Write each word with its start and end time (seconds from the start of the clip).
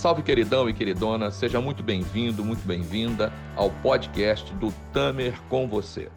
Salve, 0.00 0.22
queridão 0.22 0.66
e 0.66 0.72
queridona, 0.72 1.30
seja 1.30 1.60
muito 1.60 1.82
bem-vindo, 1.82 2.42
muito 2.42 2.66
bem-vinda 2.66 3.30
ao 3.54 3.70
podcast 3.82 4.50
do 4.54 4.68
Tamer 4.94 5.38
com 5.50 5.68
você. 5.68 6.10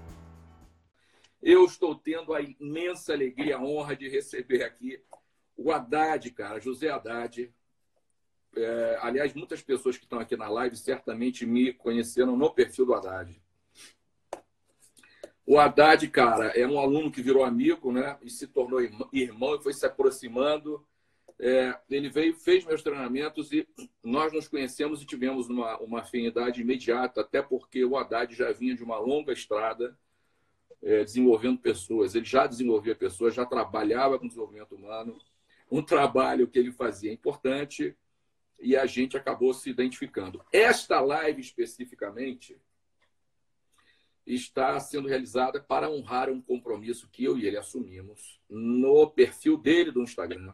Eu 1.42 1.66
estou 1.66 1.94
tendo 1.94 2.34
a 2.34 2.40
imensa 2.40 3.12
alegria, 3.12 3.58
a 3.58 3.62
honra 3.62 3.94
de 3.94 4.08
receber 4.08 4.64
aqui 4.64 5.04
o 5.58 5.70
Haddad, 5.70 6.32
cara, 6.32 6.62
José 6.62 6.90
Haddad. 6.90 7.54
É, 8.56 9.00
aliás, 9.02 9.34
muitas 9.34 9.62
pessoas 9.62 9.98
que 9.98 10.06
estão 10.06 10.18
aqui 10.18 10.38
na 10.38 10.48
live 10.48 10.78
certamente 10.78 11.46
me 11.46 11.74
conheceram 11.74 12.38
no 12.38 12.50
perfil 12.54 12.86
do 12.86 12.94
Haddad. 12.94 13.38
O 15.46 15.60
Haddad, 15.60 16.08
cara, 16.08 16.58
é 16.58 16.66
um 16.66 16.80
aluno 16.80 17.12
que 17.12 17.22
virou 17.22 17.44
amigo, 17.44 17.92
né? 17.92 18.18
E 18.22 18.30
se 18.30 18.48
tornou 18.48 18.80
irmão 19.12 19.56
e 19.56 19.62
foi 19.62 19.74
se 19.74 19.86
aproximando. 19.86 20.88
É, 21.46 21.78
ele 21.90 22.08
veio, 22.08 22.34
fez 22.34 22.64
meus 22.64 22.82
treinamentos 22.82 23.52
e 23.52 23.68
nós 24.02 24.32
nos 24.32 24.48
conhecemos 24.48 25.02
e 25.02 25.06
tivemos 25.06 25.50
uma, 25.50 25.78
uma 25.80 26.00
afinidade 26.00 26.62
imediata, 26.62 27.20
até 27.20 27.42
porque 27.42 27.84
o 27.84 27.98
Haddad 27.98 28.34
já 28.34 28.54
vinha 28.54 28.74
de 28.74 28.82
uma 28.82 28.98
longa 28.98 29.34
estrada 29.34 30.00
é, 30.82 31.04
desenvolvendo 31.04 31.60
pessoas. 31.60 32.16
Ele 32.16 32.24
já 32.24 32.48
desenvolvia 32.48 32.96
pessoas, 32.96 33.36
já 33.36 33.46
trabalhava 33.46 34.18
com 34.18 34.26
desenvolvimento 34.26 34.74
humano, 34.74 35.20
um 35.70 35.82
trabalho 35.82 36.48
que 36.48 36.58
ele 36.58 36.72
fazia 36.72 37.12
importante 37.12 37.94
e 38.58 38.78
a 38.78 38.86
gente 38.86 39.18
acabou 39.18 39.54
se 39.54 39.70
identificando. 39.70 40.42
Esta 40.50 41.02
live 41.02 41.42
especificamente 41.42 42.58
está 44.26 44.80
sendo 44.80 45.10
realizada 45.10 45.60
para 45.60 45.90
honrar 45.90 46.30
um 46.30 46.42
compromisso 46.42 47.10
que 47.12 47.26
eu 47.26 47.38
e 47.38 47.46
ele 47.46 47.58
assumimos 47.58 48.40
no 48.50 49.10
perfil 49.10 49.58
dele 49.58 49.92
do 49.92 50.02
Instagram. 50.02 50.54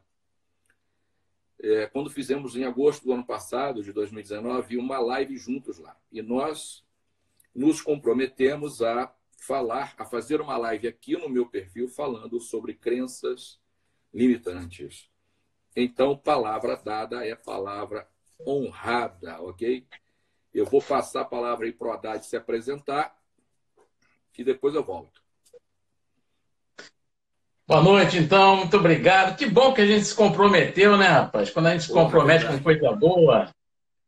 É, 1.61 1.87
quando 1.87 2.09
fizemos 2.09 2.55
em 2.55 2.63
agosto 2.63 3.03
do 3.03 3.13
ano 3.13 3.25
passado, 3.25 3.83
de 3.83 3.91
2019, 3.91 4.77
uma 4.77 4.99
live 4.99 5.37
juntos 5.37 5.77
lá. 5.77 5.95
E 6.11 6.21
nós 6.21 6.85
nos 7.53 7.81
comprometemos 7.81 8.81
a 8.81 9.13
falar, 9.37 9.93
a 9.97 10.05
fazer 10.05 10.39
uma 10.39 10.57
live 10.57 10.87
aqui 10.87 11.17
no 11.17 11.29
meu 11.29 11.45
perfil 11.45 11.87
falando 11.87 12.39
sobre 12.39 12.73
crenças 12.73 13.59
limitantes. 14.13 15.09
Então, 15.75 16.17
palavra 16.17 16.75
dada 16.77 17.25
é 17.25 17.35
palavra 17.35 18.07
honrada, 18.45 19.41
ok? 19.41 19.85
Eu 20.53 20.65
vou 20.65 20.81
passar 20.81 21.21
a 21.21 21.25
palavra 21.25 21.65
aí 21.65 21.73
para 21.73 21.87
o 21.87 21.91
Haddad 21.91 22.25
se 22.25 22.35
apresentar 22.35 23.17
e 24.37 24.43
depois 24.43 24.73
eu 24.73 24.83
volto. 24.83 25.21
Boa 27.69 27.83
noite, 27.83 28.17
então. 28.17 28.55
Muito 28.57 28.77
obrigado. 28.77 29.37
Que 29.37 29.45
bom 29.45 29.71
que 29.71 29.81
a 29.81 29.85
gente 29.85 30.03
se 30.03 30.15
comprometeu, 30.15 30.97
né, 30.97 31.05
rapaz? 31.05 31.51
Quando 31.51 31.67
a 31.67 31.73
gente 31.73 31.83
se 31.83 31.93
compromete 31.93 32.43
com 32.43 32.57
coisa 32.57 32.91
boa. 32.93 33.47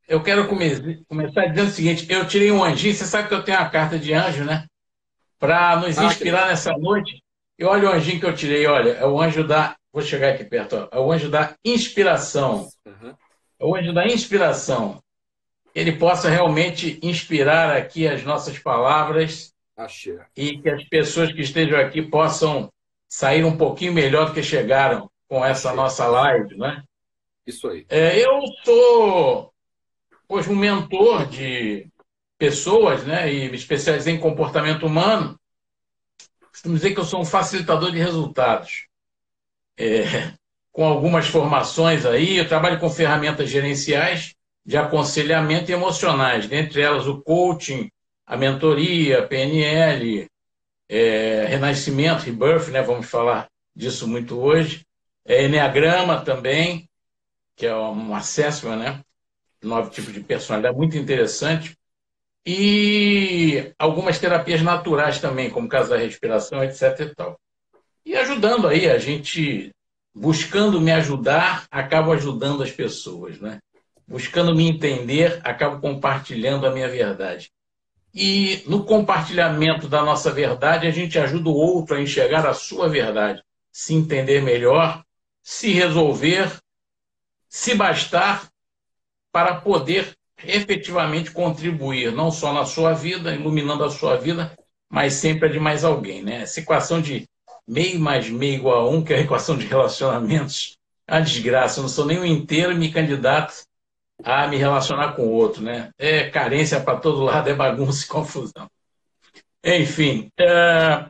Eu 0.07 0.23
quero 0.23 0.47
come 0.47 1.05
começar 1.07 1.45
dizendo 1.45 1.67
o 1.67 1.71
seguinte: 1.71 2.07
eu 2.09 2.27
tirei 2.27 2.51
um 2.51 2.63
anjinho. 2.63 2.95
Você 2.95 3.05
sabe 3.05 3.27
que 3.27 3.35
eu 3.35 3.43
tenho 3.43 3.59
uma 3.59 3.69
carta 3.69 3.99
de 3.99 4.15
anjo, 4.15 4.43
né? 4.43 4.65
Para 5.37 5.75
nos 5.75 5.95
ah, 5.99 6.05
inspirar 6.05 6.47
nessa 6.47 6.75
noite. 6.75 7.21
E 7.59 7.63
olha 7.63 7.87
o 7.87 7.93
anjinho 7.93 8.19
que 8.19 8.25
eu 8.25 8.33
tirei, 8.33 8.65
olha. 8.65 8.93
É 8.93 9.05
o 9.05 9.21
anjo 9.21 9.47
da. 9.47 9.75
Vou 9.93 10.01
chegar 10.01 10.29
aqui 10.29 10.43
perto, 10.43 10.89
ó. 10.91 10.97
É 10.97 10.99
o 10.99 11.11
anjo 11.11 11.29
da 11.29 11.53
inspiração. 11.63 12.67
Uhum. 12.83 13.13
É 13.59 13.63
o 13.63 13.75
anjo 13.75 13.93
da 13.93 14.07
inspiração. 14.07 14.97
Ele 15.75 15.91
possa 15.91 16.31
realmente 16.31 16.99
inspirar 17.03 17.77
aqui 17.77 18.07
as 18.07 18.23
nossas 18.23 18.57
palavras 18.57 19.53
Axé. 19.77 20.25
E 20.35 20.57
que 20.57 20.67
as 20.67 20.83
pessoas 20.85 21.31
que 21.31 21.41
estejam 21.41 21.79
aqui 21.79 22.01
possam 22.01 22.67
sair 23.11 23.43
um 23.43 23.57
pouquinho 23.57 23.91
melhor 23.91 24.27
do 24.27 24.33
que 24.33 24.41
chegaram 24.41 25.11
com 25.27 25.43
essa 25.43 25.73
nossa 25.73 26.07
live, 26.07 26.57
né? 26.57 26.81
Isso 27.45 27.67
aí. 27.67 27.85
É, 27.89 28.17
eu 28.17 28.41
sou 28.63 29.53
hoje 30.29 30.49
um 30.49 30.55
mentor 30.55 31.27
de 31.27 31.89
pessoas, 32.37 33.03
né? 33.03 33.31
E 33.31 33.49
me 33.49 33.57
especializei 33.57 34.13
em 34.13 34.19
comportamento 34.19 34.85
humano. 34.85 35.37
Costumo 36.51 36.75
dizer 36.75 36.93
que 36.93 37.01
eu 37.01 37.05
sou 37.05 37.19
um 37.19 37.25
facilitador 37.25 37.91
de 37.91 37.97
resultados. 37.97 38.87
É, 39.77 40.31
com 40.71 40.85
algumas 40.85 41.27
formações 41.27 42.05
aí, 42.05 42.37
eu 42.37 42.47
trabalho 42.47 42.79
com 42.79 42.89
ferramentas 42.89 43.49
gerenciais 43.49 44.33
de 44.65 44.77
aconselhamento 44.77 45.69
e 45.69 45.73
emocionais, 45.73 46.47
dentre 46.47 46.81
elas 46.81 47.07
o 47.07 47.21
coaching, 47.21 47.91
a 48.25 48.37
mentoria, 48.37 49.27
PNL, 49.27 50.30
é, 50.91 51.45
renascimento, 51.45 52.25
rebirth, 52.25 52.67
né? 52.67 52.81
Vamos 52.81 53.09
falar 53.09 53.47
disso 53.73 54.05
muito 54.05 54.37
hoje. 54.37 54.85
É, 55.23 55.45
Enneagrama 55.45 56.19
também, 56.19 56.89
que 57.55 57.65
é 57.65 57.73
um 57.73 58.13
assessment, 58.13 58.75
né? 58.75 59.01
Nove 59.63 59.91
tipos 59.91 60.13
de 60.13 60.19
personalidade, 60.19 60.75
muito 60.75 60.97
interessante. 60.97 61.77
E 62.45 63.71
algumas 63.79 64.19
terapias 64.19 64.61
naturais 64.61 65.21
também, 65.21 65.49
como 65.49 65.69
caso 65.69 65.91
da 65.91 65.97
respiração, 65.97 66.61
etc. 66.61 66.81
E, 66.99 67.15
tal. 67.15 67.39
e 68.05 68.17
ajudando 68.17 68.67
aí, 68.67 68.89
a 68.89 68.97
gente, 68.97 69.71
buscando 70.13 70.81
me 70.81 70.91
ajudar, 70.91 71.67
acabo 71.71 72.11
ajudando 72.11 72.63
as 72.63 72.71
pessoas, 72.71 73.39
né? 73.39 73.59
Buscando 74.05 74.53
me 74.53 74.67
entender, 74.67 75.39
acabo 75.41 75.79
compartilhando 75.79 76.67
a 76.67 76.71
minha 76.71 76.89
verdade. 76.89 77.49
E 78.13 78.63
no 78.67 78.83
compartilhamento 78.83 79.87
da 79.87 80.03
nossa 80.03 80.31
verdade, 80.31 80.85
a 80.85 80.91
gente 80.91 81.17
ajuda 81.17 81.49
o 81.49 81.55
outro 81.55 81.95
a 81.95 82.01
enxergar 82.01 82.45
a 82.45 82.53
sua 82.53 82.89
verdade, 82.89 83.41
se 83.71 83.93
entender 83.93 84.41
melhor, 84.41 85.03
se 85.41 85.71
resolver, 85.71 86.51
se 87.47 87.73
bastar 87.73 88.49
para 89.31 89.55
poder 89.55 90.13
efetivamente 90.43 91.31
contribuir, 91.31 92.11
não 92.11 92.31
só 92.31 92.51
na 92.53 92.65
sua 92.65 92.93
vida, 92.93 93.33
iluminando 93.33 93.83
a 93.83 93.89
sua 93.89 94.17
vida, 94.17 94.57
mas 94.89 95.13
sempre 95.13 95.47
a 95.47 95.51
de 95.51 95.59
mais 95.59 95.83
alguém. 95.83 96.21
Né? 96.21 96.41
Essa 96.41 96.59
equação 96.59 97.01
de 97.01 97.27
meio 97.65 97.99
mais 97.99 98.29
meio 98.29 98.55
igual 98.55 98.87
a 98.87 98.89
um, 98.89 99.01
que 99.01 99.13
é 99.13 99.17
a 99.17 99.21
equação 99.21 99.57
de 99.57 99.65
relacionamentos, 99.65 100.77
é 101.07 101.13
uma 101.13 101.21
desgraça. 101.21 101.79
Eu 101.79 101.83
não 101.83 101.89
sou 101.89 102.05
nem 102.05 102.19
um 102.19 102.25
inteiro 102.25 102.75
me 102.75 102.91
candidato 102.91 103.53
a 104.23 104.47
me 104.47 104.57
relacionar 104.57 105.13
com 105.13 105.23
o 105.23 105.31
outro, 105.31 105.63
né? 105.63 105.89
É 105.97 106.29
carência 106.29 106.79
para 106.79 106.97
todo 106.97 107.23
lado, 107.23 107.49
é 107.49 107.53
bagunça 107.53 108.05
e 108.05 108.07
confusão. 108.07 108.69
Enfim, 109.63 110.29
é... 110.39 111.05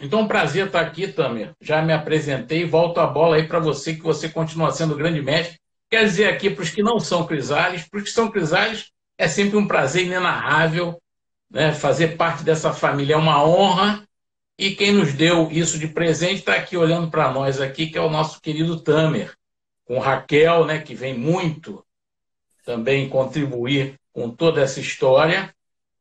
então 0.00 0.20
um 0.20 0.28
prazer 0.28 0.66
estar 0.66 0.80
aqui, 0.80 1.08
Tamer. 1.08 1.52
Já 1.60 1.82
me 1.82 1.92
apresentei, 1.92 2.64
volto 2.64 2.98
a 2.98 3.06
bola 3.06 3.36
aí 3.36 3.46
para 3.46 3.58
você, 3.58 3.94
que 3.94 4.02
você 4.02 4.28
continua 4.28 4.72
sendo 4.72 4.96
grande 4.96 5.22
mestre. 5.22 5.58
Quer 5.88 6.04
dizer 6.04 6.28
aqui 6.28 6.50
para 6.50 6.62
os 6.62 6.70
que 6.70 6.82
não 6.82 7.00
são 7.00 7.26
crisales, 7.26 7.88
para 7.88 7.98
os 7.98 8.04
que 8.04 8.10
são 8.10 8.30
crisales, 8.30 8.90
é 9.18 9.28
sempre 9.28 9.56
um 9.56 9.66
prazer 9.66 10.06
inenarrável 10.06 11.00
né? 11.50 11.72
fazer 11.72 12.16
parte 12.16 12.44
dessa 12.44 12.72
família, 12.72 13.14
é 13.14 13.18
uma 13.18 13.44
honra. 13.44 14.06
E 14.56 14.74
quem 14.74 14.92
nos 14.92 15.14
deu 15.14 15.50
isso 15.50 15.78
de 15.78 15.88
presente 15.88 16.40
está 16.40 16.54
aqui 16.54 16.76
olhando 16.76 17.10
para 17.10 17.32
nós 17.32 17.60
aqui, 17.60 17.86
que 17.86 17.96
é 17.96 18.00
o 18.00 18.10
nosso 18.10 18.40
querido 18.40 18.78
Tamer, 18.78 19.34
com 19.86 19.98
Raquel, 19.98 20.66
né, 20.66 20.78
que 20.78 20.94
vem 20.94 21.16
muito 21.16 21.82
também 22.70 23.08
contribuir 23.08 23.96
com 24.12 24.30
toda 24.30 24.60
essa 24.60 24.78
história. 24.78 25.52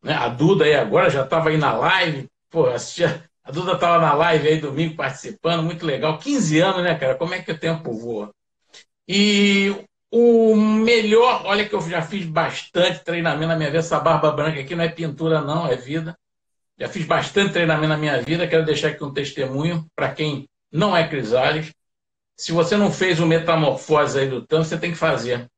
Né? 0.03 0.13
A 0.13 0.29
Duda 0.29 0.65
aí 0.65 0.75
agora 0.75 1.09
já 1.09 1.23
estava 1.23 1.49
aí 1.49 1.57
na 1.57 1.73
live, 1.73 2.27
pô, 2.47 2.67
assistia, 2.67 3.27
a 3.43 3.51
Duda 3.51 3.73
estava 3.73 3.99
na 3.99 4.13
live 4.13 4.47
aí 4.47 4.61
domingo 4.61 4.95
participando, 4.95 5.63
muito 5.63 5.83
legal. 5.83 6.19
15 6.19 6.59
anos, 6.59 6.83
né, 6.83 6.93
cara? 6.93 7.15
Como 7.15 7.33
é 7.33 7.41
que 7.41 7.51
o 7.51 7.57
tempo 7.57 7.91
voa? 7.91 8.29
E 9.07 9.75
o 10.11 10.55
melhor, 10.55 11.41
olha 11.45 11.67
que 11.67 11.73
eu 11.73 11.81
já 11.81 12.03
fiz 12.03 12.23
bastante 12.25 13.03
treinamento 13.03 13.47
na 13.47 13.55
minha 13.55 13.69
vida, 13.69 13.79
essa 13.79 13.99
barba 13.99 14.31
branca 14.31 14.59
aqui 14.59 14.75
não 14.75 14.83
é 14.83 14.89
pintura, 14.89 15.41
não, 15.41 15.67
é 15.67 15.75
vida. 15.75 16.15
Já 16.77 16.87
fiz 16.87 17.03
bastante 17.03 17.53
treinamento 17.53 17.89
na 17.89 17.97
minha 17.97 18.21
vida, 18.21 18.47
quero 18.47 18.63
deixar 18.63 18.89
aqui 18.89 19.03
um 19.03 19.11
testemunho 19.11 19.87
para 19.95 20.13
quem 20.13 20.47
não 20.71 20.95
é 20.95 21.07
Crisales. 21.07 21.73
Se 22.37 22.51
você 22.51 22.77
não 22.77 22.91
fez 22.91 23.19
o 23.19 23.25
metamorfose 23.25 24.19
aí 24.19 24.29
do 24.29 24.45
tanto, 24.45 24.65
você 24.65 24.77
tem 24.77 24.91
que 24.91 24.97
fazer. 24.97 25.49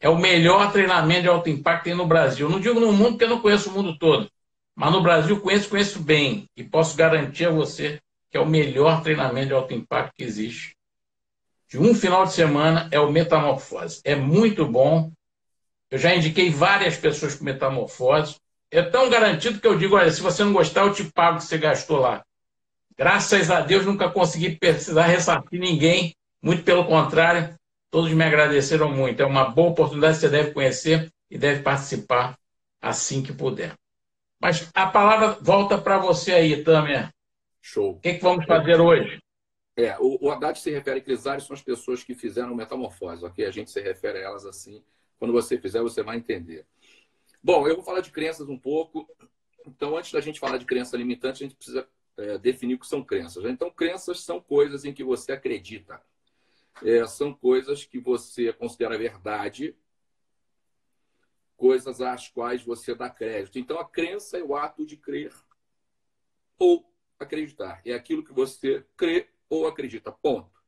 É 0.00 0.08
o 0.08 0.18
melhor 0.18 0.70
treinamento 0.72 1.22
de 1.22 1.28
alto 1.28 1.48
impacto 1.48 1.84
que 1.84 1.90
tem 1.90 1.94
no 1.96 2.06
Brasil. 2.06 2.48
Não 2.48 2.60
digo 2.60 2.78
no 2.78 2.92
mundo, 2.92 3.10
porque 3.10 3.24
eu 3.24 3.30
não 3.30 3.40
conheço 3.40 3.70
o 3.70 3.72
mundo 3.72 3.98
todo. 3.98 4.30
Mas 4.76 4.92
no 4.92 5.02
Brasil 5.02 5.40
conheço, 5.40 5.68
conheço 5.68 6.00
bem. 6.00 6.48
E 6.56 6.62
posso 6.62 6.96
garantir 6.96 7.46
a 7.46 7.50
você 7.50 8.00
que 8.30 8.36
é 8.36 8.40
o 8.40 8.46
melhor 8.46 9.02
treinamento 9.02 9.48
de 9.48 9.54
alto 9.54 9.74
impacto 9.74 10.14
que 10.14 10.22
existe. 10.22 10.76
De 11.68 11.78
um 11.78 11.94
final 11.94 12.24
de 12.24 12.32
semana 12.32 12.88
é 12.92 13.00
o 13.00 13.10
Metamorfose. 13.10 14.00
É 14.04 14.14
muito 14.14 14.64
bom. 14.64 15.10
Eu 15.90 15.98
já 15.98 16.14
indiquei 16.14 16.50
várias 16.50 16.96
pessoas 16.96 17.34
para 17.34 17.44
Metamorfose. 17.44 18.36
É 18.70 18.82
tão 18.82 19.08
garantido 19.08 19.60
que 19.60 19.66
eu 19.66 19.76
digo: 19.76 19.96
olha, 19.96 20.10
se 20.10 20.20
você 20.20 20.44
não 20.44 20.52
gostar, 20.52 20.82
eu 20.82 20.92
te 20.92 21.04
pago 21.04 21.36
o 21.36 21.40
que 21.40 21.46
você 21.46 21.58
gastou 21.58 21.98
lá. 21.98 22.22
Graças 22.96 23.50
a 23.50 23.60
Deus, 23.60 23.84
nunca 23.86 24.10
consegui 24.10 24.56
precisar 24.56 25.06
ressarcir 25.06 25.58
ninguém. 25.58 26.14
Muito 26.42 26.62
pelo 26.62 26.84
contrário, 26.84 27.57
Todos 27.90 28.12
me 28.12 28.24
agradeceram 28.24 28.90
muito. 28.90 29.22
É 29.22 29.26
uma 29.26 29.48
boa 29.48 29.70
oportunidade, 29.70 30.18
você 30.18 30.28
deve 30.28 30.52
conhecer 30.52 31.12
e 31.30 31.38
deve 31.38 31.62
participar 31.62 32.38
assim 32.80 33.22
que 33.22 33.32
puder. 33.32 33.74
Mas 34.40 34.70
a 34.74 34.86
palavra 34.86 35.38
volta 35.40 35.78
para 35.78 35.98
você 35.98 36.32
aí, 36.32 36.62
Tamer. 36.62 37.12
Show. 37.60 37.92
O 37.92 38.00
que, 38.00 38.14
que 38.14 38.22
vamos 38.22 38.46
fazer 38.46 38.80
hoje? 38.80 39.18
É, 39.76 39.96
o, 39.98 40.18
o 40.20 40.30
Haddad 40.30 40.58
se 40.58 40.70
refere 40.70 40.98
a 40.98 41.02
Crisários, 41.02 41.46
são 41.46 41.54
as 41.54 41.62
pessoas 41.62 42.02
que 42.02 42.14
fizeram 42.14 42.54
metamorfose, 42.54 43.24
ok? 43.24 43.44
A 43.46 43.50
gente 43.50 43.70
se 43.70 43.80
refere 43.80 44.18
a 44.18 44.22
elas 44.22 44.44
assim, 44.44 44.82
Quando 45.18 45.32
você 45.32 45.58
fizer, 45.58 45.80
você 45.80 46.02
vai 46.02 46.16
entender. 46.16 46.66
Bom, 47.42 47.66
eu 47.66 47.76
vou 47.76 47.84
falar 47.84 48.00
de 48.00 48.10
crenças 48.10 48.48
um 48.48 48.58
pouco. 48.58 49.08
Então, 49.66 49.96
antes 49.96 50.12
da 50.12 50.20
gente 50.20 50.40
falar 50.40 50.58
de 50.58 50.64
crença 50.64 50.96
limitante, 50.96 51.44
a 51.44 51.46
gente 51.46 51.56
precisa 51.56 51.88
é, 52.16 52.38
definir 52.38 52.74
o 52.74 52.78
que 52.78 52.86
são 52.86 53.04
crenças. 53.04 53.44
Então, 53.44 53.70
crenças 53.70 54.20
são 54.20 54.40
coisas 54.40 54.84
em 54.84 54.92
que 54.92 55.04
você 55.04 55.32
acredita. 55.32 56.00
É, 56.82 57.06
são 57.06 57.34
coisas 57.34 57.84
que 57.84 57.98
você 57.98 58.52
considera 58.52 58.98
verdade, 58.98 59.76
coisas 61.56 62.00
às 62.00 62.28
quais 62.28 62.62
você 62.62 62.94
dá 62.94 63.10
crédito. 63.10 63.58
Então, 63.58 63.78
a 63.78 63.84
crença 63.84 64.38
é 64.38 64.42
o 64.42 64.54
ato 64.54 64.86
de 64.86 64.96
crer 64.96 65.32
ou 66.58 66.88
acreditar. 67.18 67.82
É 67.84 67.92
aquilo 67.92 68.24
que 68.24 68.32
você 68.32 68.86
crê 68.96 69.28
ou 69.48 69.66
acredita. 69.66 70.12
Ponto. 70.12 70.58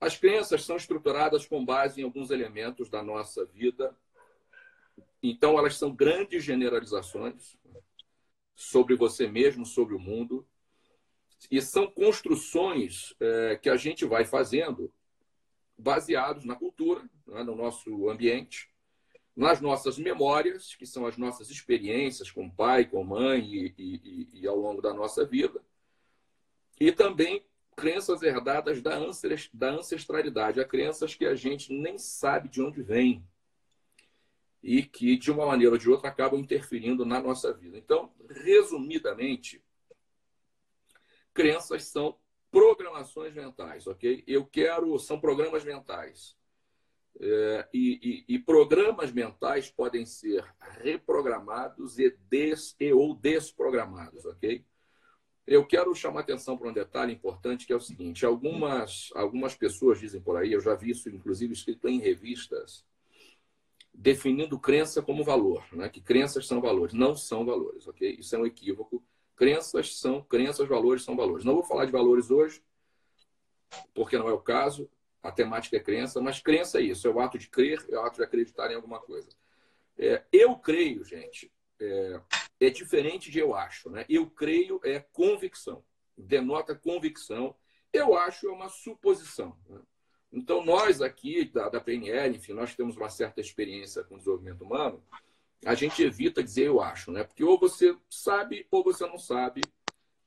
As 0.00 0.16
crenças 0.16 0.64
são 0.64 0.76
estruturadas 0.76 1.46
com 1.46 1.64
base 1.64 2.00
em 2.00 2.04
alguns 2.04 2.30
elementos 2.30 2.88
da 2.88 3.02
nossa 3.02 3.44
vida. 3.44 3.96
Então, 5.22 5.58
elas 5.58 5.76
são 5.76 5.94
grandes 5.94 6.44
generalizações 6.44 7.58
sobre 8.54 8.94
você 8.96 9.26
mesmo, 9.26 9.64
sobre 9.64 9.94
o 9.94 9.98
mundo. 9.98 10.46
E 11.50 11.60
são 11.60 11.86
construções 11.86 13.14
é, 13.20 13.56
que 13.56 13.68
a 13.68 13.76
gente 13.76 14.04
vai 14.04 14.24
fazendo 14.24 14.92
baseados 15.76 16.44
na 16.44 16.54
cultura, 16.54 17.08
né, 17.26 17.42
no 17.42 17.54
nosso 17.54 18.08
ambiente, 18.08 18.70
nas 19.36 19.60
nossas 19.60 19.98
memórias, 19.98 20.74
que 20.74 20.86
são 20.86 21.06
as 21.06 21.16
nossas 21.16 21.50
experiências 21.50 22.30
com 22.30 22.48
pai, 22.48 22.84
com 22.84 23.02
mãe 23.02 23.42
e, 23.42 23.74
e, 23.76 24.30
e 24.40 24.46
ao 24.46 24.56
longo 24.56 24.80
da 24.80 24.94
nossa 24.94 25.24
vida, 25.24 25.60
e 26.78 26.92
também 26.92 27.44
crenças 27.76 28.22
herdadas 28.22 28.80
da 28.80 29.68
ancestralidade, 29.68 30.60
há 30.60 30.64
crenças 30.64 31.14
que 31.14 31.26
a 31.26 31.34
gente 31.34 31.72
nem 31.72 31.98
sabe 31.98 32.48
de 32.48 32.62
onde 32.62 32.82
vem 32.82 33.24
e 34.62 34.82
que, 34.82 35.16
de 35.16 35.30
uma 35.30 35.46
maneira 35.46 35.72
ou 35.72 35.78
de 35.78 35.90
outra, 35.90 36.08
acabam 36.08 36.40
interferindo 36.40 37.04
na 37.04 37.20
nossa 37.20 37.52
vida. 37.52 37.76
Então, 37.76 38.12
resumidamente, 38.30 39.62
crenças 41.34 41.86
são 41.86 42.16
programações 42.50 43.34
mentais, 43.34 43.86
ok? 43.86 44.22
Eu 44.26 44.46
quero, 44.46 44.96
são 44.98 45.20
programas 45.20 45.64
mentais. 45.64 46.36
É, 47.20 47.68
e, 47.72 48.24
e, 48.28 48.34
e, 48.34 48.38
programas 48.40 49.12
mentais 49.12 49.70
podem 49.70 50.04
ser 50.04 50.44
reprogramados 50.80 51.98
e, 51.98 52.10
des, 52.28 52.74
e 52.80 52.92
ou 52.92 53.14
desprogramados, 53.14 54.24
ok? 54.24 54.64
Eu 55.46 55.64
quero 55.66 55.94
chamar 55.94 56.20
atenção 56.20 56.56
para 56.56 56.68
um 56.68 56.72
detalhe 56.72 57.12
importante 57.12 57.66
que 57.66 57.72
é 57.72 57.76
o 57.76 57.80
seguinte: 57.80 58.24
algumas, 58.24 59.10
algumas 59.14 59.54
pessoas 59.54 60.00
dizem 60.00 60.20
por 60.20 60.36
aí, 60.36 60.52
eu 60.52 60.60
já 60.60 60.74
vi 60.74 60.90
isso 60.90 61.08
inclusive 61.08 61.52
escrito 61.52 61.88
em 61.88 62.00
revistas, 62.00 62.84
definindo 63.92 64.58
crença 64.58 65.00
como 65.00 65.22
valor, 65.22 65.64
né? 65.72 65.88
que 65.88 66.00
crenças 66.00 66.46
são 66.46 66.60
valores. 66.60 66.94
Não 66.94 67.14
são 67.14 67.44
valores, 67.44 67.86
ok? 67.86 68.16
Isso 68.18 68.34
é 68.34 68.38
um 68.38 68.46
equívoco. 68.46 69.04
Crenças 69.36 69.98
são 69.98 70.22
crenças, 70.22 70.68
valores 70.68 71.02
são 71.02 71.16
valores. 71.16 71.44
Não 71.44 71.54
vou 71.54 71.64
falar 71.64 71.86
de 71.86 71.92
valores 71.92 72.30
hoje, 72.30 72.62
porque 73.92 74.18
não 74.18 74.28
é 74.28 74.32
o 74.32 74.40
caso. 74.40 74.88
A 75.22 75.32
temática 75.32 75.76
é 75.76 75.80
crença, 75.80 76.20
mas 76.20 76.40
crença 76.40 76.78
é 76.78 76.82
isso: 76.82 77.08
é 77.08 77.10
o 77.10 77.20
ato 77.20 77.38
de 77.38 77.48
crer, 77.48 77.84
é 77.90 77.96
o 77.96 78.02
ato 78.02 78.16
de 78.16 78.22
acreditar 78.22 78.70
em 78.70 78.74
alguma 78.74 79.00
coisa. 79.00 79.28
É, 79.96 80.22
eu 80.32 80.56
creio, 80.56 81.04
gente, 81.04 81.50
é, 81.80 82.20
é 82.60 82.70
diferente 82.70 83.30
de 83.30 83.38
eu 83.38 83.54
acho. 83.54 83.90
Né? 83.90 84.04
Eu 84.08 84.28
creio 84.28 84.80
é 84.84 85.00
convicção, 85.00 85.84
denota 86.16 86.74
convicção. 86.74 87.56
Eu 87.92 88.16
acho 88.16 88.48
é 88.48 88.52
uma 88.52 88.68
suposição. 88.68 89.56
Né? 89.68 89.80
Então, 90.32 90.64
nós 90.64 91.00
aqui 91.00 91.44
da, 91.44 91.68
da 91.68 91.80
PNL, 91.80 92.36
enfim, 92.36 92.52
nós 92.52 92.74
temos 92.74 92.96
uma 92.96 93.08
certa 93.08 93.40
experiência 93.40 94.02
com 94.02 94.18
desenvolvimento 94.18 94.62
humano, 94.62 95.02
a 95.64 95.74
gente 95.74 96.02
evita 96.02 96.42
dizer 96.42 96.66
eu 96.66 96.80
acho, 96.80 97.10
né? 97.10 97.24
Porque 97.24 97.44
ou 97.44 97.58
você 97.58 97.96
sabe 98.08 98.66
ou 98.70 98.82
você 98.82 99.06
não 99.06 99.18
sabe, 99.18 99.60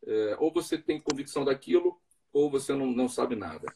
é, 0.05 0.35
ou 0.39 0.51
você 0.51 0.77
tem 0.77 0.99
convicção 0.99 1.43
daquilo, 1.45 1.99
ou 2.31 2.49
você 2.49 2.73
não, 2.73 2.87
não 2.87 3.09
sabe 3.09 3.35
nada. 3.35 3.73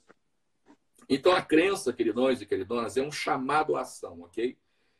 Então, 1.09 1.33
a 1.33 1.41
crença, 1.41 1.91
queridões 1.91 2.41
e 2.41 2.45
queridonas, 2.45 2.95
é 2.95 3.01
um 3.01 3.11
chamado 3.11 3.75
à 3.75 3.81
ação, 3.81 4.21
ok? 4.21 4.57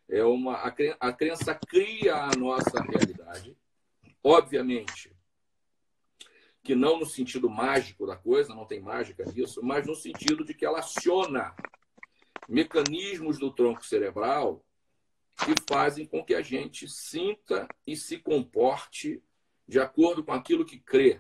É 0.09 0.23
uma, 0.23 0.55
a, 0.55 0.73
a 0.99 1.13
crença 1.13 1.55
cria 1.55 2.15
a 2.15 2.35
nossa 2.35 2.81
realidade. 2.81 3.57
Obviamente 4.23 5.11
que 6.63 6.75
não 6.75 6.99
no 6.99 7.05
sentido 7.05 7.49
mágico 7.49 8.05
da 8.05 8.15
coisa, 8.15 8.53
não 8.53 8.65
tem 8.65 8.79
mágica 8.79 9.25
nisso, 9.25 9.61
mas 9.63 9.87
no 9.87 9.95
sentido 9.95 10.45
de 10.45 10.53
que 10.53 10.65
ela 10.65 10.79
aciona 10.79 11.55
mecanismos 12.47 13.39
do 13.39 13.51
tronco 13.51 13.85
cerebral 13.85 14.63
que 15.45 15.53
fazem 15.67 16.05
com 16.05 16.23
que 16.23 16.33
a 16.33 16.41
gente 16.41 16.88
sinta 16.88 17.67
e 17.85 17.95
se 17.95 18.17
comporte 18.17 19.21
de 19.67 19.79
acordo 19.79 20.23
com 20.23 20.33
aquilo 20.33 20.65
que 20.65 20.79
crê. 20.79 21.19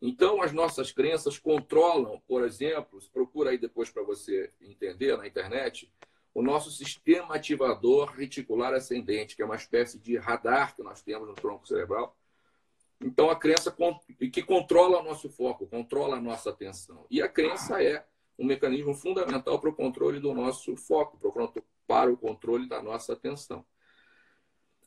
Então, 0.00 0.40
as 0.40 0.52
nossas 0.52 0.92
crenças 0.92 1.38
controlam, 1.38 2.22
por 2.26 2.44
exemplo, 2.44 3.00
procura 3.12 3.50
aí 3.50 3.58
depois 3.58 3.90
para 3.90 4.02
você 4.02 4.52
entender 4.60 5.16
na 5.16 5.26
internet, 5.26 5.92
o 6.32 6.42
nosso 6.42 6.70
sistema 6.70 7.34
ativador 7.34 8.12
reticular 8.12 8.72
ascendente, 8.72 9.34
que 9.34 9.42
é 9.42 9.44
uma 9.44 9.56
espécie 9.56 9.98
de 9.98 10.16
radar 10.16 10.76
que 10.76 10.82
nós 10.82 11.02
temos 11.02 11.26
no 11.26 11.34
tronco 11.34 11.66
cerebral. 11.66 12.16
Então, 13.00 13.28
a 13.28 13.36
crença 13.36 13.74
que 14.32 14.42
controla 14.42 15.00
o 15.00 15.02
nosso 15.02 15.28
foco, 15.28 15.66
controla 15.66 16.16
a 16.16 16.20
nossa 16.20 16.50
atenção. 16.50 17.06
E 17.10 17.20
a 17.20 17.28
crença 17.28 17.82
é 17.82 18.04
um 18.38 18.46
mecanismo 18.46 18.94
fundamental 18.94 19.58
para 19.58 19.70
o 19.70 19.74
controle 19.74 20.20
do 20.20 20.32
nosso 20.32 20.76
foco, 20.76 21.18
para 21.86 22.12
o 22.12 22.16
controle 22.16 22.68
da 22.68 22.82
nossa 22.82 23.12
atenção. 23.12 23.64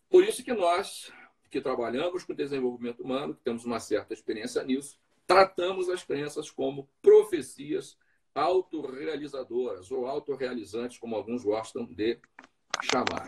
Por 0.10 0.24
isso 0.24 0.44
que 0.44 0.54
nós, 0.54 1.12
que 1.50 1.60
trabalhamos 1.60 2.24
com 2.24 2.34
desenvolvimento 2.34 3.04
humano, 3.04 3.36
que 3.36 3.44
temos 3.44 3.66
uma 3.66 3.80
certa 3.80 4.14
experiência 4.14 4.64
nisso, 4.64 5.00
tratamos 5.28 5.90
as 5.90 6.04
crenças 6.04 6.50
como 6.50 6.90
profecias 7.02 7.98
autorrealizadoras 8.34 9.92
ou 9.92 10.08
autorrealizantes, 10.08 10.98
como 10.98 11.16
alguns 11.16 11.44
gostam 11.44 11.86
de 11.86 12.20
chamar. 12.82 13.26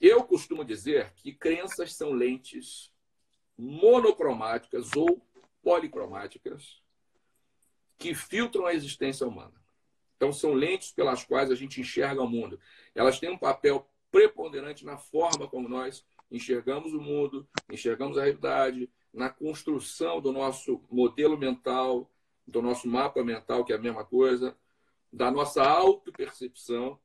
Eu 0.00 0.24
costumo 0.24 0.64
dizer 0.64 1.12
que 1.14 1.32
crenças 1.32 1.94
são 1.94 2.12
lentes 2.12 2.90
monocromáticas 3.56 4.96
ou 4.96 5.22
policromáticas 5.62 6.79
que 8.00 8.14
filtram 8.14 8.64
a 8.64 8.72
existência 8.72 9.26
humana. 9.26 9.52
Então, 10.16 10.32
são 10.32 10.54
lentes 10.54 10.90
pelas 10.90 11.22
quais 11.22 11.50
a 11.50 11.54
gente 11.54 11.80
enxerga 11.80 12.22
o 12.22 12.28
mundo. 12.28 12.58
Elas 12.94 13.20
têm 13.20 13.30
um 13.30 13.38
papel 13.38 13.86
preponderante 14.10 14.84
na 14.84 14.96
forma 14.96 15.46
como 15.46 15.68
nós 15.68 16.04
enxergamos 16.30 16.94
o 16.94 17.00
mundo, 17.00 17.46
enxergamos 17.70 18.16
a 18.16 18.22
realidade, 18.22 18.90
na 19.12 19.28
construção 19.28 20.20
do 20.20 20.32
nosso 20.32 20.82
modelo 20.90 21.36
mental, 21.36 22.10
do 22.46 22.62
nosso 22.62 22.88
mapa 22.88 23.22
mental, 23.22 23.64
que 23.64 23.72
é 23.72 23.76
a 23.76 23.80
mesma 23.80 24.04
coisa, 24.04 24.56
da 25.12 25.30
nossa 25.30 25.62
autopercepção. 25.62 26.98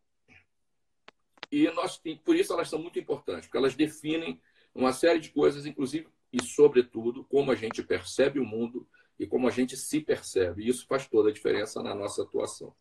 E 1.51 1.69
nós, 1.71 2.01
por 2.23 2.35
isso 2.35 2.53
elas 2.53 2.69
são 2.69 2.79
muito 2.79 2.99
importantes, 2.99 3.47
porque 3.47 3.57
elas 3.57 3.75
definem 3.75 4.39
uma 4.73 4.93
série 4.93 5.19
de 5.19 5.29
coisas, 5.29 5.65
inclusive 5.65 6.07
e, 6.31 6.41
sobretudo, 6.43 7.23
como 7.25 7.51
a 7.51 7.55
gente 7.55 7.83
percebe 7.83 8.39
o 8.39 8.45
mundo 8.45 8.87
e 9.19 9.25
como 9.25 9.47
a 9.47 9.51
gente 9.51 9.77
se 9.77 10.01
percebe. 10.01 10.67
Isso 10.67 10.85
faz 10.87 11.07
toda 11.07 11.29
a 11.29 11.33
diferença 11.33 11.81
na 11.81 11.95
nossa 11.95 12.23
atuação. 12.23 12.75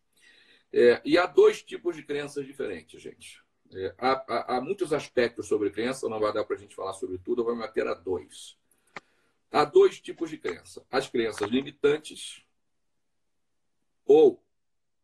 É, 0.71 1.01
e 1.05 1.17
há 1.17 1.25
dois 1.25 1.63
tipos 1.63 1.95
de 1.95 2.03
crenças 2.03 2.45
diferentes, 2.45 3.01
gente. 3.01 3.43
É, 3.73 3.95
há, 3.97 4.11
há, 4.11 4.57
há, 4.57 4.61
muitos 4.61 4.93
aspectos 4.93 5.47
sobre 5.47 5.71
crença, 5.71 6.09
não 6.09 6.19
vai 6.19 6.33
dar 6.33 6.43
para 6.43 6.55
a 6.55 6.59
gente 6.59 6.75
falar 6.75 6.93
sobre 6.93 7.17
tudo, 7.17 7.41
eu 7.41 7.45
vou 7.45 7.55
me 7.55 7.63
ater 7.63 7.87
a 7.87 7.93
dois. 7.93 8.57
Há 9.51 9.63
dois 9.63 9.99
tipos 9.99 10.29
de 10.29 10.37
crença: 10.37 10.85
as 10.91 11.07
crenças 11.07 11.49
limitantes 11.49 12.45
ou 14.05 14.43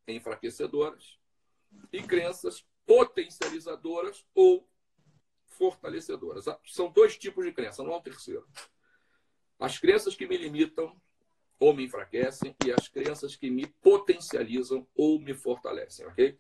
enfraquecedoras, 0.08 1.18
e 1.92 2.04
crenças 2.04 2.66
potencializadoras 2.86 4.26
ou 4.36 4.68
fortalecedoras. 5.48 6.46
São 6.66 6.92
dois 6.92 7.18
tipos 7.18 7.46
de 7.46 7.52
crença, 7.52 7.84
não 7.84 7.94
há 7.94 7.98
um 7.98 8.02
terceiro. 8.02 8.46
As 9.60 9.78
crenças 9.78 10.16
que 10.16 10.28
me 10.28 10.38
limitam 10.38 11.00
ou 11.62 11.76
me 11.76 11.86
enfraquecem 11.86 12.56
e 12.66 12.72
as 12.72 12.88
crenças 12.88 13.36
que 13.36 13.52
me 13.52 13.68
potencializam 13.68 14.88
ou 14.96 15.20
me 15.20 15.36
fortalecem, 15.36 16.08
ok? 16.08 16.36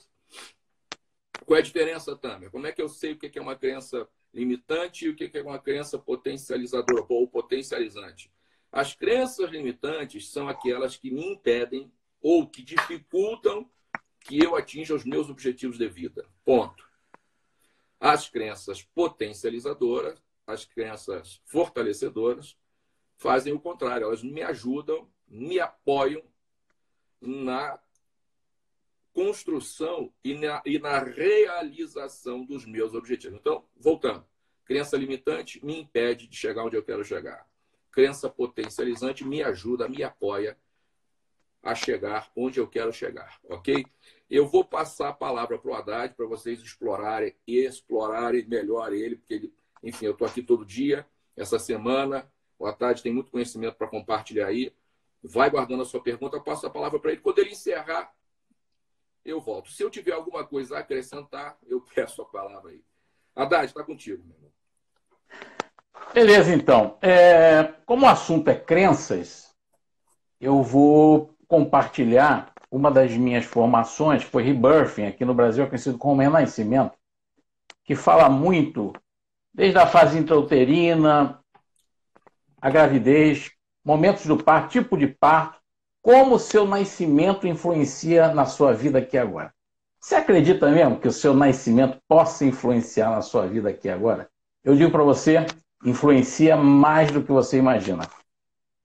Qual 1.46 1.58
é 1.58 1.60
a 1.60 1.63
diferença, 1.63 2.16
Tamer? 2.16 2.50
Como 2.50 2.66
é 2.66 2.72
que 2.72 2.82
eu 2.82 2.90
sei 2.90 3.12
o 3.12 3.20
que 3.20 3.38
é 3.38 3.42
uma 3.42 3.56
crença 3.56 4.10
limitante 4.34 5.06
e 5.06 5.10
o 5.10 5.16
que 5.16 5.30
é 5.32 5.42
uma 5.44 5.60
crença 5.60 6.00
potencializadora 6.00 7.06
ou 7.08 7.28
potencializante? 7.28 8.34
As 8.72 8.96
crenças 8.96 9.48
limitantes 9.51 10.28
são 10.28 10.50
aquelas 10.50 10.98
que 10.98 11.12
me 11.12 11.24
impedem 11.24 11.92
ou 12.20 12.48
que 12.48 12.63
dificultam 12.63 13.70
que 14.22 14.44
eu 14.44 14.56
atinja 14.56 14.96
os 14.96 15.06
meus 15.06 15.30
objetivos 15.30 15.78
de 15.78 15.88
vida. 15.88 16.28
Ponto. 16.44 16.84
As 18.00 18.28
crenças 18.28 18.82
potencializadoras, 18.82 20.20
as 20.48 20.66
crenças 20.66 21.44
fortalecedoras, 21.46 22.58
fazem 23.22 23.54
o 23.54 23.60
contrário. 23.60 24.06
Elas 24.06 24.24
me 24.24 24.42
ajudam, 24.42 25.08
me 25.28 25.60
apoiam 25.60 26.24
na 27.22 27.80
construção 29.13 30.12
e 30.24 30.34
na, 30.34 30.60
e 30.66 30.80
na 30.80 30.98
realização 30.98 32.44
dos 32.44 32.66
meus 32.66 32.96
objetivos. 32.96 33.38
Então, 33.40 33.63
voltando. 33.78 34.25
Crença 34.66 34.98
limitante 34.98 35.63
me 35.63 35.80
impede 35.80 36.28
de 36.28 36.36
chegar 36.36 36.63
onde 36.63 36.75
eu 36.75 36.84
quero 36.84 37.04
chegar. 37.04 37.48
Crença 37.92 38.28
potencializante 38.28 39.24
me 39.24 39.44
ajuda, 39.44 39.88
me 39.88 40.01
apoia 40.01 40.58
a 41.62 41.75
chegar 41.75 42.32
onde 42.36 42.60
eu 42.60 42.68
quero 42.68 42.92
chegar, 42.92 43.40
ok? 43.44 43.86
Eu 44.28 44.48
vou 44.48 44.66
passar 44.66 45.10
a 45.10 45.13
palavra 45.13 45.60
para 45.60 45.70
o 45.70 45.75
Haddad 45.75 46.16
para 46.16 46.25
vocês 46.25 46.60
explorarem 46.60 47.36
e 47.46 47.60
explorarem 47.60 48.48
melhor 48.48 48.94
ele, 48.94 49.18
porque 49.18 49.34
ele, 49.34 49.54
enfim, 49.84 50.06
eu 50.06 50.13
estou 50.13 50.25
aqui 50.25 50.42
todo 50.42 50.66
dia, 50.66 51.06
essa 51.36 51.60
semana. 51.60 52.28
O 52.62 52.68
Haddad 52.68 53.01
tem 53.01 53.12
muito 53.12 53.32
conhecimento 53.32 53.75
para 53.75 53.88
compartilhar 53.88 54.46
aí. 54.46 54.72
Vai 55.24 55.50
guardando 55.50 55.82
a 55.82 55.86
sua 55.86 56.00
pergunta, 56.00 56.38
eu 56.38 56.44
passo 56.44 56.68
a 56.68 56.70
palavra 56.70 57.00
para 57.00 57.12
ele. 57.12 57.22
Quando 57.22 57.39
ele 57.39 57.51
encerrar, 57.51 58.13
eu 59.25 59.41
volto. 59.41 59.72
Se 59.72 59.82
eu 59.82 59.89
tiver 59.89 60.12
alguma 60.12 60.46
coisa 60.46 60.77
a 60.77 60.80
acrescentar, 60.80 61.58
eu 61.65 61.82
peço 61.96 62.22
a 62.22 62.25
palavra 62.25 62.70
aí. 62.70 62.84
Haddad, 63.36 63.65
está 63.65 63.84
contigo, 63.84 64.24
meu 64.24 64.36
irmão. 64.36 64.51
Beleza, 66.13 66.53
então. 66.53 67.00
É, 67.01 67.74
como 67.84 68.06
o 68.06 68.10
assunto 68.10 68.48
é 68.50 68.56
crenças, 68.56 69.56
eu 70.39 70.62
vou 70.62 71.36
compartilhar 71.48 72.53
uma 72.70 72.91
das 72.91 73.12
minhas 73.13 73.46
formações, 73.46 74.22
foi 74.24 74.44
Rebirthing, 74.44 75.08
aqui 75.08 75.25
no 75.25 75.34
Brasil 75.34 75.63
é 75.63 75.68
conhecido 75.68 75.98
como 75.98 76.22
Renascimento, 76.22 76.96
que 77.84 77.96
fala 77.96 78.30
muito, 78.30 78.94
desde 79.51 79.80
a 79.80 79.88
fase 79.88 80.18
intrauterina, 80.18 81.40
a 82.62 82.70
gravidez, 82.70 83.51
momentos 83.84 84.25
do 84.25 84.38
parto, 84.38 84.70
tipo 84.70 84.96
de 84.96 85.08
parto, 85.08 85.60
como 86.01 86.36
o 86.36 86.39
seu 86.39 86.65
nascimento 86.65 87.48
influencia 87.48 88.34
na 88.34 88.46
sua 88.46 88.74
vida 88.74 89.00
aqui 89.00 89.18
agora. 89.18 89.53
Você 90.00 90.15
acredita 90.15 90.70
mesmo 90.70 91.00
que 91.00 91.08
o 91.08 91.12
seu 91.12 91.34
nascimento 91.34 92.00
possa 92.08 92.46
influenciar 92.46 93.12
na 93.12 93.22
sua 93.22 93.48
vida 93.48 93.70
aqui 93.70 93.89
agora? 93.89 94.30
Eu 94.63 94.75
digo 94.75 94.91
para 94.91 95.03
você, 95.03 95.46
influencia 95.84 96.56
mais 96.56 97.12
do 97.12 97.22
que 97.22 97.32
você 97.32 97.58
imagina. 97.58 98.08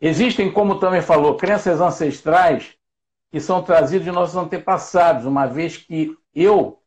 Existem, 0.01 0.53
como 0.53 0.79
também 0.79 1.01
falou, 1.01 1.37
crenças 1.37 1.81
ancestrais 1.81 2.75
que 3.31 3.41
são 3.41 3.63
trazidas 3.63 4.05
de 4.05 4.13
nossos 4.13 4.37
antepassados, 4.37 5.25
uma 5.25 5.47
vez 5.47 5.77
que 5.77 6.17
eu 6.35 6.83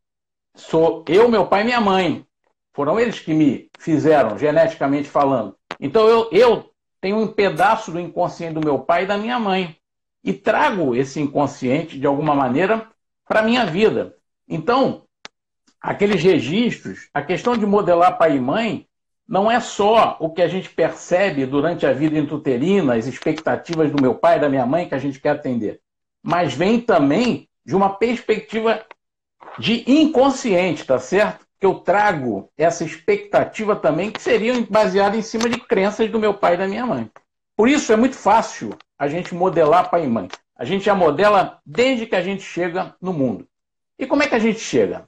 sou 0.55 1.03
eu, 1.08 1.27
meu 1.27 1.48
pai 1.48 1.62
e 1.62 1.65
minha 1.65 1.81
mãe. 1.81 2.25
Foram 2.74 3.00
eles 3.00 3.19
que 3.19 3.34
me 3.34 3.69
fizeram, 3.79 4.38
geneticamente 4.38 5.10
falando. 5.10 5.55
Então 5.79 6.08
eu, 6.08 6.29
eu 6.31 6.68
tenho 7.01 7.18
um 7.18 7.27
pedaço 7.27 7.91
do 7.91 8.00
inconsciente 8.00 8.56
do 8.56 8.65
meu 8.65 8.79
pai 8.79 9.03
e 9.03 9.08
da 9.08 9.18
minha 9.18 9.39
mãe. 9.39 9.75
E 10.24 10.34
trago 10.34 10.96
esse 10.96 11.20
inconsciente, 11.20 11.98
de 11.98 12.06
alguma 12.06 12.36
maneira, 12.36 12.88
para 13.27 13.39
a 13.39 13.44
minha 13.44 13.65
vida. 13.65 14.15
Então, 14.48 15.03
aqueles 15.79 16.22
registros, 16.22 17.10
a 17.13 17.22
questão 17.22 17.56
de 17.56 17.65
modelar 17.65 18.18
pai 18.18 18.36
e 18.36 18.41
mãe, 18.41 18.88
não 19.29 19.50
é 19.50 19.60
só 19.60 20.18
o 20.20 20.32
que 20.32 20.41
a 20.41 20.48
gente 20.48 20.70
percebe 20.72 21.46
durante 21.46 21.86
a 21.86 21.94
vida 21.94 22.18
intuterina, 22.18 22.96
as 22.96 23.06
expectativas 23.06 23.91
do 23.91 24.01
meu 24.01 24.15
pai 24.15 24.38
e 24.38 24.41
da 24.41 24.50
minha 24.50 24.65
mãe 24.65 24.89
que 24.89 24.96
a 24.96 25.00
gente 25.00 25.20
quer 25.20 25.29
atender, 25.29 25.79
mas 26.24 26.56
vem 26.56 26.82
também 26.82 27.48
de 27.63 27.75
uma 27.75 27.91
perspectiva 27.91 28.84
de 29.60 29.84
inconsciente, 29.88 30.84
tá 30.84 30.98
certo? 30.98 31.46
Que 31.60 31.66
eu 31.66 31.75
trago 31.75 32.50
essa 32.58 32.84
expectativa 32.84 33.75
também 33.75 34.12
que 34.12 34.22
seria 34.22 34.54
baseada 34.70 35.18
em 35.18 35.22
cima 35.22 35.50
de 35.50 35.60
crenças 35.60 36.10
do 36.10 36.20
meu 36.20 36.34
pai 36.34 36.54
e 36.54 36.58
da 36.58 36.68
minha 36.68 36.86
mãe. 36.86 37.12
Por 37.56 37.68
isso 37.68 37.92
é 37.92 37.96
muito 37.96 38.16
fácil 38.16 38.78
a 38.98 39.08
gente 39.08 39.36
modelar 39.36 39.89
pai 39.89 40.06
e 40.06 40.08
mãe. 40.08 40.30
A 40.56 40.63
gente 40.63 40.86
já 40.86 40.96
modela 40.96 41.60
desde 41.66 42.06
que 42.06 42.16
a 42.16 42.22
gente 42.22 42.42
chega 42.42 42.96
no 43.01 43.13
mundo. 43.13 43.48
E 43.98 44.06
como 44.06 44.24
é 44.24 44.28
que 44.28 44.36
a 44.36 44.39
gente 44.39 44.60
chega? 44.60 45.08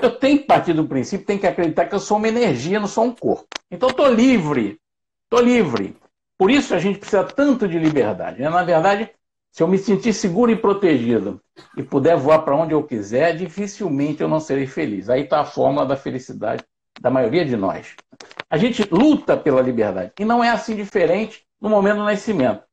Eu 0.00 0.18
tenho 0.18 0.38
que 0.38 0.44
partir 0.44 0.72
do 0.72 0.86
princípio, 0.86 1.26
tenho 1.26 1.38
que 1.40 1.46
acreditar 1.46 1.86
que 1.86 1.94
eu 1.94 2.00
sou 2.00 2.16
uma 2.16 2.28
energia, 2.28 2.80
não 2.80 2.88
sou 2.88 3.04
um 3.04 3.14
corpo. 3.14 3.46
Então 3.70 3.90
estou 3.90 4.08
livre, 4.08 4.80
estou 5.24 5.40
livre. 5.40 5.96
Por 6.38 6.50
isso 6.50 6.74
a 6.74 6.78
gente 6.78 6.98
precisa 6.98 7.24
tanto 7.24 7.68
de 7.68 7.78
liberdade. 7.78 8.40
Né? 8.40 8.48
Na 8.48 8.64
verdade, 8.64 9.10
se 9.52 9.62
eu 9.62 9.68
me 9.68 9.78
sentir 9.78 10.12
seguro 10.12 10.50
e 10.50 10.56
protegido 10.56 11.40
e 11.76 11.82
puder 11.82 12.16
voar 12.16 12.40
para 12.40 12.56
onde 12.56 12.72
eu 12.72 12.82
quiser, 12.82 13.36
dificilmente 13.36 14.20
eu 14.20 14.28
não 14.28 14.40
serei 14.40 14.66
feliz. 14.66 15.08
Aí 15.08 15.22
está 15.22 15.40
a 15.40 15.44
fórmula 15.44 15.86
da 15.86 15.96
felicidade 15.96 16.64
da 17.00 17.10
maioria 17.10 17.44
de 17.44 17.56
nós. 17.56 17.94
A 18.50 18.56
gente 18.56 18.82
luta 18.90 19.36
pela 19.36 19.62
liberdade. 19.62 20.12
E 20.18 20.24
não 20.24 20.42
é 20.42 20.50
assim 20.50 20.74
diferente 20.74 21.44
no 21.60 21.68
momento 21.68 21.98
do 21.98 22.04
nascimento. 22.04 22.64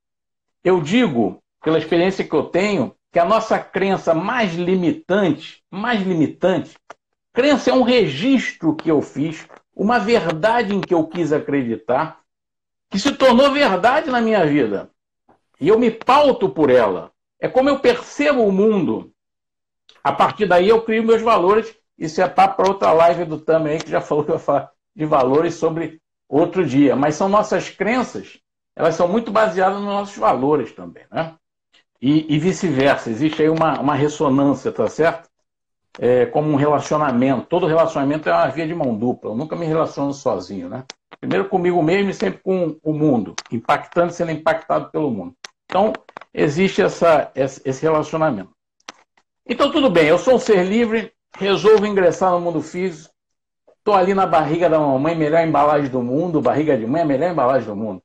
Eu 0.63 0.81
digo, 0.81 1.43
pela 1.61 1.77
experiência 1.77 2.23
que 2.23 2.33
eu 2.33 2.43
tenho, 2.43 2.95
que 3.11 3.19
a 3.19 3.25
nossa 3.25 3.59
crença 3.59 4.15
mais 4.15 4.55
limitante, 4.55 5.63
mais 5.69 6.01
limitante, 6.01 6.75
Crença 7.39 7.69
é 7.69 7.73
um 7.73 7.83
registro 7.83 8.75
que 8.75 8.89
eu 8.89 9.01
fiz, 9.01 9.47
uma 9.75 9.99
verdade 9.99 10.75
em 10.75 10.81
que 10.81 10.93
eu 10.93 11.05
quis 11.07 11.31
acreditar, 11.31 12.19
que 12.89 12.99
se 12.99 13.13
tornou 13.13 13.51
verdade 13.51 14.09
na 14.09 14.19
minha 14.19 14.45
vida. 14.45 14.89
E 15.59 15.67
eu 15.67 15.77
me 15.77 15.91
pauto 15.91 16.49
por 16.49 16.69
ela. 16.69 17.11
É 17.39 17.47
como 17.47 17.69
eu 17.69 17.79
percebo 17.79 18.45
o 18.45 18.51
mundo. 18.51 19.11
A 20.03 20.11
partir 20.11 20.45
daí 20.45 20.69
eu 20.69 20.81
crio 20.81 21.03
meus 21.03 21.21
valores. 21.21 21.75
Isso 21.97 22.21
é 22.21 22.27
para 22.27 22.67
outra 22.67 22.91
live 22.93 23.25
do 23.25 23.43
aí, 23.67 23.79
que 23.79 23.91
já 23.91 24.01
falou 24.01 24.23
que 24.23 24.31
vai 24.31 24.39
falar 24.39 24.71
de 24.95 25.05
valores 25.05 25.55
sobre 25.55 26.01
outro 26.27 26.65
dia. 26.65 26.95
Mas 26.95 27.15
são 27.15 27.27
nossas 27.27 27.69
crenças, 27.69 28.39
elas 28.75 28.95
são 28.95 29.07
muito 29.07 29.31
baseadas 29.31 29.79
nos 29.79 29.87
nossos 29.87 30.17
valores 30.17 30.71
também, 30.71 31.03
né? 31.11 31.35
E, 32.01 32.33
e 32.33 32.39
vice-versa. 32.39 33.09
Existe 33.09 33.41
aí 33.41 33.49
uma, 33.49 33.79
uma 33.79 33.95
ressonância, 33.95 34.71
tá 34.71 34.87
certo? 34.87 35.29
é, 35.99 36.25
como 36.25 36.49
um 36.49 36.55
relacionamento. 36.55 37.47
Todo 37.47 37.67
relacionamento 37.67 38.29
é 38.29 38.33
uma 38.33 38.47
via 38.47 38.65
de 38.65 38.73
mão 38.73 38.95
dupla. 38.95 39.31
Eu 39.31 39.35
nunca 39.35 39.55
me 39.55 39.65
relaciono 39.65 40.13
sozinho, 40.13 40.69
né? 40.69 40.85
Primeiro 41.19 41.49
comigo 41.49 41.83
mesmo 41.83 42.11
e 42.11 42.13
sempre 42.13 42.39
com 42.39 42.77
o 42.81 42.93
mundo, 42.93 43.35
impactando, 43.51 44.13
sendo 44.13 44.31
impactado 44.31 44.89
pelo 44.89 45.11
mundo. 45.11 45.35
Então, 45.69 45.93
existe 46.33 46.81
essa, 46.81 47.31
esse 47.35 47.81
relacionamento. 47.83 48.49
Então, 49.47 49.71
tudo 49.71 49.87
bem, 49.87 50.07
eu 50.07 50.17
sou 50.17 50.35
um 50.35 50.39
ser 50.39 50.65
livre, 50.65 51.13
resolvo 51.37 51.85
ingressar 51.85 52.31
no 52.31 52.41
mundo 52.41 52.59
físico, 52.59 53.13
estou 53.77 53.93
ali 53.93 54.15
na 54.15 54.25
barriga 54.25 54.67
da 54.67 54.79
mamãe, 54.79 55.15
melhor 55.15 55.45
embalagem 55.45 55.91
do 55.91 56.01
mundo, 56.01 56.41
barriga 56.41 56.75
de 56.75 56.87
mãe, 56.87 57.03
a 57.03 57.05
melhor 57.05 57.31
embalagem 57.31 57.67
do 57.67 57.75
mundo. 57.75 58.01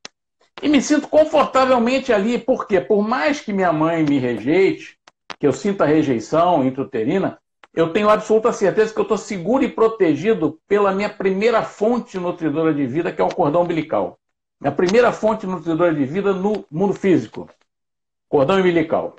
E 0.63 0.69
me 0.69 0.83
sinto 0.83 1.09
confortavelmente 1.09 2.13
ali, 2.13 2.39
porque 2.39 2.83
por 2.83 3.03
mais 3.03 3.41
que 3.41 3.53
minha 3.53 3.73
mãe 3.73 4.05
me 4.05 4.19
rejeite, 4.19 4.99
que 5.39 5.47
eu 5.47 5.53
sinta 5.53 5.87
rejeição 5.87 6.67
intrauterina, 6.67 7.39
eu 7.75 7.95
tenho 7.95 8.11
absoluta 8.11 8.53
certeza 8.53 8.93
que 8.93 9.01
eu 9.01 9.05
estou 9.05 9.19
seguro 9.19 9.65
e 9.65 9.69
protegido 9.69 10.61
pela 10.69 10.93
minha 10.93 11.09
primeira 11.09 11.63
fonte 11.63 12.19
nutridora 12.19 12.75
de 12.75 12.87
vida, 12.87 13.11
que 13.11 13.23
é 13.23 13.25
o 13.25 13.35
cordão 13.35 13.63
umbilical. 13.63 14.19
Minha 14.61 14.73
primeira 14.73 15.13
fonte 15.13 15.47
nutridora 15.47 15.95
de 15.95 16.05
vida 16.05 16.33
no 16.33 16.65
mundo 16.71 16.95
físico. 16.95 17.49
Cordão 18.29 18.59
umbilical. 18.59 19.17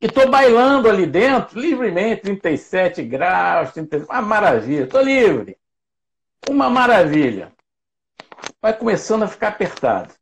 E 0.00 0.06
estou 0.06 0.28
bailando 0.28 0.88
ali 0.88 1.06
dentro, 1.06 1.58
livremente, 1.58 2.22
37 2.22 3.02
graus, 3.02 3.72
37... 3.72 4.10
uma 4.10 4.22
maravilha, 4.22 4.84
estou 4.84 5.02
livre. 5.02 5.56
Uma 6.48 6.68
maravilha. 6.68 7.52
Vai 8.60 8.76
começando 8.76 9.22
a 9.22 9.28
ficar 9.28 9.48
apertado. 9.48 10.12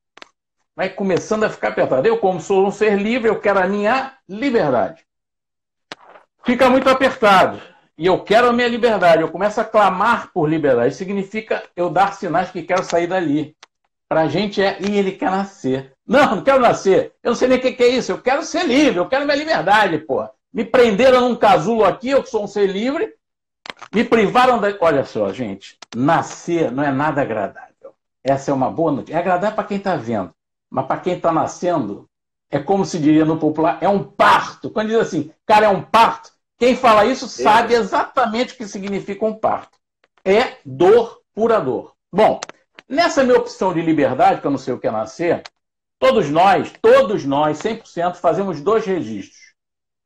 Vai 0.76 0.88
começando 0.88 1.44
a 1.44 1.50
ficar 1.50 1.68
apertado. 1.68 2.06
Eu, 2.06 2.18
como 2.18 2.40
sou 2.40 2.66
um 2.66 2.70
ser 2.70 2.96
livre, 2.96 3.28
eu 3.28 3.40
quero 3.40 3.58
a 3.58 3.66
minha 3.66 4.16
liberdade 4.28 5.04
fica 6.44 6.68
muito 6.68 6.88
apertado. 6.88 7.60
E 7.96 8.06
eu 8.06 8.22
quero 8.22 8.48
a 8.48 8.52
minha 8.52 8.68
liberdade. 8.68 9.22
Eu 9.22 9.30
começo 9.30 9.60
a 9.60 9.64
clamar 9.64 10.30
por 10.32 10.48
liberdade. 10.48 10.94
Significa 10.94 11.62
eu 11.76 11.90
dar 11.90 12.14
sinais 12.14 12.50
que 12.50 12.62
quero 12.62 12.84
sair 12.84 13.06
dali. 13.06 13.56
Para 14.12 14.24
a 14.24 14.28
gente 14.28 14.60
é, 14.60 14.76
e 14.78 14.98
ele 14.98 15.12
quer 15.12 15.30
nascer. 15.30 15.94
Não, 16.06 16.36
não 16.36 16.44
quero 16.44 16.60
nascer. 16.60 17.14
Eu 17.22 17.30
não 17.30 17.34
sei 17.34 17.48
nem 17.48 17.56
o 17.56 17.60
que 17.62 17.82
é 17.82 17.88
isso. 17.88 18.12
Eu 18.12 18.20
quero 18.20 18.42
ser 18.42 18.66
livre. 18.66 18.98
Eu 18.98 19.08
quero 19.08 19.24
minha 19.24 19.38
liberdade, 19.38 19.96
pô. 20.00 20.28
Me 20.52 20.66
prenderam 20.66 21.22
num 21.22 21.34
casulo 21.34 21.82
aqui, 21.82 22.10
eu 22.10 22.22
que 22.22 22.28
sou 22.28 22.44
um 22.44 22.46
ser 22.46 22.66
livre. 22.66 23.14
Me 23.90 24.04
privaram 24.04 24.60
da. 24.60 24.68
Olha 24.82 25.02
só, 25.06 25.32
gente. 25.32 25.78
Nascer 25.96 26.70
não 26.70 26.84
é 26.84 26.92
nada 26.92 27.22
agradável. 27.22 27.94
Essa 28.22 28.50
é 28.50 28.54
uma 28.54 28.70
boa 28.70 28.92
notícia. 28.92 29.16
É 29.16 29.18
agradável 29.18 29.56
para 29.56 29.64
quem 29.64 29.78
está 29.78 29.96
vendo. 29.96 30.30
Mas 30.70 30.84
para 30.84 31.00
quem 31.00 31.14
está 31.14 31.32
nascendo, 31.32 32.06
é 32.50 32.58
como 32.58 32.84
se 32.84 32.98
diria 32.98 33.24
no 33.24 33.38
popular, 33.38 33.78
é 33.80 33.88
um 33.88 34.04
parto. 34.04 34.68
Quando 34.68 34.88
diz 34.88 34.98
assim, 34.98 35.30
cara, 35.46 35.64
é 35.64 35.68
um 35.70 35.80
parto, 35.80 36.32
quem 36.58 36.76
fala 36.76 37.06
isso 37.06 37.26
sabe 37.28 37.72
exatamente 37.72 38.52
o 38.52 38.56
que 38.58 38.68
significa 38.68 39.24
um 39.24 39.32
parto. 39.32 39.78
É 40.22 40.58
dor 40.66 41.22
pura 41.34 41.58
dor. 41.58 41.94
Bom, 42.12 42.38
nessa 42.92 43.24
minha 43.24 43.38
opção 43.38 43.72
de 43.72 43.80
liberdade, 43.80 44.42
que 44.42 44.46
eu 44.46 44.50
não 44.50 44.58
sei 44.58 44.74
o 44.74 44.78
que 44.78 44.86
é 44.86 44.90
nascer, 44.90 45.42
todos 45.98 46.28
nós, 46.28 46.70
todos 46.82 47.24
nós, 47.24 47.58
100%, 47.58 48.16
fazemos 48.16 48.60
dois 48.60 48.84
registros, 48.84 49.54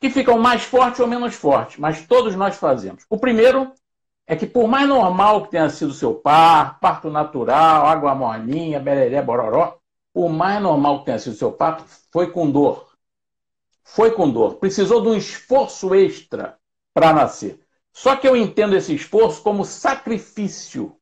que 0.00 0.08
ficam 0.08 0.38
mais 0.38 0.62
fortes 0.62 1.00
ou 1.00 1.08
menos 1.08 1.34
fortes, 1.34 1.78
mas 1.78 2.06
todos 2.06 2.36
nós 2.36 2.54
fazemos. 2.56 3.04
O 3.10 3.18
primeiro 3.18 3.72
é 4.24 4.36
que 4.36 4.46
por 4.46 4.68
mais 4.68 4.88
normal 4.88 5.42
que 5.44 5.50
tenha 5.50 5.68
sido 5.68 5.92
seu 5.92 6.14
parto, 6.14 6.78
parto 6.78 7.10
natural, 7.10 7.86
água 7.86 8.14
molinha, 8.14 8.78
bereré, 8.78 9.20
bororó, 9.20 9.78
por 10.12 10.28
mais 10.28 10.62
normal 10.62 11.00
que 11.00 11.06
tenha 11.06 11.18
sido 11.18 11.34
seu 11.34 11.50
parto, 11.50 11.84
foi 12.12 12.30
com 12.30 12.48
dor. 12.48 12.86
foi 13.82 14.12
com 14.12 14.30
dor, 14.30 14.56
precisou 14.56 15.00
de 15.02 15.08
um 15.08 15.16
esforço 15.16 15.94
extra 15.94 16.56
para 16.94 17.12
nascer. 17.12 17.60
Só 17.92 18.14
que 18.14 18.28
eu 18.28 18.36
entendo 18.36 18.76
esse 18.76 18.94
esforço 18.94 19.42
como 19.42 19.64
sacrifício. 19.64 20.96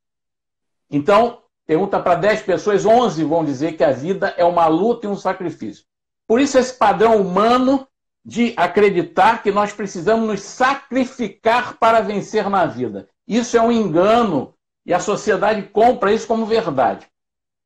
Então, 0.90 1.43
pergunta 1.66 2.00
para 2.00 2.14
10 2.16 2.42
pessoas, 2.42 2.84
11 2.84 3.24
vão 3.24 3.44
dizer 3.44 3.76
que 3.76 3.84
a 3.84 3.92
vida 3.92 4.34
é 4.36 4.44
uma 4.44 4.66
luta 4.66 5.06
e 5.06 5.10
um 5.10 5.16
sacrifício. 5.16 5.84
Por 6.26 6.40
isso, 6.40 6.58
esse 6.58 6.74
padrão 6.74 7.20
humano 7.20 7.86
de 8.24 8.54
acreditar 8.56 9.42
que 9.42 9.52
nós 9.52 9.72
precisamos 9.72 10.26
nos 10.26 10.40
sacrificar 10.40 11.76
para 11.76 12.00
vencer 12.00 12.48
na 12.48 12.64
vida. 12.64 13.08
Isso 13.28 13.56
é 13.56 13.60
um 13.60 13.70
engano 13.70 14.54
e 14.86 14.94
a 14.94 15.00
sociedade 15.00 15.62
compra 15.64 16.12
isso 16.12 16.26
como 16.26 16.46
verdade. 16.46 17.06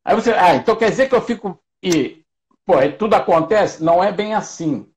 Aí 0.04 0.14
você, 0.14 0.32
ah, 0.32 0.54
então 0.54 0.74
quer 0.74 0.90
dizer 0.90 1.08
que 1.08 1.14
eu 1.14 1.22
fico 1.22 1.60
e 1.82 2.24
pô, 2.64 2.74
tudo 2.98 3.14
acontece? 3.14 3.82
Não 3.82 4.02
é 4.02 4.10
bem 4.10 4.34
assim. 4.34 4.90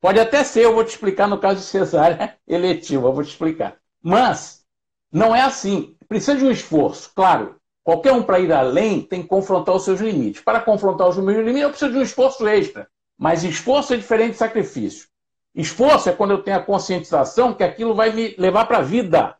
Pode 0.00 0.18
até 0.18 0.44
ser, 0.44 0.64
eu 0.64 0.74
vou 0.74 0.84
te 0.84 0.90
explicar 0.90 1.26
no 1.26 1.38
caso 1.38 1.60
de 1.60 1.66
cesárea 1.66 2.36
eletiva, 2.46 3.08
eu 3.08 3.12
vou 3.12 3.24
te 3.24 3.30
explicar. 3.30 3.76
Mas 4.02 4.64
não 5.12 5.34
é 5.34 5.42
assim. 5.42 5.96
Precisa 6.08 6.36
de 6.36 6.44
um 6.44 6.50
esforço, 6.50 7.12
claro. 7.14 7.59
Qualquer 7.90 8.12
um 8.12 8.22
para 8.22 8.38
ir 8.38 8.52
além 8.52 9.02
tem 9.02 9.20
que 9.20 9.26
confrontar 9.26 9.74
os 9.74 9.84
seus 9.84 10.00
limites. 10.00 10.40
Para 10.40 10.60
confrontar 10.60 11.08
os 11.08 11.16
meus 11.16 11.38
limites, 11.38 11.62
eu 11.62 11.70
preciso 11.70 11.90
de 11.90 11.98
um 11.98 12.02
esforço 12.02 12.46
extra. 12.46 12.86
Mas 13.18 13.42
esforço 13.42 13.92
é 13.92 13.96
diferente 13.96 14.30
de 14.30 14.36
sacrifício. 14.36 15.08
Esforço 15.52 16.08
é 16.08 16.12
quando 16.12 16.30
eu 16.30 16.40
tenho 16.40 16.56
a 16.56 16.62
conscientização 16.62 17.52
que 17.52 17.64
aquilo 17.64 17.92
vai 17.92 18.12
me 18.12 18.36
levar 18.38 18.66
para 18.66 18.78
a 18.78 18.82
vida. 18.82 19.36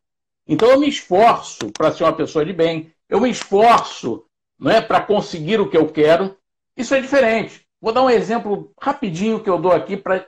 Então 0.49 0.69
eu 0.69 0.80
me 0.80 0.88
esforço 0.88 1.71
para 1.71 1.92
ser 1.92 2.02
uma 2.02 2.12
pessoa 2.12 2.45
de 2.45 2.52
bem, 2.52 2.92
eu 3.09 3.21
me 3.21 3.30
esforço 3.30 4.25
não 4.59 4.73
é, 4.73 4.80
para 4.80 5.00
conseguir 5.00 5.61
o 5.61 5.71
que 5.71 5.76
eu 5.76 5.87
quero. 5.87 6.37
Isso 6.76 6.92
é 6.92 7.00
diferente. 7.00 7.64
Vou 7.80 7.92
dar 7.92 8.02
um 8.02 8.11
exemplo 8.11 8.73
rapidinho 8.83 9.38
que 9.38 9.49
eu 9.49 9.61
dou 9.61 9.71
aqui 9.71 9.97
para 9.97 10.26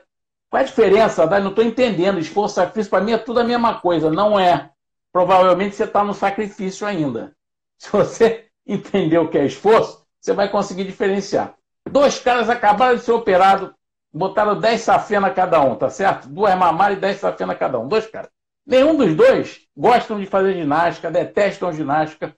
qual 0.49 0.61
é 0.61 0.63
a 0.63 0.65
diferença? 0.65 1.25
Não 1.41 1.49
estou 1.49 1.65
entendendo. 1.65 2.19
Esforço, 2.19 2.55
sacrifício, 2.55 2.89
para 2.89 3.03
mim 3.03 3.11
é 3.11 3.17
tudo 3.17 3.41
a 3.41 3.43
mesma 3.43 3.81
coisa. 3.81 4.09
Não 4.09 4.39
é. 4.39 4.69
Provavelmente 5.11 5.75
você 5.75 5.83
está 5.83 6.05
no 6.05 6.13
sacrifício 6.13 6.87
ainda. 6.87 7.35
Se 7.83 7.91
você 7.91 8.45
entender 8.65 9.17
o 9.17 9.29
que 9.29 9.37
é 9.37 9.45
esforço, 9.45 10.05
você 10.17 10.31
vai 10.31 10.49
conseguir 10.49 10.85
diferenciar. 10.85 11.53
Dois 11.85 12.17
caras 12.17 12.49
acabaram 12.49 12.95
de 12.95 13.01
ser 13.01 13.11
operados, 13.11 13.73
botaram 14.11 14.57
10 14.57 14.79
safena 14.79 15.29
cada 15.29 15.59
um, 15.59 15.75
tá 15.75 15.89
certo? 15.89 16.29
Duas 16.29 16.57
mamárias 16.57 16.97
e 16.97 17.01
10 17.01 17.19
safena 17.19 17.53
cada 17.53 17.77
um. 17.77 17.89
Dois 17.89 18.07
caras. 18.07 18.31
Nenhum 18.65 18.95
dos 18.95 19.13
dois 19.13 19.67
gostam 19.75 20.17
de 20.17 20.25
fazer 20.25 20.53
ginástica, 20.53 21.11
detestam 21.11 21.73
ginástica. 21.73 22.33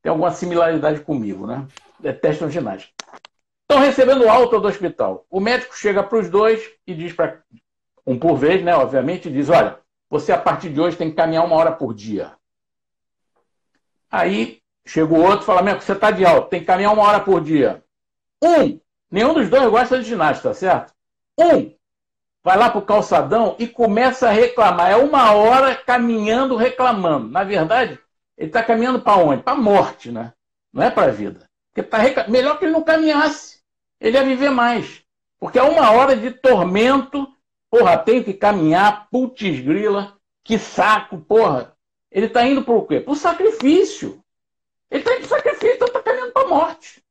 Tem 0.00 0.10
alguma 0.10 0.30
similaridade 0.30 1.00
comigo, 1.00 1.44
né? 1.44 1.66
Detestam 1.98 2.48
ginástica. 2.48 2.94
Estão 3.62 3.84
recebendo 3.84 4.28
alta 4.28 4.60
do 4.60 4.68
hospital. 4.68 5.26
O 5.28 5.40
médico 5.40 5.76
chega 5.76 6.04
para 6.04 6.18
os 6.18 6.30
dois 6.30 6.62
e 6.86 6.94
diz 6.94 7.12
para 7.12 7.42
um 8.06 8.16
por 8.16 8.36
vez, 8.36 8.62
né? 8.62 8.76
Obviamente, 8.76 9.28
diz: 9.28 9.48
olha, 9.48 9.80
você 10.08 10.30
a 10.30 10.38
partir 10.38 10.70
de 10.70 10.80
hoje 10.80 10.96
tem 10.96 11.10
que 11.10 11.16
caminhar 11.16 11.44
uma 11.44 11.56
hora 11.56 11.72
por 11.72 11.92
dia. 11.92 12.38
Aí 14.08 14.57
chega 14.88 15.12
o 15.12 15.22
outro 15.22 15.42
e 15.42 15.46
fala: 15.46 15.74
você 15.74 15.92
está 15.92 16.10
de 16.10 16.24
alta, 16.24 16.48
tem 16.48 16.60
que 16.60 16.66
caminhar 16.66 16.92
uma 16.92 17.02
hora 17.02 17.20
por 17.20 17.40
dia. 17.40 17.82
Um, 18.42 18.78
nenhum 19.10 19.34
dos 19.34 19.48
dois 19.48 19.70
gosta 19.70 19.98
de 19.98 20.08
ginástica, 20.08 20.54
certo? 20.54 20.92
Um, 21.38 21.74
vai 22.42 22.56
lá 22.56 22.70
para 22.70 22.78
o 22.78 22.86
calçadão 22.86 23.56
e 23.58 23.66
começa 23.66 24.28
a 24.28 24.32
reclamar. 24.32 24.90
É 24.90 24.96
uma 24.96 25.32
hora 25.32 25.74
caminhando, 25.74 26.56
reclamando. 26.56 27.28
Na 27.28 27.44
verdade, 27.44 27.98
ele 28.36 28.48
está 28.48 28.62
caminhando 28.62 29.00
para 29.00 29.22
onde? 29.22 29.42
Para 29.42 29.54
a 29.54 29.60
morte, 29.60 30.10
né? 30.10 30.32
Não 30.72 30.82
é 30.82 30.90
para 30.90 31.10
a 31.10 31.14
vida. 31.14 31.48
Porque 31.72 31.88
tá. 31.88 31.98
Melhor 32.28 32.58
que 32.58 32.64
ele 32.64 32.72
não 32.72 32.82
caminhasse 32.82 33.58
ele 34.00 34.16
ia 34.16 34.24
viver 34.24 34.50
mais. 34.50 35.02
Porque 35.38 35.58
é 35.58 35.62
uma 35.62 35.90
hora 35.90 36.16
de 36.16 36.30
tormento, 36.30 37.26
porra, 37.70 37.96
tem 37.98 38.22
que 38.22 38.32
caminhar, 38.32 39.08
putz 39.10 39.60
grila, 39.60 40.16
que 40.44 40.58
saco, 40.58 41.18
porra. 41.18 41.76
Ele 42.10 42.26
está 42.26 42.46
indo 42.46 42.62
por 42.62 42.86
quê? 42.86 43.00
Por 43.00 43.16
sacrifício. 43.16 44.22
Ele 44.90 45.02
está 45.02 45.16
por 45.16 45.26
sacrifício, 45.26 45.74
então 45.74 45.88
está 45.88 46.02
caminhando 46.02 46.32
para 46.32 46.42
a 46.42 46.48
morte. 46.48 47.02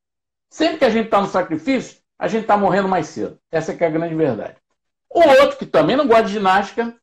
Sempre 0.50 0.78
que 0.78 0.84
a 0.84 0.90
gente 0.90 1.04
está 1.06 1.20
no 1.20 1.28
sacrifício, 1.28 1.98
a 2.18 2.26
gente 2.26 2.42
está 2.42 2.56
morrendo 2.56 2.88
mais 2.88 3.06
cedo. 3.06 3.38
Essa 3.50 3.72
é 3.72 3.86
a 3.86 3.90
grande 3.90 4.14
verdade. 4.14 4.56
O 5.10 5.20
outro, 5.20 5.56
que 5.56 5.66
também 5.66 5.96
não 5.96 6.06
gosta 6.06 6.24
de 6.24 6.32
ginástica, 6.32 6.94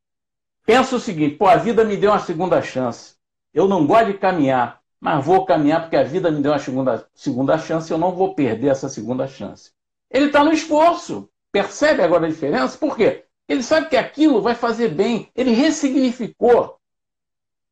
pensa 0.65 0.95
o 0.95 0.99
seguinte: 0.99 1.37
pô, 1.37 1.47
a 1.47 1.55
vida 1.55 1.83
me 1.83 1.97
deu 1.97 2.11
uma 2.11 2.19
segunda 2.19 2.61
chance. 2.61 3.15
Eu 3.53 3.67
não 3.67 3.87
gosto 3.87 4.07
de 4.07 4.17
caminhar, 4.17 4.81
mas 4.99 5.25
vou 5.25 5.45
caminhar 5.45 5.81
porque 5.81 5.95
a 5.95 6.03
vida 6.03 6.29
me 6.29 6.41
deu 6.41 6.51
uma 6.51 6.59
segunda, 6.59 7.07
segunda 7.13 7.57
chance. 7.57 7.91
Eu 7.91 7.97
não 7.97 8.11
vou 8.11 8.35
perder 8.35 8.67
essa 8.67 8.89
segunda 8.89 9.27
chance. 9.27 9.71
Ele 10.09 10.25
está 10.25 10.43
no 10.43 10.51
esforço. 10.51 11.29
Percebe 11.51 12.03
agora 12.03 12.25
a 12.25 12.29
diferença? 12.29 12.77
Por 12.77 12.97
quê? 12.97 13.25
Ele 13.47 13.63
sabe 13.63 13.87
que 13.87 13.95
aquilo 13.95 14.41
vai 14.41 14.55
fazer 14.55 14.89
bem. 14.89 15.31
Ele 15.33 15.51
ressignificou 15.51 16.77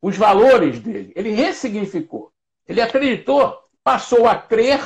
os 0.02 0.16
valores 0.18 0.80
dele. 0.80 1.12
Ele 1.16 1.32
ressignificou. 1.32 2.33
Ele 2.68 2.82
acreditou, 2.82 3.58
passou 3.84 4.28
a 4.28 4.36
crer. 4.36 4.82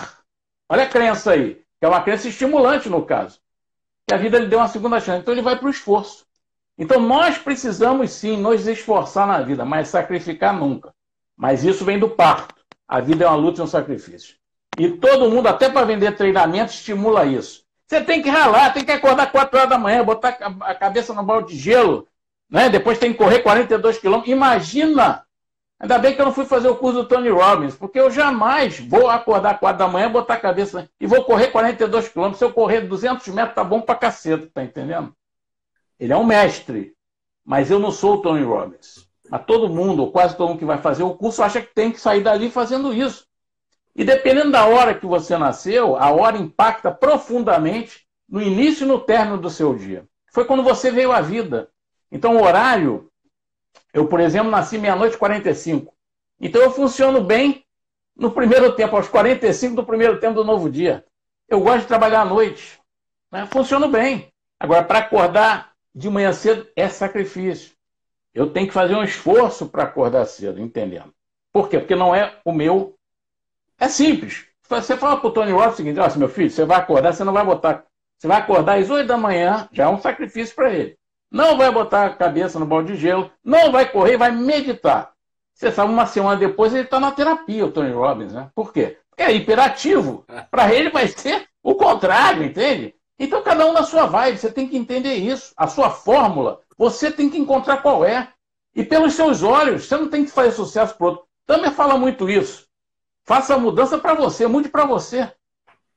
Olha 0.70 0.84
a 0.84 0.90
crença 0.90 1.32
aí, 1.32 1.56
que 1.80 1.86
é 1.86 1.88
uma 1.88 2.02
crença 2.02 2.28
estimulante 2.28 2.90
no 2.90 3.06
caso. 3.06 3.40
Que 4.08 4.14
a 4.14 4.18
vida 4.18 4.40
lhe 4.40 4.48
deu 4.48 4.60
uma 4.60 4.68
segunda 4.68 5.00
chance. 5.00 5.22
Então 5.22 5.34
ele 5.34 5.42
vai 5.42 5.58
para 5.58 5.68
o 5.68 5.72
esforço. 5.72 6.26
Então 6.78 7.00
nós 7.00 7.38
precisamos 7.38 8.12
sim 8.12 8.38
nos 8.38 8.68
esforçar 8.68 9.26
na 9.28 9.42
vida, 9.42 9.66
mas 9.66 9.88
sacrificar 9.88 10.54
nunca. 10.54 10.94
Mas 11.36 11.64
isso 11.64 11.84
vem 11.84 12.00
do 12.00 12.10
parto. 12.10 12.56
A 12.88 13.00
vida 13.00 13.26
é 13.26 13.28
uma 13.28 13.36
luta 13.36 13.62
e 13.62 13.64
um 13.64 13.68
sacrifício. 13.68 14.36
E 14.78 14.92
todo 14.92 15.30
mundo, 15.30 15.48
até 15.48 15.70
para 15.70 15.86
vender 15.86 16.16
treinamento, 16.16 16.72
estimula 16.72 17.26
isso. 17.26 17.66
Você 17.88 18.02
tem 18.02 18.22
que 18.22 18.30
ralar, 18.30 18.74
tem 18.74 18.86
que 18.86 18.92
acordar 18.92 19.32
4 19.32 19.58
horas 19.58 19.70
da 19.70 19.78
manhã, 19.78 20.04
botar 20.04 20.38
a 20.62 20.76
cabeça 20.76 21.14
no 21.14 21.24
balde 21.24 21.54
de 21.54 21.60
gelo, 21.60 22.08
né? 22.50 22.70
depois 22.70 23.00
tem 23.00 23.12
que 23.12 23.18
correr 23.18 23.40
42 23.40 23.98
quilômetros. 23.98 24.32
Imagina! 24.32 25.26
Ainda 25.80 26.00
bem 26.00 26.16
que 26.16 26.22
eu 26.22 26.26
não 26.26 26.34
fui 26.34 26.46
fazer 26.46 26.68
o 26.68 26.76
curso 26.76 27.04
do 27.04 27.08
Tony 27.08 27.30
Robbins, 27.30 27.76
porque 27.76 28.00
eu 28.00 28.10
jamais 28.10 28.80
vou 28.80 29.10
acordar 29.10 29.60
4 29.60 29.78
da 29.78 29.88
manhã, 29.88 30.12
botar 30.12 30.34
a 30.34 30.40
cabeça 30.40 30.90
e 31.00 31.06
vou 31.06 31.24
correr 31.24 31.48
42 31.48 32.10
quilômetros. 32.10 32.40
Se 32.40 32.46
eu 32.46 32.52
correr 32.52 32.82
200 32.82 33.28
metros, 33.28 33.56
tá 33.56 33.64
bom 33.64 33.82
pra 33.82 33.94
caceta, 33.94 34.50
tá 34.52 34.64
entendendo? 34.64 35.14
Ele 36.00 36.14
é 36.14 36.18
um 36.18 36.26
mestre, 36.26 36.96
mas 37.46 37.70
eu 37.70 37.78
não 37.78 37.92
sou 37.92 38.16
o 38.16 38.22
Tony 38.22 38.44
Robbins. 38.44 39.08
Mas 39.30 39.46
todo 39.46 39.70
mundo, 39.70 40.04
ou 40.04 40.12
quase 40.12 40.36
todo 40.36 40.50
mundo 40.50 40.60
que 40.60 40.66
vai 40.66 40.80
fazer 40.80 41.04
o 41.04 41.14
curso, 41.14 41.44
acha 41.44 41.62
que 41.62 41.74
tem 41.74 41.92
que 41.92 42.00
sair 42.00 42.22
dali 42.22 42.50
fazendo 42.50 42.94
isso. 42.94 43.28
E 43.96 44.04
dependendo 44.04 44.52
da 44.52 44.66
hora 44.66 44.94
que 44.94 45.06
você 45.06 45.38
nasceu, 45.38 45.96
a 45.96 46.12
hora 46.12 46.38
impacta 46.38 46.92
profundamente 46.92 48.08
no 48.28 48.42
início 48.42 48.84
e 48.84 48.88
no 48.88 49.00
término 49.00 49.38
do 49.38 49.50
seu 49.50 49.76
dia. 49.76 50.08
Foi 50.32 50.46
quando 50.46 50.64
você 50.64 50.92
veio 50.92 51.12
à 51.12 51.22
vida. 51.22 51.70
Então, 52.12 52.38
o 52.38 52.44
horário, 52.44 53.10
eu, 53.94 54.08
por 54.08 54.20
exemplo, 54.20 54.52
nasci 54.52 54.78
meia-noite 54.78 55.16
e 55.16 55.20
45. 55.20 55.94
Então, 56.40 56.62
eu 56.62 56.72
funciono 56.72 57.22
bem 57.22 57.66
no 58.16 58.32
primeiro 58.32 58.74
tempo, 58.74 58.96
aos 58.96 59.08
45 59.08 59.76
do 59.76 59.86
primeiro 59.86 60.20
tempo 60.20 60.36
do 60.36 60.44
novo 60.44 60.70
dia. 60.70 61.06
Eu 61.48 61.62
gosto 61.62 61.82
de 61.82 61.88
trabalhar 61.88 62.22
à 62.22 62.26
noite. 62.26 62.80
Né? 63.32 63.46
Funciono 63.46 63.88
bem. 63.88 64.32
Agora, 64.60 64.84
para 64.84 65.00
acordar 65.00 65.74
de 65.94 66.10
manhã 66.10 66.34
cedo 66.34 66.68
é 66.76 66.88
sacrifício. 66.90 67.76
Eu 68.34 68.52
tenho 68.52 68.68
que 68.68 68.74
fazer 68.74 68.96
um 68.96 69.04
esforço 69.04 69.68
para 69.68 69.84
acordar 69.84 70.26
cedo, 70.26 70.60
entendendo? 70.60 71.14
Por 71.52 71.70
quê? 71.70 71.80
Porque 71.80 71.96
não 71.96 72.14
é 72.14 72.40
o 72.46 72.52
meu 72.52 72.96
é 73.80 73.88
simples. 73.88 74.46
Você 74.68 74.98
fala 74.98 75.18
para 75.18 75.28
o 75.28 75.32
Tony 75.32 75.52
Robbins 75.52 75.74
o 75.74 75.78
seguinte: 75.78 76.00
olha, 76.00 76.16
meu 76.18 76.30
filho, 76.30 76.50
você 76.50 76.66
vai 76.66 76.78
acordar, 76.78 77.14
você 77.14 77.24
não 77.24 77.34
vai 77.34 77.46
botar. 77.46 77.86
Você 78.18 78.28
vai 78.28 78.38
acordar 78.38 78.80
às 78.80 78.90
8 78.90 79.08
da 79.08 79.18
manhã, 79.18 79.70
já 79.72 79.86
é 79.86 79.88
um 79.88 80.00
sacrifício 80.00 80.56
para 80.56 80.74
ele. 80.74 80.97
Não 81.32 81.58
vai 81.58 81.72
botar 81.72 82.06
a 82.06 82.16
cabeça 82.16 82.58
no 82.58 82.66
balde 82.66 82.94
de 82.94 83.00
gelo, 83.00 83.30
não 83.44 83.72
vai 83.72 83.90
correr, 83.90 84.18
vai 84.18 84.32
meditar. 84.32 85.12
Você 85.54 85.72
sabe, 85.72 85.92
uma 85.92 86.06
semana 86.06 86.40
depois 86.40 86.74
ele 86.74 86.84
está 86.84 87.00
na 87.00 87.12
terapia, 87.12 87.66
o 87.66 87.72
Tony 87.72 87.92
Robbins, 87.92 88.34
né? 88.34 88.50
Por 88.54 88.72
quê? 88.72 88.98
Porque 89.10 89.24
é 89.24 89.34
hiperativo. 89.34 90.26
Para 90.52 90.74
ele 90.74 90.90
vai 90.90 91.08
ser 91.08 91.48
o 91.64 91.76
contrário, 91.76 92.44
entende? 92.44 92.94
Então, 93.20 93.42
cada 93.42 93.66
um 93.66 93.74
na 93.74 93.84
sua 93.84 94.06
vibe, 94.06 94.38
você 94.38 94.52
tem 94.52 94.68
que 94.68 94.78
entender 94.78 95.16
isso. 95.16 95.54
A 95.58 95.68
sua 95.68 95.90
fórmula, 95.90 96.62
você 96.78 97.12
tem 97.12 97.30
que 97.30 97.38
encontrar 97.38 97.78
qual 97.78 98.06
é. 98.06 98.32
E 98.76 98.84
pelos 98.84 99.16
seus 99.16 99.42
olhos, 99.42 99.86
você 99.86 99.98
não 99.98 100.08
tem 100.08 100.24
que 100.24 100.32
fazer 100.32 100.52
sucesso 100.52 100.96
para 100.96 101.08
outro. 101.08 101.26
Também 101.48 101.72
fala 101.72 101.98
muito 101.98 102.30
isso. 102.30 102.68
Faça 103.26 103.56
a 103.56 103.58
mudança 103.58 103.98
para 103.98 104.14
você, 104.14 104.46
mude 104.46 104.70
para 104.70 104.86
você. 104.86 105.32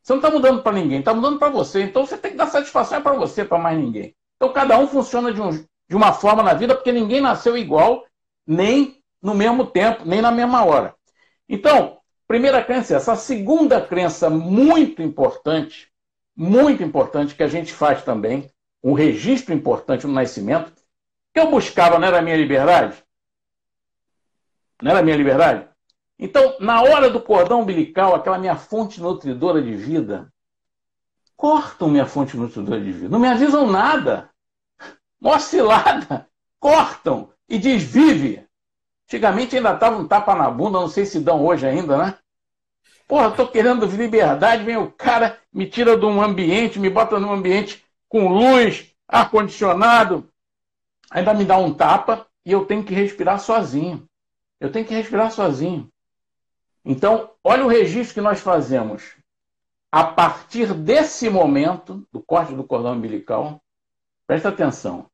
Você 0.03 0.14
não 0.14 0.16
está 0.16 0.31
mudando 0.31 0.62
para 0.62 0.73
ninguém, 0.73 1.01
está 1.01 1.12
mudando 1.12 1.38
para 1.38 1.51
você. 1.51 1.83
Então 1.83 2.07
você 2.07 2.16
tem 2.16 2.31
que 2.31 2.37
dar 2.38 2.47
satisfação 2.47 3.03
para 3.03 3.12
você, 3.12 3.45
para 3.45 3.59
mais 3.59 3.79
ninguém. 3.79 4.16
Então 4.40 4.55
cada 4.55 4.79
um 4.79 4.88
funciona 4.88 5.31
de, 5.35 5.42
um, 5.42 5.50
de 5.50 5.94
uma 5.94 6.14
forma 6.14 6.42
na 6.42 6.55
vida, 6.55 6.74
porque 6.74 6.90
ninguém 6.90 7.20
nasceu 7.20 7.59
igual, 7.59 8.07
nem 8.46 9.03
no 9.20 9.35
mesmo 9.35 9.66
tempo, 9.66 10.07
nem 10.07 10.22
na 10.22 10.33
mesma 10.33 10.64
hora. 10.64 10.94
Então, 11.46 11.98
primeira 12.26 12.64
crença 12.64 12.94
é 12.94 12.96
essa. 12.96 13.12
A 13.12 13.16
segunda 13.16 13.83
crença 13.83 14.31
muito 14.31 15.03
importante, 15.03 15.92
muito 16.35 16.83
importante, 16.83 17.35
que 17.35 17.42
a 17.42 17.48
gente 17.48 17.70
faz 17.70 18.03
também, 18.03 18.50
um 18.83 18.94
registro 18.94 19.53
importante 19.53 20.07
no 20.07 20.14
nascimento, 20.14 20.72
que 21.35 21.40
eu 21.40 21.50
buscava, 21.50 21.98
não 21.98 22.09
era 22.09 22.20
a 22.20 22.22
minha 22.22 22.37
liberdade? 22.37 23.05
Não 24.81 24.90
era 24.90 25.00
a 25.00 25.03
minha 25.03 25.16
liberdade? 25.16 25.68
Então, 26.18 26.57
na 26.61 26.81
hora 26.81 27.11
do 27.11 27.20
cordão 27.20 27.61
umbilical, 27.61 28.14
aquela 28.14 28.38
minha 28.38 28.57
fonte 28.57 29.03
nutridora 29.03 29.61
de 29.61 29.76
vida, 29.76 30.33
cortam 31.37 31.88
minha 31.88 32.07
fonte 32.07 32.37
nutritiva 32.37 32.81
de 32.81 32.92
vida. 32.92 33.09
Não 33.09 33.18
me 33.18 33.29
avisam 33.29 33.66
nada. 33.66 34.30
Mó 35.21 35.39
cilada. 35.39 36.29
Cortam 36.59 37.31
e 37.49 37.59
diz 37.59 37.83
vive. 37.83 38.47
Antigamente 39.07 39.57
ainda 39.57 39.75
estava 39.75 39.97
um 39.97 40.07
tapa 40.07 40.35
na 40.35 40.51
bunda, 40.51 40.79
não 40.79 40.89
sei 40.89 41.05
se 41.05 41.19
dão 41.19 41.45
hoje 41.45 41.67
ainda, 41.67 41.99
né? 41.99 42.19
Porra, 43.09 43.33
tô 43.33 43.49
querendo 43.49 43.85
liberdade, 43.87 44.63
vem 44.63 44.77
o 44.77 44.93
cara, 44.93 45.37
me 45.53 45.67
tira 45.67 45.97
de 45.97 46.07
um 46.07 46.23
ambiente, 46.23 46.79
me 46.79 46.89
bota 46.89 47.19
num 47.19 47.33
ambiente 47.33 47.85
com 48.09 48.29
luz, 48.29 48.95
ar-condicionado, 49.09 50.31
ainda 51.11 51.35
me 51.35 51.45
dá 51.45 51.59
um 51.59 51.75
tapa 51.75 52.25
e 52.47 52.53
eu 52.53 52.65
tenho 52.65 52.85
que 52.85 52.95
respirar 52.95 53.41
sozinho. 53.41 54.09
Eu 54.61 54.71
tenho 54.71 54.87
que 54.87 54.95
respirar 54.95 55.33
sozinho. 55.33 55.91
Então, 56.85 57.31
olha 57.43 57.65
o 57.65 57.69
registro 57.69 58.15
que 58.15 58.21
nós 58.21 58.41
fazemos. 58.41 59.17
A 59.91 60.05
partir 60.05 60.73
desse 60.73 61.29
momento, 61.29 62.07
do 62.13 62.23
corte 62.23 62.55
do 62.55 62.63
cordão 62.63 62.93
umbilical, 62.93 63.61
presta 64.31 64.51
atenção, 64.51 65.07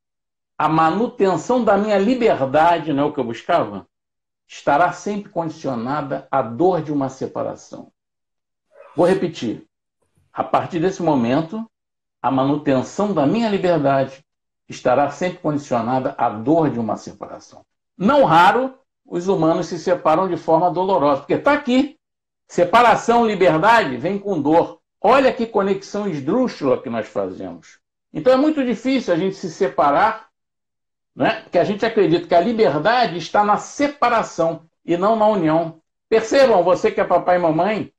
a 0.59 0.68
manutenção 0.68 1.64
da 1.64 1.79
minha 1.79 1.96
liberdade, 1.96 2.92
não 2.92 3.05
é 3.05 3.07
o 3.07 3.14
que 3.14 3.18
eu 3.18 3.24
buscava? 3.24 3.88
Estará 4.46 4.92
sempre 4.92 5.31
condicionada 5.31 6.29
à 6.31 6.42
dor 6.42 6.83
de 6.83 6.92
uma 6.92 7.09
separação. 7.09 7.90
Vou 8.94 9.07
repetir. 9.07 9.66
A 10.31 10.44
partir 10.44 10.81
desse 10.81 11.02
momento, 11.02 11.66
a 12.20 12.31
manutenção 12.31 13.14
da 13.14 13.24
minha 13.24 13.48
liberdade 13.48 14.22
estará 14.68 15.11
sempre 15.11 15.38
condicionada 15.38 16.14
à 16.18 16.29
dor 16.29 16.68
de 16.68 16.79
uma 16.79 16.98
separação. 16.98 17.64
Não 17.96 18.22
raro, 18.22 18.79
os 19.02 19.29
humanos 19.29 19.64
se 19.68 19.79
separam 19.79 20.29
de 20.29 20.37
forma 20.37 20.70
dolorosa, 20.70 21.22
porque 21.22 21.33
está 21.33 21.55
aqui. 21.55 21.98
Separação, 22.46 23.26
liberdade, 23.26 23.96
vem 23.96 24.18
com 24.18 24.38
dor. 24.42 24.79
Olha 25.00 25.33
que 25.33 25.46
conexão 25.46 26.07
esdrúxula 26.07 26.83
que 26.83 26.90
nós 26.90 27.09
fazemos. 27.09 27.79
Então 28.16 28.33
é 28.33 28.37
muito 28.38 28.64
difícil 28.64 29.12
a 29.12 29.16
gente 29.18 29.37
se 29.37 29.50
separar 29.50 30.31
né? 31.14 31.44
que 31.52 31.59
a 31.59 31.64
gente 31.64 31.85
acredita 31.85 32.26
que 32.26 32.35
a 32.35 32.40
liberdade 32.40 33.18
está 33.18 33.44
na 33.44 33.59
separação 33.59 34.66
e 34.83 34.96
não 34.96 35.16
na 35.16 35.26
união. 35.26 35.83
Percebam, 36.09 36.64
você 36.64 36.90
que 36.90 36.98
é 36.98 37.05
papai 37.05 37.37
e 37.37 37.38
mamãe, 37.38 37.92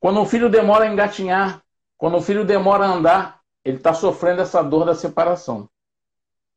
quando 0.00 0.22
o 0.22 0.24
filho 0.24 0.48
demora 0.48 0.84
a 0.84 0.88
engatinhar, 0.88 1.62
quando 1.98 2.16
o 2.16 2.22
filho 2.22 2.46
demora 2.46 2.86
a 2.86 2.94
andar, 2.94 3.40
ele 3.62 3.76
está 3.76 3.92
sofrendo 3.92 4.40
essa 4.40 4.62
dor 4.62 4.86
da 4.86 4.94
separação. 4.94 5.68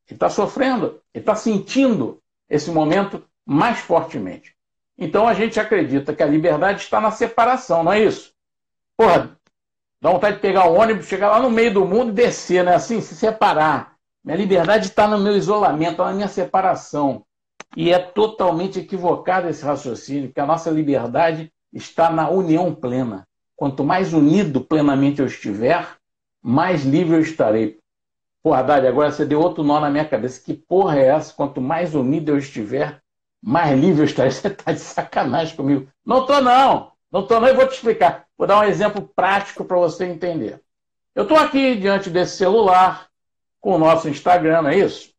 Ele 0.08 0.16
está 0.16 0.30
sofrendo, 0.30 1.02
ele 1.14 1.22
está 1.22 1.36
sentindo 1.36 2.22
esse 2.50 2.72
momento 2.72 3.22
mais 3.46 3.78
fortemente. 3.78 4.56
Então 4.98 5.28
a 5.28 5.34
gente 5.34 5.60
acredita 5.60 6.16
que 6.16 6.24
a 6.24 6.28
liberdade 6.28 6.80
está 6.82 7.02
na 7.02 7.12
separação, 7.12 7.84
não 7.84 7.92
é 7.92 8.00
isso? 8.00 8.34
Porra, 8.96 9.38
dá 10.06 10.12
vontade 10.12 10.36
de 10.36 10.42
pegar 10.44 10.68
o 10.68 10.76
ônibus, 10.76 11.08
chegar 11.08 11.30
lá 11.30 11.40
no 11.40 11.50
meio 11.50 11.74
do 11.74 11.84
mundo 11.84 12.10
e 12.10 12.14
descer, 12.14 12.64
né? 12.64 12.76
Assim, 12.76 13.02
se 13.02 13.16
separar. 13.16 13.96
Minha 14.24 14.38
liberdade 14.38 14.86
está 14.86 15.08
no 15.08 15.18
meu 15.18 15.36
isolamento, 15.36 15.94
está 15.94 16.06
na 16.06 16.14
minha 16.14 16.28
separação. 16.28 17.26
E 17.76 17.92
é 17.92 17.98
totalmente 17.98 18.78
equivocado 18.78 19.50
esse 19.50 19.66
raciocínio, 19.66 20.32
que 20.32 20.40
a 20.40 20.46
nossa 20.46 20.70
liberdade 20.70 21.52
está 21.74 22.12
na 22.12 22.30
união 22.30 22.72
plena. 22.72 23.28
Quanto 23.56 23.84
mais 23.84 24.14
unido 24.14 24.62
plenamente 24.62 25.22
eu 25.22 25.26
estiver, 25.26 25.88
mais 26.40 26.86
livre 26.86 27.16
eu 27.16 27.22
estarei. 27.22 27.80
Porra, 28.44 28.60
Haddad, 28.60 28.86
agora 28.86 29.12
você 29.12 29.26
deu 29.26 29.42
outro 29.42 29.64
nó 29.64 29.80
na 29.80 29.90
minha 29.90 30.06
cabeça. 30.06 30.40
Que 30.40 30.54
porra 30.54 31.00
é 31.00 31.08
essa? 31.08 31.34
Quanto 31.34 31.60
mais 31.60 31.96
unido 31.96 32.30
eu 32.30 32.38
estiver, 32.38 33.02
mais 33.42 33.80
livre 33.80 34.04
eu 34.04 34.06
estarei. 34.06 34.30
Você 34.32 34.50
está 34.50 34.72
de 34.72 34.80
sacanagem 34.80 35.56
comigo. 35.56 35.88
Não 36.06 36.22
estou, 36.22 36.42
não. 36.42 36.95
Não. 37.16 37.48
Eu 37.48 37.56
vou 37.56 37.68
te 37.68 37.76
explicar. 37.76 38.28
Vou 38.38 38.46
dar 38.46 38.60
um 38.60 38.64
exemplo 38.64 39.10
prático 39.16 39.64
para 39.64 39.78
você 39.78 40.06
entender. 40.06 40.62
Eu 41.14 41.24
estou 41.24 41.38
aqui 41.38 41.76
diante 41.76 42.10
desse 42.10 42.36
celular, 42.36 43.08
com 43.62 43.76
o 43.76 43.78
nosso 43.78 44.10
Instagram, 44.10 44.64
não 44.64 44.70
é 44.70 44.80
isso? 44.80 45.14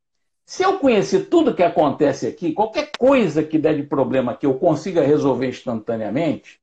Se 0.44 0.62
eu 0.62 0.78
conhecer 0.78 1.30
tudo 1.30 1.54
que 1.54 1.62
acontece 1.62 2.26
aqui, 2.26 2.52
qualquer 2.52 2.90
coisa 2.98 3.42
que 3.42 3.58
der 3.58 3.76
de 3.76 3.82
problema 3.82 4.36
que 4.36 4.44
eu 4.44 4.54
consiga 4.58 5.00
resolver 5.00 5.48
instantaneamente, 5.48 6.60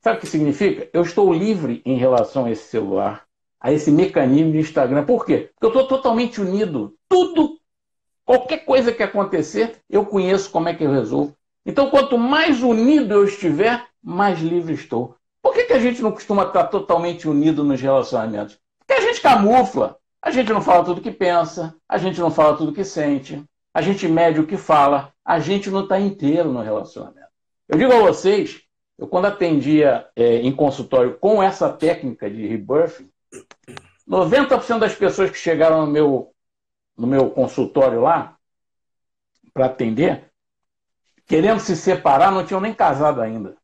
sabe 0.00 0.16
o 0.16 0.20
que 0.20 0.26
significa? 0.26 0.88
Eu 0.94 1.02
estou 1.02 1.30
livre 1.30 1.82
em 1.84 1.98
relação 1.98 2.46
a 2.46 2.50
esse 2.50 2.64
celular, 2.64 3.24
a 3.60 3.70
esse 3.70 3.90
mecanismo 3.90 4.52
de 4.52 4.58
Instagram. 4.58 5.04
Por 5.04 5.26
quê? 5.26 5.50
Porque 5.52 5.66
eu 5.66 5.82
estou 5.82 5.86
totalmente 5.86 6.40
unido. 6.40 6.96
Tudo, 7.06 7.60
qualquer 8.24 8.64
coisa 8.64 8.92
que 8.92 9.02
acontecer, 9.02 9.76
eu 9.90 10.06
conheço 10.06 10.50
como 10.50 10.70
é 10.70 10.74
que 10.74 10.84
eu 10.84 10.90
resolvo. 10.90 11.36
Então, 11.66 11.90
quanto 11.90 12.16
mais 12.16 12.62
unido 12.62 13.12
eu 13.12 13.24
estiver, 13.24 13.86
mais 14.02 14.40
livre 14.40 14.74
estou. 14.74 15.16
Por 15.42 15.54
que, 15.54 15.64
que 15.64 15.72
a 15.72 15.80
gente 15.80 16.02
não 16.02 16.12
costuma 16.12 16.44
estar 16.44 16.64
totalmente 16.64 17.28
unido 17.28 17.64
nos 17.64 17.80
relacionamentos? 17.80 18.58
Porque 18.78 18.94
a 18.94 19.00
gente 19.00 19.20
camufla. 19.20 19.98
A 20.20 20.30
gente 20.30 20.52
não 20.52 20.60
fala 20.60 20.84
tudo 20.84 21.00
que 21.00 21.12
pensa, 21.12 21.74
a 21.88 21.96
gente 21.96 22.18
não 22.18 22.30
fala 22.30 22.56
tudo 22.56 22.72
que 22.72 22.84
sente, 22.84 23.42
a 23.72 23.80
gente 23.80 24.08
mede 24.08 24.40
o 24.40 24.46
que 24.46 24.56
fala, 24.56 25.12
a 25.24 25.38
gente 25.38 25.70
não 25.70 25.84
está 25.84 25.98
inteiro 25.98 26.52
no 26.52 26.60
relacionamento. 26.60 27.28
Eu 27.68 27.78
digo 27.78 27.92
a 27.92 28.00
vocês, 28.00 28.62
eu 28.98 29.06
quando 29.06 29.26
atendia 29.26 30.08
é, 30.16 30.38
em 30.38 30.50
consultório 30.52 31.16
com 31.18 31.40
essa 31.40 31.72
técnica 31.72 32.28
de 32.28 32.46
rebirth, 32.46 33.06
90% 34.08 34.80
das 34.80 34.94
pessoas 34.94 35.30
que 35.30 35.38
chegaram 35.38 35.86
no 35.86 35.92
meu, 35.92 36.34
no 36.96 37.06
meu 37.06 37.30
consultório 37.30 38.00
lá, 38.00 38.36
para 39.54 39.66
atender, 39.66 40.32
querendo 41.26 41.60
se 41.60 41.76
separar, 41.76 42.32
não 42.32 42.44
tinham 42.44 42.60
nem 42.60 42.74
casado 42.74 43.20
ainda. 43.20 43.56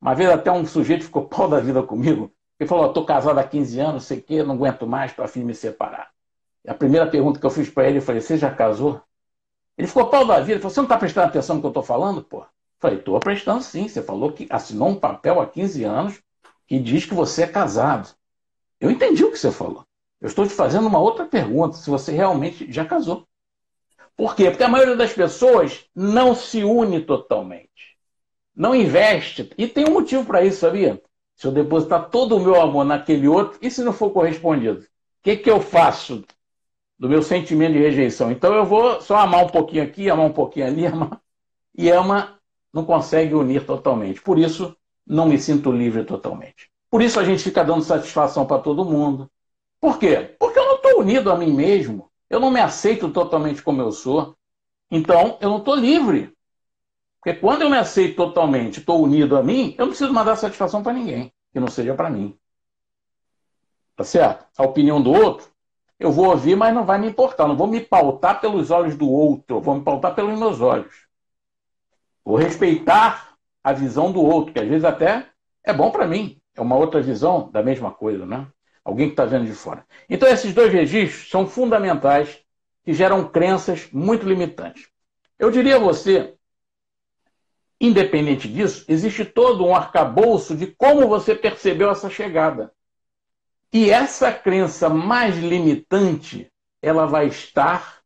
Uma 0.00 0.14
vez 0.14 0.30
até 0.30 0.50
um 0.50 0.66
sujeito 0.66 1.04
ficou 1.04 1.26
pau 1.28 1.48
da 1.48 1.60
vida 1.60 1.82
comigo, 1.82 2.32
ele 2.58 2.68
falou: 2.68 2.86
estou 2.86 3.04
casado 3.04 3.38
há 3.38 3.44
15 3.44 3.80
anos, 3.80 4.04
sei 4.04 4.20
que, 4.20 4.42
não 4.42 4.54
aguento 4.54 4.86
mais, 4.86 5.18
afim 5.18 5.40
de 5.40 5.46
me 5.46 5.54
separar. 5.54 6.10
E 6.64 6.70
a 6.70 6.74
primeira 6.74 7.06
pergunta 7.06 7.38
que 7.38 7.46
eu 7.46 7.50
fiz 7.50 7.68
para 7.70 7.88
ele, 7.88 8.00
falei: 8.00 8.20
Você 8.20 8.36
já 8.36 8.50
casou? 8.50 9.00
Ele 9.76 9.86
ficou 9.86 10.08
pau 10.08 10.26
da 10.26 10.40
vida. 10.40 10.52
Ele 10.52 10.60
falou: 10.60 10.74
Você 10.74 10.80
não 10.80 10.86
está 10.86 10.98
prestando 10.98 11.28
atenção 11.28 11.56
no 11.56 11.62
que 11.62 11.66
eu 11.66 11.70
estou 11.70 11.82
falando, 11.82 12.22
pô? 12.22 12.44
Falei: 12.78 12.98
Estou 12.98 13.18
prestando 13.20 13.62
sim. 13.62 13.88
Você 13.88 14.02
falou 14.02 14.32
que 14.32 14.46
assinou 14.50 14.88
um 14.88 14.98
papel 14.98 15.40
há 15.40 15.46
15 15.46 15.84
anos 15.84 16.20
que 16.66 16.78
diz 16.78 17.04
que 17.04 17.14
você 17.14 17.44
é 17.44 17.46
casado. 17.46 18.14
Eu 18.80 18.90
entendi 18.90 19.24
o 19.24 19.30
que 19.30 19.38
você 19.38 19.52
falou. 19.52 19.84
Eu 20.20 20.28
estou 20.28 20.46
te 20.46 20.52
fazendo 20.52 20.88
uma 20.88 20.98
outra 20.98 21.26
pergunta: 21.26 21.76
se 21.76 21.88
você 21.90 22.12
realmente 22.12 22.70
já 22.72 22.84
casou. 22.84 23.26
Por 24.16 24.34
quê? 24.34 24.50
Porque 24.50 24.64
a 24.64 24.68
maioria 24.68 24.96
das 24.96 25.12
pessoas 25.12 25.84
não 25.94 26.34
se 26.34 26.64
une 26.64 27.02
totalmente. 27.02 27.85
Não 28.56 28.74
investe. 28.74 29.50
E 29.58 29.68
tem 29.68 29.84
um 29.86 29.92
motivo 29.92 30.24
para 30.24 30.42
isso, 30.42 30.60
sabia? 30.60 31.00
Se 31.36 31.46
eu 31.46 31.52
depositar 31.52 32.08
todo 32.08 32.36
o 32.36 32.40
meu 32.40 32.60
amor 32.60 32.84
naquele 32.84 33.28
outro, 33.28 33.58
e 33.60 33.70
se 33.70 33.84
não 33.84 33.92
for 33.92 34.10
correspondido? 34.10 34.80
O 34.80 34.84
que, 35.22 35.36
que 35.36 35.50
eu 35.50 35.60
faço 35.60 36.24
do 36.98 37.08
meu 37.08 37.22
sentimento 37.22 37.74
de 37.74 37.80
rejeição? 37.80 38.30
Então 38.30 38.54
eu 38.54 38.64
vou 38.64 39.00
só 39.02 39.16
amar 39.18 39.44
um 39.44 39.48
pouquinho 39.48 39.82
aqui, 39.82 40.08
amar 40.08 40.26
um 40.26 40.32
pouquinho 40.32 40.66
ali, 40.66 40.86
amar. 40.88 41.20
E 41.76 41.90
ama 41.90 42.38
não 42.72 42.84
consegue 42.84 43.34
unir 43.34 43.66
totalmente. 43.66 44.22
Por 44.22 44.38
isso, 44.38 44.74
não 45.06 45.26
me 45.26 45.38
sinto 45.38 45.70
livre 45.70 46.04
totalmente. 46.04 46.70
Por 46.90 47.02
isso 47.02 47.20
a 47.20 47.24
gente 47.24 47.42
fica 47.42 47.62
dando 47.62 47.82
satisfação 47.82 48.46
para 48.46 48.62
todo 48.62 48.84
mundo. 48.84 49.30
Por 49.80 49.98
quê? 49.98 50.34
Porque 50.38 50.58
eu 50.58 50.64
não 50.64 50.76
estou 50.76 51.00
unido 51.00 51.30
a 51.30 51.36
mim 51.36 51.52
mesmo. 51.52 52.10
Eu 52.28 52.40
não 52.40 52.50
me 52.50 52.60
aceito 52.60 53.10
totalmente 53.10 53.62
como 53.62 53.82
eu 53.82 53.92
sou. 53.92 54.36
Então, 54.90 55.36
eu 55.40 55.50
não 55.50 55.58
estou 55.58 55.74
livre. 55.74 56.35
Porque 57.26 57.40
quando 57.40 57.62
eu 57.62 57.70
me 57.70 57.76
aceito 57.76 58.14
totalmente, 58.14 58.78
estou 58.78 59.02
unido 59.02 59.36
a 59.36 59.42
mim, 59.42 59.74
eu 59.76 59.86
não 59.86 59.88
preciso 59.88 60.12
mandar 60.12 60.36
satisfação 60.36 60.80
para 60.80 60.92
ninguém, 60.92 61.32
que 61.52 61.58
não 61.58 61.66
seja 61.66 61.92
para 61.92 62.08
mim. 62.08 62.38
Tá 63.96 64.04
certo? 64.04 64.46
A 64.56 64.62
opinião 64.62 65.02
do 65.02 65.10
outro, 65.12 65.48
eu 65.98 66.12
vou 66.12 66.26
ouvir, 66.26 66.54
mas 66.54 66.72
não 66.72 66.86
vai 66.86 67.00
me 67.00 67.08
importar. 67.08 67.48
Não 67.48 67.56
vou 67.56 67.66
me 67.66 67.80
pautar 67.80 68.40
pelos 68.40 68.70
olhos 68.70 68.96
do 68.96 69.10
outro, 69.10 69.56
eu 69.56 69.60
vou 69.60 69.74
me 69.74 69.82
pautar 69.82 70.14
pelos 70.14 70.38
meus 70.38 70.60
olhos. 70.60 70.94
Vou 72.24 72.36
respeitar 72.36 73.34
a 73.64 73.72
visão 73.72 74.12
do 74.12 74.22
outro, 74.22 74.52
que 74.52 74.60
às 74.60 74.68
vezes 74.68 74.84
até 74.84 75.26
é 75.64 75.72
bom 75.72 75.90
para 75.90 76.06
mim. 76.06 76.40
É 76.54 76.60
uma 76.60 76.76
outra 76.76 77.02
visão 77.02 77.50
da 77.50 77.60
mesma 77.60 77.90
coisa, 77.90 78.24
né? 78.24 78.46
Alguém 78.84 79.08
que 79.08 79.14
está 79.14 79.24
vendo 79.24 79.46
de 79.46 79.52
fora. 79.52 79.84
Então, 80.08 80.28
esses 80.28 80.54
dois 80.54 80.72
registros 80.72 81.28
são 81.28 81.44
fundamentais 81.44 82.38
que 82.84 82.92
geram 82.92 83.28
crenças 83.28 83.90
muito 83.90 84.24
limitantes. 84.28 84.88
Eu 85.36 85.50
diria 85.50 85.74
a 85.74 85.80
você 85.80 86.35
Independente 87.80 88.48
disso, 88.48 88.84
existe 88.88 89.24
todo 89.24 89.64
um 89.64 89.74
arcabouço 89.74 90.56
de 90.56 90.66
como 90.66 91.06
você 91.06 91.34
percebeu 91.34 91.90
essa 91.90 92.08
chegada. 92.08 92.72
E 93.72 93.90
essa 93.90 94.32
crença 94.32 94.88
mais 94.88 95.36
limitante, 95.36 96.50
ela 96.80 97.04
vai 97.06 97.26
estar 97.26 98.00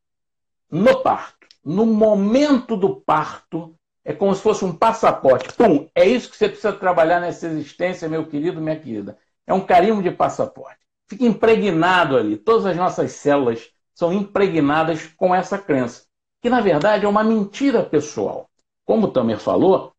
no 0.69 1.03
parto. 1.03 1.47
No 1.65 1.87
momento 1.87 2.77
do 2.77 2.97
parto, 2.97 3.77
é 4.05 4.13
como 4.13 4.35
se 4.35 4.43
fosse 4.43 4.65
um 4.65 4.73
passaporte. 4.73 5.53
Pum! 5.53 5.89
É 5.95 6.05
isso 6.05 6.31
que 6.31 6.37
você 6.37 6.49
precisa 6.49 6.73
trabalhar 6.73 7.21
nessa 7.21 7.47
existência, 7.47 8.09
meu 8.09 8.27
querido, 8.27 8.61
minha 8.61 8.79
querida. 8.79 9.19
É 9.47 9.55
um 9.55 9.61
carimbo 9.61 10.03
de 10.03 10.11
passaporte. 10.11 10.81
Fica 11.07 11.25
impregnado 11.25 12.17
ali. 12.17 12.37
Todas 12.37 12.67
as 12.67 12.77
nossas 12.77 13.13
células 13.13 13.71
são 13.95 14.13
impregnadas 14.13 15.07
com 15.07 15.33
essa 15.33 15.59
crença, 15.59 16.05
que 16.41 16.49
na 16.49 16.61
verdade 16.61 17.05
é 17.05 17.09
uma 17.09 17.23
mentira 17.23 17.85
pessoal 17.85 18.50
como 18.91 19.07
o 19.07 19.11
Tamer 19.13 19.39
falou, 19.39 19.93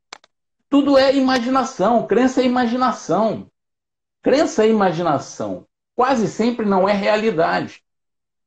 tudo 0.69 0.97
é 0.97 1.15
imaginação, 1.15 2.05
crença 2.05 2.41
é 2.41 2.45
imaginação. 2.45 3.49
Crença 4.21 4.65
é 4.65 4.69
imaginação. 4.69 5.65
quase 5.95 6.27
sempre 6.27 6.65
não 6.65 6.89
é 6.89 6.91
realidade. 6.91 7.81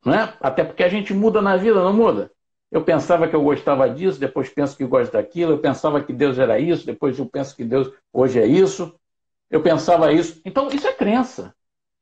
Não 0.04 0.12
é? 0.12 0.36
Até 0.42 0.62
porque 0.62 0.84
a 0.84 0.88
gente 0.90 1.14
muda 1.14 1.40
na 1.40 1.56
vida, 1.56 1.82
não 1.82 1.94
muda? 1.94 2.30
Eu 2.70 2.84
pensava 2.84 3.26
que 3.26 3.34
eu 3.34 3.42
gostava 3.42 3.88
disso, 3.88 4.20
depois 4.20 4.50
penso 4.50 4.76
que 4.76 4.84
gosto 4.84 5.12
daquilo. 5.12 5.52
Eu 5.52 5.60
pensava 5.60 6.02
que 6.02 6.12
Deus 6.12 6.38
era 6.38 6.58
isso, 6.58 6.84
depois 6.84 7.18
eu 7.18 7.24
penso 7.24 7.56
que 7.56 7.64
Deus 7.64 7.90
hoje 8.12 8.38
é 8.38 8.44
isso. 8.44 8.94
Eu 9.50 9.62
pensava 9.62 10.12
isso. 10.12 10.42
Então, 10.44 10.68
isso 10.68 10.86
é 10.86 10.92
crença. 10.92 11.54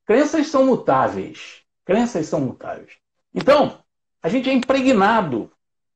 Crenças 0.04 0.48
são 0.48 0.66
mutáveis. 0.66 1.62
Crenças 1.84 2.26
são 2.26 2.40
mutáveis. 2.40 2.90
Então, 3.32 3.78
a 4.20 4.28
gente 4.28 4.50
é 4.50 4.52
impregnado 4.52 5.48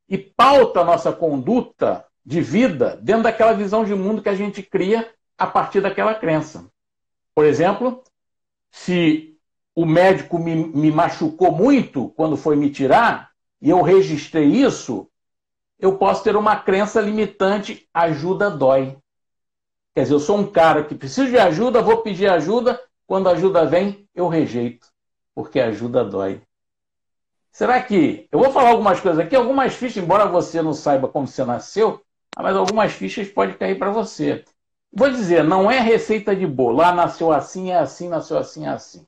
e 0.09 0.17
pauta 0.17 0.83
a 0.83 0.85
nossa 0.85 1.13
conduta 1.13 2.06
de 2.27 2.41
vida 2.41 2.99
dentro 3.01 3.23
daquela 3.23 3.53
visão 3.53 3.85
de 3.85 3.95
mundo 3.95 4.21
que 4.21 4.29
a 4.29 4.35
gente 4.35 4.61
cria 4.61 5.09
a 5.39 5.47
partir 5.47 5.81
daquela 5.81 6.13
crença. 6.13 6.69
Por 7.33 7.45
exemplo, 7.45 8.03
se 8.69 9.39
o 9.77 9.87
médico 9.87 10.37
me, 10.37 10.55
me 10.57 10.91
machucou 10.91 11.53
muito 11.53 12.09
quando 12.17 12.37
foi 12.37 12.57
me 12.57 12.69
tirar, 12.69 13.31
e 13.63 13.71
eu 13.71 13.81
registrei 13.81 14.47
isso, 14.47 15.09
eu 15.79 15.97
posso 15.99 16.25
ter 16.25 16.35
uma 16.35 16.57
crença 16.57 17.01
limitante: 17.01 17.89
ajuda 17.95 18.51
dói. 18.51 18.97
Quer 19.95 20.03
dizer, 20.03 20.15
eu 20.15 20.21
sou 20.21 20.39
um 20.39 20.51
cara 20.51 20.83
que 20.83 20.95
preciso 20.95 21.31
de 21.31 21.39
ajuda, 21.39 21.81
vou 21.81 21.99
pedir 21.99 22.29
ajuda, 22.29 22.81
quando 23.07 23.29
a 23.29 23.33
ajuda 23.33 23.65
vem, 23.65 24.09
eu 24.15 24.27
rejeito, 24.27 24.89
porque 25.35 25.61
ajuda 25.61 26.05
dói. 26.05 26.43
Será 27.53 27.81
que. 27.81 28.29
Eu 28.33 28.41
vou 28.41 28.51
falar 28.51 28.71
algumas 28.71 29.01
coisas 29.01 29.21
aqui, 29.21 29.37
algumas 29.37 29.75
fichas, 29.75 30.03
embora 30.03 30.27
você 30.27 30.61
não 30.61 30.75
saiba 30.75 31.09
como 31.09 31.27
você 31.27 31.45
nasceu, 31.45 32.05
mas 32.43 32.57
algumas 32.57 32.93
fichas 32.93 33.29
podem 33.29 33.57
cair 33.57 33.79
para 33.79 33.91
você. 33.91 34.45
Vou 34.93 35.11
dizer, 35.11 35.45
não 35.45 35.71
é 35.71 35.81
receita 35.81 36.35
de 36.35 36.47
bolo. 36.47 36.81
Ah, 36.81 36.93
nasceu 36.93 37.33
assim, 37.33 37.71
é 37.71 37.77
assim, 37.77 38.09
nasceu 38.09 38.39
assim, 38.39 38.67
é 38.67 38.71
assim. 38.71 39.07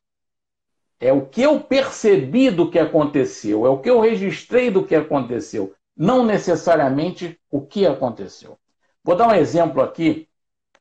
É 1.00 1.12
o 1.12 1.26
que 1.26 1.42
eu 1.42 1.60
percebi 1.60 2.50
do 2.50 2.70
que 2.70 2.78
aconteceu, 2.78 3.64
é 3.64 3.68
o 3.68 3.78
que 3.78 3.88
eu 3.88 4.00
registrei 4.00 4.68
do 4.70 4.84
que 4.84 4.96
aconteceu, 4.96 5.72
não 5.96 6.24
necessariamente 6.24 7.38
o 7.50 7.60
que 7.60 7.86
aconteceu. 7.86 8.58
Vou 9.04 9.14
dar 9.14 9.28
um 9.28 9.34
exemplo 9.34 9.80
aqui 9.80 10.28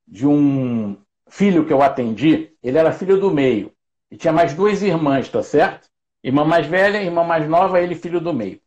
de 0.08 0.26
um 0.26 0.98
filho 1.30 1.66
que 1.66 1.74
eu 1.74 1.82
atendi. 1.82 2.52
Ele 2.64 2.78
era 2.78 2.92
filho 2.92 3.20
do 3.20 3.32
meio 3.32 3.72
e 4.10 4.18
tinha 4.18 4.34
mais 4.34 4.54
duas 4.54 4.82
irmãs, 4.82 5.30
tá 5.30 5.44
certo? 5.44 5.88
Irmã 6.24 6.44
mais 6.44 6.66
velha, 6.66 7.02
irmã 7.02 7.24
mais 7.24 7.48
nova, 7.48 7.80
ele 7.80 7.96
filho 7.96 8.20
do 8.20 8.34
meio. 8.34 8.60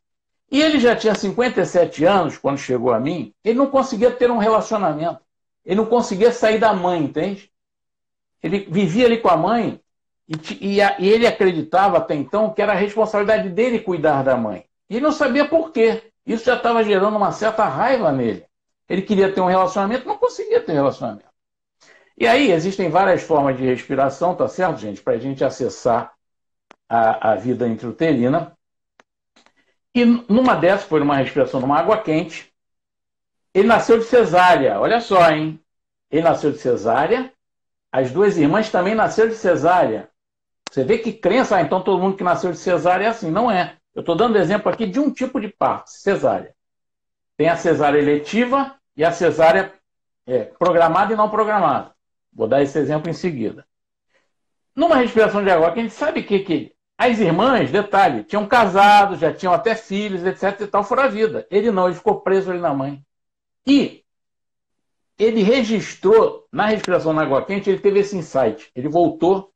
E 0.50 0.60
ele 0.60 0.80
já 0.80 0.96
tinha 0.96 1.14
57 1.14 2.04
anos 2.04 2.36
quando 2.36 2.58
chegou 2.58 2.92
a 2.92 2.98
mim, 2.98 3.32
ele 3.44 3.58
não 3.58 3.68
conseguia 3.68 4.10
ter 4.10 4.30
um 4.30 4.38
relacionamento. 4.38 5.20
Ele 5.64 5.76
não 5.76 5.86
conseguia 5.86 6.32
sair 6.32 6.58
da 6.58 6.74
mãe, 6.74 7.02
entende? 7.02 7.50
Ele 8.42 8.66
vivia 8.70 9.06
ali 9.06 9.18
com 9.18 9.28
a 9.28 9.36
mãe 9.36 9.80
e, 10.28 10.74
e, 10.74 10.82
a, 10.82 10.96
e 10.98 11.08
ele 11.08 11.26
acreditava 11.26 11.98
até 11.98 12.14
então 12.14 12.52
que 12.52 12.62
era 12.62 12.72
a 12.72 12.76
responsabilidade 12.76 13.48
dele 13.50 13.78
cuidar 13.78 14.22
da 14.22 14.36
mãe. 14.36 14.64
E 14.88 14.96
ele 14.96 15.04
não 15.04 15.12
sabia 15.12 15.44
por 15.44 15.70
quê. 15.70 16.02
Isso 16.26 16.44
já 16.44 16.56
estava 16.56 16.82
gerando 16.82 17.16
uma 17.16 17.32
certa 17.32 17.64
raiva 17.64 18.10
nele. 18.10 18.44
Ele 18.88 19.02
queria 19.02 19.32
ter 19.32 19.40
um 19.40 19.46
relacionamento, 19.46 20.06
não 20.06 20.18
conseguia 20.18 20.60
ter 20.60 20.72
relacionamento. 20.72 21.30
E 22.18 22.26
aí 22.26 22.50
existem 22.50 22.90
várias 22.90 23.22
formas 23.22 23.56
de 23.56 23.64
respiração, 23.64 24.34
tá 24.34 24.46
certo, 24.48 24.78
gente? 24.78 25.00
Para 25.00 25.14
a 25.14 25.18
gente 25.18 25.44
acessar 25.44 26.12
a, 26.88 27.32
a 27.32 27.34
vida 27.36 27.66
intrauterina. 27.68 28.56
E 29.94 30.04
numa 30.04 30.54
dessas, 30.54 30.86
foi 30.86 31.00
numa 31.00 31.16
respiração 31.16 31.60
numa 31.60 31.78
água 31.78 32.00
quente, 32.00 32.52
ele 33.52 33.66
nasceu 33.66 33.98
de 33.98 34.04
cesárea. 34.04 34.78
Olha 34.80 35.00
só, 35.00 35.30
hein? 35.30 35.60
Ele 36.10 36.22
nasceu 36.22 36.52
de 36.52 36.58
cesárea. 36.58 37.32
As 37.90 38.10
duas 38.12 38.36
irmãs 38.36 38.70
também 38.70 38.94
nasceram 38.94 39.30
de 39.30 39.36
cesárea. 39.36 40.08
Você 40.70 40.84
vê 40.84 40.98
que 40.98 41.12
crença, 41.12 41.56
ah, 41.56 41.60
então 41.60 41.82
todo 41.82 42.00
mundo 42.00 42.16
que 42.16 42.22
nasceu 42.22 42.52
de 42.52 42.58
cesárea 42.58 43.06
é 43.06 43.08
assim. 43.08 43.30
Não 43.30 43.50
é. 43.50 43.76
Eu 43.92 44.00
estou 44.00 44.14
dando 44.14 44.38
exemplo 44.38 44.70
aqui 44.70 44.86
de 44.86 45.00
um 45.00 45.12
tipo 45.12 45.40
de 45.40 45.48
parto, 45.48 45.90
cesárea. 45.90 46.54
Tem 47.36 47.48
a 47.48 47.56
cesárea 47.56 47.98
eletiva 47.98 48.76
e 48.96 49.04
a 49.04 49.10
cesárea 49.10 49.72
é, 50.26 50.44
programada 50.44 51.12
e 51.12 51.16
não 51.16 51.28
programada. 51.28 51.92
Vou 52.32 52.46
dar 52.46 52.62
esse 52.62 52.78
exemplo 52.78 53.10
em 53.10 53.14
seguida. 53.14 53.66
Numa 54.76 54.96
respiração 54.96 55.42
de 55.42 55.50
água, 55.50 55.72
a 55.72 55.74
gente 55.74 55.92
sabe 55.92 56.22
que, 56.22 56.38
que 56.40 56.72
as 57.00 57.18
irmãs, 57.18 57.72
detalhe, 57.72 58.24
tinham 58.24 58.46
casado, 58.46 59.16
já 59.16 59.32
tinham 59.32 59.54
até 59.54 59.74
filhos, 59.74 60.22
etc 60.22 60.60
e 60.60 60.66
tal, 60.66 60.84
fora 60.84 61.04
a 61.04 61.08
vida. 61.08 61.46
Ele 61.50 61.70
não, 61.70 61.86
ele 61.86 61.94
ficou 61.94 62.20
preso 62.20 62.50
ali 62.50 62.60
na 62.60 62.74
mãe. 62.74 63.02
E 63.66 64.04
ele 65.18 65.42
registrou, 65.42 66.46
na 66.52 66.66
respiração 66.66 67.14
na 67.14 67.22
água 67.22 67.42
quente, 67.42 67.70
ele 67.70 67.78
teve 67.78 68.00
esse 68.00 68.18
insight. 68.18 68.70
Ele 68.76 68.86
voltou 68.86 69.50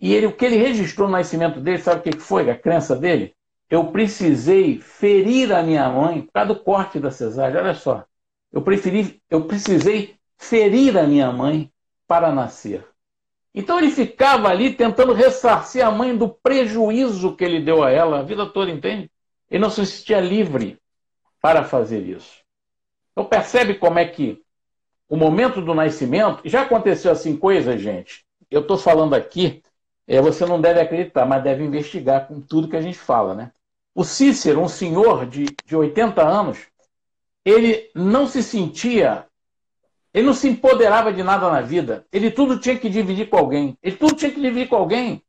e 0.00 0.14
ele, 0.14 0.24
o 0.24 0.32
que 0.32 0.46
ele 0.46 0.56
registrou 0.56 1.08
no 1.08 1.12
nascimento 1.12 1.60
dele, 1.60 1.76
sabe 1.76 2.00
o 2.00 2.02
que 2.10 2.18
foi? 2.18 2.50
A 2.50 2.58
crença 2.58 2.96
dele? 2.96 3.34
Eu 3.68 3.92
precisei 3.92 4.80
ferir 4.80 5.52
a 5.52 5.62
minha 5.62 5.90
mãe 5.90 6.22
por 6.22 6.32
causa 6.32 6.54
do 6.54 6.60
corte 6.60 6.98
da 6.98 7.10
cesárea. 7.10 7.60
Olha 7.60 7.74
só. 7.74 8.02
Eu, 8.50 8.62
preferi, 8.62 9.22
eu 9.28 9.44
precisei 9.44 10.16
ferir 10.38 10.96
a 10.96 11.06
minha 11.06 11.30
mãe 11.30 11.70
para 12.06 12.32
nascer. 12.32 12.82
Então 13.54 13.78
ele 13.78 13.90
ficava 13.90 14.48
ali 14.48 14.72
tentando 14.72 15.12
ressarcir 15.12 15.86
a 15.86 15.90
mãe 15.90 16.16
do 16.16 16.28
prejuízo 16.28 17.36
que 17.36 17.44
ele 17.44 17.60
deu 17.60 17.82
a 17.82 17.90
ela 17.90 18.20
a 18.20 18.22
vida 18.22 18.46
toda, 18.46 18.70
entende? 18.70 19.10
Ele 19.50 19.60
não 19.60 19.70
se 19.70 19.84
sentia 19.84 20.20
livre 20.20 20.78
para 21.40 21.62
fazer 21.64 22.00
isso. 22.00 22.40
Então 23.12 23.24
percebe 23.24 23.74
como 23.74 23.98
é 23.98 24.06
que 24.06 24.42
o 25.12 25.16
momento 25.16 25.60
do 25.60 25.74
nascimento, 25.74 26.40
já 26.46 26.62
aconteceu 26.62 27.12
assim 27.12 27.36
coisa, 27.36 27.76
gente. 27.76 28.24
Eu 28.50 28.62
estou 28.62 28.78
falando 28.78 29.12
aqui, 29.12 29.62
é, 30.06 30.22
você 30.22 30.46
não 30.46 30.58
deve 30.58 30.80
acreditar, 30.80 31.26
mas 31.26 31.44
deve 31.44 31.62
investigar 31.62 32.26
com 32.26 32.40
tudo 32.40 32.66
que 32.66 32.76
a 32.76 32.80
gente 32.80 32.96
fala, 32.96 33.34
né? 33.34 33.52
O 33.94 34.04
Cícero, 34.04 34.62
um 34.62 34.68
senhor 34.68 35.26
de, 35.26 35.54
de 35.66 35.76
80 35.76 36.22
anos, 36.22 36.58
ele 37.44 37.90
não 37.94 38.26
se 38.26 38.42
sentia 38.42 39.26
ele 40.14 40.26
não 40.26 40.34
se 40.34 40.48
empoderava 40.48 41.12
de 41.12 41.22
nada 41.22 41.50
na 41.50 41.60
vida. 41.62 42.06
Ele 42.12 42.30
tudo 42.30 42.58
tinha 42.58 42.78
que 42.78 42.90
dividir 42.90 43.28
com 43.30 43.38
alguém. 43.38 43.78
Ele 43.82 43.96
tudo 43.96 44.14
tinha 44.14 44.30
que 44.30 44.40
dividir 44.40 44.68
com 44.68 44.76
alguém. 44.76 45.22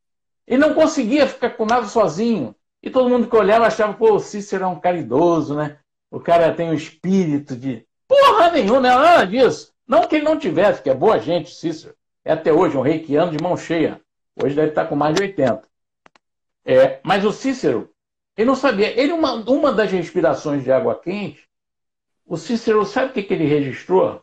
Ele 0.46 0.60
não 0.60 0.74
conseguia 0.74 1.28
ficar 1.28 1.52
com 1.52 1.65
nada 1.65 1.88
sozinho. 1.88 2.54
E 2.82 2.89
todo 2.89 3.10
mundo 3.10 3.30
que 3.30 3.36
olhava 3.36 3.65
achava, 3.65 3.93
pô, 3.93 4.13
o 4.15 4.19
Cícero 4.19 4.65
é 4.65 4.67
um 4.67 4.80
cara 4.80 4.98
idoso, 4.98 5.56
né? 5.56 5.78
O 6.12 6.19
cara 6.19 6.54
tem 6.54 6.69
um 6.69 6.74
espírito 6.74 7.56
de. 7.56 7.86
Porra 8.06 8.52
nenhuma, 8.52 8.82
não 8.82 8.89
é 8.89 8.96
nada 8.96 9.26
disso. 9.26 9.74
Não 9.88 10.06
que 10.06 10.17
ele 10.17 10.26
não 10.26 10.38
tivesse, 10.38 10.82
que 10.82 10.89
é 10.89 10.93
boa 10.93 11.17
gente, 11.17 11.56
Cícero. 11.56 11.96
É 12.26 12.34
até 12.34 12.52
hoje 12.52 12.78
um 12.78 12.82
reikiano 12.82 13.32
de 13.32 13.41
mão 13.41 13.56
cheia. 13.56 14.02
Hoje 14.41 14.56
deve 14.56 14.69
estar 14.69 14.86
com 14.86 14.96
mais 14.96 15.15
de 15.15 15.22
80. 15.22 15.63
É, 16.65 17.00
mas 17.04 17.24
o 17.24 17.32
Cícero, 17.32 17.89
ele 18.38 18.48
não 18.48 18.56
sabia. 18.56 19.00
Ele, 19.00 19.13
uma, 19.13 19.34
uma 19.34 19.72
das 19.72 19.91
respirações 19.91 20.63
de 20.63 20.72
água 20.72 21.00
quente, 21.00 21.48
o 22.26 22.36
Cícero, 22.36 22.86
sabe 22.86 23.12
o 23.12 23.13
que, 23.13 23.24
que 23.24 23.34
ele 23.34 23.46
registrou? 23.46 24.22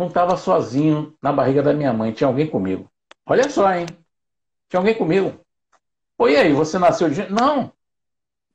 Não 0.00 0.08
estava 0.08 0.36
sozinho 0.36 1.14
na 1.22 1.32
barriga 1.32 1.62
da 1.62 1.74
minha 1.74 1.92
mãe, 1.92 2.10
tinha 2.10 2.26
alguém 2.26 2.46
comigo. 2.46 2.90
Olha 3.26 3.48
só, 3.48 3.72
hein? 3.72 3.86
Tinha 4.68 4.80
alguém 4.80 4.94
comigo. 4.94 5.38
Pô, 6.16 6.28
e 6.28 6.36
aí, 6.36 6.52
você 6.52 6.78
nasceu 6.78 7.08
de 7.08 7.16
gêmeos? 7.16 7.38
Não, 7.38 7.72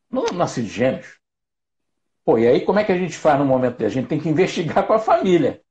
não 0.10 0.26
nasci 0.34 0.64
de 0.64 0.70
gêmeos. 0.70 1.20
Pô, 2.26 2.40
e 2.40 2.48
aí 2.48 2.66
como 2.66 2.80
é 2.80 2.84
que 2.84 2.92
a 2.92 2.98
gente 2.98 3.16
faz 3.16 3.38
no 3.38 3.46
momento? 3.46 3.86
A 3.86 3.90
gente 3.90 4.08
tem 4.08 4.20
que 4.20 4.28
investigar 4.28 4.88
com 4.88 4.94
a 4.94 5.00
família. 5.00 5.62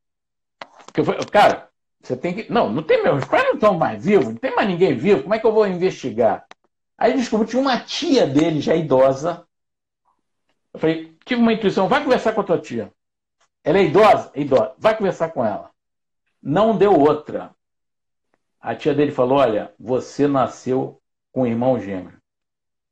Porque, 0.86 1.02
cara, 1.26 1.68
você 2.00 2.16
tem 2.16 2.34
que. 2.34 2.52
Não, 2.52 2.72
não 2.72 2.82
tem 2.82 3.02
meus 3.02 3.24
pais 3.24 3.44
não 3.44 3.54
estão 3.54 3.74
mais 3.74 4.04
vivos, 4.04 4.28
não 4.28 4.36
tem 4.36 4.54
mais 4.54 4.68
ninguém 4.68 4.94
vivo, 4.94 5.22
como 5.22 5.34
é 5.34 5.38
que 5.40 5.46
eu 5.46 5.52
vou 5.52 5.66
investigar? 5.66 6.46
Aí 6.96 7.14
descobri 7.14 7.46
que 7.46 7.50
tinha 7.50 7.62
uma 7.62 7.80
tia 7.80 8.26
dele, 8.26 8.60
já 8.60 8.76
idosa. 8.76 9.44
Eu 10.72 10.78
falei, 10.78 11.16
tive 11.24 11.40
uma 11.40 11.52
intuição, 11.52 11.88
vai 11.88 12.04
conversar 12.04 12.32
com 12.32 12.42
a 12.42 12.44
tua 12.44 12.60
tia. 12.60 12.92
Ela 13.64 13.78
é 13.78 13.84
idosa? 13.84 14.30
É 14.34 14.42
idosa. 14.42 14.74
Vai 14.78 14.96
conversar 14.96 15.30
com 15.30 15.44
ela. 15.44 15.70
Não 16.42 16.76
deu 16.76 16.92
outra. 16.92 17.50
A 18.60 18.74
tia 18.74 18.94
dele 18.94 19.10
falou: 19.10 19.38
Olha, 19.38 19.72
você 19.80 20.28
nasceu 20.28 21.00
com 21.32 21.42
um 21.42 21.46
irmão 21.46 21.80
gêmeo. 21.80 22.12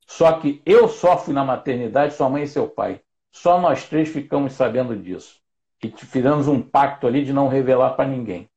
Só 0.07 0.33
que 0.41 0.63
eu 0.65 0.89
só 0.89 1.17
fui 1.17 1.35
na 1.35 1.45
maternidade, 1.45 2.15
sua 2.15 2.29
mãe 2.29 2.45
e 2.45 2.49
seu 2.49 2.67
pai. 2.69 3.03
Só 3.31 3.61
nós 3.61 3.89
três 3.89 4.09
ficamos 4.09 4.55
sabendo 4.55 4.97
disso. 4.97 5.41
E 5.83 5.91
fizemos 5.91 6.49
um 6.49 6.61
pacto 6.61 7.07
ali 7.07 7.25
de 7.25 7.33
não 7.33 7.49
revelar 7.49 7.91
para 7.91 8.09
ninguém. 8.09 8.49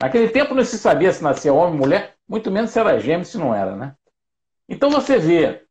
Naquele 0.00 0.28
tempo 0.28 0.54
não 0.54 0.64
se 0.64 0.78
sabia 0.78 1.12
se 1.12 1.22
nascia 1.22 1.52
homem 1.52 1.74
ou 1.74 1.78
mulher, 1.78 2.16
muito 2.28 2.50
menos 2.50 2.70
se 2.70 2.78
era 2.78 2.98
gêmeo, 2.98 3.24
se 3.24 3.38
não 3.38 3.54
era, 3.54 3.76
né? 3.76 3.96
Então 4.68 4.90
você 4.90 5.18
vê 5.18 5.64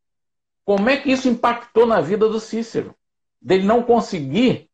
como 0.64 0.90
é 0.90 0.98
que 0.98 1.12
isso 1.12 1.28
impactou 1.28 1.86
na 1.86 2.00
vida 2.00 2.28
do 2.30 2.40
Cícero. 2.40 2.96
Dele 3.42 3.64
não 3.64 3.84
conseguir 3.84 4.70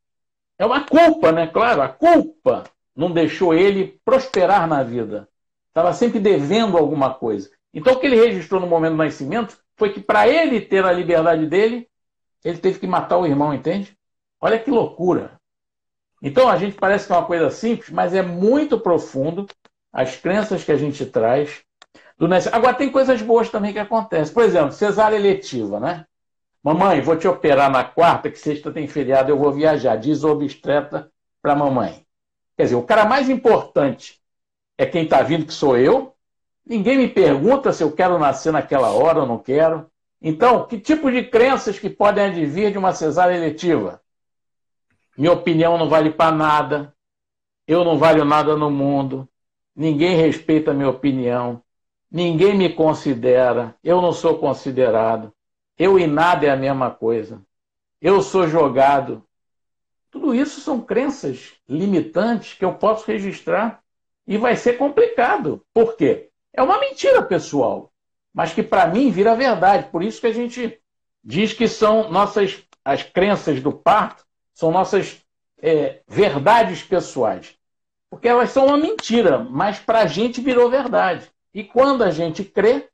é 0.60 0.66
uma 0.66 0.86
culpa, 0.86 1.32
né? 1.32 1.48
Claro, 1.48 1.82
a 1.82 1.88
culpa 1.88 2.66
não 2.94 3.12
deixou 3.12 3.54
ele 3.54 4.00
prosperar 4.04 4.68
na 4.68 4.84
vida. 4.84 5.28
Estava 5.70 5.94
sempre 5.94 6.20
devendo 6.20 6.78
alguma 6.78 7.14
coisa. 7.14 7.50
Então, 7.74 7.94
o 7.94 8.00
que 8.00 8.06
ele 8.06 8.18
registrou 8.18 8.60
no 8.60 8.68
momento 8.68 8.92
do 8.92 8.98
nascimento 8.98 9.58
foi 9.78 9.94
que, 9.94 10.02
para 10.02 10.28
ele 10.28 10.60
ter 10.60 10.84
a 10.84 10.92
liberdade 10.92 11.46
dele, 11.46 11.88
ele 12.44 12.58
teve 12.58 12.78
que 12.78 12.88
matar 12.88 13.18
o 13.18 13.26
irmão, 13.26 13.54
entende? 13.54 13.98
Olha 14.42 14.60
que 14.60 14.70
loucura. 14.70 15.40
Então, 16.22 16.50
a 16.50 16.58
gente 16.58 16.76
parece 16.76 17.08
que 17.08 17.14
é 17.14 17.16
uma 17.16 17.26
coisa 17.26 17.50
simples, 17.50 17.90
mas 17.90 18.14
é 18.14 18.22
muito 18.22 18.78
profundo 18.78 19.46
as 19.94 20.18
crenças 20.18 20.64
que 20.66 20.72
a 20.74 20.78
gente 20.78 21.06
traz. 21.06 21.62
do 22.18 22.28
Agora, 22.52 22.74
tem 22.74 22.92
coisas 22.92 23.22
boas 23.22 23.50
também 23.50 23.72
que 23.72 23.80
acontecem. 23.80 24.34
Por 24.34 24.44
exemplo, 24.44 24.74
cesárea 24.74 25.16
eletiva, 25.16 25.80
né? 25.80 26.06
Mamãe, 26.64 27.02
vou 27.02 27.16
te 27.16 27.28
operar 27.28 27.72
na 27.72 27.84
quarta, 27.84 28.30
que 28.30 28.38
sexta 28.38 28.72
tem 28.72 28.88
feriado, 28.88 29.32
eu 29.32 29.38
vou 29.38 29.52
viajar. 29.52 29.96
Diz 29.96 30.24
o 30.24 30.30
obstetra 30.30 31.10
para 31.42 31.56
mamãe. 31.56 32.06
Quer 32.58 32.64
dizer, 32.64 32.76
o 32.76 32.84
cara 32.84 33.06
mais 33.06 33.30
importante 33.30 34.20
é 34.78 34.86
quem 34.86 35.04
está 35.04 35.22
vindo, 35.22 35.46
que 35.46 35.54
sou 35.54 35.78
eu. 35.78 36.14
Ninguém 36.66 36.98
me 36.98 37.08
pergunta 37.08 37.72
se 37.72 37.84
eu 37.84 37.92
quero 37.92 38.20
nascer 38.20 38.52
naquela 38.52 38.92
hora 38.92 39.22
ou 39.22 39.26
não 39.26 39.38
quero. 39.38 39.90
Então, 40.22 40.68
que 40.68 40.78
tipo 40.78 41.10
de 41.10 41.24
crenças 41.24 41.80
que 41.80 41.90
podem 41.90 42.26
advir 42.26 42.72
de 42.72 42.78
uma 42.78 42.94
cesárea 42.94 43.36
eletiva? 43.36 44.02
Minha 45.18 45.32
opinião 45.32 45.78
não 45.78 45.90
vale 45.90 46.12
para 46.12 46.36
nada. 46.36 46.94
Eu 47.66 47.86
não 47.86 47.98
valho 47.98 48.26
nada 48.26 48.56
no 48.58 48.70
mundo. 48.70 49.28
Ninguém 49.76 50.16
respeita 50.18 50.72
a 50.72 50.74
minha 50.74 50.90
opinião. 50.90 51.64
Ninguém 52.12 52.58
me 52.58 52.74
considera. 52.74 53.76
Eu 53.84 54.02
não 54.02 54.12
sou 54.12 54.38
considerado. 54.38 55.34
Eu 55.80 55.98
e 55.98 56.06
nada 56.06 56.46
é 56.46 56.50
a 56.50 56.58
mesma 56.58 56.92
coisa. 56.92 57.42
Eu 58.02 58.22
sou 58.22 58.48
jogado. 58.48 59.24
Tudo 60.12 60.36
isso 60.36 60.60
são 60.60 60.82
crenças 60.82 61.54
limitantes 61.68 62.54
que 62.54 62.66
eu 62.66 62.74
posso 62.74 63.08
registrar 63.08 63.82
e 64.28 64.38
vai 64.38 64.58
ser 64.58 64.74
complicado. 64.78 65.66
Por 65.74 65.96
quê? 65.96 66.30
É 66.54 66.62
uma 66.62 66.80
mentira 66.80 67.24
pessoal, 67.24 67.94
mas 68.34 68.54
que 68.54 68.62
para 68.62 68.88
mim 68.88 69.10
vira 69.10 69.36
verdade. 69.36 69.90
Por 69.90 70.04
isso 70.04 70.20
que 70.20 70.28
a 70.28 70.34
gente 70.34 70.80
diz 71.24 71.54
que 71.54 71.68
são 71.68 72.12
nossas 72.12 72.62
as 72.84 73.04
crenças 73.04 73.62
do 73.62 73.72
parto 73.72 74.26
são 74.54 74.72
nossas 74.72 75.22
é, 75.62 76.02
verdades 76.08 76.84
pessoais, 76.84 77.56
porque 78.10 78.28
elas 78.28 78.50
são 78.50 78.66
uma 78.66 78.78
mentira, 78.78 79.40
mas 79.40 79.80
para 79.80 80.00
a 80.00 80.08
gente 80.08 80.42
virou 80.42 80.70
verdade. 80.70 81.30
E 81.54 81.64
quando 81.64 82.04
a 82.04 82.12
gente 82.12 82.44
crê, 82.44 82.89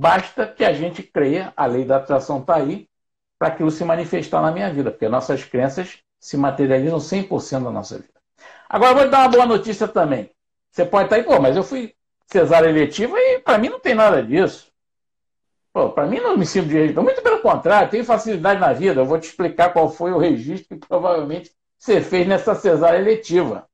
Basta 0.00 0.46
que 0.46 0.64
a 0.64 0.72
gente 0.72 1.02
creia, 1.02 1.52
a 1.56 1.66
lei 1.66 1.84
da 1.84 1.96
atração 1.96 2.38
está 2.38 2.54
aí, 2.54 2.88
para 3.36 3.48
aquilo 3.48 3.68
se 3.68 3.84
manifestar 3.84 4.40
na 4.40 4.52
minha 4.52 4.72
vida, 4.72 4.92
porque 4.92 5.08
nossas 5.08 5.42
crenças 5.42 5.98
se 6.20 6.36
materializam 6.36 7.00
100% 7.00 7.64
da 7.64 7.70
nossa 7.72 7.98
vida. 7.98 8.14
Agora, 8.68 8.94
vou 8.94 9.02
te 9.02 9.10
dar 9.10 9.22
uma 9.22 9.28
boa 9.28 9.44
notícia 9.44 9.88
também. 9.88 10.30
Você 10.70 10.84
pode 10.84 11.06
estar 11.06 11.16
aí, 11.16 11.24
pô, 11.24 11.40
mas 11.40 11.56
eu 11.56 11.64
fui 11.64 11.96
cesárea 12.28 12.68
eletiva 12.68 13.18
e 13.18 13.40
para 13.40 13.58
mim 13.58 13.70
não 13.70 13.80
tem 13.80 13.92
nada 13.92 14.22
disso. 14.22 14.70
Pô, 15.72 15.90
para 15.90 16.06
mim 16.06 16.20
não 16.20 16.36
me 16.36 16.46
sinto 16.46 16.68
de 16.68 16.74
registro. 16.74 17.02
Muito 17.02 17.20
pelo 17.20 17.40
contrário, 17.40 17.90
tenho 17.90 18.04
facilidade 18.04 18.60
na 18.60 18.72
vida. 18.72 19.00
Eu 19.00 19.04
vou 19.04 19.18
te 19.18 19.26
explicar 19.26 19.72
qual 19.72 19.90
foi 19.90 20.12
o 20.12 20.18
registro 20.18 20.78
que 20.78 20.86
provavelmente 20.86 21.50
você 21.76 22.00
fez 22.00 22.24
nessa 22.24 22.54
cesárea 22.54 23.00
eletiva. 23.00 23.68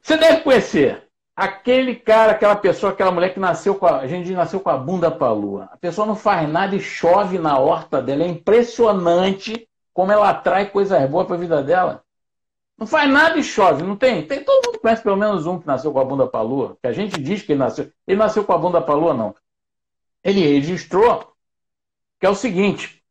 Você 0.00 0.16
deve 0.16 0.40
conhecer 0.40 1.05
aquele 1.36 1.94
cara, 1.94 2.32
aquela 2.32 2.56
pessoa, 2.56 2.92
aquela 2.92 3.12
mulher 3.12 3.34
que 3.34 3.38
nasceu 3.38 3.74
com 3.74 3.86
a, 3.86 3.98
a 3.98 4.06
gente 4.06 4.32
nasceu 4.32 4.58
com 4.58 4.70
a 4.70 4.78
bunda 4.78 5.10
para 5.10 5.26
a 5.26 5.32
lua. 5.32 5.68
A 5.70 5.76
pessoa 5.76 6.06
não 6.06 6.16
faz 6.16 6.48
nada 6.48 6.74
e 6.74 6.80
chove 6.80 7.38
na 7.38 7.58
horta 7.58 8.00
dela. 8.00 8.24
É 8.24 8.28
impressionante 8.28 9.68
como 9.92 10.10
ela 10.10 10.30
atrai 10.30 10.70
coisas 10.70 11.08
boas 11.10 11.26
para 11.26 11.36
a 11.36 11.38
vida 11.38 11.62
dela. 11.62 12.02
Não 12.78 12.86
faz 12.86 13.10
nada 13.10 13.38
e 13.38 13.42
chove, 13.42 13.82
não 13.82 13.96
tem? 13.96 14.26
Tem 14.26 14.42
todo 14.42 14.66
mundo 14.66 14.80
conhece 14.80 15.02
pelo 15.02 15.16
menos 15.16 15.46
um 15.46 15.58
que 15.58 15.66
nasceu 15.66 15.92
com 15.92 16.00
a 16.00 16.04
bunda 16.04 16.26
para 16.26 16.40
a 16.40 16.42
lua, 16.42 16.76
que 16.80 16.88
a 16.88 16.92
gente 16.92 17.20
diz 17.20 17.42
que 17.42 17.52
ele 17.52 17.58
nasceu. 17.58 17.90
Ele 18.06 18.18
nasceu 18.18 18.44
com 18.44 18.52
a 18.52 18.58
bunda 18.58 18.80
para 18.80 18.94
a 18.94 18.96
lua, 18.96 19.14
não. 19.14 19.34
Ele 20.24 20.40
registrou 20.40 21.32
que 22.18 22.26
é 22.26 22.30
o 22.30 22.34
seguinte: 22.34 23.02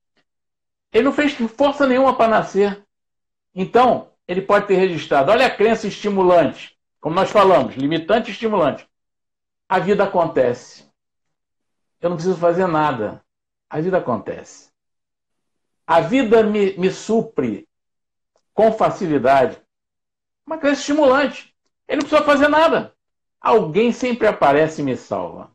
ele 0.91 1.03
não 1.03 1.11
fez 1.11 1.33
força 1.33 1.87
nenhuma 1.87 2.15
para 2.15 2.27
nascer. 2.27 2.83
Então, 3.53 4.09
ele 4.27 4.41
pode 4.41 4.67
ter 4.67 4.75
registrado. 4.75 5.31
Olha 5.31 5.47
a 5.47 5.55
crença 5.55 5.87
estimulante. 5.87 6.74
Como 7.05 7.13
nós 7.13 7.29
falamos, 7.29 7.75
limitante 7.75 8.31
e 8.31 8.33
estimulante. 8.33 8.89
A 9.69 9.77
vida 9.77 10.05
acontece. 10.05 10.91
Eu 12.01 12.09
não 12.09 12.17
preciso 12.17 12.35
fazer 12.35 12.65
nada. 12.65 13.23
A 13.69 13.79
vida 13.79 13.99
acontece. 13.99 14.71
A 15.85 16.01
vida 16.01 16.41
me, 16.41 16.75
me 16.79 16.89
supre 16.89 17.69
com 18.55 18.73
facilidade. 18.73 19.61
Uma 20.47 20.57
crença 20.57 20.79
estimulante. 20.79 21.55
Ele 21.87 22.01
não 22.01 22.09
precisa 22.09 22.25
fazer 22.27 22.47
nada. 22.47 22.95
Alguém 23.39 23.91
sempre 23.91 24.25
aparece 24.25 24.81
e 24.81 24.83
me 24.83 24.97
salva. 24.97 25.51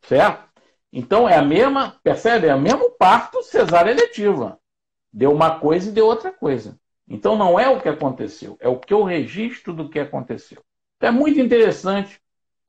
Certo? 0.00 0.48
Então 0.90 1.28
é 1.28 1.36
a 1.36 1.42
mesma, 1.42 2.00
percebe? 2.02 2.46
É 2.46 2.54
o 2.54 2.58
mesmo 2.58 2.90
parto 2.92 3.42
cesárea 3.42 3.90
eletiva. 3.90 4.58
Deu 5.12 5.30
uma 5.30 5.60
coisa 5.60 5.90
e 5.90 5.92
deu 5.92 6.06
outra 6.06 6.32
coisa. 6.32 6.80
Então 7.12 7.36
não 7.36 7.60
é 7.60 7.68
o 7.68 7.78
que 7.78 7.90
aconteceu, 7.90 8.56
é 8.58 8.66
o 8.70 8.78
que 8.78 8.94
eu 8.94 9.02
registro 9.02 9.74
do 9.74 9.86
que 9.86 9.98
aconteceu. 9.98 10.62
Então 10.96 11.10
é 11.10 11.12
muito 11.12 11.38
interessante 11.38 12.18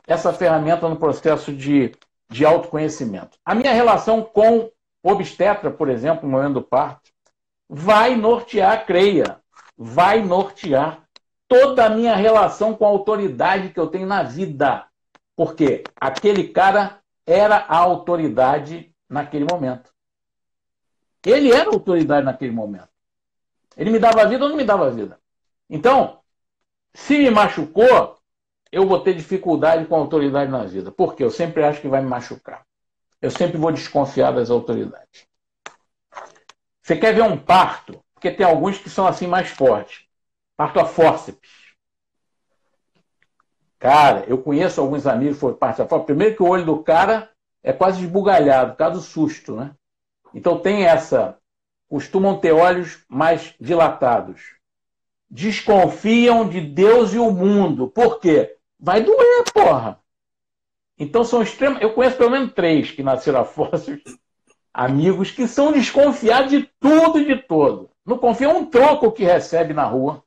essa 0.05 0.33
ferramenta 0.33 0.89
no 0.89 0.97
processo 0.97 1.53
de, 1.53 1.93
de 2.29 2.45
autoconhecimento. 2.45 3.37
A 3.45 3.55
minha 3.55 3.71
relação 3.71 4.21
com 4.21 4.69
obstetra, 5.01 5.71
por 5.71 5.89
exemplo, 5.89 6.27
no 6.27 6.35
momento 6.35 6.55
do 6.55 6.61
parto, 6.61 7.09
vai 7.69 8.17
nortear, 8.17 8.85
creia, 8.85 9.39
vai 9.77 10.21
nortear 10.21 11.07
toda 11.47 11.85
a 11.85 11.89
minha 11.89 12.13
relação 12.13 12.75
com 12.75 12.83
a 12.83 12.89
autoridade 12.89 13.69
que 13.69 13.79
eu 13.79 13.87
tenho 13.87 14.05
na 14.05 14.23
vida. 14.23 14.85
Porque 15.37 15.85
aquele 15.95 16.49
cara 16.49 16.99
era 17.25 17.59
a 17.59 17.77
autoridade 17.77 18.93
naquele 19.07 19.45
momento. 19.49 19.89
Ele 21.25 21.49
era 21.49 21.69
a 21.69 21.73
autoridade 21.73 22.25
naquele 22.25 22.51
momento. 22.51 22.92
Ele 23.77 23.89
me 23.89 23.99
dava 23.99 24.25
vida 24.27 24.43
ou 24.43 24.49
não 24.49 24.57
me 24.57 24.63
dava 24.63 24.89
vida. 24.89 25.19
Então, 25.69 26.19
se 26.93 27.17
me 27.17 27.29
machucou, 27.31 28.17
eu 28.71 28.87
vou 28.87 28.99
ter 28.99 29.13
dificuldade 29.13 29.85
com 29.85 29.95
a 29.95 29.99
autoridade 29.99 30.51
na 30.51 30.63
vida. 30.63 30.91
Porque 30.91 31.23
eu 31.23 31.29
sempre 31.29 31.63
acho 31.63 31.81
que 31.81 31.87
vai 31.87 32.01
me 32.01 32.09
machucar. 32.09 32.65
Eu 33.21 33.31
sempre 33.31 33.57
vou 33.57 33.71
desconfiar 33.71 34.31
das 34.31 34.49
autoridades. 34.49 35.27
Você 36.81 36.97
quer 36.97 37.13
ver 37.13 37.23
um 37.23 37.37
parto? 37.37 38.03
Porque 38.13 38.29
tem 38.31 38.45
alguns 38.45 38.77
que 38.77 38.89
são 38.89 39.07
assim 39.07 39.27
mais 39.27 39.49
fortes. 39.49 40.05
Parto 40.57 40.79
a 40.79 40.85
fórceps. 40.85 41.49
Cara, 43.79 44.23
eu 44.27 44.37
conheço 44.37 44.79
alguns 44.79 45.07
amigos 45.07 45.35
que 45.35 45.41
foram 45.41 45.55
parto 45.55 45.81
a 45.81 45.87
fórceps. 45.87 46.05
Primeiro 46.05 46.35
que 46.35 46.43
o 46.43 46.47
olho 46.47 46.65
do 46.65 46.83
cara 46.83 47.31
é 47.61 47.71
quase 47.71 48.03
esbugalhado, 48.03 48.71
por 48.71 48.77
causa 48.77 48.95
do 48.95 49.01
susto, 49.01 49.55
né? 49.55 49.71
Então 50.33 50.59
tem 50.59 50.85
essa 50.85 51.37
costumam 51.93 52.39
ter 52.39 52.51
olhos 52.51 53.05
mais 53.07 53.53
dilatados. 53.61 54.55
Desconfiam 55.29 56.49
de 56.49 56.59
Deus 56.59 57.13
e 57.13 57.19
o 57.19 57.29
mundo. 57.29 57.87
Por 57.87 58.19
quê? 58.19 58.57
Vai 58.79 59.03
doer, 59.03 59.43
porra. 59.53 59.99
Então 60.97 61.23
são 61.23 61.43
extremos. 61.43 61.79
Eu 61.83 61.93
conheço 61.93 62.17
pelo 62.17 62.31
menos 62.31 62.51
três 62.51 62.89
que 62.89 63.03
nasceram 63.03 63.41
a 63.41 63.45
fósseis, 63.45 64.01
amigos 64.73 65.29
que 65.29 65.47
são 65.47 65.71
desconfiados 65.71 66.49
de 66.49 66.67
tudo 66.79 67.19
e 67.19 67.25
de 67.25 67.43
todo. 67.43 67.91
Não 68.03 68.17
confia 68.17 68.49
um 68.49 68.65
troco 68.65 69.11
que 69.11 69.23
recebe 69.23 69.71
na 69.71 69.85
rua. 69.85 70.23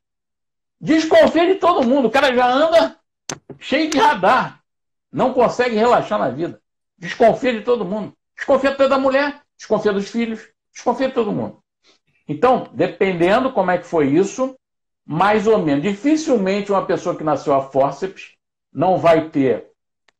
Desconfia 0.80 1.52
de 1.52 1.56
todo 1.56 1.84
mundo. 1.84 2.06
O 2.06 2.12
cara 2.12 2.32
já 2.32 2.48
anda 2.48 2.96
cheio 3.58 3.90
de 3.90 3.98
radar. 3.98 4.62
Não 5.10 5.34
consegue 5.34 5.74
relaxar 5.74 6.16
na 6.16 6.28
vida. 6.28 6.62
Desconfia 6.96 7.54
de 7.54 7.62
todo 7.62 7.84
mundo. 7.84 8.16
Desconfia 8.36 8.70
até 8.70 8.86
da 8.86 8.98
mulher, 9.00 9.42
desconfia 9.56 9.92
dos 9.92 10.08
filhos, 10.08 10.48
Desconfia 10.76 11.08
de 11.08 11.14
todo 11.14 11.32
mundo. 11.32 11.58
Então, 12.28 12.68
dependendo 12.74 13.50
como 13.50 13.70
é 13.70 13.78
que 13.78 13.86
foi 13.86 14.08
isso, 14.08 14.54
mais 15.06 15.46
ou 15.46 15.58
menos. 15.58 15.82
Dificilmente 15.82 16.70
uma 16.70 16.84
pessoa 16.84 17.16
que 17.16 17.24
nasceu 17.24 17.54
a 17.54 17.62
fórceps 17.62 18.34
não 18.70 18.98
vai 18.98 19.30
ter. 19.30 19.70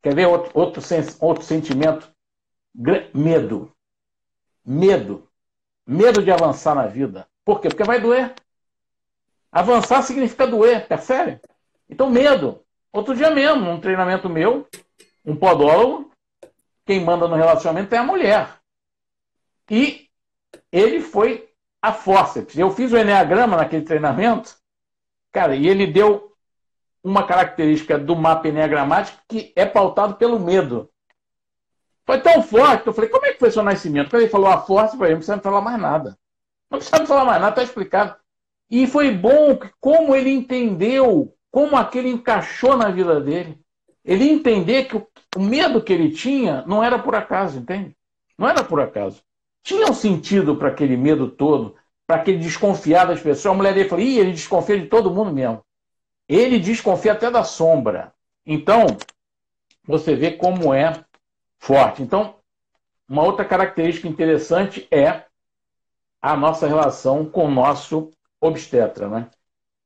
Quer 0.02 0.14
ver 0.14 0.26
outro, 0.26 0.50
outro, 0.54 0.82
outro 1.20 1.44
sentimento? 1.44 2.10
Medo. 3.12 3.70
Medo. 4.64 5.28
Medo 5.86 6.22
de 6.22 6.30
avançar 6.30 6.74
na 6.74 6.86
vida. 6.86 7.28
Por 7.44 7.60
quê? 7.60 7.68
Porque 7.68 7.84
vai 7.84 8.00
doer. 8.00 8.34
Avançar 9.52 10.02
significa 10.02 10.46
doer, 10.46 10.88
percebe? 10.88 11.38
Então, 11.88 12.08
medo. 12.08 12.64
Outro 12.90 13.14
dia 13.14 13.30
mesmo, 13.30 13.70
um 13.70 13.80
treinamento 13.80 14.28
meu, 14.28 14.66
um 15.22 15.36
podólogo, 15.36 16.10
quem 16.86 17.04
manda 17.04 17.28
no 17.28 17.36
relacionamento 17.36 17.94
é 17.94 17.98
a 17.98 18.04
mulher. 18.04 18.56
E 19.70 20.05
ele 20.76 21.00
foi 21.00 21.48
a 21.80 21.92
fórceps. 21.92 22.56
Eu 22.58 22.70
fiz 22.70 22.92
o 22.92 22.98
Enneagrama 22.98 23.56
naquele 23.56 23.84
treinamento, 23.84 24.54
cara, 25.32 25.56
e 25.56 25.66
ele 25.66 25.86
deu 25.86 26.32
uma 27.02 27.26
característica 27.26 27.98
do 27.98 28.16
mapa 28.16 28.48
enneagramático 28.48 29.22
que 29.28 29.52
é 29.56 29.64
pautado 29.64 30.16
pelo 30.16 30.38
medo. 30.38 30.90
Foi 32.04 32.20
tão 32.20 32.42
forte 32.42 32.82
que 32.82 32.88
eu 32.88 32.92
falei, 32.92 33.08
como 33.08 33.26
é 33.26 33.32
que 33.32 33.38
foi 33.38 33.50
seu 33.50 33.62
nascimento? 33.62 34.10
Quando 34.10 34.22
ele 34.22 34.30
falou 34.30 34.48
a 34.48 34.60
força, 34.60 34.96
eu 34.96 35.00
não 35.00 35.16
precisa 35.16 35.38
falar 35.38 35.60
mais 35.60 35.80
nada. 35.80 36.18
Não 36.70 36.78
precisa 36.78 37.06
falar 37.06 37.24
mais 37.24 37.40
nada, 37.40 37.52
está 37.52 37.62
explicado. 37.62 38.16
E 38.70 38.86
foi 38.86 39.12
bom 39.12 39.58
como 39.80 40.14
ele 40.14 40.30
entendeu, 40.30 41.34
como 41.50 41.76
aquele 41.76 42.10
encaixou 42.10 42.76
na 42.76 42.90
vida 42.90 43.20
dele. 43.20 43.58
Ele 44.04 44.28
entender 44.28 44.84
que 44.84 44.96
o 44.96 45.40
medo 45.40 45.82
que 45.82 45.92
ele 45.92 46.10
tinha 46.10 46.64
não 46.66 46.82
era 46.82 46.98
por 46.98 47.14
acaso, 47.14 47.58
entende? 47.58 47.96
Não 48.36 48.48
era 48.48 48.62
por 48.62 48.80
acaso 48.80 49.22
tinha 49.66 49.90
um 49.90 49.94
sentido 49.94 50.54
para 50.54 50.68
aquele 50.68 50.96
medo 50.96 51.28
todo, 51.28 51.74
para 52.06 52.22
aquele 52.22 52.38
desconfiar 52.38 53.04
das 53.04 53.20
pessoas. 53.20 53.52
A 53.52 53.56
mulher 53.56 53.74
dele 53.74 53.88
falou: 53.88 54.04
Ih, 54.04 54.20
ele 54.20 54.30
desconfia 54.30 54.78
de 54.80 54.86
todo 54.86 55.12
mundo 55.12 55.32
mesmo. 55.32 55.60
Ele 56.28 56.60
desconfia 56.60 57.12
até 57.12 57.28
da 57.32 57.42
sombra. 57.42 58.14
Então, 58.46 58.86
você 59.84 60.14
vê 60.14 60.30
como 60.30 60.72
é 60.72 61.04
forte. 61.58 62.00
Então, 62.00 62.36
uma 63.08 63.24
outra 63.24 63.44
característica 63.44 64.06
interessante 64.06 64.86
é 64.88 65.24
a 66.22 66.36
nossa 66.36 66.68
relação 66.68 67.24
com 67.24 67.46
o 67.46 67.50
nosso 67.50 68.12
obstetra, 68.40 69.08
né? 69.08 69.28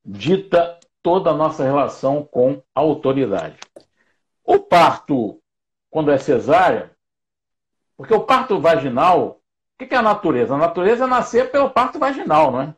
Dita 0.04 0.78
toda 1.02 1.30
a 1.30 1.34
nossa 1.34 1.64
relação 1.64 2.22
com 2.22 2.62
a 2.74 2.80
autoridade. 2.80 3.58
O 4.44 4.58
parto, 4.58 5.40
quando 5.90 6.10
é 6.10 6.18
cesárea, 6.18 6.90
porque 7.96 8.12
o 8.12 8.24
parto 8.24 8.60
vaginal, 8.60 9.39
o 9.84 9.88
que 9.88 9.94
é 9.94 9.98
a 9.98 10.02
natureza? 10.02 10.54
A 10.54 10.58
natureza 10.58 11.04
é 11.04 11.06
nascer 11.06 11.50
pelo 11.50 11.70
parto 11.70 11.98
vaginal, 11.98 12.50
não 12.50 12.62
é? 12.62 12.74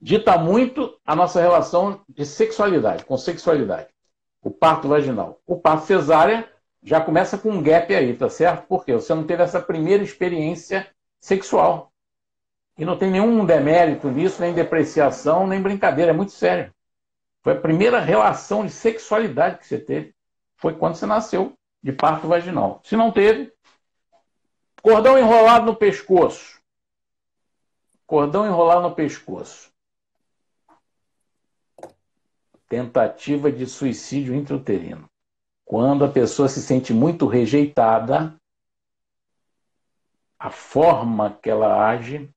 Dita 0.00 0.38
muito 0.38 0.98
a 1.04 1.16
nossa 1.16 1.40
relação 1.40 2.02
de 2.08 2.24
sexualidade, 2.24 3.04
com 3.04 3.16
sexualidade. 3.16 3.88
O 4.42 4.50
parto 4.50 4.88
vaginal. 4.88 5.40
O 5.46 5.58
parto 5.58 5.86
cesárea 5.86 6.48
já 6.82 7.00
começa 7.00 7.36
com 7.36 7.50
um 7.50 7.62
gap 7.62 7.94
aí, 7.94 8.14
tá 8.16 8.28
certo? 8.28 8.66
Porque 8.68 8.92
você 8.92 9.12
não 9.12 9.24
teve 9.24 9.42
essa 9.42 9.60
primeira 9.60 10.02
experiência 10.02 10.88
sexual. 11.20 11.92
E 12.78 12.84
não 12.84 12.96
tem 12.96 13.10
nenhum 13.10 13.44
demérito 13.44 14.08
nisso, 14.08 14.40
nem 14.40 14.54
depreciação, 14.54 15.46
nem 15.46 15.60
brincadeira, 15.60 16.12
é 16.12 16.14
muito 16.14 16.30
sério. 16.30 16.72
Foi 17.42 17.54
a 17.54 17.60
primeira 17.60 18.00
relação 18.00 18.64
de 18.64 18.70
sexualidade 18.70 19.58
que 19.58 19.66
você 19.66 19.78
teve. 19.78 20.14
Foi 20.56 20.74
quando 20.74 20.94
você 20.94 21.06
nasceu 21.06 21.54
de 21.82 21.92
parto 21.92 22.28
vaginal. 22.28 22.80
Se 22.84 22.96
não 22.96 23.10
teve, 23.10 23.52
cordão 24.82 25.18
enrolado 25.18 25.66
no 25.66 25.76
pescoço. 25.76 26.58
Cordão 28.06 28.46
enrolado 28.46 28.82
no 28.82 28.94
pescoço. 28.94 29.70
Tentativa 32.68 33.50
de 33.50 33.66
suicídio 33.66 34.34
intrauterino. 34.34 35.08
Quando 35.64 36.04
a 36.04 36.08
pessoa 36.08 36.48
se 36.48 36.62
sente 36.62 36.92
muito 36.92 37.26
rejeitada, 37.26 38.34
a 40.38 40.50
forma 40.50 41.38
que 41.42 41.50
ela 41.50 41.88
age, 41.88 42.30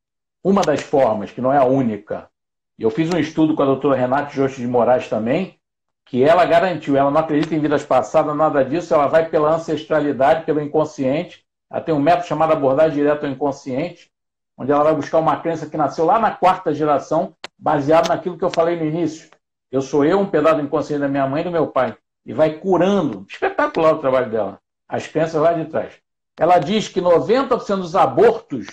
uma 0.44 0.62
das 0.62 0.82
formas, 0.82 1.32
que 1.32 1.40
não 1.40 1.54
é 1.54 1.58
a 1.58 1.64
única, 1.64 2.30
eu 2.78 2.90
fiz 2.90 3.10
um 3.14 3.18
estudo 3.18 3.56
com 3.56 3.62
a 3.62 3.66
doutora 3.66 3.96
Renata 3.96 4.34
Jorge 4.34 4.62
de 4.62 4.68
Moraes 4.68 5.08
também, 5.08 5.60
que 6.06 6.24
ela 6.24 6.44
garantiu, 6.46 6.98
ela 6.98 7.12
não 7.12 7.22
acredita 7.22 7.56
em 7.56 7.60
vidas 7.60 7.86
passadas, 7.86 8.36
nada 8.36 8.66
disso, 8.66 8.94
ela 8.94 9.08
vai 9.08 9.30
pela 9.30 9.56
ancestralidade, 9.56 10.46
pelo 10.46 10.60
inconsciente, 10.60 11.46
ela 11.72 11.82
tem 11.82 11.96
um 11.96 12.00
método 12.00 12.28
chamado 12.28 12.52
abordagem 12.52 12.98
direta 12.98 13.26
ao 13.26 13.32
inconsciente, 13.32 14.12
onde 14.58 14.72
ela 14.72 14.84
vai 14.84 14.94
buscar 14.94 15.20
uma 15.20 15.40
crença 15.40 15.66
que 15.66 15.78
nasceu 15.78 16.06
lá 16.06 16.20
na 16.20 16.32
quarta 16.32 16.74
geração, 16.74 17.34
baseado 17.58 18.10
naquilo 18.10 18.38
que 18.38 18.44
eu 18.44 18.50
falei 18.50 18.76
no 18.76 18.86
início. 18.86 19.30
Eu 19.72 19.82
sou 19.82 20.04
eu, 20.04 20.20
um 20.20 20.30
pedaço 20.30 20.58
do 20.58 20.64
inconsciente 20.64 21.00
da 21.00 21.08
minha 21.08 21.26
mãe 21.26 21.42
e 21.42 21.46
do 21.46 21.52
meu 21.52 21.68
pai 21.68 21.96
e 22.26 22.34
vai 22.34 22.60
curando. 22.60 23.26
Espetacular 23.30 23.94
o 23.94 24.00
trabalho 24.00 24.30
dela. 24.30 24.60
As 24.88 25.08
crianças 25.08 25.42
lá 25.42 25.54
de 25.54 25.66
trás. 25.66 25.94
Ela 26.38 26.60
diz 26.60 26.88
que 26.88 27.02
90% 27.02 27.78
dos 27.78 27.96
abortos, 27.96 28.68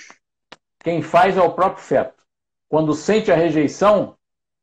quem 0.80 1.00
faz 1.00 1.36
é 1.36 1.42
o 1.42 1.52
próprio 1.52 1.82
feto. 1.82 2.24
Quando 2.68 2.94
sente 2.94 3.30
a 3.30 3.36
rejeição, 3.36 4.16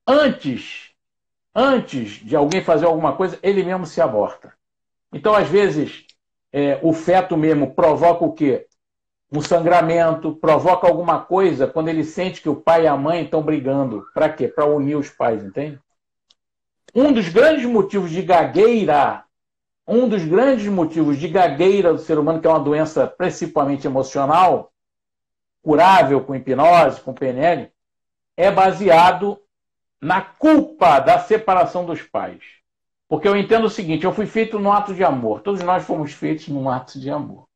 antes, 0.05 0.91
antes 1.53 2.11
de 2.23 2.35
alguém 2.35 2.63
fazer 2.63 2.85
alguma 2.85 3.15
coisa, 3.15 3.39
ele 3.41 3.63
mesmo 3.63 3.85
se 3.85 4.01
aborta. 4.01 4.53
Então, 5.11 5.33
às 5.33 5.47
vezes, 5.47 6.05
é, 6.57 6.79
o 6.81 6.93
feto 6.93 7.35
mesmo 7.35 7.75
provoca 7.75 8.23
o 8.23 8.31
quê? 8.31 8.65
Um 9.29 9.41
sangramento, 9.41 10.33
provoca 10.37 10.87
alguma 10.87 11.19
coisa 11.19 11.67
quando 11.67 11.89
ele 11.89 12.05
sente 12.05 12.41
que 12.41 12.47
o 12.47 12.55
pai 12.55 12.83
e 12.83 12.87
a 12.87 12.95
mãe 12.95 13.25
estão 13.25 13.41
brigando. 13.41 14.05
Para 14.13 14.29
quê? 14.29 14.47
Para 14.47 14.65
unir 14.65 14.95
os 14.95 15.09
pais, 15.09 15.43
entende? 15.43 15.77
Um 16.95 17.11
dos 17.11 17.27
grandes 17.27 17.65
motivos 17.65 18.09
de 18.09 18.21
gagueira, 18.21 19.25
um 19.85 20.07
dos 20.07 20.23
grandes 20.23 20.67
motivos 20.67 21.17
de 21.17 21.27
gagueira 21.27 21.91
do 21.91 21.99
ser 21.99 22.17
humano, 22.17 22.39
que 22.39 22.47
é 22.47 22.49
uma 22.49 22.57
doença 22.57 23.05
principalmente 23.05 23.85
emocional, 23.85 24.71
curável 25.61 26.21
com 26.21 26.33
hipnose, 26.33 27.01
com 27.01 27.13
PNL, 27.13 27.69
é 28.37 28.49
baseado 28.49 29.37
na 29.99 30.21
culpa 30.21 30.99
da 30.99 31.19
separação 31.19 31.85
dos 31.85 32.01
pais. 32.01 32.54
Porque 33.07 33.27
eu 33.27 33.35
entendo 33.35 33.65
o 33.65 33.69
seguinte: 33.69 34.05
eu 34.05 34.13
fui 34.13 34.25
feito 34.25 34.59
num 34.59 34.71
ato 34.71 34.93
de 34.93 35.03
amor. 35.03 35.41
Todos 35.41 35.61
nós 35.61 35.85
fomos 35.85 36.13
feitos 36.13 36.47
num 36.47 36.69
ato 36.69 36.99
de 36.99 37.09
amor. 37.09 37.47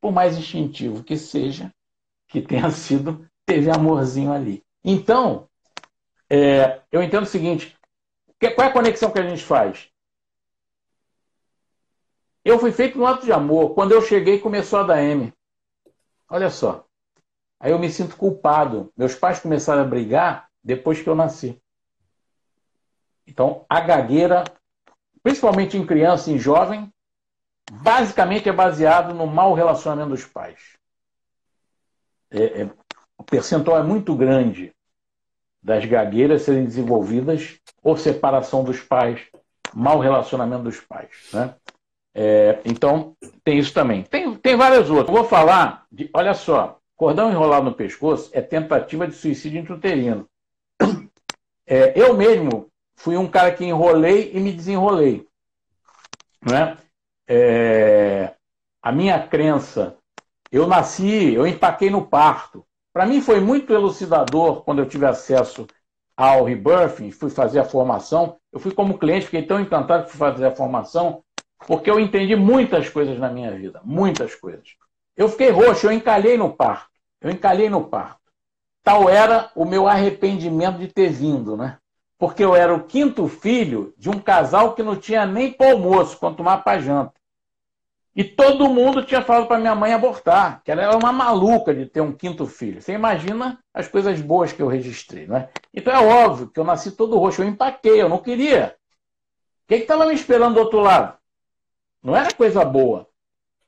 Por 0.00 0.12
mais 0.12 0.36
instintivo 0.36 1.02
que 1.02 1.16
seja, 1.16 1.72
que 2.28 2.40
tenha 2.40 2.70
sido, 2.72 3.28
teve 3.46 3.70
amorzinho 3.70 4.32
ali. 4.32 4.62
Então, 4.84 5.48
é, 6.28 6.82
eu 6.92 7.02
entendo 7.02 7.24
o 7.24 7.26
seguinte: 7.26 7.76
qual 8.38 8.66
é 8.66 8.70
a 8.70 8.72
conexão 8.72 9.10
que 9.10 9.18
a 9.18 9.28
gente 9.28 9.42
faz? 9.42 9.88
Eu 12.44 12.58
fui 12.58 12.72
feito 12.72 12.98
no 12.98 13.06
ato 13.06 13.24
de 13.24 13.32
amor. 13.32 13.74
Quando 13.74 13.92
eu 13.92 14.02
cheguei, 14.02 14.38
começou 14.38 14.80
a 14.80 14.82
dar 14.82 15.02
M. 15.02 15.32
Olha 16.28 16.50
só. 16.50 16.84
Aí 17.58 17.72
eu 17.72 17.78
me 17.78 17.90
sinto 17.90 18.16
culpado. 18.16 18.92
Meus 18.94 19.14
pais 19.14 19.40
começaram 19.40 19.82
a 19.82 19.86
brigar 19.86 20.50
depois 20.62 21.00
que 21.00 21.08
eu 21.08 21.14
nasci. 21.14 21.58
Então, 23.26 23.64
a 23.66 23.80
gagueira, 23.80 24.44
principalmente 25.24 25.78
em 25.78 25.86
criança 25.86 26.30
e 26.30 26.34
em 26.34 26.38
jovem, 26.38 26.92
basicamente 27.72 28.46
é 28.46 28.52
baseado 28.52 29.14
no 29.14 29.26
mau 29.26 29.54
relacionamento 29.54 30.10
dos 30.10 30.26
pais. 30.26 30.60
É, 32.30 32.62
é, 32.62 32.70
o 33.16 33.24
percentual 33.24 33.78
é 33.78 33.82
muito 33.82 34.14
grande 34.14 34.72
das 35.62 35.86
gagueiras 35.86 36.42
serem 36.42 36.66
desenvolvidas 36.66 37.58
ou 37.82 37.96
separação 37.96 38.62
dos 38.62 38.80
pais, 38.80 39.22
mau 39.72 39.98
relacionamento 39.98 40.64
dos 40.64 40.78
pais. 40.78 41.30
Né? 41.32 41.54
É, 42.14 42.60
então, 42.66 43.16
tem 43.42 43.58
isso 43.58 43.72
também. 43.72 44.02
Tem, 44.02 44.36
tem 44.36 44.56
várias 44.56 44.90
outras. 44.90 45.08
Eu 45.08 45.22
vou 45.22 45.24
falar 45.24 45.86
de, 45.90 46.10
olha 46.12 46.34
só, 46.34 46.78
cordão 46.94 47.30
enrolado 47.30 47.64
no 47.64 47.74
pescoço 47.74 48.28
é 48.34 48.42
tentativa 48.42 49.06
de 49.08 49.14
suicídio 49.14 49.58
intrauterino. 49.58 50.28
É, 51.66 51.98
eu 51.98 52.14
mesmo 52.14 52.70
fui 52.96 53.16
um 53.16 53.28
cara 53.28 53.52
que 53.52 53.64
enrolei 53.64 54.32
e 54.32 54.40
me 54.40 54.52
desenrolei. 54.52 55.26
Né? 56.42 56.76
É, 57.26 58.34
a 58.82 58.92
minha 58.92 59.26
crença, 59.26 59.96
eu 60.50 60.66
nasci, 60.66 61.32
eu 61.34 61.46
empaquei 61.46 61.90
no 61.90 62.06
parto. 62.06 62.64
Para 62.92 63.06
mim 63.06 63.20
foi 63.20 63.40
muito 63.40 63.72
elucidador 63.72 64.62
quando 64.62 64.80
eu 64.80 64.88
tive 64.88 65.06
acesso 65.06 65.66
ao 66.16 66.44
Rebirthing, 66.44 67.10
fui 67.10 67.30
fazer 67.30 67.58
a 67.58 67.64
formação. 67.64 68.38
Eu 68.52 68.60
fui 68.60 68.72
como 68.72 68.98
cliente, 68.98 69.24
fiquei 69.24 69.42
tão 69.42 69.60
encantado 69.60 70.04
que 70.04 70.10
fui 70.10 70.18
fazer 70.18 70.46
a 70.46 70.54
formação, 70.54 71.24
porque 71.66 71.90
eu 71.90 71.98
entendi 71.98 72.36
muitas 72.36 72.88
coisas 72.88 73.18
na 73.18 73.28
minha 73.28 73.50
vida, 73.50 73.80
muitas 73.84 74.34
coisas. 74.34 74.76
Eu 75.16 75.28
fiquei 75.28 75.50
roxo, 75.50 75.86
eu 75.86 75.92
encalhei 75.92 76.36
no 76.36 76.52
parto, 76.52 76.90
eu 77.20 77.30
encalhei 77.30 77.68
no 77.68 77.84
parto. 77.84 78.20
Tal 78.82 79.08
era 79.08 79.50
o 79.54 79.64
meu 79.64 79.88
arrependimento 79.88 80.78
de 80.78 80.88
ter 80.88 81.08
vindo, 81.08 81.56
né? 81.56 81.78
Porque 82.24 82.42
eu 82.42 82.56
era 82.56 82.74
o 82.74 82.84
quinto 82.84 83.28
filho 83.28 83.92
de 83.98 84.08
um 84.08 84.18
casal 84.18 84.74
que 84.74 84.82
não 84.82 84.96
tinha 84.96 85.26
nem 85.26 85.52
para 85.52 85.72
almoço, 85.72 86.16
quanto 86.16 86.42
mais 86.42 86.62
para 86.62 86.80
janta. 86.80 87.12
E 88.16 88.24
todo 88.24 88.66
mundo 88.70 89.04
tinha 89.04 89.20
falado 89.20 89.46
para 89.46 89.58
minha 89.58 89.74
mãe 89.74 89.92
abortar, 89.92 90.62
que 90.64 90.70
ela 90.70 90.80
era 90.80 90.96
uma 90.96 91.12
maluca 91.12 91.74
de 91.74 91.84
ter 91.84 92.00
um 92.00 92.14
quinto 92.14 92.46
filho. 92.46 92.80
Você 92.80 92.94
imagina 92.94 93.58
as 93.74 93.88
coisas 93.88 94.22
boas 94.22 94.54
que 94.54 94.62
eu 94.62 94.68
registrei, 94.68 95.26
não 95.26 95.36
é? 95.36 95.50
Então 95.74 95.92
é 95.92 95.98
óbvio 95.98 96.48
que 96.48 96.58
eu 96.58 96.64
nasci 96.64 96.92
todo 96.92 97.18
roxo, 97.18 97.42
eu 97.42 97.46
empaquei, 97.46 98.00
eu 98.00 98.08
não 98.08 98.16
queria. 98.16 98.74
O 99.64 99.68
que 99.68 99.74
estava 99.74 100.06
me 100.06 100.14
esperando 100.14 100.54
do 100.54 100.60
outro 100.60 100.80
lado? 100.80 101.18
Não 102.02 102.16
era 102.16 102.32
coisa 102.32 102.64
boa. 102.64 103.06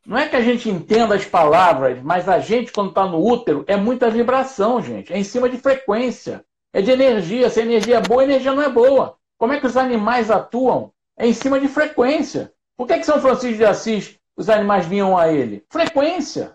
Não 0.06 0.16
é 0.16 0.30
que 0.30 0.36
a 0.36 0.40
gente 0.40 0.70
entenda 0.70 1.14
as 1.14 1.26
palavras, 1.26 2.00
mas 2.02 2.26
a 2.26 2.38
gente, 2.38 2.72
quando 2.72 2.88
está 2.88 3.04
no 3.04 3.22
útero, 3.22 3.66
é 3.68 3.76
muita 3.76 4.08
vibração, 4.08 4.80
gente. 4.80 5.12
É 5.12 5.18
em 5.18 5.24
cima 5.24 5.46
de 5.46 5.58
frequência. 5.58 6.42
É 6.76 6.82
de 6.82 6.90
energia. 6.90 7.48
Se 7.48 7.58
a 7.58 7.62
energia 7.62 7.96
é 7.96 8.00
boa, 8.02 8.20
a 8.20 8.24
energia 8.24 8.52
não 8.52 8.62
é 8.62 8.68
boa. 8.68 9.16
Como 9.38 9.50
é 9.50 9.58
que 9.58 9.64
os 9.64 9.78
animais 9.78 10.30
atuam? 10.30 10.92
É 11.16 11.26
em 11.26 11.32
cima 11.32 11.58
de 11.58 11.68
frequência. 11.68 12.52
Por 12.76 12.86
que, 12.86 12.98
que 12.98 13.06
São 13.06 13.18
Francisco 13.18 13.56
de 13.56 13.64
Assis 13.64 14.18
os 14.36 14.50
animais 14.50 14.84
vinham 14.84 15.16
a 15.16 15.32
ele? 15.32 15.64
Frequência. 15.70 16.54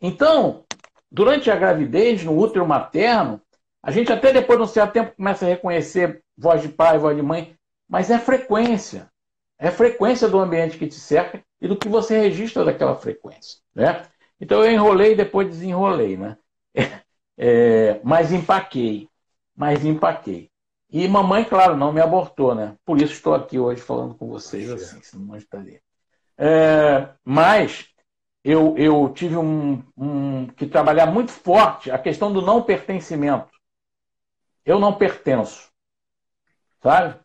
Então, 0.00 0.64
durante 1.12 1.50
a 1.50 1.56
gravidez, 1.56 2.24
no 2.24 2.34
útero 2.34 2.66
materno, 2.66 3.38
a 3.82 3.90
gente 3.90 4.10
até 4.10 4.32
depois 4.32 4.58
de 4.58 4.64
um 4.64 4.68
certo 4.68 4.94
tempo 4.94 5.14
começa 5.14 5.44
a 5.44 5.48
reconhecer 5.50 6.22
voz 6.34 6.62
de 6.62 6.70
pai, 6.70 6.96
voz 6.96 7.14
de 7.14 7.22
mãe, 7.22 7.54
mas 7.86 8.10
é 8.10 8.18
frequência. 8.18 9.06
É 9.58 9.70
frequência 9.70 10.28
do 10.28 10.38
ambiente 10.38 10.78
que 10.78 10.86
te 10.86 10.94
cerca 10.94 11.44
e 11.60 11.68
do 11.68 11.76
que 11.76 11.90
você 11.90 12.18
registra 12.18 12.64
daquela 12.64 12.96
frequência. 12.96 13.58
Né? 13.74 14.02
Então 14.40 14.64
eu 14.64 14.72
enrolei 14.72 15.12
e 15.12 15.16
depois 15.16 15.46
desenrolei, 15.46 16.16
né? 16.16 16.38
É, 17.38 18.00
mas 18.02 18.32
empaquei. 18.32 19.10
Mas 19.56 19.84
empaquei. 19.84 20.50
E 20.90 21.08
mamãe, 21.08 21.44
claro, 21.44 21.76
não 21.76 21.92
me 21.92 22.00
abortou, 22.00 22.54
né? 22.54 22.76
Por 22.84 23.00
isso 23.00 23.14
estou 23.14 23.34
aqui 23.34 23.58
hoje 23.58 23.80
falando 23.80 24.14
com 24.14 24.28
vocês 24.28 24.70
assim, 24.70 25.00
senão 25.02 25.24
não 25.26 25.36
estaria. 25.36 25.80
É, 26.38 27.08
mas 27.24 27.88
eu, 28.44 28.76
eu 28.76 29.12
tive 29.12 29.36
um, 29.36 29.82
um, 29.96 30.46
que 30.46 30.66
trabalhar 30.66 31.06
muito 31.06 31.32
forte 31.32 31.90
a 31.90 31.98
questão 31.98 32.32
do 32.32 32.40
não 32.40 32.62
pertencimento. 32.62 33.50
Eu 34.64 34.78
não 34.78 34.96
pertenço. 34.96 35.68
Sabe? 36.80 37.18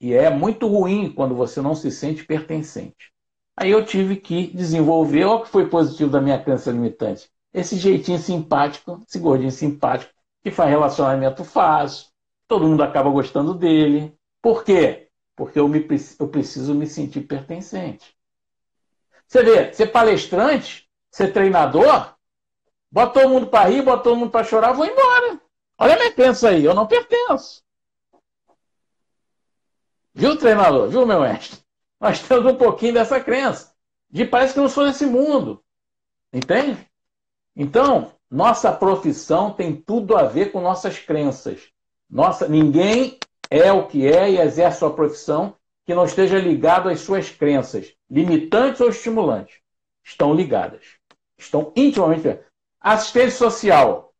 E 0.00 0.12
é 0.12 0.28
muito 0.28 0.66
ruim 0.66 1.10
quando 1.12 1.34
você 1.34 1.60
não 1.62 1.74
se 1.74 1.90
sente 1.90 2.24
pertencente. 2.24 3.12
Aí 3.56 3.70
eu 3.70 3.84
tive 3.84 4.16
que 4.16 4.48
desenvolver, 4.48 5.24
olha 5.24 5.36
o 5.36 5.42
que 5.42 5.50
foi 5.50 5.68
positivo 5.68 6.10
da 6.10 6.20
minha 6.20 6.42
crença 6.42 6.70
limitante. 6.70 7.30
Esse 7.52 7.76
jeitinho 7.76 8.18
simpático, 8.18 9.02
esse 9.06 9.18
gordinho 9.18 9.50
simpático, 9.50 10.12
que 10.42 10.50
faz 10.50 10.70
relacionamento 10.70 11.44
fácil, 11.44 12.08
todo 12.48 12.66
mundo 12.66 12.82
acaba 12.82 13.10
gostando 13.10 13.54
dele. 13.54 14.16
Por 14.42 14.64
quê? 14.64 15.08
Porque 15.36 15.58
eu, 15.58 15.68
me, 15.68 15.86
eu 16.18 16.28
preciso 16.28 16.74
me 16.74 16.86
sentir 16.86 17.22
pertencente. 17.22 18.16
Você 19.26 19.42
vê, 19.42 19.72
ser 19.72 19.86
palestrante, 19.88 20.90
ser 21.10 21.32
treinador, 21.32 22.14
bota 22.90 23.20
todo 23.20 23.28
mundo 23.28 23.46
para 23.46 23.68
rir, 23.68 23.82
bota 23.82 24.02
todo 24.02 24.16
mundo 24.16 24.30
para 24.30 24.44
chorar, 24.44 24.72
vou 24.72 24.84
embora. 24.84 25.40
Olha 25.78 25.94
a 25.94 25.98
minha 25.98 26.12
crença 26.12 26.48
aí, 26.48 26.64
eu 26.64 26.74
não 26.74 26.86
pertenço. 26.86 27.62
Viu, 30.12 30.36
treinador? 30.36 30.88
Viu, 30.88 31.06
meu 31.06 31.20
mestre? 31.20 31.60
Nós 32.00 32.20
temos 32.20 32.44
um 32.46 32.56
pouquinho 32.56 32.94
dessa 32.94 33.20
crença. 33.20 33.72
De 34.10 34.24
parece 34.24 34.54
que 34.54 34.60
não 34.60 34.68
sou 34.68 34.84
desse 34.84 35.06
mundo. 35.06 35.62
Entende? 36.32 36.84
Então, 37.54 38.12
nossa 38.30 38.70
profissão 38.70 39.52
tem 39.52 39.74
tudo 39.74 40.16
a 40.16 40.22
ver 40.22 40.52
com 40.52 40.60
nossas 40.60 40.98
crenças. 41.00 41.68
Nossa, 42.08 42.46
ninguém 42.46 43.18
é 43.50 43.72
o 43.72 43.88
que 43.88 44.06
é 44.06 44.30
e 44.30 44.38
exerce 44.38 44.78
sua 44.78 44.94
profissão 44.94 45.56
que 45.84 45.94
não 45.94 46.04
esteja 46.04 46.38
ligado 46.38 46.88
às 46.88 47.00
suas 47.00 47.28
crenças, 47.30 47.92
limitantes 48.08 48.80
ou 48.80 48.88
estimulantes. 48.88 49.56
Estão 50.04 50.32
ligadas. 50.32 50.84
Estão 51.36 51.72
intimamente 51.74 52.22
ligadas. 52.22 52.44
Assistente 52.80 53.32
social. 53.32 54.14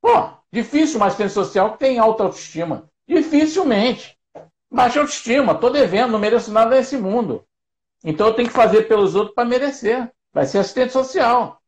Pô, 0.00 0.30
difícil 0.50 0.96
uma 0.96 1.06
assistente 1.06 1.32
social 1.32 1.72
que 1.72 1.78
tem 1.78 1.98
alta 1.98 2.24
autoestima. 2.24 2.90
Dificilmente. 3.06 4.18
Baixa 4.70 5.00
autoestima, 5.00 5.52
estou 5.52 5.70
devendo, 5.70 6.12
não 6.12 6.18
mereço 6.18 6.50
nada 6.50 6.70
nesse 6.70 6.96
mundo. 6.96 7.44
Então 8.02 8.28
eu 8.28 8.34
tenho 8.34 8.48
que 8.48 8.54
fazer 8.54 8.88
pelos 8.88 9.14
outros 9.14 9.34
para 9.34 9.44
merecer. 9.44 10.10
Vai 10.32 10.46
ser 10.46 10.58
assistente 10.58 10.92
social. 10.92 11.61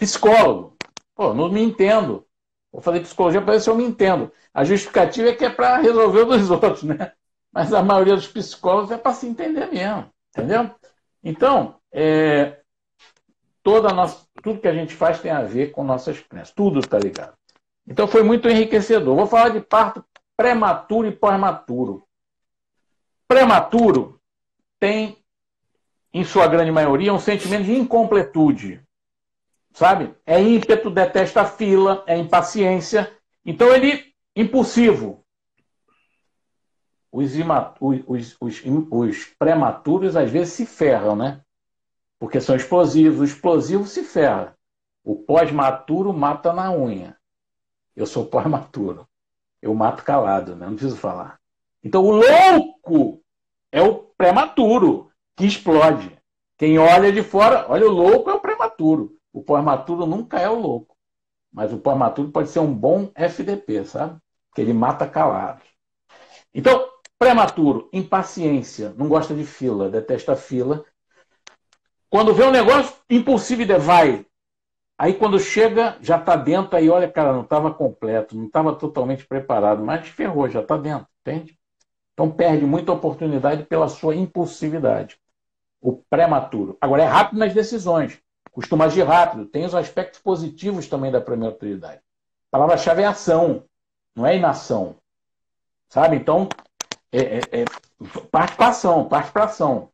Psicólogo. 0.00 0.76
Pô, 1.14 1.34
não 1.34 1.50
me 1.50 1.62
entendo. 1.62 2.26
Vou 2.72 2.80
fazer 2.80 3.00
psicologia 3.00 3.42
para 3.42 3.52
ver 3.52 3.60
se 3.60 3.68
eu 3.68 3.76
me 3.76 3.84
entendo. 3.84 4.32
A 4.54 4.64
justificativa 4.64 5.28
é 5.28 5.34
que 5.34 5.44
é 5.44 5.50
para 5.50 5.76
resolver 5.76 6.22
o 6.22 6.24
dos 6.24 6.48
outros, 6.50 6.82
né? 6.82 7.12
Mas 7.52 7.72
a 7.74 7.82
maioria 7.82 8.14
dos 8.14 8.26
psicólogos 8.26 8.90
é 8.90 8.96
para 8.96 9.12
se 9.12 9.26
entender 9.26 9.66
mesmo. 9.66 10.10
Entendeu? 10.30 10.70
Então, 11.22 11.76
é, 11.92 12.60
toda 13.62 13.92
nossa, 13.92 14.24
tudo 14.42 14.60
que 14.60 14.68
a 14.68 14.72
gente 14.72 14.94
faz 14.94 15.20
tem 15.20 15.30
a 15.30 15.42
ver 15.42 15.70
com 15.70 15.84
nossas 15.84 16.18
crenças. 16.20 16.54
Tudo 16.54 16.80
está 16.80 16.98
ligado. 16.98 17.34
Então 17.86 18.08
foi 18.08 18.22
muito 18.22 18.48
enriquecedor. 18.48 19.14
Vou 19.14 19.26
falar 19.26 19.50
de 19.50 19.60
parto 19.60 20.02
prematuro 20.34 21.08
e 21.08 21.12
pós-maturo. 21.12 22.06
Prematuro 23.28 24.18
tem, 24.78 25.18
em 26.14 26.24
sua 26.24 26.46
grande 26.46 26.70
maioria, 26.70 27.12
um 27.12 27.18
sentimento 27.18 27.64
de 27.64 27.74
incompletude. 27.74 28.82
Sabe? 29.72 30.14
É 30.26 30.40
ímpeto, 30.40 30.90
detesta 30.90 31.42
a 31.42 31.44
fila, 31.44 32.04
é 32.06 32.16
impaciência. 32.18 33.12
Então 33.44 33.74
ele, 33.74 34.12
impulsivo. 34.34 35.24
Os, 37.12 37.32
os, 37.80 38.36
os, 38.40 38.62
os 38.90 39.24
prematuros 39.38 40.16
às 40.16 40.30
vezes 40.30 40.54
se 40.54 40.66
ferram, 40.66 41.16
né? 41.16 41.40
Porque 42.18 42.40
são 42.40 42.54
explosivos. 42.54 43.20
O 43.20 43.24
explosivo 43.24 43.86
se 43.86 44.02
ferra. 44.02 44.56
O 45.02 45.16
pós-maturo 45.16 46.12
mata 46.12 46.52
na 46.52 46.70
unha. 46.72 47.16
Eu 47.96 48.06
sou 48.06 48.26
pós-maturo 48.26 49.08
eu 49.62 49.74
mato 49.74 50.02
calado, 50.02 50.56
né? 50.56 50.66
não 50.66 50.74
preciso 50.74 50.96
falar. 50.96 51.38
Então 51.82 52.04
o 52.04 52.10
louco 52.10 53.22
é 53.70 53.82
o 53.82 53.94
prematuro 54.16 55.10
que 55.36 55.46
explode. 55.46 56.16
Quem 56.56 56.78
olha 56.78 57.12
de 57.12 57.22
fora, 57.22 57.66
olha 57.68 57.86
o 57.86 57.90
louco 57.90 58.30
é 58.30 58.34
o 58.34 58.40
prematuro. 58.40 59.16
O 59.32 59.42
pós-maturo 59.42 60.06
nunca 60.06 60.38
é 60.38 60.48
o 60.48 60.58
louco. 60.58 60.96
Mas 61.52 61.72
o 61.72 61.78
pós-maturo 61.78 62.30
pode 62.30 62.48
ser 62.48 62.60
um 62.60 62.72
bom 62.72 63.10
FDP, 63.14 63.84
sabe? 63.84 64.18
Que 64.54 64.60
ele 64.60 64.72
mata 64.72 65.06
calado. 65.06 65.62
Então, 66.54 66.88
prematuro, 67.18 67.88
impaciência, 67.92 68.94
não 68.96 69.08
gosta 69.08 69.34
de 69.34 69.44
fila, 69.44 69.88
detesta 69.88 70.36
fila. 70.36 70.84
Quando 72.08 72.34
vê 72.34 72.44
um 72.44 72.50
negócio, 72.50 72.96
impulsivo 73.08 73.62
e 73.62 73.78
vai, 73.78 74.26
Aí 75.00 75.14
quando 75.14 75.40
chega, 75.40 75.96
já 76.02 76.18
está 76.18 76.36
dentro, 76.36 76.76
aí 76.76 76.90
olha, 76.90 77.10
cara, 77.10 77.32
não 77.32 77.40
estava 77.40 77.72
completo, 77.72 78.36
não 78.36 78.44
estava 78.44 78.74
totalmente 78.76 79.26
preparado, 79.26 79.82
mas 79.82 80.06
ferrou, 80.08 80.46
já 80.46 80.60
está 80.60 80.76
dentro, 80.76 81.08
entende? 81.22 81.58
Então 82.12 82.30
perde 82.30 82.66
muita 82.66 82.92
oportunidade 82.92 83.64
pela 83.64 83.88
sua 83.88 84.14
impulsividade. 84.14 85.18
O 85.80 86.02
prematuro. 86.10 86.76
Agora 86.78 87.02
é 87.02 87.06
rápido 87.06 87.38
nas 87.38 87.54
decisões, 87.54 88.20
costuma 88.50 88.86
agir 88.86 89.02
rápido, 89.02 89.46
tem 89.46 89.64
os 89.64 89.74
aspectos 89.74 90.20
positivos 90.20 90.86
também 90.88 91.10
da 91.10 91.20
prematuridade. 91.20 91.98
A 91.98 92.50
palavra-chave 92.50 93.02
é 93.02 93.06
ação, 93.06 93.64
não 94.14 94.26
é 94.26 94.36
inação. 94.36 94.96
Sabe? 95.88 96.16
Então, 96.16 96.48
é, 97.12 97.38
é, 97.38 97.40
é 97.62 97.64
parte 98.30 98.56
para 98.56 98.68
ação, 98.68 99.08
parte 99.08 99.32
para 99.32 99.44
ação. 99.44 99.90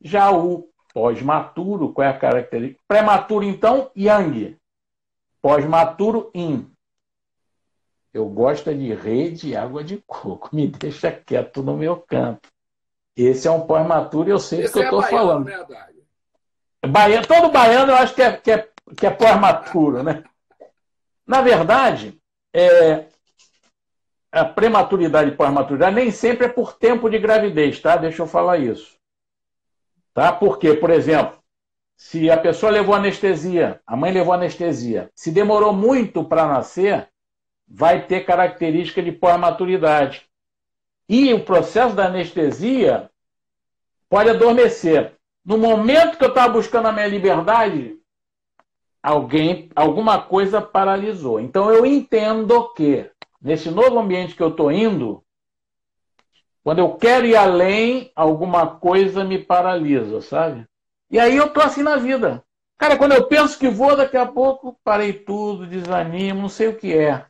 Já 0.00 0.30
o 0.30 0.68
Pós-maturo, 0.96 1.92
qual 1.92 2.06
é 2.06 2.10
a 2.10 2.18
característica? 2.18 2.80
Prematuro, 2.88 3.44
então, 3.44 3.90
yang. 3.94 4.56
Pós-maturo, 5.42 6.30
yin. 6.34 6.72
Eu 8.14 8.26
gosto 8.30 8.74
de 8.74 8.94
rede 8.94 9.50
e 9.50 9.56
água 9.56 9.84
de 9.84 10.02
coco. 10.06 10.48
Me 10.56 10.66
deixa 10.66 11.12
quieto 11.12 11.62
no 11.62 11.76
meu 11.76 11.98
canto. 11.98 12.48
Esse 13.14 13.46
é 13.46 13.50
um 13.50 13.66
pós-maturo 13.66 14.30
e 14.30 14.32
eu 14.32 14.38
sei 14.38 14.62
do 14.62 14.72
que 14.72 14.78
eu 14.78 14.84
estou 14.84 15.02
é 15.02 15.10
falando. 15.10 15.44
Né, 15.44 15.66
baiano, 16.86 17.26
todo 17.26 17.50
baiano 17.50 17.92
eu 17.92 17.96
acho 17.96 18.14
que 18.14 18.22
é, 18.22 18.32
que 18.36 18.50
é, 18.50 18.68
que 18.96 19.06
é 19.06 19.10
pós-maturo, 19.10 20.02
né? 20.02 20.24
Na 21.26 21.42
verdade, 21.42 22.20
é, 22.54 23.06
a 24.30 24.44
prematuridade 24.44 25.30
e 25.30 25.36
pós-maturidade 25.36 25.94
nem 25.94 26.10
sempre 26.10 26.46
é 26.46 26.48
por 26.48 26.74
tempo 26.74 27.08
de 27.08 27.18
gravidez, 27.18 27.80
tá? 27.80 27.96
Deixa 27.96 28.22
eu 28.22 28.26
falar 28.26 28.58
isso. 28.58 28.96
Tá? 30.12 30.32
Porque, 30.32 30.74
por 30.74 30.90
exemplo, 30.90 31.38
se 31.96 32.30
a 32.30 32.36
pessoa 32.36 32.70
levou 32.70 32.94
anestesia, 32.94 33.80
a 33.86 33.96
mãe 33.96 34.12
levou 34.12 34.32
anestesia, 34.32 35.10
se 35.14 35.30
demorou 35.30 35.72
muito 35.72 36.24
para 36.24 36.46
nascer, 36.46 37.08
vai 37.66 38.06
ter 38.06 38.24
característica 38.24 39.02
de 39.02 39.12
pós-maturidade. 39.12 40.26
E 41.08 41.32
o 41.32 41.44
processo 41.44 41.94
da 41.94 42.06
anestesia 42.06 43.10
pode 44.08 44.30
adormecer. 44.30 45.15
No 45.46 45.56
momento 45.56 46.18
que 46.18 46.24
eu 46.24 46.30
estava 46.30 46.52
buscando 46.52 46.88
a 46.88 46.92
minha 46.92 47.06
liberdade, 47.06 47.96
alguém, 49.00 49.70
alguma 49.76 50.20
coisa 50.20 50.60
paralisou. 50.60 51.38
Então 51.38 51.70
eu 51.70 51.86
entendo 51.86 52.74
que 52.74 53.08
nesse 53.40 53.70
novo 53.70 53.96
ambiente 53.96 54.34
que 54.34 54.42
eu 54.42 54.48
estou 54.48 54.72
indo, 54.72 55.22
quando 56.64 56.80
eu 56.80 56.94
quero 56.96 57.26
ir 57.26 57.36
além, 57.36 58.10
alguma 58.16 58.66
coisa 58.66 59.22
me 59.22 59.38
paralisa, 59.38 60.20
sabe? 60.20 60.66
E 61.08 61.16
aí 61.16 61.36
eu 61.36 61.48
tô 61.48 61.60
assim 61.60 61.84
na 61.84 61.96
vida. 61.96 62.42
Cara, 62.76 62.98
quando 62.98 63.12
eu 63.12 63.28
penso 63.28 63.56
que 63.56 63.68
vou, 63.68 63.96
daqui 63.96 64.16
a 64.16 64.26
pouco 64.26 64.76
parei 64.82 65.12
tudo, 65.12 65.64
desanimo, 65.64 66.42
não 66.42 66.48
sei 66.48 66.66
o 66.66 66.76
que 66.76 66.92
é. 66.92 67.24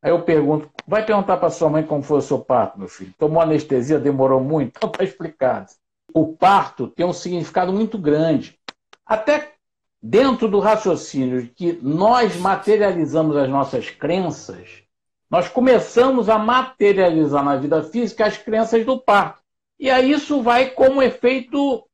Aí 0.00 0.10
eu 0.10 0.22
pergunto, 0.22 0.70
vai 0.86 1.04
perguntar 1.04 1.36
para 1.36 1.50
sua 1.50 1.68
mãe 1.68 1.84
como 1.84 2.02
foi 2.02 2.16
o 2.16 2.22
seu 2.22 2.38
parto, 2.38 2.78
meu 2.78 2.88
filho? 2.88 3.12
Tomou 3.18 3.42
anestesia, 3.42 3.98
demorou 3.98 4.40
muito? 4.40 4.72
Então 4.78 4.90
tá 4.90 5.04
explicado. 5.04 5.68
O 6.12 6.34
parto 6.34 6.88
tem 6.88 7.04
um 7.04 7.12
significado 7.12 7.72
muito 7.72 7.98
grande. 7.98 8.58
Até 9.04 9.54
dentro 10.02 10.48
do 10.48 10.60
raciocínio 10.60 11.42
de 11.42 11.48
que 11.48 11.78
nós 11.82 12.36
materializamos 12.36 13.36
as 13.36 13.48
nossas 13.48 13.90
crenças, 13.90 14.82
nós 15.30 15.48
começamos 15.48 16.28
a 16.28 16.38
materializar 16.38 17.44
na 17.44 17.56
vida 17.56 17.82
física 17.82 18.26
as 18.26 18.38
crenças 18.38 18.84
do 18.84 18.98
parto. 18.98 19.42
E 19.78 19.90
aí 19.90 20.10
isso 20.10 20.42
vai 20.42 20.70
como 20.70 21.02
efeito 21.02 21.84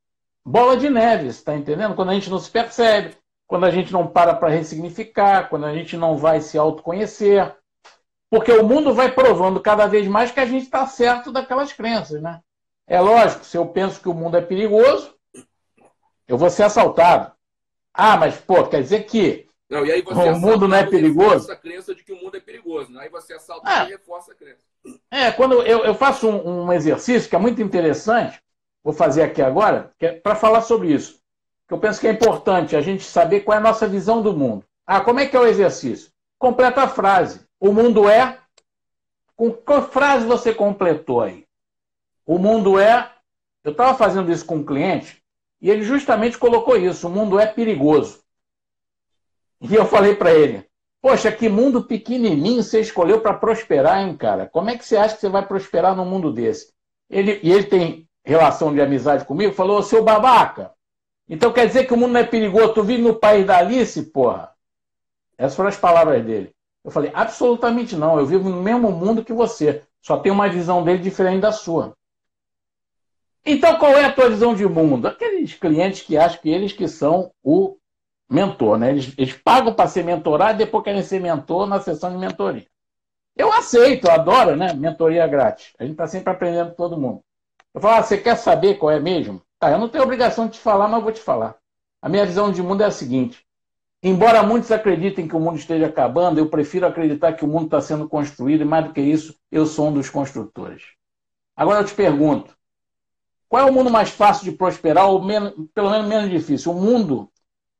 bola 0.44 0.76
de 0.76 0.88
neve, 0.88 1.28
está 1.28 1.54
entendendo? 1.54 1.94
Quando 1.94 2.10
a 2.10 2.14
gente 2.14 2.30
não 2.30 2.38
se 2.38 2.50
percebe, 2.50 3.16
quando 3.46 3.64
a 3.64 3.70
gente 3.70 3.92
não 3.92 4.06
para 4.06 4.34
para 4.34 4.48
ressignificar, 4.48 5.48
quando 5.48 5.66
a 5.66 5.74
gente 5.74 5.96
não 5.96 6.16
vai 6.16 6.40
se 6.40 6.56
autoconhecer. 6.56 7.54
Porque 8.30 8.52
o 8.52 8.66
mundo 8.66 8.92
vai 8.94 9.12
provando 9.12 9.60
cada 9.60 9.86
vez 9.86 10.06
mais 10.08 10.30
que 10.30 10.40
a 10.40 10.46
gente 10.46 10.64
está 10.64 10.86
certo 10.86 11.30
daquelas 11.30 11.72
crenças, 11.72 12.20
né? 12.22 12.40
É 12.86 13.00
lógico, 13.00 13.44
se 13.44 13.56
eu 13.56 13.66
penso 13.66 14.00
que 14.00 14.08
o 14.08 14.14
mundo 14.14 14.36
é 14.36 14.40
perigoso, 14.42 15.14
eu 16.28 16.36
vou 16.36 16.50
ser 16.50 16.64
assaltado. 16.64 17.32
Ah, 17.92 18.16
mas, 18.16 18.36
pô, 18.36 18.66
quer 18.66 18.82
dizer 18.82 19.04
que 19.04 19.48
não, 19.68 19.84
e 19.84 19.90
aí 19.90 20.02
você 20.02 20.30
o 20.30 20.38
mundo 20.38 20.68
não 20.68 20.76
é 20.76 20.86
perigoso? 20.86 21.50
a 21.50 21.56
crença 21.56 21.94
de 21.94 22.04
que 22.04 22.12
o 22.12 22.16
mundo 22.16 22.36
é 22.36 22.40
perigoso. 22.40 22.92
Né? 22.92 23.02
Aí 23.02 23.08
você 23.08 23.34
assalta 23.34 23.68
ah, 23.68 23.84
e 23.84 23.88
reforça 23.88 24.32
a 24.32 24.34
crença. 24.34 24.62
É, 25.10 25.32
quando 25.32 25.62
eu, 25.62 25.84
eu 25.84 25.94
faço 25.94 26.28
um, 26.28 26.66
um, 26.66 26.72
exercício 26.72 27.28
que 27.28 27.34
é 27.34 27.38
muito 27.38 27.62
interessante, 27.62 28.40
vou 28.82 28.92
fazer 28.92 29.22
aqui 29.22 29.40
agora, 29.40 29.90
é 29.98 30.12
para 30.12 30.34
falar 30.34 30.60
sobre 30.60 30.92
isso. 30.92 31.18
Que 31.66 31.74
eu 31.74 31.78
penso 31.78 31.98
que 31.98 32.06
é 32.06 32.12
importante 32.12 32.76
a 32.76 32.82
gente 32.82 33.02
saber 33.04 33.40
qual 33.40 33.56
é 33.56 33.58
a 33.58 33.62
nossa 33.62 33.88
visão 33.88 34.20
do 34.20 34.36
mundo. 34.36 34.64
Ah, 34.86 35.00
como 35.00 35.18
é 35.18 35.26
que 35.26 35.34
é 35.34 35.40
o 35.40 35.46
exercício? 35.46 36.12
Completa 36.38 36.82
a 36.82 36.88
frase. 36.88 37.40
O 37.58 37.72
mundo 37.72 38.08
é. 38.08 38.38
Com 39.34 39.50
que 39.52 39.80
frase 39.90 40.26
você 40.26 40.54
completou 40.54 41.22
aí? 41.22 41.43
O 42.26 42.38
mundo 42.38 42.78
é. 42.78 43.10
Eu 43.62 43.72
estava 43.72 43.96
fazendo 43.96 44.30
isso 44.30 44.44
com 44.44 44.56
um 44.56 44.64
cliente 44.64 45.22
e 45.60 45.70
ele 45.70 45.82
justamente 45.82 46.38
colocou 46.38 46.76
isso: 46.76 47.08
o 47.08 47.10
mundo 47.10 47.38
é 47.38 47.46
perigoso. 47.46 48.20
E 49.60 49.74
eu 49.74 49.86
falei 49.86 50.14
para 50.14 50.32
ele: 50.32 50.66
Poxa, 51.00 51.32
que 51.32 51.48
mundo 51.48 51.84
pequenininho 51.84 52.62
você 52.62 52.80
escolheu 52.80 53.20
para 53.20 53.34
prosperar, 53.34 54.00
hein, 54.00 54.16
cara? 54.16 54.46
Como 54.46 54.70
é 54.70 54.76
que 54.76 54.84
você 54.84 54.96
acha 54.96 55.14
que 55.14 55.20
você 55.20 55.28
vai 55.28 55.46
prosperar 55.46 55.96
num 55.96 56.04
mundo 56.04 56.32
desse? 56.32 56.72
Ele, 57.08 57.40
e 57.42 57.52
ele 57.52 57.64
tem 57.64 58.08
relação 58.24 58.72
de 58.74 58.80
amizade 58.80 59.24
comigo, 59.24 59.54
falou: 59.54 59.82
Seu 59.82 60.02
babaca, 60.02 60.74
então 61.28 61.52
quer 61.52 61.66
dizer 61.66 61.86
que 61.86 61.94
o 61.94 61.96
mundo 61.96 62.12
não 62.12 62.20
é 62.20 62.24
perigoso? 62.24 62.74
Tu 62.74 62.82
vive 62.82 63.02
no 63.02 63.14
país 63.14 63.46
da 63.46 63.58
Alice, 63.58 64.02
porra? 64.10 64.52
Essas 65.38 65.56
foram 65.56 65.68
as 65.68 65.76
palavras 65.76 66.24
dele. 66.24 66.54
Eu 66.84 66.90
falei, 66.90 67.10
absolutamente 67.14 67.96
não. 67.96 68.18
Eu 68.18 68.26
vivo 68.26 68.48
no 68.48 68.62
mesmo 68.62 68.92
mundo 68.92 69.24
que 69.24 69.32
você. 69.32 69.82
Só 70.02 70.18
tenho 70.18 70.34
uma 70.34 70.48
visão 70.48 70.84
dele 70.84 70.98
diferente 70.98 71.40
da 71.40 71.50
sua. 71.50 71.96
Então, 73.46 73.78
qual 73.78 73.92
é 73.92 74.04
a 74.04 74.12
tua 74.12 74.30
visão 74.30 74.54
de 74.54 74.66
mundo? 74.66 75.06
Aqueles 75.06 75.54
clientes 75.54 76.02
que 76.02 76.16
acham 76.16 76.40
que 76.40 76.48
eles 76.48 76.72
que 76.72 76.88
são 76.88 77.30
o 77.42 77.76
mentor, 78.28 78.78
né? 78.78 78.90
Eles, 78.90 79.12
eles 79.18 79.34
pagam 79.34 79.74
para 79.74 79.88
ser 79.88 80.02
mentorado 80.02 80.54
e 80.54 80.64
depois 80.64 80.82
querem 80.82 81.02
ser 81.02 81.20
mentor 81.20 81.66
na 81.66 81.80
sessão 81.80 82.10
de 82.10 82.16
mentoria. 82.16 82.66
Eu 83.36 83.52
aceito, 83.52 84.06
eu 84.06 84.12
adoro, 84.12 84.56
né? 84.56 84.72
Mentoria 84.72 85.26
grátis. 85.26 85.72
A 85.78 85.82
gente 85.82 85.92
está 85.92 86.06
sempre 86.06 86.32
aprendendo 86.32 86.70
com 86.70 86.76
todo 86.76 87.00
mundo. 87.00 87.22
Eu 87.74 87.80
falo, 87.80 87.98
ah, 87.98 88.02
você 88.02 88.16
quer 88.16 88.36
saber 88.36 88.76
qual 88.76 88.92
é 88.92 89.00
mesmo? 89.00 89.42
Tá, 89.58 89.70
eu 89.70 89.78
não 89.78 89.88
tenho 89.88 90.04
obrigação 90.04 90.46
de 90.46 90.52
te 90.52 90.60
falar, 90.60 90.88
mas 90.88 90.98
eu 90.98 91.02
vou 91.02 91.12
te 91.12 91.20
falar. 91.20 91.56
A 92.00 92.08
minha 92.08 92.24
visão 92.24 92.52
de 92.52 92.62
mundo 92.62 92.82
é 92.82 92.86
a 92.86 92.90
seguinte: 92.90 93.44
embora 94.02 94.42
muitos 94.42 94.70
acreditem 94.70 95.26
que 95.26 95.34
o 95.34 95.40
mundo 95.40 95.58
esteja 95.58 95.86
acabando, 95.86 96.38
eu 96.38 96.48
prefiro 96.48 96.86
acreditar 96.86 97.32
que 97.32 97.44
o 97.44 97.48
mundo 97.48 97.64
está 97.64 97.80
sendo 97.80 98.08
construído 98.08 98.62
e, 98.62 98.64
mais 98.64 98.84
do 98.84 98.92
que 98.92 99.00
isso, 99.00 99.34
eu 99.50 99.66
sou 99.66 99.88
um 99.88 99.92
dos 99.92 100.08
construtores. 100.08 100.82
Agora 101.56 101.80
eu 101.80 101.84
te 101.84 101.94
pergunto: 101.94 102.54
qual 103.54 103.68
é 103.68 103.70
o 103.70 103.72
mundo 103.72 103.88
mais 103.88 104.10
fácil 104.10 104.50
de 104.50 104.50
prosperar, 104.50 105.08
ou 105.08 105.22
menos, 105.22 105.52
pelo 105.72 105.88
menos 105.88 106.08
menos 106.08 106.28
difícil? 106.28 106.72
O 106.72 106.74
mundo 106.74 107.30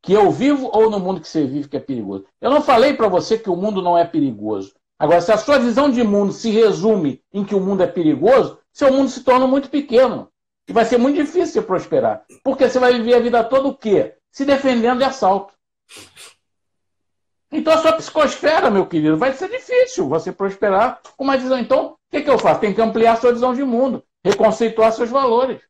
que 0.01 0.12
eu 0.12 0.31
vivo 0.31 0.70
ou 0.72 0.89
no 0.89 1.01
mundo 1.01 1.20
que 1.20 1.27
você 1.27 1.45
vive 1.45 1.68
que 1.68 1.77
é 1.77 1.81
perigoso? 1.81 2.25
Eu 2.41 2.49
não 2.49 2.62
falei 2.62 2.95
para 2.95 3.09
você 3.09 3.37
que 3.37 3.51
o 3.51 3.57
mundo 3.57 3.83
não 3.83 3.99
é 3.99 4.05
perigoso. 4.05 4.72
Agora, 4.97 5.20
se 5.20 5.33
a 5.33 5.37
sua 5.37 5.59
visão 5.59 5.91
de 5.91 6.05
mundo 6.05 6.33
se 6.33 6.49
resume 6.49 7.20
em 7.33 7.45
que 7.45 7.57
o 7.57 7.61
mundo 7.61 7.83
é 7.83 7.89
perigoso, 7.89 8.57
seu 8.72 8.93
mundo 8.93 9.09
se 9.09 9.25
torna 9.25 9.49
muito 9.49 9.68
pequeno. 9.68 10.29
E 10.68 10.72
vai 10.72 10.85
ser 10.85 10.97
muito 10.97 11.16
difícil 11.16 11.47
você 11.55 11.62
prosperar. 11.62 12.25
Porque 12.45 12.68
você 12.68 12.79
vai 12.79 12.93
viver 12.93 13.14
a 13.14 13.20
vida 13.20 13.43
toda 13.43 13.66
o 13.66 13.75
quê? 13.75 14.14
Se 14.31 14.45
defendendo 14.45 14.99
de 14.99 15.05
assalto. 15.05 15.55
Então 17.51 17.72
a 17.72 17.79
sua 17.79 17.95
psicosfera, 17.95 18.70
meu 18.70 18.87
querido, 18.87 19.18
vai 19.18 19.33
ser 19.33 19.51
difícil 19.51 20.09
você 20.09 20.31
prosperar 20.31 21.01
com 21.16 21.25
uma 21.25 21.37
visão. 21.37 21.59
Então, 21.59 21.87
o 21.87 21.97
que, 22.12 22.22
que 22.22 22.31
eu 22.31 22.39
faço? 22.39 22.61
Tem 22.61 22.72
que 22.72 22.81
ampliar 22.81 23.14
a 23.14 23.16
sua 23.16 23.33
visão 23.33 23.53
de 23.53 23.64
mundo, 23.64 24.05
reconceituar 24.25 24.93
seus 24.93 25.11
valores. 25.11 25.61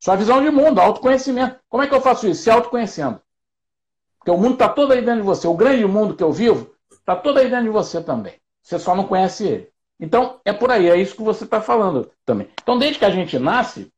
Sua 0.00 0.16
visão 0.16 0.42
de 0.42 0.50
mundo, 0.50 0.80
autoconhecimento. 0.80 1.58
Como 1.68 1.82
é 1.82 1.86
que 1.86 1.94
eu 1.94 2.00
faço 2.00 2.26
isso? 2.26 2.42
Se 2.42 2.50
autoconhecendo. 2.50 3.20
Porque 4.18 4.30
o 4.30 4.36
mundo 4.36 4.54
está 4.54 4.68
todo 4.68 4.92
aí 4.92 5.00
dentro 5.00 5.20
de 5.20 5.26
você. 5.26 5.46
O 5.46 5.54
grande 5.54 5.84
mundo 5.84 6.16
que 6.16 6.22
eu 6.22 6.32
vivo 6.32 6.74
está 6.90 7.14
todo 7.14 7.38
aí 7.38 7.48
dentro 7.48 7.64
de 7.64 7.70
você 7.70 8.02
também. 8.02 8.34
Você 8.62 8.78
só 8.78 8.94
não 8.94 9.06
conhece 9.06 9.46
ele. 9.46 9.68
Então, 9.98 10.40
é 10.44 10.52
por 10.52 10.70
aí, 10.70 10.88
é 10.88 10.96
isso 10.96 11.16
que 11.16 11.22
você 11.22 11.44
está 11.44 11.60
falando 11.60 12.10
também. 12.24 12.48
Então, 12.62 12.78
desde 12.78 12.98
que 12.98 13.04
a 13.04 13.10
gente 13.10 13.38
nasce, 13.38 13.90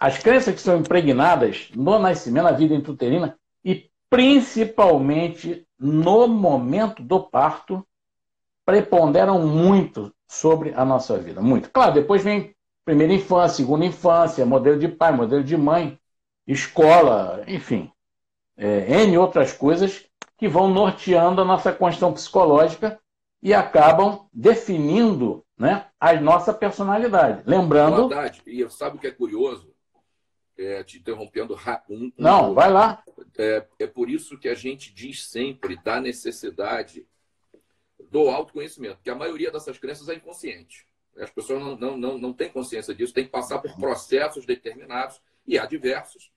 as 0.00 0.18
crenças 0.18 0.54
que 0.54 0.60
são 0.60 0.78
impregnadas 0.78 1.68
no 1.74 1.98
nascimento, 1.98 2.44
na 2.44 2.52
vida 2.52 2.74
intrauterina, 2.74 3.38
e 3.64 3.88
principalmente 4.08 5.66
no 5.78 6.26
momento 6.26 7.02
do 7.02 7.20
parto, 7.20 7.86
preponderam 8.64 9.46
muito 9.46 10.12
sobre 10.26 10.72
a 10.74 10.84
nossa 10.84 11.18
vida. 11.18 11.40
Muito. 11.40 11.70
Claro, 11.70 11.94
depois 11.94 12.24
vem 12.24 12.54
primeira 12.90 13.12
infância, 13.12 13.58
segunda 13.58 13.84
infância, 13.84 14.44
modelo 14.44 14.78
de 14.78 14.88
pai, 14.88 15.12
modelo 15.12 15.44
de 15.44 15.56
mãe, 15.56 15.98
escola, 16.46 17.44
enfim, 17.46 17.90
é, 18.56 19.04
N 19.04 19.16
outras 19.16 19.52
coisas 19.52 20.04
que 20.36 20.48
vão 20.48 20.68
norteando 20.68 21.40
a 21.40 21.44
nossa 21.44 21.72
construção 21.72 22.12
psicológica 22.12 23.00
e 23.42 23.54
acabam 23.54 24.26
definindo 24.32 25.44
né, 25.56 25.86
a 26.00 26.14
nossa 26.14 26.52
personalidade. 26.52 27.42
Lembrando. 27.46 28.08
Verdade. 28.08 28.42
E 28.46 28.68
sabe 28.68 28.96
o 28.96 29.00
que 29.00 29.06
é 29.06 29.12
curioso? 29.12 29.70
é, 30.60 30.84
te 30.84 30.98
interrompendo 30.98 31.56
um, 31.88 32.12
Não, 32.18 32.52
vai 32.52 32.70
lá. 32.70 33.02
É, 33.38 33.66
é 33.78 33.86
por 33.86 34.10
isso 34.10 34.38
que 34.38 34.48
a 34.48 34.54
gente 34.54 34.92
diz 34.92 35.26
sempre 35.26 35.76
da 35.82 36.00
necessidade 36.00 37.06
do 38.10 38.28
autoconhecimento, 38.28 39.00
que 39.02 39.10
a 39.10 39.14
maioria 39.14 39.50
dessas 39.50 39.78
crenças 39.78 40.08
é 40.08 40.14
inconsciente. 40.14 40.86
As 41.18 41.30
pessoas 41.30 41.60
não, 41.60 41.76
não, 41.76 41.96
não, 41.96 42.18
não 42.18 42.32
têm 42.32 42.50
consciência 42.50 42.94
disso, 42.94 43.12
tem 43.12 43.24
que 43.24 43.30
passar 43.30 43.58
por 43.58 43.74
processos 43.76 44.46
determinados, 44.46 45.20
e 45.46 45.58
há 45.58 45.66
diversos, 45.66 46.30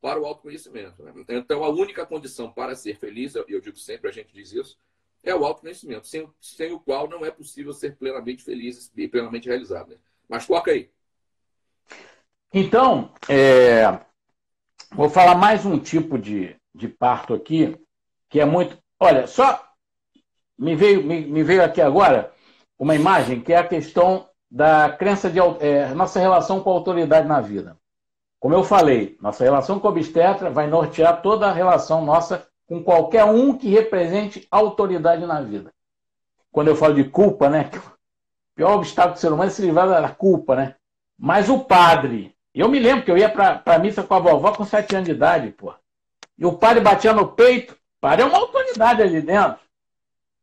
para 0.00 0.20
o 0.20 0.26
autoconhecimento. 0.26 1.02
Né? 1.02 1.12
Então, 1.28 1.64
a 1.64 1.68
única 1.68 2.06
condição 2.06 2.50
para 2.52 2.74
ser 2.74 2.98
feliz, 2.98 3.34
eu 3.34 3.60
digo 3.60 3.76
sempre, 3.76 4.08
a 4.08 4.12
gente 4.12 4.32
diz 4.32 4.52
isso, 4.52 4.78
é 5.22 5.34
o 5.34 5.44
autoconhecimento, 5.44 6.06
sem, 6.06 6.28
sem 6.40 6.72
o 6.72 6.78
qual 6.78 7.08
não 7.08 7.24
é 7.24 7.30
possível 7.30 7.72
ser 7.72 7.96
plenamente 7.96 8.44
feliz 8.44 8.92
e 8.96 9.08
plenamente 9.08 9.48
realizado. 9.48 9.90
Né? 9.90 9.96
Mas 10.28 10.46
toca 10.46 10.70
aí. 10.70 10.90
Então, 12.52 13.12
é, 13.28 14.00
vou 14.92 15.10
falar 15.10 15.34
mais 15.34 15.66
um 15.66 15.78
tipo 15.78 16.18
de, 16.18 16.56
de 16.74 16.88
parto 16.88 17.34
aqui, 17.34 17.76
que 18.28 18.40
é 18.40 18.44
muito. 18.44 18.78
Olha, 19.00 19.26
só 19.26 19.66
me 20.56 20.76
veio, 20.76 21.02
me, 21.02 21.26
me 21.26 21.42
veio 21.42 21.62
aqui 21.62 21.80
agora 21.80 22.32
uma 22.78 22.94
imagem 22.94 23.40
que 23.40 23.52
é 23.52 23.56
a 23.56 23.66
questão 23.66 24.28
da 24.50 24.90
crença 24.90 25.28
de 25.28 25.38
é, 25.60 25.88
nossa 25.94 26.20
relação 26.20 26.60
com 26.60 26.70
a 26.70 26.74
autoridade 26.74 27.26
na 27.26 27.40
vida. 27.40 27.76
Como 28.38 28.54
eu 28.54 28.62
falei, 28.62 29.16
nossa 29.20 29.42
relação 29.42 29.80
com 29.80 29.88
o 29.88 29.90
obstetra 29.90 30.50
vai 30.50 30.66
nortear 30.66 31.22
toda 31.22 31.46
a 31.46 31.52
relação 31.52 32.04
nossa 32.04 32.46
com 32.66 32.82
qualquer 32.82 33.24
um 33.24 33.56
que 33.56 33.68
represente 33.68 34.46
autoridade 34.50 35.24
na 35.24 35.40
vida. 35.40 35.72
Quando 36.52 36.68
eu 36.68 36.76
falo 36.76 36.94
de 36.94 37.04
culpa, 37.04 37.48
né? 37.48 37.70
O 37.74 38.56
pior 38.56 38.74
obstáculo 38.74 39.14
do 39.14 39.20
ser 39.20 39.32
humano 39.32 39.50
é 39.50 39.52
se 39.52 39.62
livrar 39.62 39.88
da 39.88 40.08
culpa, 40.08 40.56
né? 40.56 40.74
Mas 41.18 41.48
o 41.48 41.60
padre, 41.60 42.34
eu 42.54 42.68
me 42.68 42.78
lembro 42.78 43.04
que 43.04 43.10
eu 43.10 43.18
ia 43.18 43.28
para 43.28 43.62
a 43.64 43.78
missa 43.78 44.02
com 44.02 44.14
a 44.14 44.18
vovó 44.18 44.52
com 44.52 44.64
sete 44.64 44.94
anos 44.94 45.06
de 45.06 45.14
idade, 45.14 45.50
pô. 45.50 45.74
E 46.38 46.44
o 46.44 46.52
padre 46.52 46.82
batia 46.82 47.12
no 47.12 47.28
peito. 47.28 47.74
O 47.74 48.00
padre 48.00 48.22
é 48.22 48.26
uma 48.26 48.38
autoridade 48.38 49.02
ali 49.02 49.20
dentro. 49.20 49.58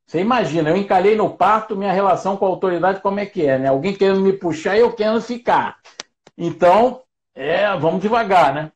Você 0.05 0.19
imagina, 0.19 0.69
eu 0.69 0.77
encalhei 0.77 1.15
no 1.15 1.29
parto 1.29 1.75
minha 1.75 1.91
relação 1.91 2.37
com 2.37 2.45
a 2.45 2.49
autoridade, 2.49 3.01
como 3.01 3.19
é 3.19 3.25
que 3.25 3.45
é, 3.45 3.57
né? 3.57 3.69
Alguém 3.69 3.95
querendo 3.95 4.21
me 4.21 4.33
puxar 4.33 4.75
e 4.75 4.81
eu 4.81 4.93
querendo 4.93 5.21
ficar. 5.21 5.79
Então, 6.37 7.01
é, 7.33 7.75
vamos 7.77 8.01
devagar, 8.01 8.53
né? 8.53 8.71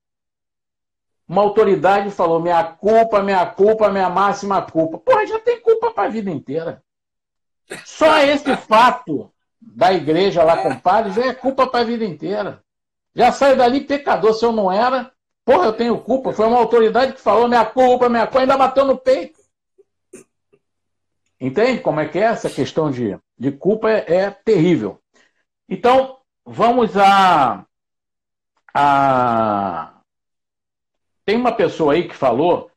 Uma 1.28 1.42
autoridade 1.42 2.10
falou: 2.10 2.40
minha 2.40 2.64
culpa, 2.64 3.22
minha 3.22 3.46
culpa, 3.46 3.90
minha 3.90 4.10
máxima 4.10 4.62
culpa. 4.62 4.98
Porra, 4.98 5.28
já 5.28 5.40
tem 5.40 5.60
culpa 5.60 5.92
para 5.92 6.06
a 6.06 6.10
vida 6.10 6.32
inteira. 6.32 6.82
Só 7.86 8.20
esse 8.20 8.56
fato 8.56 9.32
da 9.60 9.92
igreja 9.92 10.44
lá 10.44 10.58
com 10.58 10.70
o 10.70 10.80
padre 10.80 11.12
já 11.12 11.26
é 11.26 11.34
culpa 11.34 11.68
para 11.68 11.82
a 11.82 11.84
vida 11.84 12.06
inteira. 12.06 12.64
Já 13.14 13.32
saio 13.32 13.58
dali 13.58 13.82
pecador. 13.82 14.34
Se 14.34 14.46
eu 14.46 14.54
não 14.54 14.72
era, 14.72 15.12
porra, 15.44 15.66
eu 15.66 15.74
tenho 15.74 16.00
culpa. 16.00 16.32
Foi 16.32 16.48
uma 16.48 16.60
autoridade 16.60 17.14
que 17.14 17.22
falou 17.22 17.48
minha 17.48 17.66
culpa, 17.66 18.08
minha 18.08 18.26
culpa, 18.26 18.40
ainda 18.40 18.58
bateu 18.58 18.86
no 18.86 18.98
peito. 18.98 19.37
Entende 21.40 21.82
como 21.82 22.00
é 22.00 22.08
que 22.08 22.18
é 22.18 22.24
essa 22.24 22.50
questão 22.50 22.90
de, 22.90 23.18
de 23.38 23.52
culpa? 23.52 23.90
É, 23.90 24.16
é 24.16 24.32
terrível. 24.32 25.00
Então, 25.70 26.18
vamos 26.46 26.98
a, 26.98 27.66
a. 28.74 29.94
Tem 31.26 31.36
uma 31.36 31.52
pessoa 31.52 31.94
aí 31.94 32.08
que 32.08 32.16
falou 32.16 32.72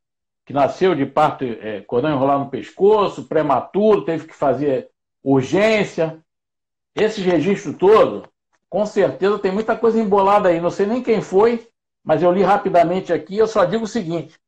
que 0.45 0.53
nasceu 0.53 0.95
de 0.95 1.07
parto, 1.07 1.45
é, 1.45 1.81
cordão 1.83 2.11
enrolado 2.11 2.45
no 2.45 2.51
pescoço, 2.51 3.29
prematuro, 3.29 4.05
teve 4.05 4.27
que 4.27 4.35
fazer 4.35 4.91
urgência. 5.23 6.19
Esse 6.95 7.21
registro 7.21 7.73
todo 7.73 8.29
com 8.69 8.87
certeza 8.87 9.39
tem 9.39 9.53
muita 9.53 9.77
coisa 9.77 10.01
embolada 10.01 10.49
aí. 10.49 10.61
Não 10.61 10.71
sei 10.71 10.87
nem 10.87 11.03
quem 11.03 11.21
foi, 11.21 11.69
mas 12.05 12.23
eu 12.23 12.33
li 12.33 12.43
rapidamente 12.43 13.13
aqui. 13.13 13.37
Eu 13.37 13.47
só 13.47 13.65
digo 13.65 13.85
o 13.85 13.89
seguinte: 13.89 14.39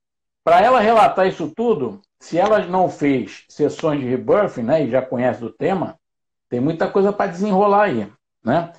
para 0.45 0.61
ela 0.61 0.81
relatar 0.81 1.27
isso 1.27 1.53
tudo, 1.55 2.01
se 2.23 2.39
ela 2.39 2.64
não 2.64 2.89
fez 2.89 3.45
sessões 3.49 3.99
de 3.99 4.07
rebirthing, 4.07 4.62
né, 4.62 4.85
e 4.85 4.89
já 4.89 5.03
conhece 5.03 5.45
o 5.45 5.53
tema, 5.53 5.99
tem 6.49 6.61
muita 6.61 6.89
coisa 6.89 7.12
para 7.12 7.29
desenrolar 7.29 7.87
aí, 7.87 8.12
né? 8.45 8.73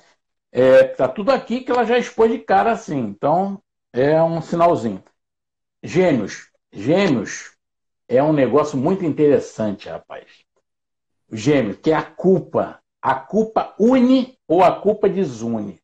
É, 0.50 0.84
tá 0.84 1.06
tudo 1.06 1.30
aqui 1.30 1.60
que 1.60 1.70
ela 1.70 1.84
já 1.84 1.98
expôs 1.98 2.32
de 2.32 2.38
cara 2.38 2.72
assim. 2.72 2.98
Então 2.98 3.62
é 3.92 4.22
um 4.22 4.40
sinalzinho. 4.40 5.04
Gêmeos, 5.82 6.50
gêmeos 6.72 7.54
é 8.08 8.22
um 8.22 8.32
negócio 8.32 8.78
muito 8.78 9.04
interessante, 9.04 9.90
rapaz. 9.90 10.24
Gêmeo, 11.30 11.76
que 11.76 11.90
é 11.90 11.94
a 11.94 12.02
culpa 12.02 12.80
a 13.02 13.14
culpa 13.14 13.74
une 13.78 14.38
ou 14.48 14.64
a 14.64 14.80
culpa 14.80 15.06
desune? 15.06 15.82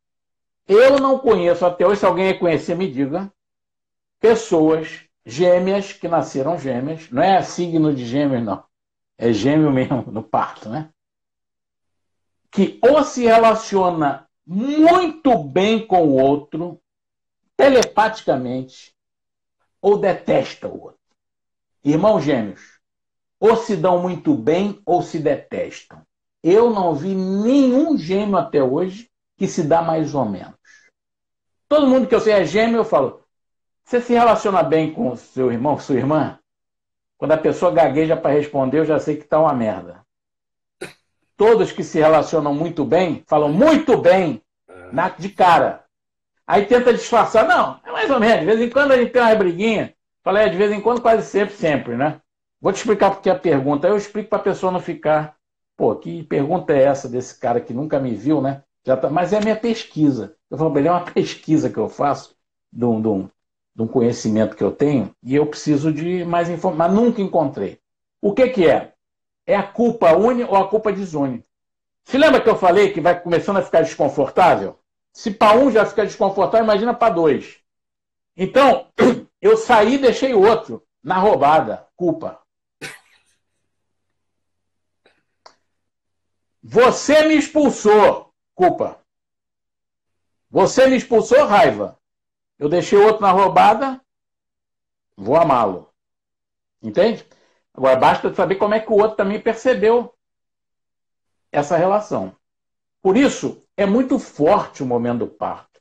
Eu 0.66 0.98
não 0.98 1.18
conheço 1.18 1.66
até 1.66 1.86
hoje, 1.86 2.00
se 2.00 2.06
alguém 2.06 2.38
conhecer, 2.38 2.74
me 2.74 2.90
diga, 2.90 3.30
pessoas 4.18 5.09
gêmeas 5.30 5.92
que 5.92 6.08
nasceram 6.08 6.58
gêmeas, 6.58 7.10
não 7.10 7.22
é 7.22 7.42
signo 7.42 7.94
de 7.94 8.04
gêmeos, 8.04 8.44
não. 8.44 8.64
É 9.16 9.32
gêmeo 9.32 9.70
mesmo 9.70 10.02
no 10.10 10.22
parto, 10.22 10.68
né? 10.68 10.90
que 12.50 12.78
ou 12.82 13.02
se 13.04 13.24
relaciona 13.24 14.28
muito 14.44 15.42
bem 15.44 15.86
com 15.86 16.04
o 16.08 16.20
outro, 16.20 16.80
telepaticamente, 17.56 18.92
ou 19.80 19.98
detesta 19.98 20.66
o 20.66 20.82
outro. 20.82 20.98
Irmãos 21.84 22.22
gêmeos, 22.22 22.80
ou 23.38 23.56
se 23.56 23.76
dão 23.76 24.02
muito 24.02 24.34
bem 24.34 24.82
ou 24.84 25.02
se 25.02 25.18
detestam. 25.18 26.02
Eu 26.42 26.70
não 26.70 26.94
vi 26.94 27.14
nenhum 27.14 27.96
gêmeo 27.96 28.36
até 28.36 28.62
hoje 28.62 29.08
que 29.36 29.46
se 29.46 29.62
dá 29.62 29.80
mais 29.80 30.14
ou 30.14 30.24
menos. 30.24 30.58
Todo 31.68 31.86
mundo 31.86 32.08
que 32.08 32.14
eu 32.14 32.20
sei 32.20 32.32
é 32.32 32.44
gêmeo, 32.44 32.78
eu 32.78 32.84
falo, 32.84 33.22
você 33.90 34.00
se 34.00 34.12
relaciona 34.12 34.62
bem 34.62 34.92
com 34.92 35.16
seu 35.16 35.50
irmão, 35.50 35.74
com 35.74 35.80
sua 35.80 35.96
irmã? 35.96 36.38
Quando 37.18 37.32
a 37.32 37.36
pessoa 37.36 37.72
gagueja 37.72 38.16
para 38.16 38.30
responder, 38.30 38.78
eu 38.78 38.84
já 38.84 39.00
sei 39.00 39.16
que 39.16 39.24
está 39.24 39.40
uma 39.40 39.52
merda. 39.52 40.06
Todos 41.36 41.72
que 41.72 41.82
se 41.82 41.98
relacionam 41.98 42.54
muito 42.54 42.84
bem, 42.84 43.24
falam 43.26 43.52
muito 43.52 43.96
bem 43.98 44.40
é. 44.68 44.92
na, 44.92 45.08
de 45.08 45.28
cara. 45.30 45.84
Aí 46.46 46.66
tenta 46.66 46.94
disfarçar. 46.94 47.48
Não, 47.48 47.80
é 47.84 47.90
mais 47.90 48.08
ou 48.08 48.20
menos. 48.20 48.40
De 48.40 48.46
vez 48.46 48.60
em 48.60 48.70
quando 48.70 48.92
a 48.92 48.96
gente 48.96 49.10
tem 49.10 49.22
uma 49.22 49.34
briguinha. 49.34 49.92
Falei, 50.22 50.44
é, 50.44 50.48
de 50.48 50.56
vez 50.56 50.70
em 50.70 50.80
quando, 50.80 51.02
quase 51.02 51.26
sempre, 51.26 51.54
sempre, 51.54 51.96
né? 51.96 52.20
Vou 52.60 52.72
te 52.72 52.76
explicar 52.76 53.10
porque 53.10 53.28
a 53.28 53.36
pergunta. 53.36 53.88
Eu 53.88 53.96
explico 53.96 54.28
para 54.28 54.38
a 54.38 54.42
pessoa 54.42 54.70
não 54.70 54.80
ficar. 54.80 55.34
Pô, 55.76 55.96
que 55.96 56.22
pergunta 56.22 56.72
é 56.72 56.84
essa 56.84 57.08
desse 57.08 57.36
cara 57.40 57.60
que 57.60 57.74
nunca 57.74 57.98
me 57.98 58.14
viu, 58.14 58.40
né? 58.40 58.62
Já 58.86 58.96
tá... 58.96 59.10
Mas 59.10 59.32
é 59.32 59.38
a 59.38 59.40
minha 59.40 59.56
pesquisa. 59.56 60.36
Eu 60.48 60.56
falo, 60.56 60.78
é 60.78 60.90
uma 60.90 61.04
pesquisa 61.04 61.68
que 61.68 61.78
eu 61.78 61.88
faço 61.88 62.36
de 62.72 62.84
um, 62.84 63.28
de, 63.80 63.82
um, 63.82 63.88
conhecimento 63.88 64.56
que 64.56 64.62
eu 64.62 64.70
tenho 64.70 65.14
e 65.22 65.34
eu 65.34 65.46
preciso 65.46 65.92
de 65.92 66.24
mais 66.24 66.48
informação. 66.48 66.78
Mas 66.78 66.92
nunca 66.92 67.22
encontrei. 67.22 67.80
O 68.20 68.34
que, 68.34 68.48
que 68.48 68.68
é? 68.68 68.92
É 69.46 69.56
a 69.56 69.62
culpa 69.62 70.12
une 70.16 70.44
ou 70.44 70.56
a 70.56 70.68
culpa 70.68 70.92
desune? 70.92 71.44
Se 72.04 72.18
lembra 72.18 72.40
que 72.40 72.48
eu 72.48 72.56
falei 72.56 72.92
que 72.92 73.00
vai 73.00 73.20
começando 73.20 73.56
a 73.56 73.62
ficar 73.62 73.82
desconfortável? 73.82 74.78
Se 75.12 75.30
para 75.30 75.58
um 75.58 75.70
já 75.70 75.84
fica 75.86 76.04
desconfortável, 76.04 76.64
imagina 76.64 76.94
para 76.94 77.14
dois. 77.14 77.58
Então, 78.36 78.88
eu 79.40 79.56
saí 79.56 79.94
e 79.94 79.98
deixei 79.98 80.34
outro 80.34 80.84
na 81.02 81.18
roubada. 81.18 81.86
Culpa. 81.96 82.40
Você 86.62 87.26
me 87.26 87.36
expulsou. 87.36 88.32
Culpa. 88.54 89.00
Você 90.50 90.86
me 90.86 90.96
expulsou, 90.96 91.46
raiva. 91.46 91.99
Eu 92.60 92.68
deixei 92.68 92.98
outro 92.98 93.22
na 93.22 93.30
roubada, 93.30 93.98
vou 95.16 95.34
amá-lo. 95.34 95.88
Entende? 96.82 97.26
Agora 97.72 97.96
basta 97.96 98.34
saber 98.34 98.56
como 98.56 98.74
é 98.74 98.80
que 98.80 98.92
o 98.92 98.96
outro 98.96 99.16
também 99.16 99.40
percebeu 99.40 100.12
essa 101.50 101.74
relação. 101.78 102.36
Por 103.00 103.16
isso, 103.16 103.62
é 103.78 103.86
muito 103.86 104.18
forte 104.18 104.82
o 104.82 104.86
momento 104.86 105.20
do 105.20 105.26
parto. 105.26 105.80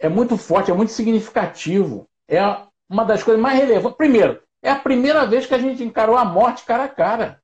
É 0.00 0.08
muito 0.08 0.36
forte, 0.36 0.72
é 0.72 0.74
muito 0.74 0.90
significativo. 0.90 2.08
É 2.26 2.40
uma 2.88 3.04
das 3.04 3.22
coisas 3.22 3.40
mais 3.40 3.56
relevantes. 3.56 3.96
Primeiro, 3.96 4.42
é 4.60 4.68
a 4.68 4.80
primeira 4.80 5.24
vez 5.26 5.46
que 5.46 5.54
a 5.54 5.58
gente 5.58 5.84
encarou 5.84 6.16
a 6.16 6.24
morte 6.24 6.64
cara 6.64 6.84
a 6.84 6.88
cara. 6.88 7.40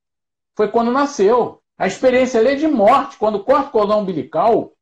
Foi 0.57 0.67
quando 0.67 0.91
nasceu. 0.91 1.63
A 1.79 1.87
experiência 1.87 2.41
é 2.41 2.57
de 2.57 2.67
morte. 2.67 3.17
Quando 3.17 3.45
corta 3.45 3.69
o 3.69 3.73
cordão 3.73 4.01
umbilical, 4.01 4.73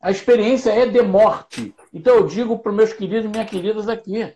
a 0.00 0.12
experiência 0.12 0.70
é 0.70 0.86
de 0.86 1.02
morte. 1.02 1.74
Então 1.92 2.16
eu 2.16 2.26
digo 2.26 2.58
para 2.58 2.70
os 2.70 2.76
meus 2.76 2.92
queridos 2.92 3.26
e 3.26 3.28
minhas 3.28 3.50
queridas 3.50 3.88
aqui. 3.88 4.34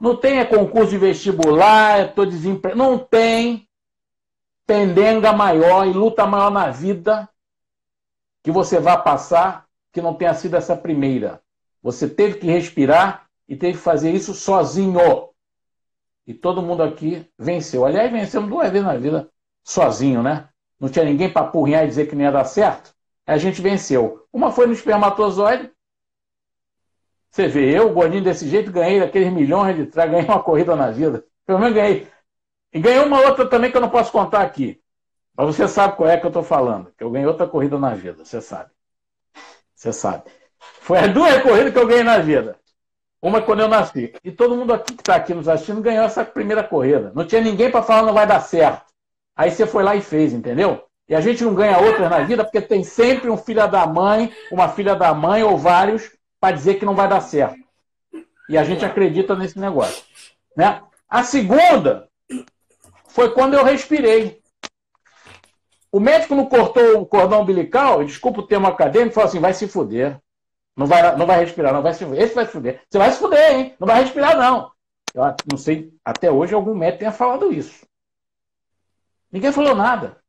Não 0.00 0.16
tem 0.16 0.44
concurso 0.46 0.90
de 0.90 0.98
vestibular, 0.98 2.08
estou 2.08 2.24
desempregado. 2.24 2.78
Não 2.78 2.98
tem 2.98 3.68
pendenga 4.66 5.32
maior 5.32 5.86
e 5.86 5.92
luta 5.92 6.24
maior 6.26 6.50
na 6.50 6.70
vida 6.70 7.28
que 8.42 8.50
você 8.50 8.78
vá 8.78 8.96
passar 8.96 9.66
que 9.92 10.00
não 10.00 10.14
tenha 10.14 10.32
sido 10.34 10.56
essa 10.56 10.76
primeira. 10.76 11.42
Você 11.82 12.08
teve 12.08 12.38
que 12.38 12.46
respirar 12.46 13.26
e 13.48 13.56
teve 13.56 13.76
que 13.76 13.84
fazer 13.84 14.12
isso 14.12 14.32
sozinho. 14.32 15.28
E 16.26 16.32
todo 16.32 16.62
mundo 16.62 16.82
aqui 16.82 17.26
venceu. 17.38 17.84
Aliás, 17.84 18.10
vencemos 18.10 18.48
duas 18.48 18.70
vezes 18.70 18.86
na 18.86 18.96
vida 18.96 19.28
sozinho, 19.64 20.22
né? 20.22 20.48
Não 20.78 20.88
tinha 20.88 21.04
ninguém 21.04 21.30
para 21.30 21.42
apurrinhar 21.42 21.84
e 21.84 21.88
dizer 21.88 22.06
que 22.06 22.14
não 22.14 22.22
ia 22.22 22.32
dar 22.32 22.44
certo. 22.44 22.94
A 23.26 23.36
gente 23.36 23.60
venceu. 23.60 24.26
Uma 24.32 24.50
foi 24.50 24.66
no 24.66 24.72
espermatozoide. 24.72 25.70
Você 27.30 27.46
vê, 27.46 27.78
eu, 27.78 27.92
gordinho 27.92 28.24
desse 28.24 28.48
jeito, 28.48 28.72
ganhei 28.72 29.00
aqueles 29.00 29.32
milhões 29.32 29.76
de 29.76 29.86
trás, 29.86 30.10
ganhei 30.10 30.26
uma 30.26 30.42
corrida 30.42 30.74
na 30.74 30.90
vida. 30.90 31.24
Pelo 31.46 31.60
menos 31.60 31.74
ganhei. 31.74 32.08
E 32.72 32.80
ganhei 32.80 33.00
uma 33.00 33.20
outra 33.20 33.46
também 33.46 33.70
que 33.70 33.76
eu 33.76 33.80
não 33.80 33.88
posso 33.88 34.10
contar 34.10 34.42
aqui. 34.42 34.80
Mas 35.36 35.46
você 35.46 35.68
sabe 35.68 35.96
qual 35.96 36.08
é 36.08 36.16
que 36.16 36.26
eu 36.26 36.30
estou 36.30 36.42
falando. 36.42 36.92
Que 36.96 37.04
eu 37.04 37.10
ganhei 37.10 37.26
outra 37.26 37.46
corrida 37.46 37.78
na 37.78 37.94
vida, 37.94 38.24
você 38.24 38.40
sabe. 38.40 38.70
Você 39.74 39.92
sabe. 39.92 40.24
Foi 40.58 40.98
as 40.98 41.12
duas 41.12 41.40
corridas 41.42 41.72
que 41.72 41.78
eu 41.78 41.86
ganhei 41.86 42.02
na 42.02 42.18
vida. 42.18 42.56
Uma 43.22 43.40
quando 43.40 43.60
eu 43.60 43.68
nasci. 43.68 44.12
E 44.24 44.32
todo 44.32 44.56
mundo 44.56 44.72
aqui 44.72 44.94
que 44.94 45.02
está 45.02 45.14
aqui 45.14 45.32
nos 45.32 45.48
assistindo 45.48 45.80
ganhou 45.80 46.04
essa 46.04 46.24
primeira 46.24 46.64
corrida. 46.64 47.12
Não 47.14 47.24
tinha 47.24 47.40
ninguém 47.40 47.70
para 47.70 47.82
falar 47.82 48.02
não 48.02 48.14
vai 48.14 48.26
dar 48.26 48.40
certo. 48.40 48.86
Aí 49.36 49.50
você 49.50 49.66
foi 49.66 49.84
lá 49.84 49.94
e 49.94 50.00
fez, 50.00 50.32
entendeu? 50.32 50.84
E 51.08 51.14
a 51.14 51.20
gente 51.20 51.44
não 51.44 51.54
ganha 51.54 51.78
outras 51.78 52.10
na 52.10 52.20
vida 52.20 52.44
porque 52.44 52.60
tem 52.60 52.82
sempre 52.82 53.30
um 53.30 53.36
filho 53.36 53.66
da 53.68 53.86
mãe, 53.86 54.32
uma 54.50 54.68
filha 54.68 54.94
da 54.94 55.14
mãe 55.14 55.42
ou 55.42 55.56
vários 55.56 56.10
para 56.40 56.56
dizer 56.56 56.76
que 56.76 56.86
não 56.86 56.94
vai 56.94 57.08
dar 57.08 57.20
certo. 57.20 57.58
E 58.48 58.56
a 58.56 58.64
gente 58.64 58.84
acredita 58.84 59.36
nesse 59.36 59.58
negócio. 59.58 60.02
Né? 60.56 60.82
A 61.08 61.22
segunda 61.22 62.08
foi 63.08 63.32
quando 63.32 63.54
eu 63.54 63.64
respirei. 63.64 64.40
O 65.92 66.00
médico 66.00 66.34
não 66.34 66.46
cortou 66.46 67.00
o 67.00 67.06
cordão 67.06 67.42
umbilical, 67.42 68.04
desculpa 68.04 68.40
o 68.40 68.46
termo 68.46 68.66
acadêmico, 68.66 69.14
falou 69.14 69.28
assim: 69.28 69.40
vai 69.40 69.52
se 69.52 69.68
fuder. 69.68 70.20
Não 70.76 70.86
vai, 70.86 71.16
não 71.16 71.26
vai 71.26 71.40
respirar, 71.40 71.72
não 71.72 71.82
vai 71.82 71.92
se 71.92 72.04
fuder. 72.04 72.22
Esse 72.22 72.34
vai 72.34 72.46
se 72.46 72.52
fuder. 72.52 72.82
Você 72.88 72.98
vai 72.98 73.10
se 73.10 73.18
fuder, 73.18 73.52
hein? 73.52 73.76
Não 73.78 73.86
vai 73.86 74.02
respirar, 74.02 74.36
não. 74.36 74.72
Eu 75.12 75.22
não 75.50 75.58
sei, 75.58 75.92
até 76.04 76.30
hoje 76.30 76.54
algum 76.54 76.74
médico 76.74 77.00
tenha 77.00 77.12
falado 77.12 77.52
isso. 77.52 77.84
Ninguém 79.30 79.52
falou 79.52 79.74
nada. 79.74 80.20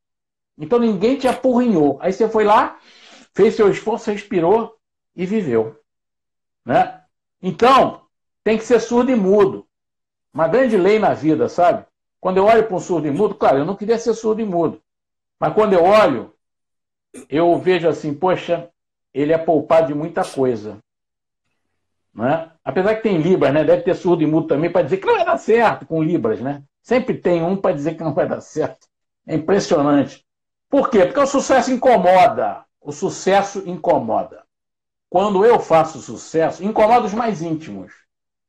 Então 0.57 0.77
ninguém 0.79 1.17
te 1.17 1.27
apurrinhou. 1.27 1.97
Aí 2.01 2.11
você 2.11 2.27
foi 2.27 2.43
lá, 2.43 2.79
fez 3.33 3.55
seu 3.55 3.69
esforço, 3.69 4.11
respirou 4.11 4.75
e 5.15 5.25
viveu. 5.25 5.80
Né? 6.65 7.01
Então, 7.41 8.01
tem 8.43 8.57
que 8.57 8.63
ser 8.63 8.79
surdo 8.79 9.11
e 9.11 9.15
mudo. 9.15 9.67
Uma 10.33 10.47
grande 10.47 10.77
lei 10.77 10.99
na 10.99 11.13
vida, 11.13 11.49
sabe? 11.49 11.85
Quando 12.19 12.37
eu 12.37 12.45
olho 12.45 12.65
para 12.65 12.75
um 12.75 12.79
surdo 12.79 13.07
e 13.07 13.11
mudo, 13.11 13.35
claro, 13.35 13.57
eu 13.57 13.65
não 13.65 13.75
queria 13.75 13.97
ser 13.97 14.13
surdo 14.13 14.41
e 14.41 14.45
mudo. 14.45 14.81
Mas 15.39 15.53
quando 15.53 15.73
eu 15.73 15.83
olho, 15.83 16.33
eu 17.29 17.57
vejo 17.57 17.89
assim, 17.89 18.13
poxa, 18.13 18.69
ele 19.13 19.33
é 19.33 19.37
poupado 19.37 19.87
de 19.87 19.93
muita 19.93 20.23
coisa. 20.23 20.77
Né? 22.13 22.51
Apesar 22.63 22.95
que 22.95 23.03
tem 23.03 23.17
Libras, 23.17 23.53
né? 23.53 23.63
Deve 23.63 23.83
ter 23.83 23.95
surdo 23.95 24.21
e 24.21 24.27
mudo 24.27 24.47
também 24.47 24.71
para 24.71 24.83
dizer 24.83 24.97
que 24.97 25.05
não 25.05 25.15
vai 25.15 25.25
dar 25.25 25.37
certo 25.37 25.85
com 25.85 26.03
Libras, 26.03 26.39
né? 26.39 26.63
Sempre 26.81 27.17
tem 27.17 27.41
um 27.41 27.55
para 27.55 27.73
dizer 27.73 27.95
que 27.95 28.03
não 28.03 28.13
vai 28.13 28.27
dar 28.27 28.41
certo. 28.41 28.87
É 29.25 29.35
impressionante. 29.35 30.25
Por 30.69 30.89
quê? 30.89 31.05
Porque 31.05 31.19
o 31.19 31.27
sucesso 31.27 31.71
incomoda. 31.71 32.65
O 32.79 32.91
sucesso 32.91 33.63
incomoda. 33.67 34.43
Quando 35.11 35.45
eu 35.45 35.59
faço 35.59 35.99
sucesso, 35.99 36.63
incomoda 36.63 37.05
os 37.05 37.13
mais 37.13 37.41
íntimos. 37.41 37.91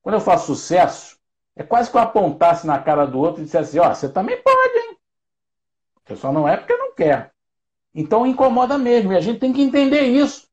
Quando 0.01 0.15
eu 0.15 0.21
faço 0.21 0.47
sucesso, 0.47 1.19
é 1.57 1.65
quase 1.65 1.91
que 1.91 1.97
eu 1.97 2.01
apontasse 2.01 2.69
na 2.69 2.79
cara 2.79 3.05
do 3.05 3.19
outro 3.19 3.43
e 3.43 3.45
dissesse 3.45 3.81
ó, 3.81 3.91
oh, 3.91 3.95
você 3.97 4.09
também 4.09 4.41
pode, 4.41 4.79
hein? 4.79 4.97
Você 6.05 6.15
só 6.15 6.33
não 6.33 6.47
é 6.47 6.57
porque 6.57 6.77
não 6.77 6.95
quer. 6.95 7.33
Então 7.93 8.25
incomoda 8.25 8.79
mesmo. 8.79 9.13
E 9.13 9.17
a 9.17 9.21
gente 9.21 9.41
tem 9.41 9.53
que 9.53 9.61
entender 9.61 10.03
isso. 10.03 10.47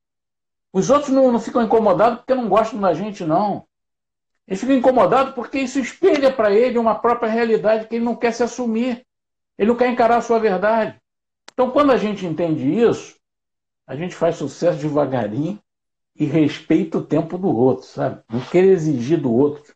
Os 0.73 0.89
outros 0.89 1.11
não, 1.11 1.31
não 1.31 1.39
ficam 1.39 1.61
incomodados 1.61 2.21
porque 2.21 2.33
não 2.33 2.49
gostam 2.49 2.81
da 2.81 2.91
gente, 2.91 3.23
não. 3.23 3.67
Eles 4.47 4.61
ficam 4.61 4.75
incomodados 4.75 5.35
porque 5.35 5.59
isso 5.59 5.77
espelha 5.79 6.33
para 6.33 6.51
ele 6.51 6.79
uma 6.79 6.95
própria 6.95 7.29
realidade 7.29 7.87
que 7.87 7.97
ele 7.97 8.05
não 8.05 8.15
quer 8.15 8.33
se 8.33 8.41
assumir. 8.41 9.05
Ele 9.59 9.69
não 9.69 9.77
quer 9.77 9.89
encarar 9.89 10.17
a 10.17 10.21
sua 10.21 10.39
verdade. 10.39 10.99
Então, 11.53 11.69
quando 11.69 11.91
a 11.91 11.97
gente 11.97 12.25
entende 12.25 12.67
isso, 12.67 13.15
a 13.85 13.95
gente 13.95 14.15
faz 14.15 14.37
sucesso 14.37 14.79
devagarinho 14.79 15.61
e 16.19 16.25
respeita 16.25 16.97
o 16.97 17.05
tempo 17.05 17.37
do 17.37 17.47
outro, 17.47 17.85
sabe? 17.85 18.21
Não 18.29 18.41
quer 18.41 18.65
exigir 18.65 19.21
do 19.21 19.33
outro 19.33 19.73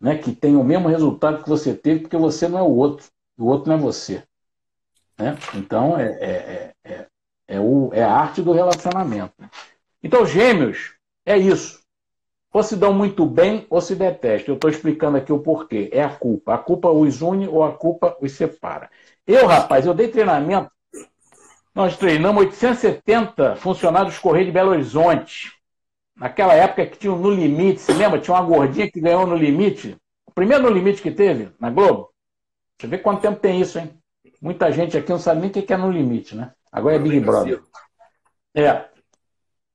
né, 0.00 0.16
que 0.16 0.32
tenha 0.32 0.58
o 0.58 0.64
mesmo 0.64 0.88
resultado 0.88 1.42
que 1.42 1.48
você 1.48 1.74
teve, 1.74 2.00
porque 2.00 2.16
você 2.16 2.48
não 2.48 2.58
é 2.58 2.62
o 2.62 2.74
outro, 2.74 3.06
o 3.36 3.46
outro 3.46 3.68
não 3.68 3.76
é 3.76 3.80
você. 3.80 4.22
Né? 5.18 5.36
Então, 5.54 5.98
é, 5.98 6.06
é, 6.06 6.74
é, 6.84 7.06
é, 7.48 7.60
o, 7.60 7.90
é 7.92 8.02
a 8.02 8.12
arte 8.12 8.40
do 8.42 8.52
relacionamento. 8.52 9.34
Então, 10.02 10.24
gêmeos, 10.24 10.94
é 11.26 11.36
isso. 11.36 11.82
Ou 12.52 12.62
se 12.62 12.76
dão 12.76 12.92
muito 12.92 13.24
bem 13.24 13.66
ou 13.70 13.80
se 13.80 13.94
detestam. 13.94 14.52
Eu 14.52 14.56
estou 14.56 14.70
explicando 14.70 15.16
aqui 15.16 15.32
o 15.32 15.38
porquê. 15.38 15.88
É 15.92 16.02
a 16.02 16.10
culpa. 16.10 16.54
A 16.54 16.58
culpa 16.58 16.90
os 16.90 17.22
une 17.22 17.48
ou 17.48 17.64
a 17.64 17.72
culpa 17.72 18.16
os 18.20 18.32
separa. 18.32 18.90
Eu, 19.26 19.46
rapaz, 19.46 19.86
eu 19.86 19.94
dei 19.94 20.08
treinamento. 20.08 20.70
Nós 21.74 21.96
treinamos 21.96 22.44
870 22.44 23.56
funcionários 23.56 24.18
Correio 24.18 24.46
de 24.46 24.52
Belo 24.52 24.70
Horizonte. 24.70 25.61
Naquela 26.16 26.54
época 26.54 26.86
que 26.86 26.98
tinha 26.98 27.12
o 27.12 27.18
No 27.18 27.30
Limite, 27.30 27.80
se 27.80 27.92
lembra? 27.92 28.20
Tinha 28.20 28.36
uma 28.36 28.46
gordinha 28.46 28.90
que 28.90 29.00
ganhou 29.00 29.26
No 29.26 29.36
Limite. 29.36 29.96
O 30.26 30.32
primeiro 30.32 30.62
No 30.62 30.70
Limite 30.70 31.02
que 31.02 31.10
teve 31.10 31.50
na 31.58 31.70
Globo. 31.70 32.10
Deixa 32.78 32.86
eu 32.86 32.90
ver 32.90 32.98
quanto 32.98 33.22
tempo 33.22 33.40
tem 33.40 33.60
isso, 33.60 33.78
hein? 33.78 33.90
Muita 34.40 34.70
gente 34.72 34.96
aqui 34.96 35.10
não 35.10 35.18
sabe 35.18 35.40
nem 35.40 35.50
o 35.50 35.52
que 35.52 35.72
é 35.72 35.76
No 35.76 35.90
Limite, 35.90 36.34
né? 36.34 36.52
Agora 36.70 36.96
é 36.96 36.98
Big 36.98 37.20
Brother. 37.20 37.62
É. 38.54 38.86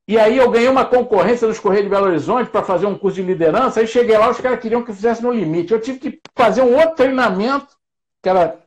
E 0.07 0.17
aí 0.17 0.37
eu 0.37 0.49
ganhei 0.49 0.69
uma 0.69 0.85
concorrência 0.85 1.47
dos 1.47 1.59
Correios 1.59 1.83
de 1.83 1.89
Belo 1.89 2.05
Horizonte 2.05 2.49
para 2.49 2.63
fazer 2.63 2.85
um 2.85 2.97
curso 2.97 3.15
de 3.17 3.23
liderança. 3.23 3.79
Aí 3.79 3.87
cheguei 3.87 4.17
lá, 4.17 4.29
os 4.29 4.39
caras 4.39 4.59
queriam 4.59 4.81
que 4.81 4.91
eu 4.91 4.95
fizesse 4.95 5.21
no 5.21 5.33
limite. 5.33 5.73
Eu 5.73 5.81
tive 5.81 5.99
que 5.99 6.21
fazer 6.33 6.61
um 6.61 6.75
outro 6.75 6.95
treinamento, 6.95 7.67
que 8.23 8.29
era 8.29 8.57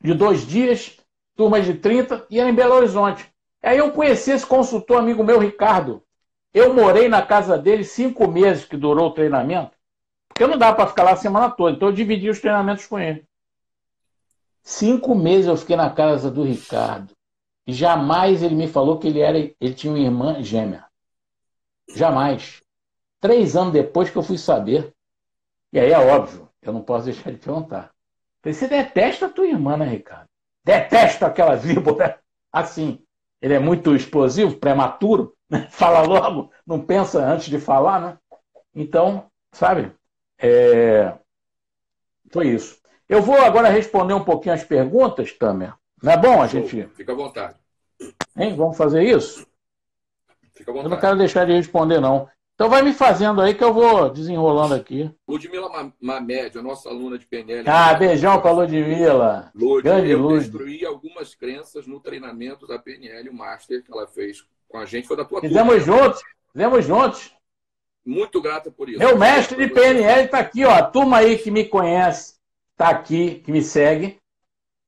de 0.00 0.14
dois 0.14 0.46
dias, 0.46 0.96
turma 1.36 1.60
de 1.60 1.74
30, 1.74 2.24
e 2.30 2.38
era 2.38 2.48
em 2.48 2.54
Belo 2.54 2.74
Horizonte. 2.74 3.28
Aí 3.62 3.78
eu 3.78 3.90
conheci 3.90 4.30
esse 4.30 4.46
consultor 4.46 4.98
amigo 4.98 5.24
meu, 5.24 5.38
Ricardo. 5.38 6.02
Eu 6.52 6.74
morei 6.74 7.08
na 7.08 7.24
casa 7.24 7.56
dele 7.56 7.84
cinco 7.84 8.26
meses 8.28 8.64
que 8.64 8.76
durou 8.76 9.08
o 9.08 9.14
treinamento, 9.14 9.72
porque 10.28 10.46
não 10.46 10.58
dá 10.58 10.72
para 10.72 10.86
ficar 10.86 11.04
lá 11.04 11.12
a 11.12 11.16
semana 11.16 11.50
toda. 11.50 11.76
Então 11.76 11.88
eu 11.88 11.94
dividi 11.94 12.28
os 12.28 12.40
treinamentos 12.40 12.86
com 12.86 12.98
ele. 12.98 13.24
Cinco 14.62 15.14
meses 15.14 15.46
eu 15.46 15.56
fiquei 15.56 15.76
na 15.76 15.90
casa 15.90 16.30
do 16.30 16.42
Ricardo. 16.42 17.14
E 17.66 17.72
jamais 17.72 18.42
ele 18.42 18.54
me 18.54 18.66
falou 18.66 18.98
que 18.98 19.06
ele 19.06 19.20
era, 19.20 19.38
ele 19.38 19.74
tinha 19.74 19.92
uma 19.92 19.98
irmã 19.98 20.42
gêmea. 20.42 20.84
Jamais. 21.94 22.62
Três 23.20 23.54
anos 23.56 23.72
depois 23.72 24.10
que 24.10 24.16
eu 24.16 24.22
fui 24.22 24.38
saber. 24.38 24.92
E 25.72 25.78
aí 25.78 25.92
é 25.92 25.98
óbvio, 25.98 26.48
eu 26.62 26.72
não 26.72 26.82
posso 26.82 27.04
deixar 27.04 27.30
de 27.30 27.38
perguntar. 27.38 27.92
Você 28.42 28.66
detesta 28.66 29.26
a 29.26 29.30
tua 29.30 29.46
irmã, 29.46 29.76
né, 29.76 29.86
Ricardo? 29.86 30.28
Detesta 30.64 31.26
aquela 31.26 31.54
víbora 31.56 32.20
assim. 32.52 33.04
Ele 33.40 33.54
é 33.54 33.58
muito 33.58 33.94
explosivo, 33.94 34.56
prematuro? 34.56 35.36
fala 35.70 36.02
logo, 36.02 36.50
não 36.66 36.80
pensa 36.80 37.24
antes 37.24 37.46
de 37.46 37.58
falar, 37.58 38.00
né? 38.00 38.18
Então, 38.74 39.26
sabe? 39.52 39.92
É... 40.38 41.12
Foi 42.30 42.48
isso. 42.48 42.78
Eu 43.08 43.20
vou 43.20 43.36
agora 43.36 43.68
responder 43.68 44.14
um 44.14 44.24
pouquinho 44.24 44.54
as 44.54 44.62
perguntas, 44.62 45.32
Tamer. 45.32 45.74
Não 46.02 46.12
é 46.12 46.16
bom 46.16 46.40
a 46.40 46.46
gente. 46.46 46.86
Fica 46.94 47.12
à 47.12 47.14
vontade. 47.14 47.56
Hein? 48.36 48.54
Vamos 48.56 48.76
fazer 48.76 49.02
isso? 49.02 49.46
Fica 50.54 50.70
à 50.70 50.74
vontade. 50.74 50.86
Eu 50.86 50.90
não 50.90 51.00
quero 51.00 51.18
deixar 51.18 51.44
de 51.44 51.52
responder, 51.52 52.00
não. 52.00 52.28
Então 52.54 52.68
vai 52.68 52.82
me 52.82 52.92
fazendo 52.92 53.40
aí 53.40 53.54
que 53.54 53.64
eu 53.64 53.72
vou 53.72 54.10
desenrolando 54.10 54.74
aqui. 54.74 55.10
Ludmila 55.26 55.92
Mamed, 55.98 56.58
a 56.58 56.62
nossa 56.62 56.90
aluna 56.90 57.18
de 57.18 57.26
PNL. 57.26 57.66
Ah, 57.66 57.94
beijão 57.94 58.40
para 58.40 58.50
a 58.50 58.52
Ludmila. 58.52 59.50
Lud, 59.54 59.82
Grande 59.82 60.10
eu 60.10 60.18
Lud. 60.18 60.40
destruí 60.40 60.84
algumas 60.84 61.34
crenças 61.34 61.86
no 61.86 61.98
treinamento 62.00 62.66
da 62.66 62.78
PNL, 62.78 63.30
o 63.30 63.34
Master 63.34 63.82
que 63.82 63.90
ela 63.90 64.06
fez 64.06 64.46
com 64.70 64.78
a 64.78 64.86
gente, 64.86 65.08
foi 65.08 65.16
da 65.16 65.24
tua 65.24 65.40
Fizemos 65.40 65.84
turma. 65.84 65.98
juntos, 65.98 66.22
fizemos 66.52 66.84
juntos. 66.84 67.34
Muito 68.06 68.40
grata 68.40 68.70
por 68.70 68.88
isso. 68.88 68.98
Meu 68.98 69.18
mestre 69.18 69.66
de 69.66 69.72
PNL 69.72 70.24
está 70.24 70.38
aqui, 70.38 70.64
ó. 70.64 70.70
A 70.70 70.82
turma 70.82 71.18
aí 71.18 71.36
que 71.36 71.50
me 71.50 71.64
conhece, 71.64 72.36
está 72.72 72.88
aqui, 72.88 73.36
que 73.44 73.52
me 73.52 73.62
segue. 73.62 74.18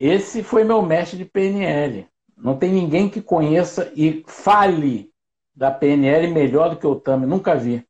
Esse 0.01 0.43
foi 0.43 0.65
meu 0.65 0.83
mestre 0.83 1.19
de 1.19 1.25
PNL. 1.25 2.09
Não 2.37 2.57
tem 2.57 2.73
ninguém 2.73 3.09
que 3.09 3.21
conheça 3.21 3.93
e 3.95 4.25
fale 4.27 5.13
da 5.55 5.71
PNL 5.71 6.29
melhor 6.33 6.71
do 6.71 6.77
que 6.77 6.87
o 6.87 6.97
Tami. 6.97 7.27
Nunca 7.27 7.55
vi. 7.55 7.87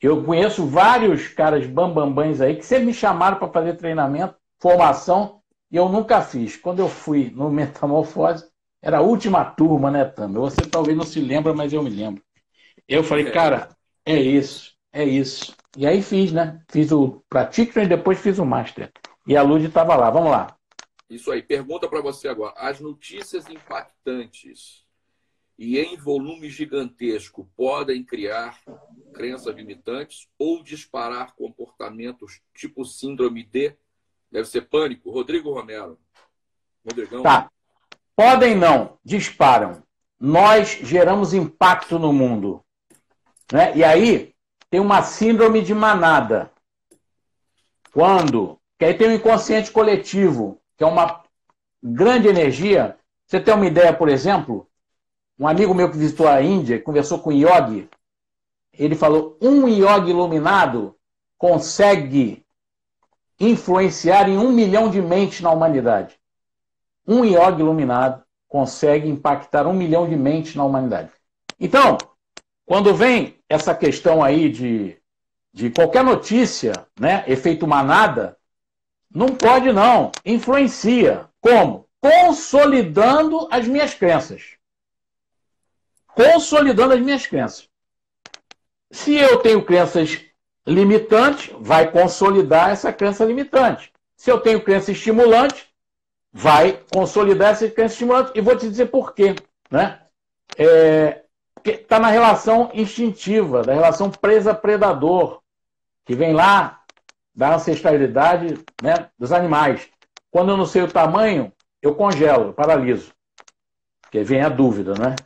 Eu 0.00 0.24
conheço 0.24 0.66
vários 0.66 1.28
caras 1.28 1.64
bambambãs 1.66 2.40
aí 2.40 2.56
que 2.56 2.66
sempre 2.66 2.86
me 2.86 2.94
chamaram 2.94 3.38
para 3.38 3.48
fazer 3.48 3.76
treinamento, 3.76 4.34
formação, 4.58 5.40
e 5.70 5.76
eu 5.76 5.88
nunca 5.88 6.20
fiz. 6.20 6.56
Quando 6.56 6.80
eu 6.80 6.88
fui 6.88 7.32
no 7.34 7.48
Metamorfose, 7.50 8.51
era 8.82 8.98
a 8.98 9.02
última 9.02 9.44
turma, 9.44 9.90
né, 9.90 10.04
Tami? 10.04 10.34
Você 10.34 10.62
talvez 10.62 10.96
não 10.96 11.04
se 11.04 11.20
lembra, 11.20 11.54
mas 11.54 11.72
eu 11.72 11.82
me 11.82 11.90
lembro. 11.90 12.22
Eu 12.88 13.04
falei, 13.04 13.28
É. 13.28 13.30
cara, 13.30 13.68
é 14.04 14.20
isso, 14.20 14.76
é 14.92 15.04
isso. 15.04 15.54
E 15.76 15.86
aí 15.86 16.02
fiz, 16.02 16.32
né? 16.32 16.62
Fiz 16.68 16.90
o 16.90 17.24
Practitioner 17.28 17.86
e 17.86 17.96
depois 17.96 18.18
fiz 18.18 18.38
o 18.38 18.44
Master. 18.44 18.92
E 19.26 19.36
a 19.36 19.42
Lud 19.42 19.64
estava 19.64 19.94
lá. 19.94 20.10
Vamos 20.10 20.30
lá. 20.30 20.56
Isso 21.08 21.30
aí. 21.30 21.42
Pergunta 21.42 21.88
para 21.88 22.00
você 22.02 22.28
agora. 22.28 22.52
As 22.56 22.80
notícias 22.80 23.48
impactantes 23.48 24.84
e 25.58 25.78
em 25.78 25.96
volume 25.96 26.50
gigantesco 26.50 27.48
podem 27.56 28.02
criar 28.04 28.58
crenças 29.14 29.54
limitantes 29.54 30.26
ou 30.38 30.62
disparar 30.62 31.34
comportamentos 31.36 32.40
tipo 32.54 32.84
síndrome 32.84 33.44
D? 33.44 33.76
Deve 34.30 34.48
ser 34.48 34.62
pânico. 34.62 35.10
Rodrigo 35.10 35.52
Romero. 35.52 35.98
Rodrigão. 36.84 37.22
Tá. 37.22 37.50
Podem 38.16 38.54
não, 38.54 38.98
disparam. 39.04 39.82
Nós 40.18 40.78
geramos 40.82 41.34
impacto 41.34 41.98
no 41.98 42.12
mundo. 42.12 42.62
Né? 43.50 43.76
E 43.76 43.84
aí 43.84 44.34
tem 44.70 44.80
uma 44.80 45.02
síndrome 45.02 45.62
de 45.62 45.74
manada. 45.74 46.50
Quando? 47.92 48.58
Que 48.78 48.86
aí 48.86 48.94
tem 48.94 49.08
o 49.08 49.12
inconsciente 49.12 49.70
coletivo, 49.70 50.60
que 50.76 50.84
é 50.84 50.86
uma 50.86 51.22
grande 51.82 52.28
energia. 52.28 52.96
Você 53.26 53.40
tem 53.40 53.54
uma 53.54 53.66
ideia, 53.66 53.92
por 53.92 54.08
exemplo, 54.08 54.68
um 55.38 55.46
amigo 55.46 55.74
meu 55.74 55.90
que 55.90 55.98
visitou 55.98 56.28
a 56.28 56.40
Índia, 56.40 56.80
conversou 56.80 57.18
com 57.18 57.30
o 57.30 57.32
Yogi, 57.32 57.88
ele 58.72 58.94
falou: 58.94 59.36
um 59.40 59.68
Yogi 59.68 60.10
iluminado 60.10 60.96
consegue 61.36 62.44
influenciar 63.38 64.28
em 64.28 64.38
um 64.38 64.52
milhão 64.52 64.88
de 64.88 65.02
mentes 65.02 65.40
na 65.40 65.50
humanidade. 65.50 66.18
Um 67.06 67.24
Yogi 67.24 67.60
iluminado 67.60 68.22
consegue 68.48 69.08
impactar 69.08 69.66
um 69.66 69.72
milhão 69.72 70.08
de 70.08 70.16
mentes 70.16 70.54
na 70.54 70.64
humanidade. 70.64 71.10
Então, 71.58 71.96
quando 72.66 72.94
vem 72.94 73.38
essa 73.48 73.74
questão 73.74 74.22
aí 74.22 74.48
de, 74.48 74.96
de 75.52 75.70
qualquer 75.70 76.04
notícia, 76.04 76.72
né, 76.98 77.24
efeito 77.26 77.66
manada, 77.66 78.36
não 79.14 79.28
pode 79.28 79.72
não, 79.72 80.10
influencia. 80.24 81.28
Como? 81.40 81.88
Consolidando 82.00 83.48
as 83.50 83.66
minhas 83.66 83.94
crenças. 83.94 84.56
Consolidando 86.08 86.94
as 86.94 87.00
minhas 87.00 87.26
crenças. 87.26 87.68
Se 88.90 89.14
eu 89.14 89.38
tenho 89.38 89.64
crenças 89.64 90.20
limitantes, 90.66 91.50
vai 91.58 91.90
consolidar 91.90 92.70
essa 92.70 92.92
crença 92.92 93.24
limitante. 93.24 93.92
Se 94.16 94.30
eu 94.30 94.38
tenho 94.38 94.62
crença 94.62 94.92
estimulante, 94.92 95.71
vai 96.32 96.80
consolidar 96.92 97.50
essa 97.50 97.68
crença 97.68 97.94
estimulante. 97.94 98.32
E 98.34 98.40
vou 98.40 98.56
te 98.56 98.68
dizer 98.68 98.86
por 98.86 99.14
quê. 99.14 99.34
Né? 99.70 100.00
É, 100.56 101.22
está 101.64 101.98
na 101.98 102.08
relação 102.08 102.70
instintiva, 102.72 103.62
da 103.62 103.74
relação 103.74 104.10
presa-predador, 104.10 105.40
que 106.04 106.14
vem 106.14 106.32
lá 106.32 106.80
da 107.34 107.54
ancestralidade 107.54 108.58
né, 108.82 109.08
dos 109.18 109.32
animais. 109.32 109.88
Quando 110.30 110.50
eu 110.50 110.56
não 110.56 110.66
sei 110.66 110.82
o 110.82 110.90
tamanho, 110.90 111.52
eu 111.80 111.94
congelo, 111.94 112.46
eu 112.46 112.52
paraliso. 112.52 113.12
Porque 114.00 114.22
vem 114.22 114.42
a 114.42 114.48
dúvida, 114.48 114.94
né? 114.94 115.16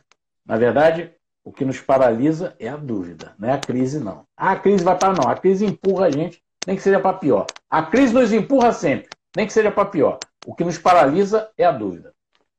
Na 0.45 0.57
verdade, 0.57 1.11
o 1.43 1.51
que 1.51 1.65
nos 1.65 1.79
paralisa 1.79 2.55
é 2.59 2.67
a 2.67 2.77
dúvida, 2.77 3.33
não 3.37 3.49
é 3.49 3.53
a 3.53 3.57
crise, 3.57 3.99
não. 3.99 4.25
Ah, 4.35 4.51
a 4.51 4.59
crise 4.59 4.83
vai 4.83 4.97
para 4.97 5.13
não. 5.13 5.29
A 5.29 5.35
crise 5.35 5.65
empurra 5.65 6.07
a 6.07 6.11
gente, 6.11 6.41
nem 6.65 6.75
que 6.75 6.81
seja 6.81 6.99
para 6.99 7.17
pior. 7.17 7.45
A 7.69 7.83
crise 7.83 8.13
nos 8.13 8.31
empurra 8.31 8.71
sempre, 8.71 9.09
nem 9.35 9.45
que 9.45 9.53
seja 9.53 9.71
para 9.71 9.85
pior. 9.85 10.19
O 10.47 10.55
que 10.55 10.63
nos 10.63 10.77
paralisa 10.77 11.51
é 11.57 11.65
a 11.65 11.73
dúvida. 11.73 12.13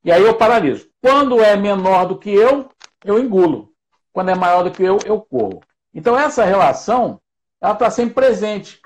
E 0.05 0.11
aí 0.11 0.21
eu 0.21 0.35
paraliso. 0.35 0.87
Quando 1.01 1.41
é 1.41 1.55
menor 1.55 2.05
do 2.05 2.19
que 2.19 2.29
eu, 2.29 2.69
eu 3.03 3.17
engulo. 3.17 3.73
Quando 4.13 4.29
é 4.29 4.35
maior 4.35 4.63
do 4.63 4.69
que 4.69 4.83
eu, 4.83 4.99
eu 5.07 5.19
corro. 5.19 5.63
Então 5.91 6.17
essa 6.17 6.45
relação, 6.45 7.19
ela 7.59 7.73
está 7.73 7.89
sempre 7.89 8.13
presente. 8.13 8.79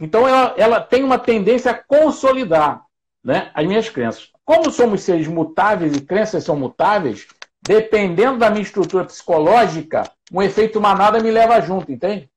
Então 0.00 0.26
ela, 0.26 0.54
ela 0.56 0.80
tem 0.80 1.04
uma 1.04 1.18
tendência 1.18 1.70
a 1.70 1.74
consolidar 1.74 2.86
né, 3.22 3.50
as 3.52 3.66
minhas 3.66 3.90
crenças. 3.90 4.30
Como 4.46 4.70
somos 4.70 5.02
seres 5.02 5.28
mutáveis 5.28 5.94
e 5.94 6.00
crenças 6.00 6.42
são 6.42 6.56
mutáveis, 6.56 7.28
dependendo 7.60 8.38
da 8.38 8.48
minha 8.48 8.62
estrutura 8.62 9.04
psicológica, 9.04 10.10
um 10.32 10.40
efeito 10.40 10.80
manada 10.80 11.20
me 11.20 11.30
leva 11.30 11.60
junto, 11.60 11.92
entende? 11.92 12.30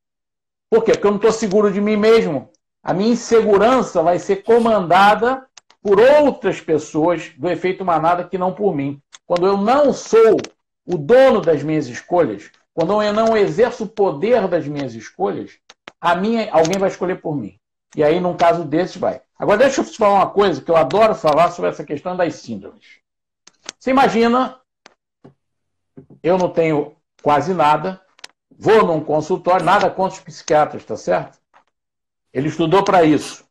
Por 0.69 0.84
quê? 0.84 0.91
Porque 0.91 1.07
eu 1.07 1.11
não 1.11 1.19
estou 1.19 1.32
seguro 1.32 1.71
de 1.71 1.80
mim 1.80 1.95
mesmo. 1.95 2.51
A 2.84 2.93
minha 2.93 3.13
insegurança 3.13 4.03
vai 4.03 4.19
ser 4.19 4.43
comandada 4.43 5.47
por 5.82 5.99
outras 5.99 6.59
pessoas 6.61 7.30
do 7.38 7.49
efeito 7.49 7.86
manada 7.86 8.23
que 8.23 8.38
não 8.38 8.53
por 8.53 8.75
mim. 8.75 9.01
Quando 9.25 9.45
eu 9.45 9.57
não 9.57 9.93
sou 9.93 10.38
o 10.86 10.97
dono 10.97 11.41
das 11.41 11.63
minhas 11.63 11.88
escolhas, 11.88 12.51
quando 12.73 13.01
eu 13.01 13.13
não 13.13 13.36
exerço 13.38 13.84
o 13.84 13.89
poder 13.89 14.47
das 14.47 14.67
minhas 14.67 14.93
escolhas, 14.93 15.59
a 15.99 16.15
minha, 16.15 16.51
alguém 16.51 16.77
vai 16.77 16.89
escolher 16.89 17.21
por 17.21 17.36
mim. 17.36 17.59
E 17.95 18.03
aí, 18.03 18.19
num 18.19 18.38
caso 18.38 18.63
desses, 18.63 18.97
vai. 18.97 19.21
Agora, 19.38 19.57
deixa 19.57 19.82
eu 19.82 19.86
te 19.86 19.97
falar 19.97 20.15
uma 20.15 20.30
coisa 20.30 20.61
que 20.61 20.69
eu 20.69 20.75
adoro 20.75 21.15
falar 21.15 21.51
sobre 21.51 21.69
essa 21.69 21.84
questão 21.84 22.15
das 22.15 22.36
síndromes. 22.36 22.99
Você 23.80 23.91
imagina, 23.91 24.59
eu 26.21 26.38
não 26.38 26.49
tenho 26.49 26.95
quase 27.21 27.53
nada, 27.53 28.01
vou 28.51 28.86
num 28.86 29.03
consultório, 29.03 29.65
nada 29.65 29.89
contra 29.89 30.17
os 30.17 30.23
psiquiatras, 30.23 30.84
tá 30.84 30.95
certo? 30.95 31.39
Ele 32.34 32.47
estudou 32.47 32.84
para 32.84 33.03
isso. 33.03 33.49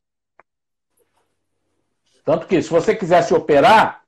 Tanto 2.28 2.46
que, 2.46 2.60
se 2.60 2.68
você 2.68 2.94
quiser 2.94 3.22
se 3.22 3.32
operar, 3.32 4.02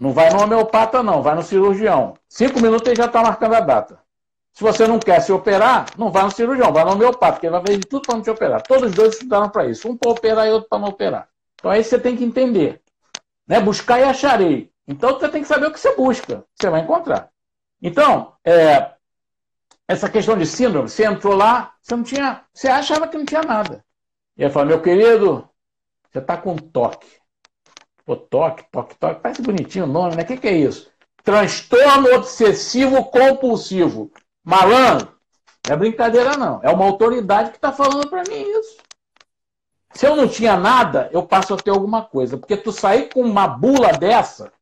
não 0.00 0.12
vai 0.12 0.30
no 0.30 0.42
homeopata, 0.42 1.00
não, 1.00 1.22
vai 1.22 1.36
no 1.36 1.44
cirurgião. 1.44 2.14
Cinco 2.28 2.60
minutos 2.60 2.88
ele 2.88 2.96
já 2.96 3.04
está 3.04 3.22
marcando 3.22 3.54
a 3.54 3.60
data. 3.60 4.00
Se 4.52 4.64
você 4.64 4.84
não 4.88 4.98
quer 4.98 5.20
se 5.20 5.30
operar, 5.30 5.86
não 5.96 6.10
vai 6.10 6.24
no 6.24 6.32
cirurgião, 6.32 6.72
vai 6.72 6.84
no 6.84 6.90
homeopata, 6.90 7.34
porque 7.34 7.46
ele 7.46 7.52
vai 7.52 7.60
fazer 7.60 7.78
de 7.78 7.86
tudo 7.86 8.02
para 8.04 8.16
não 8.16 8.22
te 8.24 8.30
operar. 8.30 8.62
Todos 8.62 8.88
os 8.88 8.94
dois 8.96 9.12
estudaram 9.12 9.48
para 9.48 9.64
isso. 9.66 9.88
Um 9.88 9.96
para 9.96 10.10
operar 10.10 10.48
e 10.48 10.50
outro 10.50 10.68
para 10.68 10.80
não 10.80 10.88
operar. 10.88 11.28
Então 11.54 11.70
aí 11.70 11.84
você 11.84 12.00
tem 12.00 12.16
que 12.16 12.24
entender. 12.24 12.82
Né? 13.46 13.60
Buscar 13.60 14.00
e 14.00 14.02
acharei. 14.02 14.72
Então 14.84 15.10
você 15.10 15.28
tem 15.28 15.42
que 15.42 15.46
saber 15.46 15.68
o 15.68 15.72
que 15.72 15.78
você 15.78 15.94
busca, 15.94 16.44
você 16.52 16.68
vai 16.68 16.80
encontrar. 16.80 17.30
Então, 17.80 18.32
é, 18.44 18.90
essa 19.86 20.10
questão 20.10 20.36
de 20.36 20.46
síndrome, 20.46 20.88
você 20.88 21.04
entrou 21.04 21.36
lá, 21.36 21.74
você 21.80 21.94
não 21.94 22.02
tinha, 22.02 22.40
você 22.52 22.66
achava 22.66 23.06
que 23.06 23.16
não 23.16 23.24
tinha 23.24 23.42
nada. 23.42 23.84
E 24.36 24.44
aí 24.44 24.50
fala, 24.50 24.66
meu 24.66 24.82
querido, 24.82 25.48
você 26.14 26.20
está 26.20 26.36
com 26.36 26.56
toque. 26.56 27.08
Pô, 28.06 28.16
toque, 28.16 28.64
toque, 28.70 28.94
toque, 28.94 29.20
parece 29.20 29.42
bonitinho 29.42 29.84
o 29.84 29.88
nome, 29.88 30.14
né? 30.14 30.22
O 30.22 30.26
que, 30.26 30.36
que 30.36 30.46
é 30.46 30.56
isso? 30.56 30.88
Transtorno 31.24 32.14
obsessivo 32.14 33.04
compulsivo. 33.06 34.12
Malandro, 34.44 35.12
não 35.66 35.74
é 35.74 35.76
brincadeira 35.76 36.36
não. 36.36 36.60
É 36.62 36.70
uma 36.70 36.84
autoridade 36.84 37.50
que 37.50 37.56
está 37.56 37.72
falando 37.72 38.08
para 38.08 38.22
mim 38.28 38.48
isso. 38.60 38.76
Se 39.92 40.06
eu 40.06 40.14
não 40.14 40.28
tinha 40.28 40.56
nada, 40.56 41.10
eu 41.12 41.26
passo 41.26 41.54
a 41.54 41.56
ter 41.56 41.70
alguma 41.70 42.04
coisa. 42.04 42.36
Porque 42.36 42.56
tu 42.56 42.70
sair 42.70 43.12
com 43.12 43.22
uma 43.22 43.48
bula 43.48 43.90
dessa, 43.92 44.52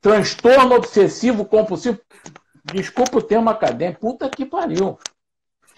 transtorno 0.00 0.76
obsessivo 0.76 1.44
compulsivo, 1.46 1.98
desculpa 2.64 3.18
o 3.18 3.22
termo 3.22 3.50
acadêmico, 3.50 4.00
puta 4.00 4.28
que 4.28 4.44
pariu. 4.44 4.96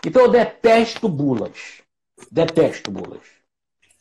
Então 0.04 0.22
eu 0.22 0.30
detesto 0.30 1.08
bulas. 1.08 1.82
Detesto 2.30 2.90
bulas. 2.90 3.37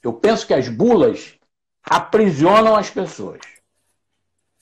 Eu 0.07 0.13
penso 0.13 0.47
que 0.47 0.53
as 0.53 0.69
bulas 0.69 1.37
aprisionam 1.83 2.77
as 2.77 2.89
pessoas. 2.89 3.41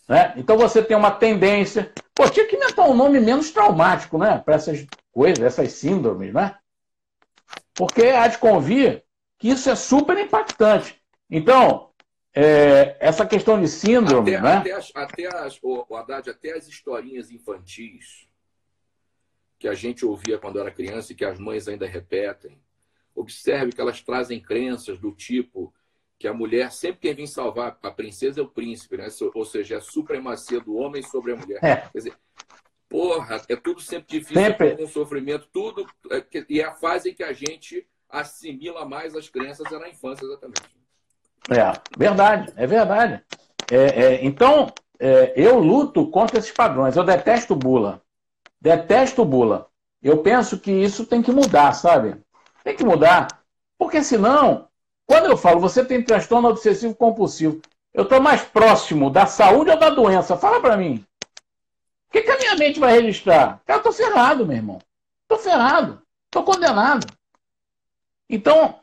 Né? 0.07 0.33
Então 0.37 0.57
você 0.57 0.83
tem 0.83 0.97
uma 0.97 1.11
tendência. 1.11 1.93
Pô, 2.15 2.27
tinha 2.27 2.47
que 2.47 2.55
inventar 2.55 2.89
um 2.89 2.95
nome 2.95 3.19
menos 3.19 3.51
traumático, 3.51 4.17
né? 4.17 4.39
Para 4.39 4.55
essas 4.55 4.87
coisas, 5.11 5.43
essas 5.43 5.71
síndromes, 5.73 6.33
né? 6.33 6.57
Porque 7.75 8.07
há 8.07 8.27
de 8.27 8.39
convir 8.39 9.03
que 9.37 9.49
isso 9.49 9.69
é 9.69 9.75
super 9.75 10.17
impactante. 10.17 10.99
Então, 11.29 11.91
é, 12.33 12.97
essa 12.99 13.23
questão 13.23 13.61
de 13.61 13.67
síndrome, 13.67 14.35
até, 14.35 14.43
né? 14.43 14.57
Até 14.57 14.71
as, 14.71 14.91
até 14.95 15.27
as, 15.27 15.59
o, 15.61 15.85
o 15.87 15.95
Haddad, 15.95 16.27
até 16.27 16.53
as 16.53 16.67
historinhas 16.67 17.29
infantis 17.29 18.27
que 19.59 19.67
a 19.67 19.75
gente 19.75 20.03
ouvia 20.03 20.39
quando 20.39 20.59
era 20.59 20.71
criança 20.71 21.11
e 21.11 21.15
que 21.15 21.23
as 21.23 21.37
mães 21.37 21.67
ainda 21.67 21.85
repetem, 21.85 22.59
observe 23.15 23.71
que 23.71 23.81
elas 23.81 24.01
trazem 24.01 24.39
crenças 24.39 24.99
do 24.99 25.11
tipo 25.11 25.73
que 26.17 26.27
a 26.27 26.33
mulher, 26.33 26.71
sempre 26.71 27.01
quem 27.01 27.13
vem 27.13 27.27
salvar 27.27 27.77
a 27.81 27.91
princesa 27.91 28.39
é 28.39 28.43
o 28.43 28.47
príncipe, 28.47 28.97
né? 28.97 29.07
Ou 29.33 29.45
seja, 29.45 29.75
é 29.75 29.77
a 29.77 29.81
supremacia 29.81 30.59
do 30.59 30.75
homem 30.75 31.01
sobre 31.03 31.33
a 31.33 31.35
mulher. 31.35 31.59
É. 31.61 31.75
Quer 31.75 31.97
dizer, 31.97 32.13
porra, 32.89 33.41
é 33.49 33.55
tudo 33.55 33.81
sempre 33.81 34.19
difícil, 34.19 34.41
sempre. 34.41 34.75
É 34.79 34.83
um 34.83 34.87
sofrimento, 34.87 35.47
tudo. 35.51 35.85
É 36.11 36.23
e 36.49 36.61
é 36.61 36.65
a 36.65 36.73
fase 36.73 37.09
em 37.09 37.13
que 37.13 37.23
a 37.23 37.33
gente 37.33 37.85
assimila 38.09 38.85
mais 38.85 39.15
as 39.15 39.27
crenças 39.27 39.69
é 39.71 39.77
na 39.77 39.89
infância, 39.89 40.25
exatamente. 40.25 40.61
É, 41.49 41.97
verdade, 41.97 42.53
é 42.55 42.65
verdade. 42.65 43.23
É, 43.69 43.75
é, 43.77 44.25
então, 44.25 44.71
é, 44.99 45.33
eu 45.35 45.59
luto 45.59 46.09
contra 46.09 46.39
esses 46.39 46.51
padrões. 46.51 46.95
Eu 46.95 47.03
detesto 47.03 47.55
bula. 47.55 48.01
Detesto 48.59 49.25
bula. 49.25 49.67
Eu 50.01 50.19
penso 50.19 50.59
que 50.59 50.71
isso 50.71 51.05
tem 51.05 51.21
que 51.21 51.31
mudar, 51.31 51.73
sabe? 51.73 52.15
Tem 52.65 52.75
que 52.75 52.83
mudar. 52.83 53.27
Porque 53.77 54.03
senão 54.03 54.67
quando 55.05 55.27
eu 55.27 55.37
falo, 55.37 55.59
você 55.59 55.85
tem 55.85 56.03
transtorno 56.03 56.49
obsessivo 56.49 56.95
compulsivo, 56.95 57.61
eu 57.93 58.03
estou 58.03 58.19
mais 58.19 58.41
próximo 58.41 59.09
da 59.09 59.25
saúde 59.25 59.69
ou 59.69 59.77
da 59.77 59.89
doença? 59.89 60.35
Fala 60.35 60.59
para 60.59 60.75
mim. 60.75 61.05
O 62.07 62.11
que, 62.11 62.21
que, 62.21 62.31
a 62.31 62.37
minha 62.37 62.55
mente 62.55 62.79
vai 62.79 62.93
registrar? 62.93 63.61
Eu 63.67 63.77
estou 63.77 63.93
ferrado, 63.93 64.45
meu 64.45 64.55
irmão. 64.55 64.79
Estou 65.23 65.37
ferrado. 65.37 66.01
Estou 66.25 66.43
condenado. 66.43 67.05
Então, 68.29 68.79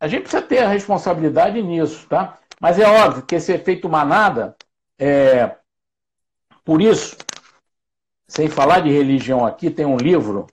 a 0.00 0.08
gente 0.08 0.22
precisa 0.22 0.42
ter 0.42 0.58
a 0.58 0.68
responsabilidade 0.68 1.60
nisso, 1.62 2.06
tá? 2.08 2.38
Mas 2.60 2.78
é 2.78 2.88
óbvio 2.88 3.24
que 3.24 3.34
esse 3.34 3.52
efeito 3.52 3.88
manada, 3.88 4.56
é... 4.98 5.56
por 6.64 6.80
isso, 6.80 7.16
sem 8.26 8.48
falar 8.48 8.80
de 8.80 8.90
religião 8.90 9.44
aqui, 9.44 9.70
tem 9.70 9.84
um 9.84 9.96
livro 9.96 10.46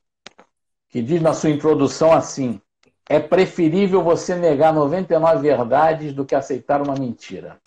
que 0.95 1.01
diz 1.01 1.21
na 1.21 1.33
sua 1.33 1.49
introdução 1.49 2.13
assim: 2.13 2.61
é 3.09 3.19
preferível 3.19 4.01
você 4.01 4.33
negar 4.33 4.73
99 4.73 5.41
verdades 5.41 6.13
do 6.13 6.23
que 6.23 6.33
aceitar 6.33 6.81
uma 6.81 6.95
mentira. 6.95 7.59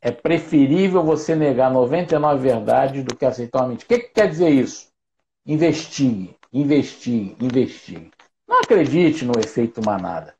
É 0.00 0.12
preferível 0.12 1.02
você 1.02 1.34
negar 1.34 1.72
99 1.72 2.40
verdades 2.40 3.02
do 3.02 3.16
que 3.16 3.24
aceitar 3.24 3.62
uma 3.62 3.70
mentira. 3.70 3.84
O 3.84 3.88
que, 3.88 4.06
que 4.06 4.14
quer 4.14 4.28
dizer 4.28 4.50
isso? 4.50 4.92
Investigue, 5.44 6.36
investigue, 6.52 7.44
investigue. 7.44 8.12
Não 8.46 8.60
acredite 8.60 9.24
no 9.24 9.32
efeito 9.36 9.84
manada. 9.84 10.36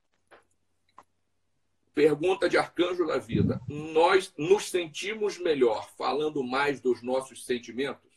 Pergunta 1.92 2.48
de 2.48 2.56
arcanjo 2.56 3.04
da 3.04 3.18
vida. 3.18 3.60
Nós 3.66 4.32
nos 4.38 4.70
sentimos 4.70 5.38
melhor 5.38 5.88
falando 5.98 6.44
mais 6.44 6.80
dos 6.80 7.02
nossos 7.02 7.44
sentimentos? 7.44 8.07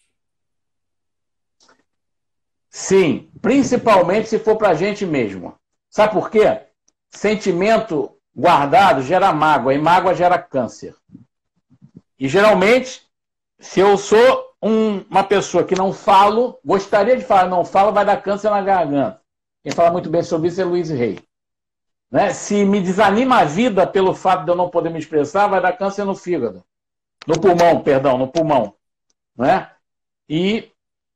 Sim, 2.72 3.30
principalmente 3.42 4.30
se 4.30 4.40
for 4.40 4.56
para 4.56 4.70
a 4.70 4.74
gente 4.74 5.06
mesmo. 5.06 5.54
Sabe 5.90 6.14
por 6.14 6.32
quê? 6.32 6.62
Sentimento 7.10 8.18
guardado 8.34 9.04
gera 9.04 9.34
mágoa, 9.34 9.74
e 9.74 9.78
mágoa 9.78 10.16
gera 10.16 10.40
câncer. 10.40 10.96
E 12.18 12.30
geralmente, 12.30 13.02
se 13.60 13.82
eu 13.82 13.98
sou 13.98 14.56
um, 14.64 15.00
uma 15.10 15.24
pessoa 15.24 15.66
que 15.66 15.76
não 15.76 15.92
falo, 15.92 16.58
gostaria 16.64 17.18
de 17.18 17.26
falar, 17.26 17.50
não 17.50 17.66
falo, 17.66 17.92
vai 17.92 18.06
dar 18.06 18.22
câncer 18.22 18.50
na 18.50 18.62
garganta. 18.62 19.20
Quem 19.62 19.74
fala 19.74 19.92
muito 19.92 20.10
bem 20.10 20.24
sobre 20.24 20.48
isso 20.48 20.62
é 20.62 20.64
Luiz 20.64 20.90
Rei. 20.90 21.20
Né? 22.10 22.34
Se 22.34 22.64
me 22.64 22.80
desanima 22.80 23.40
a 23.40 23.44
vida 23.44 23.86
pelo 23.86 24.16
fato 24.16 24.46
de 24.46 24.52
eu 24.52 24.56
não 24.56 24.70
poder 24.70 24.92
me 24.92 25.00
expressar, 25.00 25.48
vai 25.48 25.62
dar 25.62 25.74
câncer 25.74 26.06
no 26.06 26.16
fígado. 26.16 26.64
No 27.28 27.40
pulmão, 27.40 27.84
perdão, 27.84 28.18
no 28.18 28.30
pulmão. 28.30 28.74
Né? 29.36 29.70
E 30.30 30.71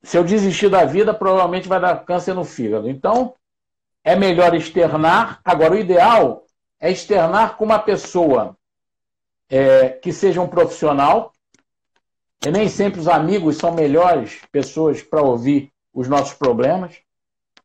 se 0.06 0.18
eu 0.18 0.24
desistir 0.24 0.70
da 0.70 0.86
vida, 0.86 1.14
provavelmente 1.14 1.68
vai 1.68 1.80
dar 1.80 2.06
câncer 2.06 2.36
no 2.36 2.46
fígado. 2.46 2.88
Então, 2.88 3.34
é 4.04 4.16
melhor 4.16 4.54
externar. 4.54 5.40
Agora, 5.44 5.74
o 5.74 5.78
ideal 5.78 6.46
é 6.80 6.92
externar 6.92 7.58
com 7.58 7.66
uma 7.66 7.80
pessoa 7.80 8.56
é, 9.50 9.90
que 9.90 10.14
seja 10.14 10.40
um 10.40 10.48
profissional. 10.48 11.34
E 12.46 12.52
nem 12.52 12.70
sempre 12.70 13.00
os 13.00 13.08
amigos 13.08 13.58
são 13.58 13.72
melhores 13.72 14.40
pessoas 14.52 15.02
para 15.02 15.24
ouvir 15.24 15.72
os 15.92 16.08
nossos 16.08 16.34
problemas, 16.36 16.98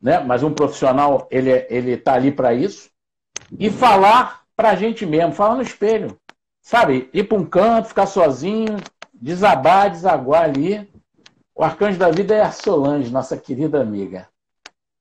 né? 0.00 0.20
mas 0.20 0.42
um 0.42 0.54
profissional 0.54 1.28
ele 1.30 1.66
ele 1.68 1.92
está 1.92 2.14
ali 2.14 2.32
para 2.32 2.54
isso. 2.54 2.88
E 3.58 3.68
falar 3.68 4.44
para 4.56 4.70
a 4.70 4.74
gente 4.76 5.04
mesmo, 5.04 5.32
falar 5.32 5.56
no 5.56 5.62
espelho. 5.62 6.18
Sabe, 6.62 7.10
ir 7.12 7.24
para 7.24 7.36
um 7.36 7.44
canto, 7.44 7.88
ficar 7.88 8.06
sozinho, 8.06 8.78
desabar, 9.12 9.90
desaguar 9.90 10.44
ali. 10.44 10.89
O 11.60 11.62
arcanjo 11.62 11.98
da 11.98 12.10
vida 12.10 12.34
é 12.34 12.40
a 12.40 12.50
Solange, 12.50 13.12
nossa 13.12 13.36
querida 13.36 13.82
amiga. 13.82 14.26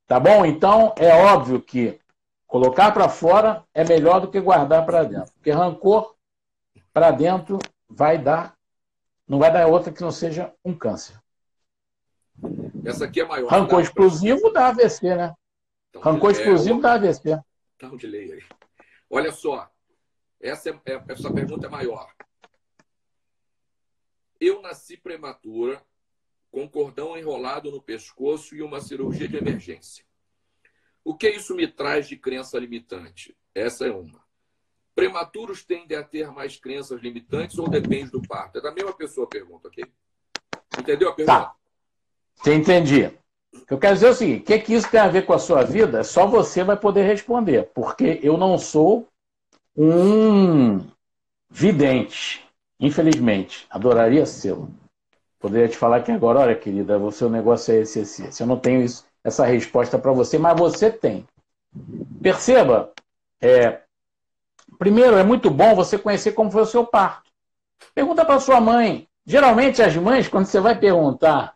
Tá 0.05 0.20
bom? 0.20 0.45
Então, 0.45 0.93
é 0.97 1.16
óbvio 1.16 1.62
que 1.62 1.97
colocar 2.45 2.91
para 2.91 3.07
fora 3.07 3.64
é 3.74 3.86
melhor 3.86 4.20
do 4.20 4.30
que 4.30 4.41
guardar 4.41 4.86
para 4.86 5.05
dentro. 5.05 5.32
Porque 5.36 5.51
rancor 5.51 6.18
para 6.91 7.12
dentro 7.12 7.60
vai 7.88 8.18
dar, 8.18 8.57
não 9.26 9.39
vai 9.39 9.53
dar 9.53 9.68
outra 9.68 9.89
que 9.89 10.01
não 10.01 10.12
seja 10.12 10.53
um 10.66 10.78
câncer. 10.78 11.18
Essa 12.84 13.05
aqui 13.05 13.22
é 13.22 13.26
maior. 13.26 13.49
Rancor 13.49 13.78
tá? 13.78 13.82
explosivo 13.84 14.51
dá 14.51 14.68
AVC, 14.68 15.16
né? 15.16 15.34
Então, 15.91 16.01
rancor 16.01 16.32
é, 16.32 16.34
explosivo 16.34 16.80
é, 16.80 16.82
dá 16.82 16.93
AVC. 16.95 17.39
Tá 17.78 17.88
um 17.88 17.95
delay 17.95 18.34
aí. 18.34 18.43
Olha 19.10 19.32
só, 19.32 19.72
essa, 20.41 20.72
é, 20.72 20.91
é, 20.91 21.03
essa 21.07 21.32
pergunta 21.32 21.68
é 21.68 21.70
maior. 21.70 22.12
Eu 24.41 24.62
nasci 24.62 24.97
prematura 24.97 25.82
com 26.52 26.68
cordão 26.68 27.18
enrolado 27.18 27.72
no 27.72 27.82
pescoço 27.82 28.56
e 28.56 28.62
uma 28.62 28.82
cirurgia 28.82 29.28
de 29.28 29.38
emergência. 29.38 30.04
O 31.04 31.16
que 31.16 31.30
isso 31.30 31.56
me 31.56 31.68
traz 31.68 32.08
de 32.08 32.16
crença 32.18 32.60
limitante? 32.60 33.36
Essa 33.54 33.88
é 33.88 33.91
uma. 33.91 34.24
Prematuros 34.93 35.64
tendem 35.64 35.97
a 35.97 36.04
ter 36.04 36.30
mais 36.32 36.58
crenças 36.58 37.02
limitantes 37.02 37.58
ou 37.58 37.70
depende 37.70 38.12
do 38.12 38.22
parto? 38.22 38.58
É 38.58 38.62
da 38.62 38.72
mesma 38.72 38.93
pessoa 38.93 39.26
a 39.26 39.30
pergunta, 39.30 39.68
ok? 39.68 39.86
Entendeu 40.78 41.10
a 41.10 41.14
pergunta? 41.14 41.39
Tá. 41.39 41.56
Você 42.36 42.54
entendi. 42.54 43.12
Eu 43.70 43.78
quero 43.78 43.93
dizer 43.93 44.08
é 44.08 44.10
o 44.10 44.14
seguinte: 44.14 44.41
o 44.41 44.45
que, 44.45 44.60
que 44.60 44.74
isso 44.74 44.89
tem 44.89 45.00
a 45.00 45.08
ver 45.08 45.26
com 45.26 45.34
a 45.34 45.39
sua 45.39 45.64
vida? 45.64 46.04
Só 46.04 46.28
você 46.28 46.64
vai 46.64 46.78
poder 46.78 47.04
responder, 47.04 47.70
porque 47.74 48.20
eu 48.22 48.38
não 48.38 48.58
sou 48.58 49.08
um 49.76 50.86
vidente, 51.50 52.45
infelizmente. 52.80 53.66
Adoraria 53.70 54.26
ser. 54.26 54.56
Poderia 55.40 55.68
te 55.68 55.78
falar 55.78 56.02
que 56.04 56.12
agora, 56.12 56.40
olha, 56.40 56.56
querida, 56.56 56.98
o 56.98 57.12
seu 57.12 57.30
negócio 57.30 57.74
é 57.74 57.78
esse, 57.78 58.00
esse, 58.02 58.26
esse. 58.26 58.44
Eu 58.44 58.48
não 58.48 58.58
tenho 58.58 58.82
isso, 58.82 59.06
essa 59.24 59.46
resposta 59.46 59.98
para 59.98 60.12
você, 60.12 60.38
mas 60.38 60.60
você 60.60 60.92
tem. 60.92 61.26
Perceba, 62.22 62.92
é, 63.42 63.82
primeiro, 64.78 65.18
é 65.18 65.24
muito 65.24 65.50
bom 65.50 65.76
você 65.76 65.98
conhecer 65.98 66.34
como 66.34 66.52
foi 66.52 66.64
o 66.64 66.66
seu 66.68 66.86
parto. 66.86 67.30
Pergunta 67.96 68.26
para 68.26 68.40
sua 68.40 68.60
mãe. 68.60 69.08
Geralmente, 69.26 69.82
as 69.82 69.96
mães, 69.96 70.28
quando 70.28 70.46
você 70.46 70.60
vai 70.60 70.78
perguntar 70.78 71.56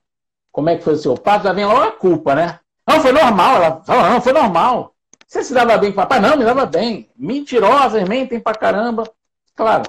como 0.51 0.69
é 0.69 0.77
que 0.77 0.83
foi 0.83 0.93
o 0.93 0.97
seu 0.97 1.15
parto, 1.15 1.43
já 1.43 1.53
vem 1.53 1.65
logo 1.65 1.81
a 1.81 1.91
culpa, 1.91 2.35
né? 2.35 2.59
Não, 2.87 3.01
foi 3.01 3.11
normal. 3.11 3.55
Ela 3.55 3.83
fala, 3.83 4.09
não, 4.09 4.21
foi 4.21 4.33
normal. 4.33 4.93
Você 5.27 5.43
se 5.43 5.53
dava 5.53 5.77
bem 5.77 5.91
com 5.91 5.99
o 5.99 6.03
papai? 6.03 6.19
Não, 6.19 6.37
me 6.37 6.45
dava 6.45 6.65
bem. 6.65 7.09
Mentirosas, 7.15 8.07
mentem 8.07 8.39
pra 8.39 8.53
caramba. 8.53 9.09
Claro, 9.55 9.83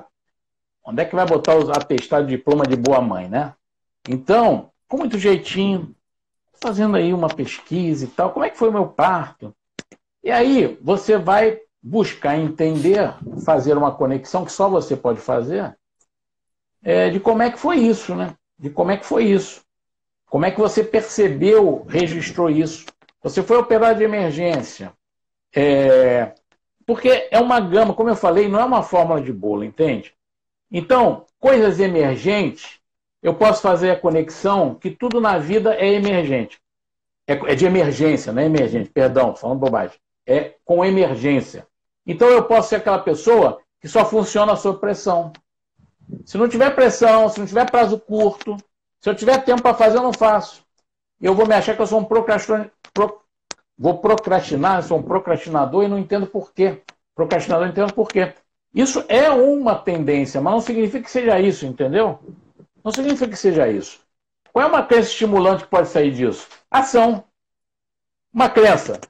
Onde 0.85 1.01
é 1.01 1.05
que 1.07 1.17
vai 1.17 1.25
botar 1.25 1.57
os 1.57 1.71
atestados 1.71 2.29
de 2.29 2.37
diploma 2.37 2.67
de 2.67 2.77
boa 2.77 3.01
mãe, 3.01 3.27
né? 3.27 3.55
Então, 4.09 4.71
com 4.89 4.99
muito 4.99 5.19
jeitinho, 5.19 5.95
fazendo 6.61 6.97
aí 6.97 7.13
uma 7.13 7.29
pesquisa 7.29 8.05
e 8.05 8.09
tal, 8.09 8.33
como 8.33 8.45
é 8.45 8.51
que 8.51 8.59
foi 8.59 8.69
o 8.69 8.73
meu 8.73 8.87
parto? 8.87 9.55
E 10.23 10.31
aí 10.31 10.79
você 10.81 11.19
vai 11.19 11.61
buscar 11.83 12.39
entender, 12.39 13.15
fazer 13.45 13.77
uma 13.77 13.93
conexão 13.93 14.45
que 14.45 14.53
só 14.53 14.69
você 14.69 14.97
pode 14.97 15.21
fazer, 15.21 15.77
é, 16.83 17.11
de 17.11 17.21
como 17.21 17.43
é 17.43 17.51
que 17.51 17.59
foi 17.59 17.77
isso, 17.77 18.15
né? 18.15 18.35
De 18.59 18.71
como 18.71 18.91
é 18.91 18.97
que 18.97 19.07
foi 19.07 19.25
isso. 19.25 19.63
Como 20.27 20.45
é 20.45 20.51
que 20.51 20.61
você 20.61 20.83
percebeu, 20.83 21.85
registrou 21.89 22.51
isso? 22.51 22.87
Você 23.23 23.43
foi 23.43 23.57
operar 23.57 23.95
de 23.95 24.05
emergência. 24.05 24.93
É, 25.55 26.35
porque 26.87 27.29
é 27.31 27.39
uma 27.39 27.61
gama, 27.61 27.95
como 27.95 28.09
eu 28.11 28.17
falei, 28.17 28.49
não 28.49 28.61
é 28.61 28.65
uma 28.65 28.83
fórmula 28.83 29.21
de 29.21 29.33
bolo, 29.33 29.65
entende? 29.65 30.15
Então, 30.71 31.27
coisas 31.39 31.81
emergentes, 31.81 32.81
eu 33.25 33.33
posso 33.33 33.63
fazer 33.63 33.91
a 33.91 33.99
conexão 33.99 34.75
que 34.75 34.91
tudo 34.91 35.19
na 35.19 35.39
vida 35.39 35.75
é 35.75 35.95
emergente. 35.95 36.61
É, 37.27 37.33
é 37.33 37.55
de 37.55 37.65
emergência, 37.65 38.31
não 38.31 38.43
é 38.43 38.45
emergente, 38.45 38.91
perdão, 38.91 39.35
falando 39.35 39.61
bobagem. 39.61 39.99
É 40.27 40.57
com 40.63 40.85
emergência. 40.85 41.67
Então 42.07 42.29
eu 42.29 42.45
posso 42.45 42.69
ser 42.69 42.77
aquela 42.77 42.99
pessoa 42.99 43.61
que 43.81 43.89
só 43.89 44.05
funciona 44.05 44.55
sob 44.57 44.79
pressão. 44.79 45.33
Se 46.27 46.37
não 46.37 46.47
tiver 46.47 46.75
pressão, 46.75 47.31
se 47.31 47.41
não 47.41 47.47
tiver 47.47 47.71
prazo 47.71 47.99
curto, 47.99 48.59
se 49.01 49.09
eu 49.09 49.15
tiver 49.15 49.43
tempo 49.43 49.63
para 49.63 49.73
fazer, 49.73 49.97
eu 49.97 50.03
não 50.03 50.13
faço. 50.13 50.63
Eu 51.19 51.35
vou 51.35 51.47
me 51.47 51.55
achar 51.55 51.75
que 51.75 51.81
eu 51.81 51.87
sou 51.87 52.01
um 52.01 52.05
procrastinador, 52.05 52.71
pro... 52.93 53.23
vou 53.79 53.97
procrastinar, 53.99 54.83
sou 54.83 54.99
um 54.99 55.03
procrastinador 55.03 55.83
e 55.83 55.89
não 55.89 55.99
entendo 55.99 56.27
por 56.27 56.53
quê. 56.53 56.83
Procrastinador 57.15 57.65
não 57.65 57.73
entendo 57.73 57.95
por 57.95 58.09
quê. 58.09 58.35
Isso 58.75 59.03
é 59.09 59.31
uma 59.31 59.77
tendência, 59.77 60.43
mas 60.43 60.53
não 60.53 60.61
significa 60.61 61.05
que 61.05 61.11
seja 61.11 61.41
isso, 61.41 61.65
entendeu? 61.65 62.19
Não 62.85 62.93
significa 62.93 63.31
que 63.31 63.37
seja 63.37 63.67
isso. 63.69 64.01
Qual 64.53 64.65
é 64.65 64.69
uma 64.69 64.85
crença 64.85 65.09
estimulante 65.09 65.65
que 65.65 65.71
pode 65.71 65.89
sair 65.89 66.13
disso? 66.13 66.47
Ação. 66.71 67.25
Uma 68.33 68.51
crença. 68.51 69.01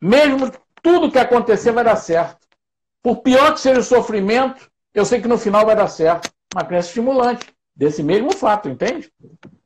Mesmo 0.00 0.50
tudo 0.82 1.10
que 1.10 1.18
acontecer 1.18 1.72
vai 1.72 1.82
dar 1.82 1.96
certo. 1.96 2.46
Por 3.02 3.16
pior 3.16 3.52
que 3.52 3.60
seja 3.60 3.80
o 3.80 3.84
sofrimento, 3.84 4.70
eu 4.94 5.04
sei 5.04 5.20
que 5.20 5.28
no 5.28 5.36
final 5.36 5.66
vai 5.66 5.74
dar 5.74 5.88
certo. 5.88 6.30
Uma 6.54 6.64
crença 6.64 6.88
estimulante 6.88 7.52
desse 7.74 8.02
mesmo 8.02 8.32
fato, 8.32 8.68
entende? 8.68 9.12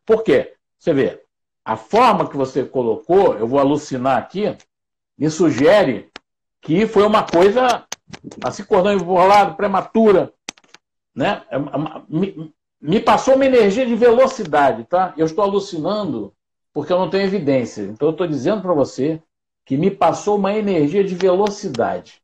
Por 0.05 0.23
quê? 0.23 0.55
Você 0.79 0.93
vê, 0.95 1.23
a 1.65 1.77
forma 1.77 2.29
que 2.29 2.37
você 2.37 2.65
colocou, 2.65 3.37
eu 3.37 3.47
vou 3.47 3.61
alucinar 3.61 4.17
aqui, 4.19 4.57
me 5.17 5.31
sugere 5.31 6.11
que 6.61 6.87
foi 6.87 7.05
uma 7.05 7.25
coisa 7.25 7.87
assim, 8.43 8.65
cordão 8.65 8.93
enrolado, 8.93 9.55
prematura, 9.55 10.33
né? 11.15 11.45
Me, 12.81 12.91
me 12.91 13.01
passou 13.01 13.35
uma 13.35 13.47
energia 13.47 13.87
de 13.87 13.95
velocidade, 13.95 14.85
tá? 14.85 15.14
Eu 15.16 15.26
estou 15.26 15.45
alucinando 15.45 16.33
porque 16.72 16.93
eu 16.93 16.99
não 16.99 17.11
tenho 17.11 17.24
evidência. 17.24 17.83
Então 17.83 18.09
eu 18.09 18.12
estou 18.12 18.26
dizendo 18.26 18.62
para 18.62 18.72
você 18.72 19.20
que 19.64 19.76
me 19.76 19.91
passou 19.91 20.37
uma 20.37 20.53
energia 20.55 21.05
de 21.05 21.14
velocidade. 21.14 22.22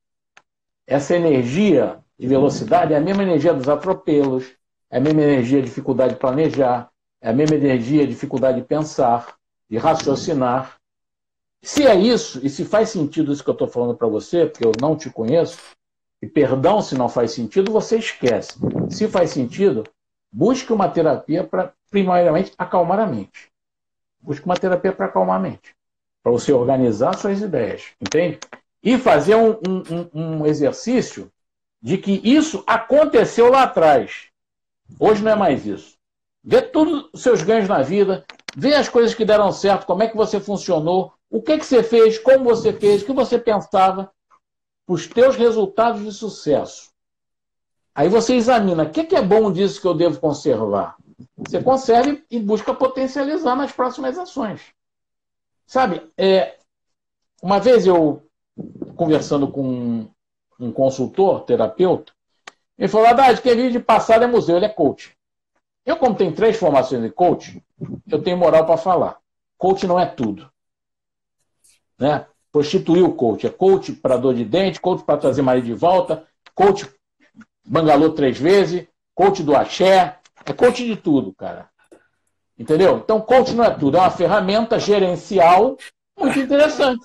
Essa 0.87 1.17
energia 1.17 1.99
de 2.19 2.27
velocidade 2.27 2.93
é 2.95 2.97
a 2.97 3.01
mesma 3.01 3.23
energia 3.23 3.53
dos 3.53 3.69
atropelos, 3.69 4.53
é 4.91 4.99
a 4.99 5.01
mesma 5.01 5.23
energia 5.23 5.61
de 5.61 5.69
dificuldade 5.69 6.15
de 6.15 6.21
planejar, 6.21 6.91
é 7.21 7.31
a 7.31 7.33
mesma 7.33 7.57
energia 7.57 8.03
de 8.03 8.13
dificuldade 8.13 8.61
de 8.61 8.67
pensar, 8.67 9.37
de 9.69 9.77
raciocinar. 9.77 10.77
Se 11.63 11.85
é 11.87 11.95
isso, 11.95 12.45
e 12.45 12.49
se 12.49 12.65
faz 12.65 12.91
sentido 12.91 13.33
isso 13.33 13.43
que 13.43 13.51
eu 13.51 13.53
estou 13.53 13.69
falando 13.69 13.97
para 13.97 14.07
você, 14.07 14.47
porque 14.47 14.65
eu 14.65 14.73
não 14.81 14.97
te 14.97 15.11
conheço, 15.11 15.59
e 16.23 16.27
perdão 16.27 16.81
se 16.81 16.95
não 16.95 17.09
faz 17.09 17.33
sentido, 17.33 17.73
você 17.73 17.99
esquece. 17.99 18.59
Se 18.89 19.09
faz 19.09 19.31
sentido, 19.31 19.85
busque 20.37 20.71
uma 20.71 20.87
terapia 20.87 21.43
para, 21.43 21.73
primariamente, 21.91 22.53
acalmar 22.59 23.01
a 23.01 23.07
mente. 23.07 23.51
Busque 24.21 24.45
uma 24.45 24.55
terapia 24.55 24.93
para 24.93 25.07
acalmar 25.07 25.37
a 25.37 25.41
mente. 25.41 25.75
Para 26.23 26.31
você 26.31 26.53
organizar 26.53 27.17
suas 27.17 27.41
ideias. 27.41 27.87
Entende? 27.99 28.39
E 28.83 28.99
fazer 28.99 29.35
um, 29.35 29.53
um, 29.67 30.11
um 30.13 30.47
exercício 30.47 31.33
de 31.81 31.97
que 31.97 32.21
isso 32.23 32.63
aconteceu 32.67 33.51
lá 33.51 33.63
atrás. 33.63 34.27
Hoje 35.01 35.25
não 35.25 35.33
é 35.33 35.37
mais 35.37 35.65
isso. 35.65 35.97
Vê 36.45 36.61
todos 36.61 37.09
os 37.15 37.23
seus 37.23 37.43
ganhos 37.43 37.67
na 37.67 37.81
vida, 37.81 38.23
vê 38.55 38.75
as 38.75 38.91
coisas 38.91 39.15
que 39.15 39.25
deram 39.25 39.51
certo, 39.51 39.87
como 39.87 40.03
é 40.03 40.09
que 40.09 40.17
você 40.17 40.39
funcionou, 40.39 41.15
o 41.31 41.41
que, 41.41 41.57
que 41.57 41.65
você 41.65 41.83
fez, 41.83 42.19
como 42.19 42.45
você 42.45 42.75
fez, 42.75 43.03
o 43.03 43.07
que 43.07 43.13
você 43.13 43.39
pensava, 43.39 44.13
os 44.87 45.07
teus 45.07 45.35
resultados 45.35 46.05
de 46.05 46.13
sucesso. 46.13 46.91
Aí 47.97 48.11
você 48.11 48.35
examina, 48.35 48.83
o 48.83 48.91
que, 48.91 49.17
é 49.17 49.23
bom 49.23 49.51
disso 49.51 49.81
que 49.81 49.87
eu 49.87 49.95
devo 49.95 50.21
conservar? 50.21 50.97
Você 51.39 51.63
conserva 51.63 52.19
e 52.31 52.39
busca 52.39 52.75
potencializar 52.75 53.57
nas 53.57 53.73
próximas 53.73 54.19
ações. 54.19 54.61
Sabe, 55.67 56.03
é, 56.15 56.59
uma 57.43 57.59
vez 57.59 57.87
eu, 57.87 58.23
conversando 58.97 59.49
com 59.49 60.07
um 60.61 60.71
consultor, 60.73 61.41
terapeuta, 61.45 62.13
ele 62.77 62.87
falou, 62.87 63.07
Haddad, 63.07 63.41
quem 63.41 63.57
vive 63.57 63.71
de 63.71 63.81
passado 63.81 64.25
é 64.25 64.27
museu, 64.27 64.59
ele 64.59 64.67
é 64.67 64.69
coach. 64.69 65.17
Eu, 65.83 65.97
como 65.97 66.15
tenho 66.15 66.35
três 66.35 66.59
formações 66.59 67.01
de 67.01 67.09
coach, 67.09 67.65
eu 68.07 68.23
tenho 68.23 68.37
moral 68.37 68.67
para 68.67 68.77
falar. 68.77 69.17
Coach 69.57 69.87
não 69.87 69.99
é 69.99 70.05
tudo. 70.05 70.51
Né? 71.99 72.27
Prostituir 72.53 73.05
o 73.05 73.15
coach. 73.15 73.47
É 73.47 73.51
coach 73.51 73.95
para 73.95 74.19
dor 74.19 74.35
de 74.35 74.45
dente, 74.45 74.83
coach 74.83 75.03
para 75.03 75.17
trazer 75.17 75.41
marido 75.41 75.65
de 75.65 75.73
volta, 75.73 76.27
coach 76.55 76.87
bangalô 77.67 78.11
três 78.11 78.39
vezes, 78.39 78.87
coach 79.15 79.43
do 79.43 79.55
axé. 79.55 80.19
É 80.45 80.53
coach 80.53 80.85
de 80.85 80.97
tudo, 80.97 81.35
cara. 81.35 81.69
Entendeu? 82.59 82.99
Então, 82.99 83.21
coach 83.21 83.53
não 83.53 83.65
é 83.65 83.71
tudo. 83.71 83.97
É 83.97 84.01
uma 84.01 84.11
ferramenta 84.11 84.79
gerencial 84.79 85.77
muito 86.19 86.39
interessante. 86.39 87.05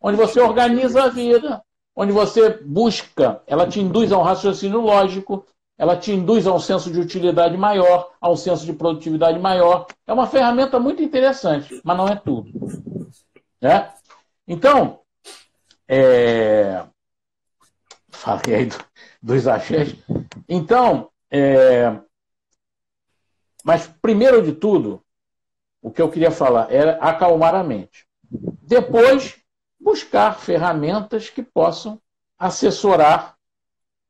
Onde 0.00 0.16
você 0.16 0.40
organiza 0.40 1.04
a 1.04 1.08
vida, 1.08 1.62
onde 1.96 2.12
você 2.12 2.50
busca, 2.62 3.40
ela 3.46 3.66
te 3.66 3.80
induz 3.80 4.12
a 4.12 4.18
um 4.18 4.22
raciocínio 4.22 4.80
lógico, 4.80 5.46
ela 5.78 5.96
te 5.96 6.12
induz 6.12 6.46
a 6.46 6.52
um 6.52 6.60
senso 6.60 6.90
de 6.90 7.00
utilidade 7.00 7.56
maior, 7.56 8.12
a 8.20 8.30
um 8.30 8.36
senso 8.36 8.64
de 8.64 8.72
produtividade 8.72 9.38
maior. 9.38 9.86
É 10.06 10.12
uma 10.12 10.26
ferramenta 10.26 10.78
muito 10.78 11.02
interessante, 11.02 11.80
mas 11.82 11.96
não 11.96 12.08
é 12.08 12.16
tudo. 12.16 12.50
Né? 13.60 13.90
Então, 14.46 15.00
é... 15.88 16.84
falei 18.10 18.54
aí 18.54 18.66
do, 18.66 18.76
dos 19.24 19.48
axés. 19.48 19.96
Então, 20.46 21.08
é... 21.30 21.98
mas 23.64 23.86
primeiro 24.02 24.42
de 24.42 24.52
tudo, 24.52 25.02
o 25.80 25.90
que 25.90 26.02
eu 26.02 26.10
queria 26.10 26.30
falar 26.30 26.70
era 26.70 26.98
acalmar 26.98 27.54
a 27.54 27.64
mente. 27.64 28.06
Depois, 28.62 29.36
buscar 29.80 30.38
ferramentas 30.38 31.30
que 31.30 31.42
possam 31.42 31.98
assessorar. 32.38 33.34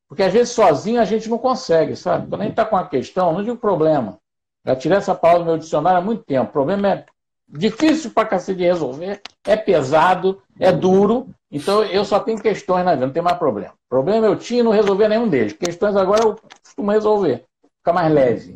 Porque 0.08 0.22
às 0.22 0.32
vezes 0.32 0.52
sozinho 0.52 1.00
a 1.00 1.04
gente 1.04 1.28
não 1.28 1.38
consegue, 1.38 1.94
sabe? 1.94 2.28
Quando 2.28 2.40
a 2.40 2.44
gente 2.44 2.52
está 2.52 2.64
com 2.64 2.76
uma 2.76 2.88
questão, 2.88 3.32
não 3.32 3.42
digo 3.42 3.56
problema. 3.56 4.18
Já 4.64 4.74
tirei 4.74 4.98
essa 4.98 5.14
palavra 5.14 5.44
do 5.44 5.50
meu 5.50 5.58
dicionário 5.58 5.98
há 5.98 6.02
muito 6.02 6.24
tempo. 6.24 6.50
O 6.50 6.52
problema 6.52 6.88
é 6.88 7.06
difícil 7.48 8.10
para 8.10 8.28
cacete 8.28 8.58
de 8.58 8.64
resolver, 8.64 9.20
é 9.44 9.56
pesado, 9.56 10.42
é 10.58 10.72
duro. 10.72 11.28
Então 11.50 11.84
eu 11.84 12.04
só 12.04 12.18
tenho 12.18 12.40
questões 12.40 12.84
na 12.84 12.94
vida, 12.94 13.06
não 13.06 13.12
tem 13.12 13.22
mais 13.22 13.38
problema. 13.38 13.74
Problema 13.94 14.26
eu 14.26 14.36
tinha 14.36 14.58
e 14.58 14.62
não 14.64 14.72
resolver 14.72 15.06
nenhum 15.06 15.28
deles. 15.28 15.52
Questões 15.52 15.94
agora 15.94 16.24
eu 16.24 16.36
costumo 16.64 16.90
resolver, 16.90 17.44
fica 17.78 17.92
mais 17.92 18.12
leve. 18.12 18.52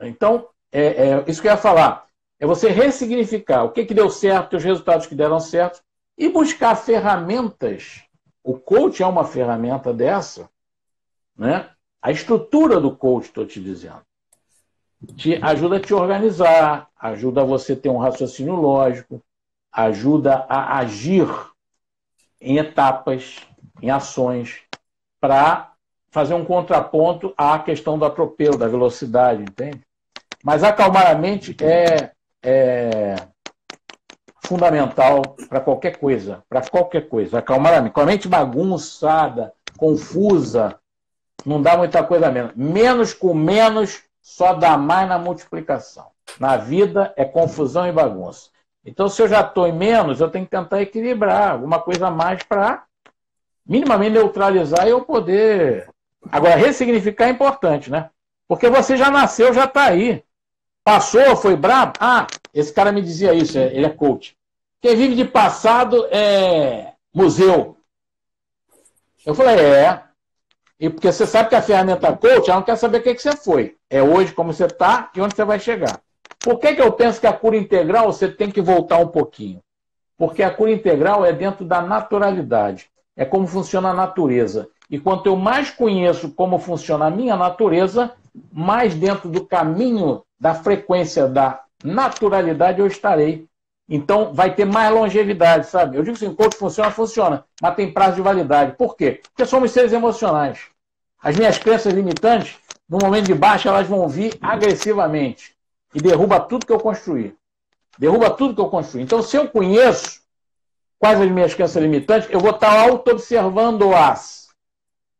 Então, 0.00 0.48
é, 0.72 1.10
é, 1.10 1.24
isso 1.28 1.40
que 1.40 1.46
eu 1.46 1.52
ia 1.52 1.56
falar. 1.56 2.08
É 2.40 2.44
você 2.44 2.68
ressignificar 2.70 3.62
o 3.62 3.70
que, 3.70 3.84
que 3.84 3.94
deu 3.94 4.10
certo, 4.10 4.56
os 4.56 4.64
resultados 4.64 5.06
que 5.06 5.14
deram 5.14 5.38
certo, 5.38 5.80
e 6.18 6.28
buscar 6.28 6.74
ferramentas. 6.74 8.02
O 8.42 8.58
coach 8.58 9.00
é 9.00 9.06
uma 9.06 9.24
ferramenta 9.24 9.94
dessa, 9.94 10.50
né? 11.36 11.70
A 12.02 12.10
estrutura 12.10 12.80
do 12.80 12.96
coach, 12.96 13.26
estou 13.26 13.46
te 13.46 13.60
dizendo, 13.60 14.02
te 15.16 15.36
ajuda 15.40 15.76
a 15.76 15.80
te 15.80 15.94
organizar, 15.94 16.88
ajuda 16.98 17.42
a 17.42 17.44
você 17.44 17.76
ter 17.76 17.90
um 17.90 17.98
raciocínio 17.98 18.56
lógico, 18.56 19.22
ajuda 19.70 20.44
a 20.48 20.78
agir 20.78 21.28
em 22.40 22.58
etapas, 22.58 23.40
em 23.80 23.90
ações, 23.90 24.63
para 25.24 25.72
fazer 26.10 26.34
um 26.34 26.44
contraponto 26.44 27.32
à 27.34 27.58
questão 27.58 27.98
do 27.98 28.04
atropelo, 28.04 28.58
da 28.58 28.68
velocidade, 28.68 29.42
entende? 29.42 29.80
Mas 30.44 30.62
acalmar 30.62 31.10
a 31.10 31.14
mente 31.14 31.56
é, 31.64 32.10
é 32.42 33.16
fundamental 34.44 35.22
para 35.48 35.60
qualquer 35.60 35.96
coisa, 35.96 36.44
para 36.46 36.60
qualquer 36.68 37.08
coisa. 37.08 37.38
Acalmar 37.38 37.72
a 37.72 37.80
mente. 37.80 37.94
Com 37.94 38.02
a 38.02 38.04
mente 38.04 38.28
bagunçada, 38.28 39.54
confusa, 39.78 40.78
não 41.46 41.62
dá 41.62 41.74
muita 41.74 42.04
coisa 42.04 42.30
menos. 42.30 42.52
Menos 42.54 43.14
com 43.14 43.32
menos 43.32 44.02
só 44.20 44.52
dá 44.52 44.76
mais 44.76 45.08
na 45.08 45.18
multiplicação. 45.18 46.08
Na 46.38 46.58
vida 46.58 47.14
é 47.16 47.24
confusão 47.24 47.86
e 47.86 47.92
bagunça. 47.92 48.50
Então, 48.84 49.08
se 49.08 49.22
eu 49.22 49.26
já 49.26 49.40
estou 49.40 49.66
em 49.66 49.72
menos, 49.72 50.20
eu 50.20 50.30
tenho 50.30 50.44
que 50.44 50.50
tentar 50.50 50.82
equilibrar 50.82 51.52
alguma 51.52 51.80
coisa 51.80 52.08
a 52.08 52.10
mais 52.10 52.42
para 52.42 52.84
minimamente 53.66 54.12
neutralizar 54.12 54.86
e 54.86 54.90
eu 54.90 55.02
poder. 55.02 55.88
Agora, 56.30 56.56
ressignificar 56.56 57.26
é 57.26 57.30
importante, 57.30 57.90
né? 57.90 58.10
Porque 58.46 58.68
você 58.68 58.96
já 58.96 59.10
nasceu, 59.10 59.52
já 59.52 59.64
está 59.64 59.84
aí. 59.84 60.22
Passou, 60.82 61.34
foi 61.36 61.56
brabo? 61.56 61.94
Ah, 61.98 62.26
esse 62.52 62.72
cara 62.72 62.92
me 62.92 63.00
dizia 63.00 63.32
isso, 63.32 63.58
é, 63.58 63.74
ele 63.74 63.86
é 63.86 63.90
coach. 63.90 64.36
Quem 64.80 64.94
vive 64.94 65.14
de 65.14 65.24
passado 65.24 66.06
é 66.10 66.92
museu. 67.12 67.76
Eu 69.24 69.34
falei, 69.34 69.58
é. 69.64 70.02
E 70.78 70.90
porque 70.90 71.10
você 71.10 71.26
sabe 71.26 71.48
que 71.48 71.54
a 71.54 71.62
ferramenta 71.62 72.14
coach, 72.14 72.50
ela 72.50 72.56
não 72.56 72.66
quer 72.66 72.76
saber 72.76 72.98
o 72.98 73.02
que, 73.02 73.14
que 73.14 73.22
você 73.22 73.34
foi. 73.34 73.76
É 73.88 74.02
hoje 74.02 74.32
como 74.32 74.52
você 74.52 74.66
está 74.66 75.10
e 75.14 75.20
onde 75.20 75.34
você 75.34 75.44
vai 75.44 75.58
chegar. 75.58 76.00
Por 76.40 76.58
que, 76.58 76.74
que 76.74 76.82
eu 76.82 76.92
penso 76.92 77.18
que 77.18 77.26
a 77.26 77.32
cura 77.32 77.56
integral 77.56 78.12
você 78.12 78.28
tem 78.28 78.50
que 78.50 78.60
voltar 78.60 78.98
um 78.98 79.08
pouquinho? 79.08 79.62
Porque 80.18 80.42
a 80.42 80.50
cura 80.50 80.70
integral 80.70 81.24
é 81.24 81.32
dentro 81.32 81.64
da 81.64 81.80
naturalidade. 81.80 82.90
É 83.16 83.24
como 83.24 83.46
funciona 83.46 83.90
a 83.90 83.94
natureza. 83.94 84.68
E 84.90 84.98
quanto 84.98 85.26
eu 85.26 85.36
mais 85.36 85.70
conheço 85.70 86.30
como 86.30 86.58
funciona 86.58 87.06
a 87.06 87.10
minha 87.10 87.36
natureza, 87.36 88.12
mais 88.52 88.94
dentro 88.94 89.28
do 89.28 89.44
caminho 89.46 90.22
da 90.38 90.54
frequência 90.54 91.26
da 91.28 91.62
naturalidade 91.82 92.80
eu 92.80 92.86
estarei. 92.86 93.46
Então 93.88 94.32
vai 94.32 94.54
ter 94.54 94.64
mais 94.64 94.92
longevidade, 94.92 95.66
sabe? 95.66 95.96
Eu 95.96 96.02
digo 96.02 96.16
assim, 96.16 96.34
coach 96.34 96.56
funciona, 96.56 96.90
funciona, 96.90 97.44
mas 97.60 97.74
tem 97.74 97.92
prazo 97.92 98.16
de 98.16 98.22
validade. 98.22 98.76
Por 98.76 98.96
quê? 98.96 99.20
Porque 99.22 99.44
somos 99.44 99.70
seres 99.70 99.92
emocionais. 99.92 100.58
As 101.22 101.36
minhas 101.36 101.58
crenças 101.58 101.92
limitantes, 101.92 102.56
no 102.88 102.98
momento 102.98 103.26
de 103.26 103.34
baixa, 103.34 103.68
elas 103.68 103.86
vão 103.86 104.08
vir 104.08 104.36
agressivamente 104.40 105.54
e 105.94 106.00
derruba 106.00 106.40
tudo 106.40 106.66
que 106.66 106.72
eu 106.72 106.80
construí. 106.80 107.34
Derruba 107.98 108.30
tudo 108.30 108.54
que 108.54 108.60
eu 108.60 108.68
construí. 108.68 109.02
Então, 109.02 109.22
se 109.22 109.36
eu 109.36 109.48
conheço 109.48 110.20
quais 111.04 111.20
as 111.20 111.30
minhas 111.30 111.52
crenças 111.52 111.82
limitantes, 111.82 112.30
eu 112.30 112.40
vou 112.40 112.52
estar 112.52 112.80
auto-observando-as. 112.80 114.48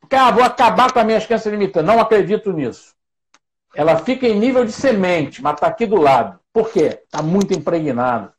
Porque, 0.00 0.16
ah, 0.16 0.30
vou 0.30 0.42
acabar 0.42 0.90
com 0.90 0.98
as 0.98 1.04
minhas 1.04 1.26
crenças 1.26 1.52
limitantes. 1.52 1.86
Não 1.86 2.00
acredito 2.00 2.50
nisso. 2.54 2.94
Ela 3.74 3.98
fica 3.98 4.26
em 4.26 4.38
nível 4.38 4.64
de 4.64 4.72
semente, 4.72 5.42
mas 5.42 5.52
está 5.52 5.66
aqui 5.66 5.84
do 5.84 6.00
lado. 6.00 6.40
Por 6.54 6.70
quê? 6.70 7.02
Está 7.04 7.20
muito 7.20 7.52
impregnado. 7.52 8.32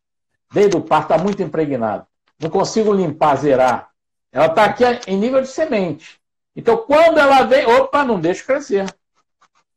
Desde 0.52 0.76
o 0.76 0.82
parto 0.82 1.14
está 1.14 1.24
muito 1.24 1.44
impregnado. 1.44 2.08
Não 2.42 2.50
consigo 2.50 2.92
limpar, 2.92 3.36
zerar. 3.36 3.92
Ela 4.32 4.48
está 4.48 4.66
aqui 4.66 4.84
em 5.06 5.16
nível 5.16 5.40
de 5.40 5.48
semente. 5.48 6.20
Então, 6.56 6.78
quando 6.78 7.20
ela 7.20 7.44
vem, 7.44 7.64
opa, 7.68 8.04
não 8.04 8.20
deixo 8.20 8.44
crescer. 8.44 8.92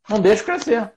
Não 0.09 0.19
deixo 0.19 0.43
crescer. 0.43 0.90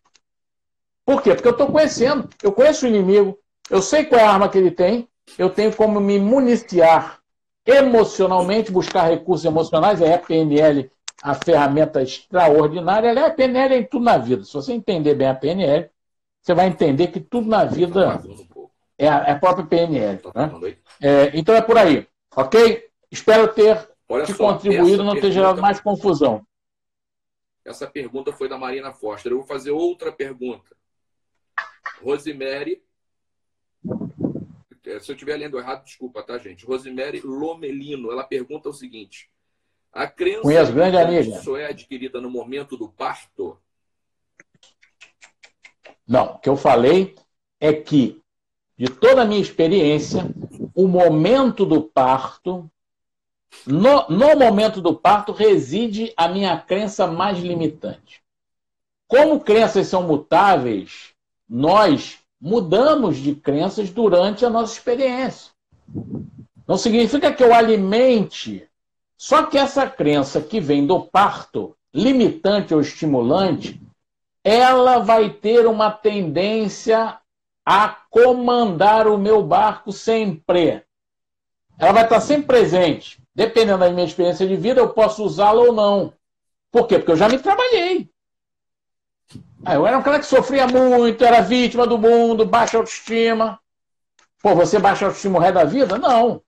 Por 1.03 1.21
quê? 1.21 1.35
Porque 1.35 1.49
eu 1.49 1.51
estou 1.51 1.69
conhecendo. 1.69 2.29
Eu 2.41 2.53
conheço 2.53 2.85
o 2.85 2.87
inimigo. 2.87 3.37
Eu 3.69 3.81
sei 3.81 4.05
qual 4.05 4.21
é 4.21 4.23
a 4.23 4.31
arma 4.31 4.47
que 4.47 4.57
ele 4.57 4.71
tem. 4.71 5.10
Eu 5.37 5.49
tenho 5.49 5.75
como 5.75 5.99
me 5.99 6.19
municiar 6.19 7.19
emocionalmente, 7.65 8.71
buscar 8.71 9.09
recursos 9.09 9.45
emocionais. 9.45 10.01
É 10.01 10.15
a 10.15 10.19
PNL 10.19 10.91
a 11.21 11.35
ferramenta 11.35 12.01
extraordinária. 12.01 13.09
Ela 13.09 13.21
é 13.21 13.25
a 13.27 13.33
PNL 13.33 13.75
em 13.75 13.85
tudo 13.85 14.05
na 14.05 14.17
vida. 14.17 14.43
Se 14.43 14.53
você 14.53 14.73
entender 14.73 15.13
bem 15.13 15.27
a 15.27 15.35
PNL, 15.35 15.89
você 16.41 16.53
vai 16.53 16.67
entender 16.67 17.07
que 17.07 17.19
tudo 17.19 17.47
na 17.47 17.63
vida 17.65 18.21
é 18.97 19.07
a, 19.07 19.17
é 19.27 19.31
a 19.31 19.39
própria 19.39 19.65
PNL. 19.65 20.19
Né? 20.33 20.77
É, 20.99 21.37
então 21.37 21.53
é 21.53 21.61
por 21.61 21.77
aí, 21.77 22.07
ok? 22.35 22.89
Espero 23.11 23.53
ter 23.53 23.87
Olha 24.09 24.25
te 24.25 24.33
só, 24.33 24.53
contribuído, 24.53 25.03
não 25.03 25.13
ter 25.13 25.31
gerado 25.31 25.61
mais 25.61 25.79
confusão. 25.79 26.45
Essa 27.63 27.85
pergunta 27.85 28.33
foi 28.33 28.49
da 28.49 28.57
Marina 28.57 28.91
Foster. 28.91 29.31
Eu 29.31 29.37
vou 29.37 29.47
fazer 29.47 29.69
outra 29.69 30.11
pergunta. 30.11 30.75
Rosemary. 32.01 32.81
Se 34.99 35.11
eu 35.11 35.15
estiver 35.15 35.37
lendo 35.37 35.57
errado, 35.57 35.83
desculpa, 35.83 36.23
tá, 36.23 36.37
gente? 36.37 36.65
Rosemary 36.65 37.21
Lomelino, 37.21 38.11
ela 38.11 38.23
pergunta 38.23 38.69
o 38.69 38.73
seguinte: 38.73 39.29
A 39.91 40.07
crença 40.07 40.41
Conheço, 40.41 40.73
grande 40.73 40.97
amiga. 40.97 41.41
só 41.41 41.57
é 41.57 41.67
adquirida 41.67 42.19
no 42.19 42.29
momento 42.29 42.75
do 42.77 42.89
parto? 42.89 43.57
Não, 46.07 46.33
o 46.33 46.39
que 46.39 46.49
eu 46.49 46.57
falei 46.57 47.15
é 47.59 47.71
que, 47.71 48.21
de 48.77 48.87
toda 48.87 49.21
a 49.21 49.25
minha 49.25 49.41
experiência, 49.41 50.23
o 50.75 50.87
momento 50.87 51.65
do 51.65 51.81
parto, 51.81 52.69
no, 53.65 54.07
no 54.09 54.35
momento 54.35 54.81
do 54.81 54.95
parto, 54.95 55.31
reside 55.31 56.13
a 56.17 56.27
minha 56.27 56.59
crença 56.59 57.07
mais 57.07 57.39
limitante. 57.39 58.21
Como 59.07 59.41
crenças 59.41 59.87
são 59.87 60.03
mutáveis, 60.03 61.13
nós 61.47 62.20
mudamos 62.41 63.17
de 63.17 63.35
crenças 63.35 63.91
durante 63.91 64.43
a 64.43 64.49
nossa 64.49 64.73
experiência. 64.73 65.51
Não 66.67 66.77
significa 66.77 67.31
que 67.31 67.43
eu 67.43 67.53
alimente. 67.53 68.67
Só 69.15 69.43
que 69.43 69.57
essa 69.57 69.85
crença 69.85 70.41
que 70.41 70.59
vem 70.59 70.87
do 70.87 70.99
parto, 70.99 71.75
limitante 71.93 72.73
ou 72.73 72.81
estimulante, 72.81 73.79
ela 74.43 74.97
vai 74.97 75.29
ter 75.29 75.67
uma 75.67 75.91
tendência 75.91 77.19
a 77.63 77.89
comandar 78.09 79.07
o 79.07 79.17
meu 79.17 79.43
barco 79.43 79.91
sempre. 79.91 80.83
Ela 81.77 81.91
vai 81.91 82.03
estar 82.03 82.19
sempre 82.19 82.47
presente. 82.47 83.21
Dependendo 83.35 83.79
da 83.79 83.89
minha 83.89 84.05
experiência 84.05 84.47
de 84.47 84.55
vida, 84.55 84.81
eu 84.81 84.89
posso 84.89 85.23
usá-la 85.23 85.61
ou 85.61 85.71
não. 85.71 86.13
Por 86.71 86.87
quê? 86.87 86.97
Porque 86.97 87.11
eu 87.11 87.17
já 87.17 87.29
me 87.29 87.37
trabalhei. 87.37 88.09
Ah, 89.63 89.75
eu 89.75 89.85
era 89.85 89.97
um 89.97 90.03
cara 90.03 90.19
que 90.19 90.25
sofria 90.25 90.67
muito, 90.67 91.23
era 91.23 91.41
vítima 91.41 91.85
do 91.85 91.97
mundo, 91.97 92.45
baixa 92.45 92.77
autoestima. 92.77 93.59
Pô, 94.41 94.55
você 94.55 94.79
baixa 94.79 95.05
autoestima 95.05 95.37
o 95.37 95.41
resto 95.41 95.55
da 95.55 95.63
vida? 95.63 95.97
Não. 95.97 96.41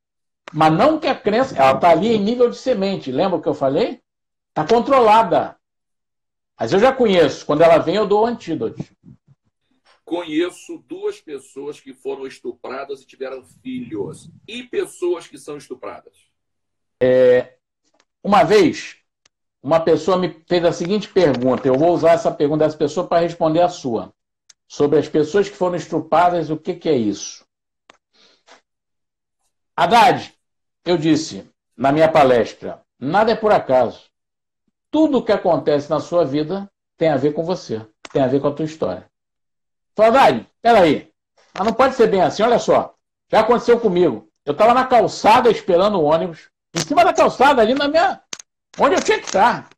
Mas 0.51 0.73
não 0.73 0.99
que 0.99 1.07
a 1.07 1.15
crença, 1.15 1.55
ela 1.55 1.75
está 1.75 1.89
ali 1.89 2.15
em 2.15 2.19
nível 2.19 2.49
de 2.49 2.57
semente. 2.57 3.11
Lembra 3.11 3.37
o 3.37 3.41
que 3.41 3.47
eu 3.47 3.53
falei? 3.53 4.01
Está 4.49 4.65
controlada. 4.67 5.57
Mas 6.59 6.73
eu 6.73 6.79
já 6.79 6.91
conheço. 6.93 7.45
Quando 7.45 7.61
ela 7.61 7.77
vem, 7.77 7.95
eu 7.95 8.07
dou 8.07 8.23
o 8.23 8.25
antídoto. 8.25 8.83
Conheço 10.05 10.83
duas 10.87 11.19
pessoas 11.19 11.79
que 11.79 11.93
foram 11.93 12.27
estupradas 12.27 13.01
e 13.01 13.05
tiveram 13.05 13.43
filhos. 13.43 14.29
E 14.47 14.63
pessoas 14.63 15.27
que 15.27 15.37
são 15.37 15.57
estupradas. 15.57 16.13
É, 17.01 17.57
uma 18.23 18.43
vez, 18.43 18.97
uma 19.63 19.79
pessoa 19.79 20.17
me 20.17 20.43
fez 20.45 20.65
a 20.65 20.73
seguinte 20.73 21.07
pergunta. 21.07 21.65
Eu 21.65 21.77
vou 21.77 21.93
usar 21.93 22.11
essa 22.11 22.29
pergunta 22.29 22.65
dessa 22.65 22.77
pessoa 22.77 23.07
para 23.07 23.21
responder 23.21 23.61
a 23.61 23.69
sua. 23.69 24.13
Sobre 24.67 24.99
as 24.99 25.07
pessoas 25.07 25.49
que 25.49 25.55
foram 25.55 25.77
estupradas, 25.77 26.49
o 26.49 26.57
que, 26.57 26.73
que 26.73 26.89
é 26.89 26.97
isso? 26.97 27.45
Haddad, 29.75 30.33
eu 30.83 30.97
disse 30.97 31.49
na 31.77 31.91
minha 31.91 32.11
palestra, 32.11 32.81
nada 32.99 33.31
é 33.31 33.35
por 33.35 33.53
acaso. 33.53 34.01
Tudo 34.91 35.19
o 35.19 35.23
que 35.23 35.31
acontece 35.31 35.89
na 35.89 35.99
sua 35.99 36.25
vida 36.25 36.69
tem 36.97 37.09
a 37.09 37.17
ver 37.17 37.33
com 37.33 37.43
você, 37.43 37.81
tem 38.11 38.21
a 38.21 38.27
ver 38.27 38.41
com 38.41 38.47
a 38.47 38.53
tua 38.53 38.65
história. 38.65 39.09
Saudade, 39.95 40.45
peraí. 40.61 41.11
Mas 41.53 41.65
não 41.65 41.73
pode 41.73 41.95
ser 41.95 42.07
bem 42.07 42.21
assim, 42.21 42.43
olha 42.43 42.59
só. 42.59 42.95
Já 43.31 43.39
aconteceu 43.39 43.79
comigo. 43.79 44.27
Eu 44.45 44.51
estava 44.51 44.73
na 44.73 44.85
calçada 44.85 45.49
esperando 45.49 45.99
o 45.99 46.03
ônibus, 46.03 46.49
em 46.75 46.81
cima 46.81 47.03
da 47.05 47.13
calçada, 47.13 47.61
ali 47.61 47.73
na 47.73 47.87
minha. 47.87 48.22
Onde 48.79 48.95
eu 48.95 49.01
tinha 49.01 49.19
que 49.19 49.25
estar. 49.25 49.69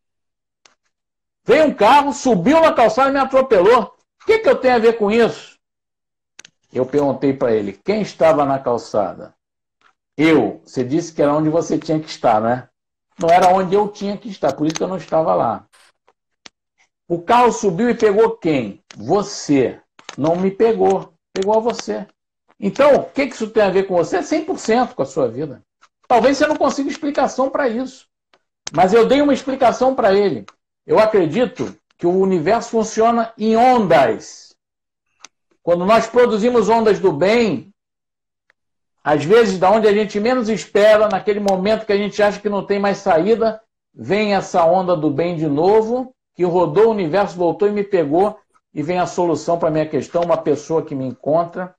Veio 1.44 1.66
um 1.66 1.74
carro, 1.74 2.14
subiu 2.14 2.60
na 2.62 2.74
calçada 2.74 3.10
e 3.10 3.14
me 3.14 3.20
atropelou. 3.20 3.96
O 4.22 4.26
que, 4.26 4.40
que 4.40 4.50
eu 4.50 4.56
tenho 4.56 4.76
a 4.76 4.80
ver 4.80 4.98
com 4.98 5.12
isso? 5.12 5.58
Eu 6.74 6.86
perguntei 6.86 7.34
para 7.34 7.54
ele: 7.54 7.74
quem 7.74 8.02
estava 8.02 8.46
na 8.46 8.60
calçada? 8.60 9.36
Eu. 10.18 10.62
Você 10.66 10.84
disse 10.84 11.14
que 11.14 11.22
era 11.22 11.34
onde 11.34 11.50
você 11.50 11.78
tinha 11.78 12.00
que 12.00 12.10
estar, 12.10 12.42
né? 12.42 12.70
não 13.18 13.30
era 13.30 13.54
onde 13.54 13.76
eu 13.76 13.88
tinha 13.88 14.18
que 14.18 14.30
estar, 14.30 14.54
por 14.54 14.68
isso 14.68 14.76
que 14.76 14.84
eu 14.84 14.88
não 14.88 14.98
estava 14.98 15.34
lá. 15.34 15.66
O 17.08 17.22
carro 17.22 17.52
subiu 17.52 17.90
e 17.90 17.96
pegou 17.96 18.38
quem? 18.38 18.84
Você. 18.96 19.80
Não 20.18 20.36
me 20.36 20.52
pegou, 20.52 21.14
pegou 21.34 21.56
a 21.56 21.60
você. 21.60 22.08
Então, 22.60 22.96
o 22.96 23.10
que 23.10 23.24
isso 23.24 23.50
tem 23.50 23.64
a 23.64 23.70
ver 23.70 23.84
com 23.84 23.96
você? 23.96 24.20
100% 24.20 24.94
com 24.94 25.02
a 25.02 25.06
sua 25.06 25.28
vida. 25.28 25.62
Talvez 26.08 26.38
você 26.38 26.48
não 26.48 26.56
consiga 26.56 26.90
explicação 26.90 27.50
para 27.50 27.68
isso. 27.68 28.08
Mas 28.74 28.94
eu 28.94 29.08
dei 29.08 29.22
uma 29.22 29.34
explicação 29.34 29.94
para 29.94 30.14
ele. 30.14 30.46
Eu 30.86 31.00
acredito 31.00 31.76
que 31.98 32.06
o 32.06 32.20
universo 32.20 32.70
funciona 32.70 33.34
em 33.38 33.56
ondas. 33.56 34.56
Quando 35.64 35.86
nós 35.86 36.08
produzimos 36.08 36.70
ondas 36.70 37.00
do 37.00 37.12
bem, 37.12 37.74
às 39.04 39.24
vezes, 39.24 39.60
da 39.60 39.70
onde 39.70 39.88
a 39.88 39.94
gente 39.94 40.20
menos 40.20 40.50
espera, 40.50 41.08
naquele 41.08 41.40
momento 41.40 41.86
que 41.86 41.94
a 41.94 41.98
gente 41.98 42.22
acha 42.24 42.40
que 42.40 42.50
não 42.50 42.66
tem 42.66 42.80
mais 42.80 42.98
saída, 42.98 43.62
vem 43.94 44.34
essa 44.34 44.66
onda 44.66 44.96
do 44.96 45.12
bem 45.12 45.36
de 45.36 45.48
novo, 45.48 46.12
que 46.34 46.44
rodou 46.44 46.88
o 46.88 46.92
universo, 46.92 47.38
voltou 47.38 47.68
e 47.68 47.72
me 47.72 47.84
pegou, 47.84 48.38
e 48.74 48.82
vem 48.82 48.98
a 48.98 49.06
solução 49.06 49.60
para 49.60 49.70
a 49.70 49.72
minha 49.72 49.86
questão, 49.86 50.24
uma 50.24 50.38
pessoa 50.38 50.84
que 50.84 50.96
me 50.96 51.06
encontra 51.06 51.76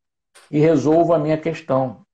e 0.51 0.61
resolva 0.61 1.17
a 1.17 1.19
minha 1.19 1.37
questão. 1.37 2.06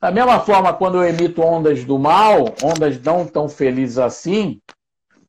Da 0.00 0.12
mesma 0.12 0.38
forma, 0.40 0.72
quando 0.72 0.98
eu 0.98 1.04
emito 1.08 1.42
ondas 1.42 1.84
do 1.84 1.98
mal, 1.98 2.54
ondas 2.62 3.00
não 3.00 3.26
tão 3.26 3.48
felizes 3.48 3.98
assim, 3.98 4.60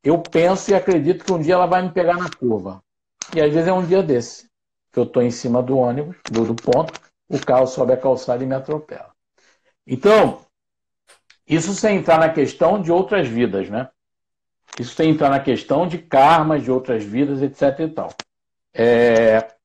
eu 0.03 0.19
penso 0.19 0.69
e 0.69 0.75
acredito 0.75 1.25
que 1.25 1.33
um 1.33 1.41
dia 1.41 1.55
ela 1.55 1.65
vai 1.65 1.81
me 1.81 1.91
pegar 1.91 2.17
na 2.17 2.29
curva. 2.29 2.81
E 3.35 3.41
às 3.41 3.51
vezes 3.51 3.67
é 3.67 3.73
um 3.73 3.85
dia 3.85 4.03
desse, 4.03 4.47
que 4.91 4.99
eu 4.99 5.03
estou 5.03 5.23
em 5.23 5.31
cima 5.31 5.61
do 5.63 5.77
ônibus, 5.77 6.17
do, 6.31 6.45
do 6.45 6.55
ponto, 6.55 6.93
o 7.27 7.39
carro 7.39 7.67
sobe 7.67 7.93
a 7.93 7.97
calçada 7.97 8.43
e 8.43 8.47
me 8.47 8.55
atropela. 8.55 9.11
Então, 9.85 10.41
isso 11.47 11.73
sem 11.73 11.97
entrar 11.97 12.19
na 12.19 12.29
questão 12.29 12.79
de 12.81 12.91
outras 12.91 13.27
vidas, 13.27 13.69
né? 13.69 13.89
Isso 14.79 14.95
que 14.95 15.03
entrar 15.03 15.29
na 15.29 15.39
questão 15.39 15.87
de 15.87 15.97
karma, 15.97 16.59
de 16.59 16.71
outras 16.71 17.03
vidas, 17.03 17.41
etc. 17.41 17.79
e 17.79 17.87
tal. 17.89 18.09
É... 18.73 19.59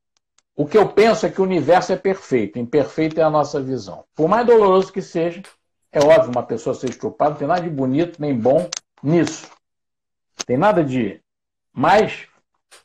O 0.57 0.67
que 0.67 0.79
eu 0.79 0.89
penso 0.89 1.27
é 1.27 1.31
que 1.31 1.41
o 1.41 1.45
universo 1.45 1.93
é 1.93 1.97
perfeito, 1.97 2.59
imperfeito 2.59 3.21
é 3.21 3.25
a 3.25 3.31
nossa 3.31 3.61
visão. 3.61 4.05
Por 4.15 4.29
mais 4.29 4.47
doloroso 4.47 4.93
que 4.93 5.03
seja, 5.03 5.43
é 5.91 5.99
óbvio 5.99 6.31
uma 6.31 6.45
pessoa 6.45 6.75
ser 6.75 6.91
estuprada, 6.91 7.33
não 7.33 7.39
tem 7.39 7.49
nada 7.49 7.63
de 7.63 7.71
bonito 7.71 8.21
nem 8.21 8.39
bom 8.39 8.69
nisso. 9.03 9.51
Tem 10.47 10.57
nada 10.57 10.85
de. 10.85 11.21
Mas 11.73 12.29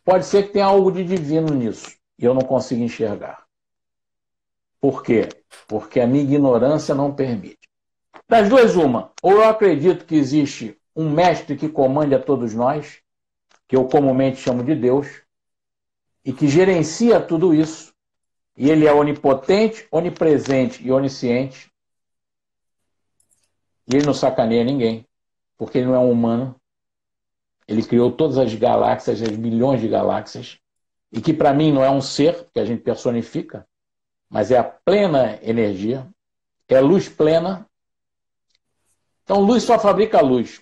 pode 0.04 0.26
ser 0.26 0.48
que 0.48 0.54
tenha 0.54 0.66
algo 0.66 0.92
de 0.92 1.04
divino 1.04 1.54
nisso 1.54 1.96
e 2.18 2.26
eu 2.26 2.34
não 2.34 2.42
consigo 2.42 2.82
enxergar. 2.82 3.46
Por 4.82 5.04
quê? 5.04 5.30
Porque 5.68 6.00
a 6.00 6.08
minha 6.08 6.24
ignorância 6.24 6.96
não 6.96 7.14
permite. 7.14 7.60
Das 8.28 8.50
duas, 8.50 8.76
uma. 8.76 9.12
Ou 9.22 9.34
eu 9.34 9.44
acredito 9.44 10.06
que 10.06 10.16
existe 10.16 10.78
um 10.96 11.10
mestre 11.10 11.56
que 11.56 11.70
comande 11.70 12.16
a 12.16 12.20
todos 12.20 12.54
nós, 12.54 13.00
que 13.68 13.76
eu 13.76 13.86
comumente 13.88 14.38
chamo 14.38 14.64
de 14.64 14.76
Deus, 14.76 15.08
e 16.30 16.32
que 16.32 16.48
gerencia 16.48 17.20
tudo 17.20 17.56
isso, 17.56 17.92
e 18.56 18.70
ele 18.70 18.86
é 18.86 18.94
onipotente, 18.94 19.88
onipresente 19.92 20.80
e 20.86 20.92
onisciente, 20.92 21.72
e 23.92 23.96
ele 23.96 24.06
não 24.06 24.14
sacaneia 24.14 24.64
ninguém, 24.64 25.08
porque 25.58 25.80
ele 25.80 25.88
não 25.88 25.96
é 25.96 26.00
um 26.00 26.12
humano. 26.12 26.56
Ele 27.68 27.82
criou 27.82 28.12
todas 28.12 28.38
as 28.38 28.54
galáxias, 28.54 29.24
as 29.24 29.36
bilhões 29.36 29.82
de 29.82 29.88
galáxias, 29.88 30.60
e 31.12 31.20
que 31.20 31.34
para 31.34 31.52
mim 31.52 31.72
não 31.72 31.84
é 31.84 31.90
um 31.90 32.00
ser, 32.00 32.48
que 32.54 32.60
a 32.60 32.66
gente 32.66 32.84
personifica, 32.84 33.68
mas 34.30 34.52
é 34.52 34.60
a 34.60 34.64
plena 34.64 35.40
energia, 35.42 36.08
é 36.68 36.80
luz 36.80 37.10
plena. 37.10 37.68
Então, 39.24 39.40
luz 39.40 39.64
só 39.64 39.80
fabrica 39.80 40.22
luz. 40.22 40.62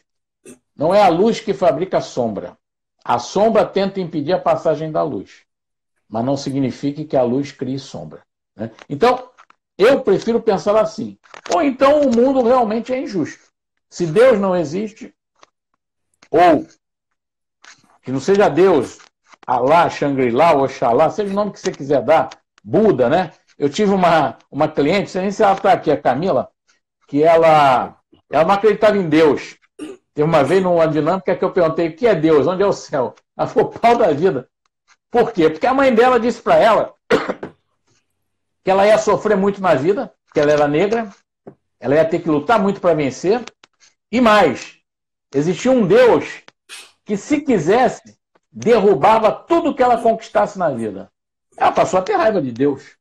Não 0.73 0.95
é 0.95 1.01
a 1.01 1.09
luz 1.09 1.41
que 1.41 1.53
fabrica 1.53 1.97
a 1.97 2.01
sombra. 2.01 2.57
A 3.03 3.19
sombra 3.19 3.65
tenta 3.65 3.99
impedir 3.99 4.31
a 4.31 4.39
passagem 4.39 4.93
da 4.93 5.03
luz, 5.03 5.45
mas 6.09 6.25
não 6.25 6.37
significa 6.37 7.03
que 7.03 7.17
a 7.17 7.23
luz 7.23 7.51
crie 7.51 7.79
sombra. 7.79 8.21
Né? 8.55 8.71
Então, 8.89 9.29
eu 9.77 10.01
prefiro 10.01 10.41
pensar 10.41 10.75
assim. 10.77 11.17
Ou 11.53 11.61
então 11.61 12.01
o 12.01 12.15
mundo 12.15 12.41
realmente 12.41 12.93
é 12.93 13.01
injusto. 13.01 13.43
Se 13.89 14.05
Deus 14.05 14.39
não 14.39 14.55
existe, 14.55 15.13
ou 16.31 16.67
que 18.01 18.11
não 18.11 18.19
seja 18.19 18.49
Deus, 18.49 18.99
Alá, 19.45 19.89
Shangri-La, 19.89 20.53
Oxalá, 20.55 21.09
seja 21.09 21.31
o 21.31 21.35
nome 21.35 21.51
que 21.51 21.59
você 21.59 21.71
quiser 21.71 22.01
dar, 22.01 22.29
Buda, 22.63 23.07
né? 23.09 23.31
Eu 23.57 23.69
tive 23.69 23.93
uma, 23.93 24.37
uma 24.51 24.67
cliente, 24.67 25.09
sei 25.09 25.21
nem 25.21 25.31
se 25.31 25.41
ela 25.41 25.53
está 25.53 25.71
aqui, 25.71 25.89
a 25.89 25.99
Camila, 25.99 26.49
que 27.07 27.23
ela, 27.23 27.97
ela 28.29 28.43
não 28.43 28.53
acreditava 28.53 28.97
em 28.97 29.07
Deus. 29.07 29.57
Tem 30.13 30.25
uma 30.25 30.43
vez 30.43 30.61
numa 30.61 30.87
dinâmica 30.87 31.35
que 31.35 31.45
eu 31.45 31.53
perguntei: 31.53 31.87
o 31.87 31.95
que 31.95 32.05
é 32.05 32.13
Deus? 32.13 32.45
Onde 32.45 32.61
é 32.61 32.65
o 32.65 32.73
céu? 32.73 33.15
Ela 33.37 33.47
falou: 33.47 33.69
pau 33.69 33.97
da 33.97 34.11
vida. 34.11 34.49
Por 35.09 35.31
quê? 35.31 35.49
Porque 35.49 35.67
a 35.67 35.73
mãe 35.73 35.93
dela 35.93 36.19
disse 36.19 36.41
para 36.41 36.57
ela 36.57 36.93
que 38.63 38.69
ela 38.69 38.85
ia 38.85 38.97
sofrer 38.97 39.37
muito 39.37 39.61
na 39.61 39.73
vida, 39.73 40.13
que 40.33 40.39
ela 40.39 40.51
era 40.51 40.67
negra, 40.67 41.09
ela 41.79 41.95
ia 41.95 42.05
ter 42.05 42.19
que 42.19 42.29
lutar 42.29 42.59
muito 42.59 42.81
para 42.81 42.95
vencer. 42.95 43.43
E 44.11 44.19
mais, 44.19 44.77
existia 45.33 45.71
um 45.71 45.85
Deus 45.85 46.43
que, 47.05 47.15
se 47.15 47.41
quisesse, 47.41 48.17
derrubava 48.51 49.31
tudo 49.31 49.73
que 49.73 49.83
ela 49.83 50.01
conquistasse 50.01 50.57
na 50.57 50.69
vida. 50.69 51.11
Ela 51.55 51.71
passou 51.71 51.99
a 51.99 52.03
ter 52.03 52.15
raiva 52.15 52.41
de 52.41 52.51
Deus. 52.51 52.97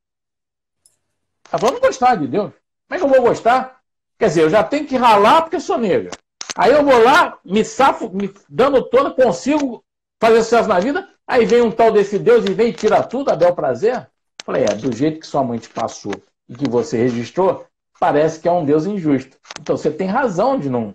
Ela 1.50 1.58
falou, 1.58 1.74
não 1.74 1.80
gostar 1.80 2.16
de 2.16 2.26
Deus. 2.26 2.52
Como 2.88 2.94
é 2.94 2.98
que 2.98 3.04
eu 3.04 3.08
vou 3.08 3.22
gostar? 3.28 3.80
Quer 4.18 4.28
dizer, 4.28 4.42
eu 4.42 4.50
já 4.50 4.62
tenho 4.62 4.86
que 4.86 4.96
ralar 4.96 5.42
porque 5.42 5.60
sou 5.60 5.78
negra. 5.78 6.10
Aí 6.56 6.72
eu 6.72 6.84
vou 6.84 7.02
lá, 7.02 7.38
me 7.44 7.64
safo, 7.64 8.08
me 8.10 8.32
dando 8.48 8.82
toda, 8.88 9.10
consigo 9.10 9.84
fazer 10.18 10.42
sucesso 10.42 10.68
na 10.68 10.80
vida. 10.80 11.06
Aí 11.27 11.44
vem 11.44 11.62
um 11.62 11.70
tal 11.70 11.90
desse 11.90 12.19
Deus 12.19 12.44
e 12.44 12.55
vem 12.55 12.69
e 12.69 12.73
tira 12.73 13.03
tudo, 13.03 13.31
a 13.31 13.36
bel 13.36 13.55
prazer. 13.55 14.09
Falei, 14.44 14.65
é, 14.65 14.74
do 14.74 14.94
jeito 14.94 15.20
que 15.20 15.27
sua 15.27 15.43
mãe 15.43 15.59
te 15.59 15.69
passou 15.69 16.15
e 16.48 16.55
que 16.55 16.69
você 16.69 16.97
registrou, 16.97 17.66
parece 17.98 18.39
que 18.39 18.47
é 18.47 18.53
um 18.53 18.65
Deus 18.65 18.86
injusto. 18.86 19.36
Então 19.61 19.77
você 19.77 19.90
tem 19.90 20.07
razão 20.07 20.59
de 20.59 20.70
não, 20.70 20.94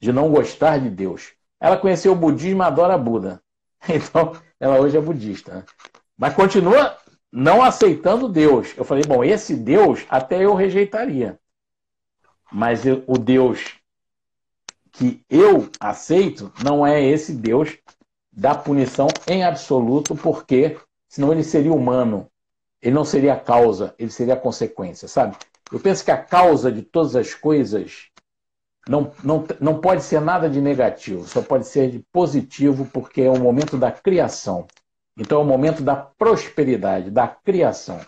de 0.00 0.12
não 0.12 0.30
gostar 0.30 0.78
de 0.78 0.88
Deus. 0.88 1.32
Ela 1.60 1.76
conheceu 1.76 2.12
o 2.12 2.16
budismo 2.16 2.62
e 2.62 2.66
adora 2.66 2.96
Buda. 2.96 3.40
Então, 3.88 4.32
ela 4.58 4.80
hoje 4.80 4.96
é 4.96 5.00
budista. 5.00 5.54
Né? 5.56 5.64
Mas 6.16 6.34
continua 6.34 6.96
não 7.30 7.62
aceitando 7.62 8.28
Deus. 8.28 8.74
Eu 8.76 8.84
falei, 8.84 9.04
bom, 9.06 9.22
esse 9.22 9.54
Deus 9.54 10.04
até 10.08 10.44
eu 10.44 10.54
rejeitaria. 10.54 11.38
Mas 12.50 12.82
o 13.06 13.18
Deus 13.18 13.76
que 14.90 15.22
eu 15.28 15.68
aceito 15.78 16.50
não 16.64 16.86
é 16.86 17.04
esse 17.04 17.32
Deus 17.34 17.76
da 18.36 18.54
punição 18.54 19.08
em 19.26 19.42
absoluto, 19.42 20.14
porque 20.14 20.78
senão 21.08 21.32
ele 21.32 21.42
seria 21.42 21.72
humano. 21.72 22.30
Ele 22.82 22.94
não 22.94 23.04
seria 23.04 23.32
a 23.32 23.40
causa, 23.40 23.94
ele 23.98 24.10
seria 24.10 24.34
a 24.34 24.38
consequência, 24.38 25.08
sabe? 25.08 25.34
Eu 25.72 25.80
penso 25.80 26.04
que 26.04 26.10
a 26.10 26.22
causa 26.22 26.70
de 26.70 26.82
todas 26.82 27.16
as 27.16 27.34
coisas 27.34 28.08
não, 28.86 29.10
não, 29.24 29.44
não 29.58 29.80
pode 29.80 30.02
ser 30.02 30.20
nada 30.20 30.48
de 30.50 30.60
negativo, 30.60 31.26
só 31.26 31.40
pode 31.40 31.66
ser 31.66 31.90
de 31.90 31.98
positivo, 32.12 32.86
porque 32.92 33.22
é 33.22 33.30
o 33.30 33.40
momento 33.40 33.78
da 33.78 33.90
criação. 33.90 34.66
Então 35.16 35.40
é 35.40 35.42
o 35.42 35.46
momento 35.46 35.82
da 35.82 35.96
prosperidade, 35.96 37.10
da 37.10 37.26
criação. 37.26 37.98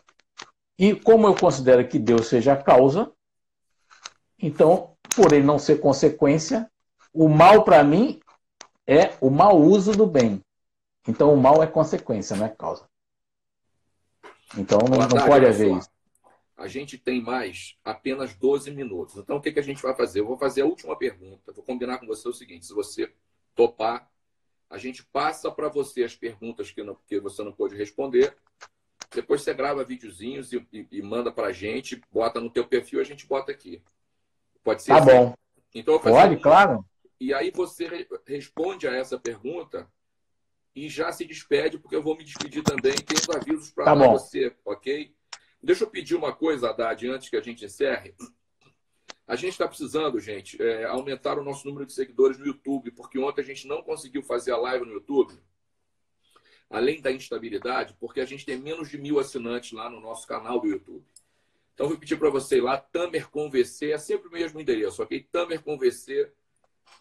E 0.79 0.95
como 0.95 1.27
eu 1.27 1.35
considero 1.35 1.89
que 1.89 1.99
Deus 1.99 2.29
seja 2.29 2.53
a 2.53 2.57
causa, 2.57 3.11
então, 4.41 4.93
por 5.17 5.33
ele 5.33 5.45
não 5.45 5.59
ser 5.59 5.81
consequência, 5.81 6.71
o 7.13 7.29
mal 7.29 7.65
para 7.65 7.83
mim 7.83 8.21
é 8.89 9.17
o 9.21 9.31
mau 9.31 9.61
uso 9.61 9.93
do 9.93 10.07
bem. 10.07 10.43
Então 11.07 11.33
o 11.33 11.37
mal 11.37 11.63
é 11.63 11.67
consequência, 11.67 12.37
não 12.37 12.47
é 12.47 12.49
causa. 12.49 12.85
Então 14.57 14.79
não, 14.81 14.99
não 14.99 15.27
pode 15.27 15.47
haver 15.47 15.77
isso 15.77 15.91
a 16.59 16.67
gente 16.67 16.99
tem 16.99 17.23
mais 17.23 17.77
apenas 17.85 18.35
12 18.35 18.73
minutos. 18.73 19.17
Então, 19.17 19.37
o 19.37 19.41
que, 19.41 19.53
que 19.53 19.61
a 19.61 19.63
gente 19.63 19.81
vai 19.81 19.95
fazer? 19.95 20.21
Eu 20.21 20.27
vou 20.27 20.37
fazer 20.37 20.63
a 20.63 20.67
última 20.67 20.97
pergunta. 20.97 21.53
Vou 21.53 21.63
combinar 21.63 21.99
com 21.99 22.07
você 22.07 22.29
o 22.29 22.33
seguinte: 22.33 22.67
se 22.67 22.75
você 22.75 23.13
topar, 23.55 24.11
a 24.69 24.77
gente 24.77 25.05
passa 25.05 25.51
para 25.53 25.69
você 25.69 26.03
as 26.03 26.17
perguntas 26.17 26.73
que, 26.73 26.83
não, 26.83 26.97
que 27.07 27.21
você 27.21 27.45
não 27.45 27.53
pôde 27.53 27.77
responder. 27.77 28.37
Depois 29.15 29.43
você 29.43 29.55
grava 29.55 29.85
videozinhos 29.85 30.53
e, 30.53 30.67
e, 30.73 30.87
e 30.91 31.01
manda 31.01 31.31
para 31.31 31.47
a 31.47 31.53
gente, 31.53 32.03
bota 32.13 32.41
no 32.41 32.51
teu 32.51 32.67
perfil, 32.67 33.01
a 33.01 33.05
gente 33.05 33.25
bota 33.25 33.53
aqui. 33.53 33.81
Pode 34.65 34.83
ser? 34.83 34.91
Tá 34.91 34.99
assim? 34.99 35.07
bom. 35.07 35.35
Então, 35.73 35.99
Pode, 36.01 36.35
um... 36.35 36.41
claro. 36.41 36.85
E 37.21 37.35
aí 37.35 37.51
você 37.51 38.07
responde 38.27 38.87
a 38.87 38.93
essa 38.93 39.19
pergunta 39.19 39.91
e 40.75 40.89
já 40.89 41.11
se 41.11 41.25
despede, 41.25 41.79
porque 41.79 41.97
eu 41.97 42.03
vou 42.03 42.17
me 42.17 42.25
despedir 42.25 42.63
também. 42.63 42.95
Tem 42.95 43.17
os 43.19 43.29
avisos 43.29 43.71
para 43.71 43.85
tá 43.87 43.95
você, 43.95 44.55
ok? 44.65 45.13
Deixa 45.61 45.85
eu 45.85 45.91
pedir 45.91 46.15
uma 46.15 46.33
coisa, 46.33 46.71
Haddad, 46.71 47.09
antes 47.09 47.29
que 47.29 47.37
a 47.37 47.41
gente 47.41 47.65
encerre. 47.65 48.15
A 49.27 49.35
gente 49.35 49.53
está 49.53 49.67
precisando, 49.67 50.19
gente, 50.21 50.61
é, 50.63 50.85
aumentar 50.85 51.39
o 51.39 51.45
nosso 51.45 51.67
número 51.67 51.85
de 51.85 51.93
seguidores 51.93 52.39
no 52.39 52.47
YouTube, 52.47 52.93
porque 52.93 53.19
ontem 53.19 53.43
a 53.43 53.45
gente 53.45 53.67
não 53.67 53.83
conseguiu 53.83 54.23
fazer 54.23 54.53
a 54.53 54.57
live 54.57 54.87
no 54.87 54.93
YouTube, 54.93 55.35
além 56.71 57.03
da 57.03 57.13
instabilidade, 57.13 57.95
porque 58.01 58.21
a 58.21 58.25
gente 58.25 58.47
tem 58.47 58.57
menos 58.57 58.89
de 58.89 58.97
mil 58.97 59.19
assinantes 59.19 59.73
lá 59.73 59.91
no 59.91 60.01
nosso 60.01 60.27
canal 60.27 60.61
do 60.61 60.69
YouTube. 60.69 61.05
Então, 61.75 61.89
vou 61.89 61.99
pedir 61.99 62.17
para 62.17 62.31
você 62.31 62.57
ir 62.57 62.63
lá, 62.63 62.79
Tamer 62.79 63.29
Conversê, 63.29 63.93
é 63.93 63.99
sempre 63.99 64.29
o 64.29 64.33
mesmo 64.33 64.61
endereço, 64.61 65.03
ok? 65.03 65.23
Tamer 65.31 65.63
Conversê 65.63 66.33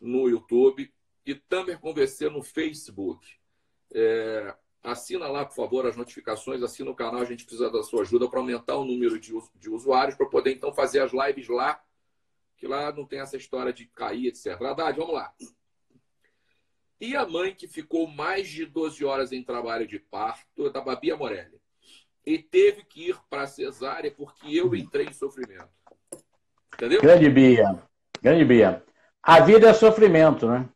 no 0.01 0.29
YouTube 0.29 0.91
e 1.25 1.35
Tamer 1.35 1.79
Conversê 1.79 2.29
no 2.29 2.41
Facebook. 2.41 3.27
É, 3.93 4.55
Assina 4.87 5.27
lá, 5.27 5.45
por 5.45 5.53
favor, 5.53 5.85
as 5.85 5.97
notificações, 5.97 6.63
assina 6.63 6.89
o 6.89 6.95
canal, 6.95 7.21
a 7.21 7.25
gente 7.25 7.43
precisa 7.43 7.69
da 7.69 7.83
sua 7.83 8.03
ajuda 8.03 8.29
para 8.29 8.39
aumentar 8.39 8.77
o 8.77 8.85
número 8.85 9.19
de, 9.19 9.33
de 9.55 9.69
usuários, 9.69 10.15
para 10.15 10.25
poder 10.27 10.53
então 10.53 10.73
fazer 10.73 11.01
as 11.01 11.11
lives 11.11 11.49
lá, 11.49 11.81
que 12.55 12.65
lá 12.65 12.91
não 12.93 13.05
tem 13.05 13.19
essa 13.19 13.35
história 13.35 13.73
de 13.73 13.85
cair, 13.87 14.27
etc. 14.27 14.61
Haddad, 14.61 14.97
vamos 14.97 15.13
lá. 15.13 15.33
E 17.01 17.17
a 17.17 17.27
mãe 17.27 17.53
que 17.53 17.67
ficou 17.67 18.07
mais 18.07 18.47
de 18.47 18.65
12 18.65 19.03
horas 19.03 19.33
em 19.33 19.43
trabalho 19.43 19.85
de 19.85 19.99
parto, 19.99 20.69
da 20.69 20.79
Babia 20.79 21.17
Morelli, 21.17 21.59
e 22.25 22.39
teve 22.39 22.85
que 22.85 23.09
ir 23.09 23.19
para 23.29 23.43
a 23.43 23.47
cesárea 23.47 24.09
porque 24.09 24.55
eu 24.55 24.73
entrei 24.73 25.07
em 25.07 25.13
sofrimento. 25.13 25.69
Entendeu? 26.73 27.01
Grande 27.01 27.29
Bia. 27.29 27.83
Grande 28.21 28.45
Bia. 28.45 28.83
A 29.23 29.39
vida 29.39 29.69
é 29.69 29.73
sofrimento, 29.73 30.47
né? 30.47 30.67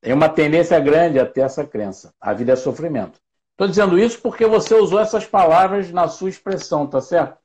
Tem 0.00 0.12
uma 0.12 0.28
tendência 0.28 0.78
grande 0.80 1.18
a 1.18 1.26
ter 1.26 1.40
essa 1.40 1.64
crença. 1.64 2.12
A 2.20 2.32
vida 2.32 2.52
é 2.52 2.56
sofrimento. 2.56 3.18
Estou 3.52 3.68
dizendo 3.68 3.98
isso 3.98 4.20
porque 4.20 4.46
você 4.46 4.74
usou 4.74 5.00
essas 5.00 5.24
palavras 5.24 5.90
na 5.90 6.08
sua 6.08 6.28
expressão, 6.28 6.86
tá 6.86 7.00
certo? 7.00 7.38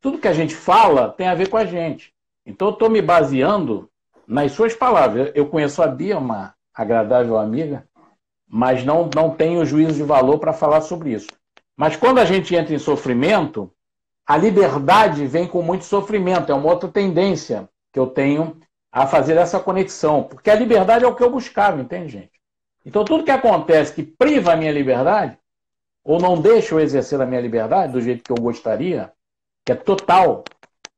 Tudo 0.00 0.18
que 0.18 0.28
a 0.28 0.32
gente 0.32 0.54
fala 0.54 1.08
tem 1.10 1.26
a 1.26 1.34
ver 1.34 1.48
com 1.48 1.56
a 1.56 1.64
gente. 1.64 2.12
Então 2.44 2.68
eu 2.68 2.72
estou 2.74 2.90
me 2.90 3.00
baseando 3.00 3.90
nas 4.26 4.52
suas 4.52 4.74
palavras. 4.74 5.32
Eu 5.34 5.46
conheço 5.46 5.82
a 5.82 5.86
Bia, 5.86 6.18
uma 6.18 6.54
agradável 6.74 7.38
amiga, 7.38 7.86
mas 8.48 8.84
não, 8.84 9.08
não 9.14 9.30
tenho 9.30 9.64
juízo 9.64 9.94
de 9.94 10.02
valor 10.02 10.38
para 10.38 10.52
falar 10.52 10.82
sobre 10.82 11.12
isso. 11.12 11.28
Mas 11.76 11.96
quando 11.96 12.18
a 12.18 12.24
gente 12.24 12.54
entra 12.54 12.74
em 12.74 12.78
sofrimento, 12.78 13.72
a 14.26 14.36
liberdade 14.36 15.26
vem 15.26 15.48
com 15.48 15.62
muito 15.62 15.84
sofrimento. 15.84 16.52
É 16.52 16.54
uma 16.54 16.70
outra 16.70 16.88
tendência 16.88 17.68
que 17.92 17.98
eu 17.98 18.06
tenho 18.06 18.60
a 18.92 19.06
fazer 19.06 19.38
essa 19.38 19.58
conexão. 19.58 20.24
Porque 20.24 20.50
a 20.50 20.54
liberdade 20.54 21.04
é 21.04 21.08
o 21.08 21.14
que 21.14 21.24
eu 21.24 21.30
buscava, 21.30 21.80
entende, 21.80 22.12
gente? 22.12 22.32
Então, 22.84 23.04
tudo 23.04 23.24
que 23.24 23.30
acontece 23.30 23.94
que 23.94 24.02
priva 24.02 24.52
a 24.52 24.56
minha 24.56 24.70
liberdade, 24.70 25.38
ou 26.04 26.20
não 26.20 26.38
deixa 26.38 26.74
eu 26.74 26.80
exercer 26.80 27.20
a 27.20 27.26
minha 27.26 27.40
liberdade 27.40 27.92
do 27.92 28.00
jeito 28.00 28.22
que 28.22 28.32
eu 28.32 28.36
gostaria, 28.36 29.10
que 29.64 29.72
é 29.72 29.74
total, 29.74 30.44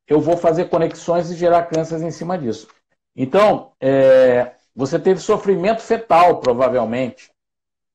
eu 0.06 0.20
vou 0.20 0.36
fazer 0.36 0.68
conexões 0.68 1.30
e 1.30 1.36
gerar 1.36 1.64
crenças 1.64 2.02
em 2.02 2.10
cima 2.10 2.36
disso. 2.36 2.68
Então, 3.14 3.72
é, 3.80 4.54
você 4.74 4.98
teve 4.98 5.20
sofrimento 5.20 5.82
fetal, 5.82 6.40
provavelmente. 6.40 7.30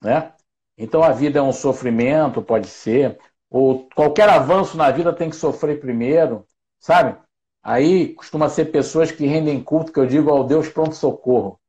Né? 0.01 0.31
Então, 0.77 1.03
a 1.03 1.11
vida 1.11 1.39
é 1.39 1.41
um 1.41 1.51
sofrimento, 1.51 2.41
pode 2.41 2.67
ser. 2.67 3.19
Ou 3.49 3.89
qualquer 3.95 4.29
avanço 4.29 4.77
na 4.77 4.91
vida 4.91 5.11
tem 5.11 5.29
que 5.29 5.35
sofrer 5.35 5.79
primeiro, 5.79 6.45
sabe? 6.79 7.17
Aí 7.63 8.13
costuma 8.13 8.49
ser 8.49 8.65
pessoas 8.65 9.11
que 9.11 9.25
rendem 9.25 9.61
culto, 9.61 9.91
que 9.91 9.99
eu 9.99 10.05
digo 10.05 10.29
ao 10.29 10.43
Deus 10.43 10.69
pronto-socorro. 10.69 11.59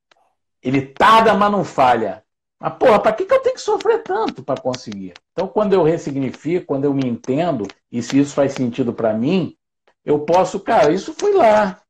Ele 0.62 0.82
tarda, 0.82 1.34
mas 1.34 1.50
não 1.50 1.64
falha. 1.64 2.22
Mas, 2.58 2.74
porra, 2.74 3.00
para 3.00 3.12
que, 3.12 3.24
que 3.24 3.32
eu 3.32 3.40
tenho 3.40 3.54
que 3.54 3.60
sofrer 3.60 4.02
tanto 4.02 4.42
para 4.42 4.60
conseguir? 4.60 5.14
Então, 5.32 5.48
quando 5.48 5.72
eu 5.72 5.82
ressignifico, 5.82 6.66
quando 6.66 6.84
eu 6.84 6.92
me 6.92 7.06
entendo, 7.06 7.66
e 7.90 8.02
se 8.02 8.18
isso 8.18 8.34
faz 8.34 8.52
sentido 8.52 8.92
para 8.92 9.14
mim, 9.14 9.56
eu 10.04 10.20
posso, 10.20 10.60
cara, 10.60 10.92
isso 10.92 11.14
foi 11.14 11.34
lá. 11.34 11.80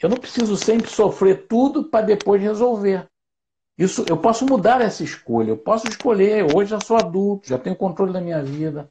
Eu 0.00 0.08
não 0.08 0.16
preciso 0.16 0.56
sempre 0.56 0.90
sofrer 0.90 1.46
tudo 1.46 1.84
para 1.84 2.04
depois 2.04 2.42
resolver. 2.42 3.08
Isso, 3.78 4.04
eu 4.08 4.16
posso 4.16 4.44
mudar 4.44 4.80
essa 4.80 5.02
escolha. 5.02 5.50
Eu 5.50 5.56
posso 5.56 5.88
escolher. 5.88 6.54
Hoje 6.54 6.70
já 6.70 6.80
sou 6.80 6.96
adulto, 6.96 7.48
já 7.48 7.58
tenho 7.58 7.74
controle 7.74 8.12
da 8.12 8.20
minha 8.20 8.42
vida. 8.42 8.90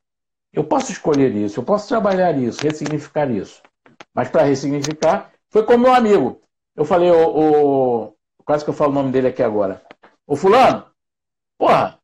Eu 0.52 0.64
posso 0.64 0.92
escolher 0.92 1.34
isso, 1.34 1.60
eu 1.60 1.64
posso 1.64 1.88
trabalhar 1.88 2.38
isso, 2.38 2.62
ressignificar 2.62 3.32
isso. 3.32 3.62
Mas 4.14 4.30
para 4.30 4.44
ressignificar, 4.44 5.32
foi 5.50 5.64
como 5.64 5.84
meu 5.84 5.94
amigo. 5.94 6.42
Eu 6.76 6.86
falei, 6.86 7.12
o, 7.12 7.28
o, 7.38 8.16
quase 8.46 8.64
que 8.64 8.70
eu 8.70 8.74
falo 8.74 8.92
o 8.92 8.96
nome 8.96 9.12
dele 9.12 9.28
aqui 9.28 9.44
agora. 9.44 9.82
O 10.26 10.36
fulano, 10.36 10.86
porra, 11.58 12.00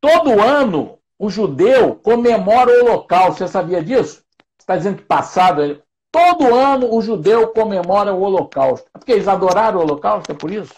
todo 0.00 0.40
ano 0.40 0.98
o 1.18 1.28
judeu 1.28 1.94
comemora 1.96 2.70
o 2.70 2.86
holocausto. 2.86 3.38
Você 3.38 3.48
sabia 3.48 3.82
disso? 3.82 4.24
Você 4.56 4.62
está 4.62 4.76
dizendo 4.76 4.98
que 4.98 5.04
passado. 5.04 5.82
Todo 6.10 6.54
ano 6.54 6.92
o 6.94 7.00
judeu 7.00 7.48
comemora 7.48 8.12
o 8.12 8.22
holocausto. 8.22 8.88
É 8.94 8.98
porque 8.98 9.12
eles 9.12 9.28
adoraram 9.28 9.78
o 9.78 9.82
holocausto, 9.82 10.32
é 10.32 10.34
por 10.34 10.50
isso? 10.50 10.74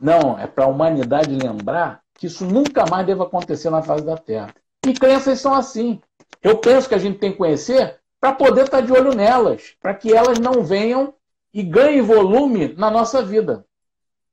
Não, 0.00 0.38
é 0.38 0.46
para 0.46 0.64
a 0.64 0.68
humanidade 0.68 1.34
lembrar 1.34 2.02
que 2.14 2.26
isso 2.26 2.44
nunca 2.44 2.84
mais 2.90 3.06
deve 3.06 3.22
acontecer 3.22 3.70
na 3.70 3.82
face 3.82 4.04
da 4.04 4.16
Terra. 4.16 4.54
E 4.86 4.92
crenças 4.94 5.40
são 5.40 5.54
assim. 5.54 6.00
Eu 6.42 6.58
penso 6.58 6.88
que 6.88 6.94
a 6.94 6.98
gente 6.98 7.18
tem 7.18 7.32
que 7.32 7.38
conhecer 7.38 8.00
para 8.20 8.32
poder 8.32 8.64
estar 8.64 8.80
de 8.80 8.92
olho 8.92 9.14
nelas, 9.14 9.76
para 9.80 9.94
que 9.94 10.12
elas 10.12 10.38
não 10.38 10.64
venham 10.64 11.14
e 11.52 11.62
ganhem 11.62 12.02
volume 12.02 12.74
na 12.74 12.90
nossa 12.90 13.22
vida, 13.22 13.64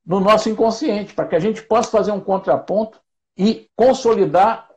no 0.06 0.20
nosso 0.20 0.50
inconsciente, 0.50 1.14
para 1.14 1.28
que 1.28 1.36
a 1.36 1.40
gente 1.40 1.62
possa 1.62 1.90
fazer 1.90 2.12
um 2.12 2.20
contraponto 2.20 3.00
e 3.38 3.70
consolidar 3.76 4.70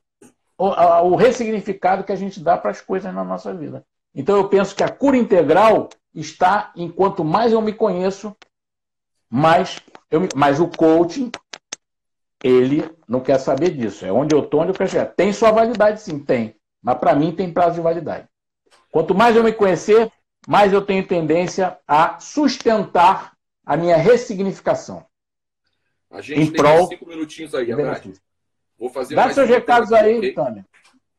o, 0.56 0.66
o 1.10 1.16
ressignificado 1.16 2.04
que 2.04 2.12
a 2.12 2.16
gente 2.16 2.40
dá 2.40 2.56
para 2.56 2.70
as 2.70 2.80
coisas 2.80 3.12
na 3.14 3.24
nossa 3.24 3.54
vida. 3.54 3.84
Então 4.14 4.36
eu 4.36 4.48
penso 4.48 4.74
que 4.74 4.82
a 4.82 4.88
cura 4.88 5.16
integral 5.16 5.88
está 6.14 6.72
em 6.76 6.90
quanto 6.90 7.24
mais 7.24 7.52
eu 7.52 7.60
me 7.60 7.72
conheço, 7.72 8.36
mais 9.30 9.80
eu 10.10 10.22
o 10.62 10.76
coaching 10.76 11.30
ele 12.42 12.88
não 13.06 13.20
quer 13.20 13.38
saber 13.38 13.70
disso. 13.70 14.04
É 14.04 14.12
onde 14.12 14.34
eu 14.34 14.40
estou, 14.40 14.60
onde 14.60 14.70
eu 14.70 14.74
quero 14.74 14.90
chegar. 14.90 15.06
Tem 15.06 15.32
sua 15.32 15.50
validade, 15.50 16.00
sim, 16.00 16.18
tem. 16.18 16.56
Mas 16.82 16.98
para 16.98 17.14
mim 17.14 17.32
tem 17.32 17.52
prazo 17.52 17.76
de 17.76 17.80
validade. 17.80 18.27
Quanto 18.98 19.14
mais 19.14 19.36
eu 19.36 19.44
me 19.44 19.52
conhecer, 19.52 20.10
mais 20.44 20.72
eu 20.72 20.82
tenho 20.82 21.06
tendência 21.06 21.78
a 21.86 22.18
sustentar 22.18 23.32
a 23.64 23.76
minha 23.76 23.96
ressignificação. 23.96 25.06
A 26.10 26.20
gente 26.20 26.40
em 26.40 26.46
tem 26.46 26.60
prol 26.60 26.88
cinco 26.88 27.06
minutinhos 27.06 27.54
aí, 27.54 27.68
Vou 28.76 28.90
fazer 28.90 29.14
Dá 29.14 29.32
seus 29.32 29.48
recados 29.48 29.92
aí, 29.92 30.18
okay? 30.18 30.32
Tânia. 30.32 30.66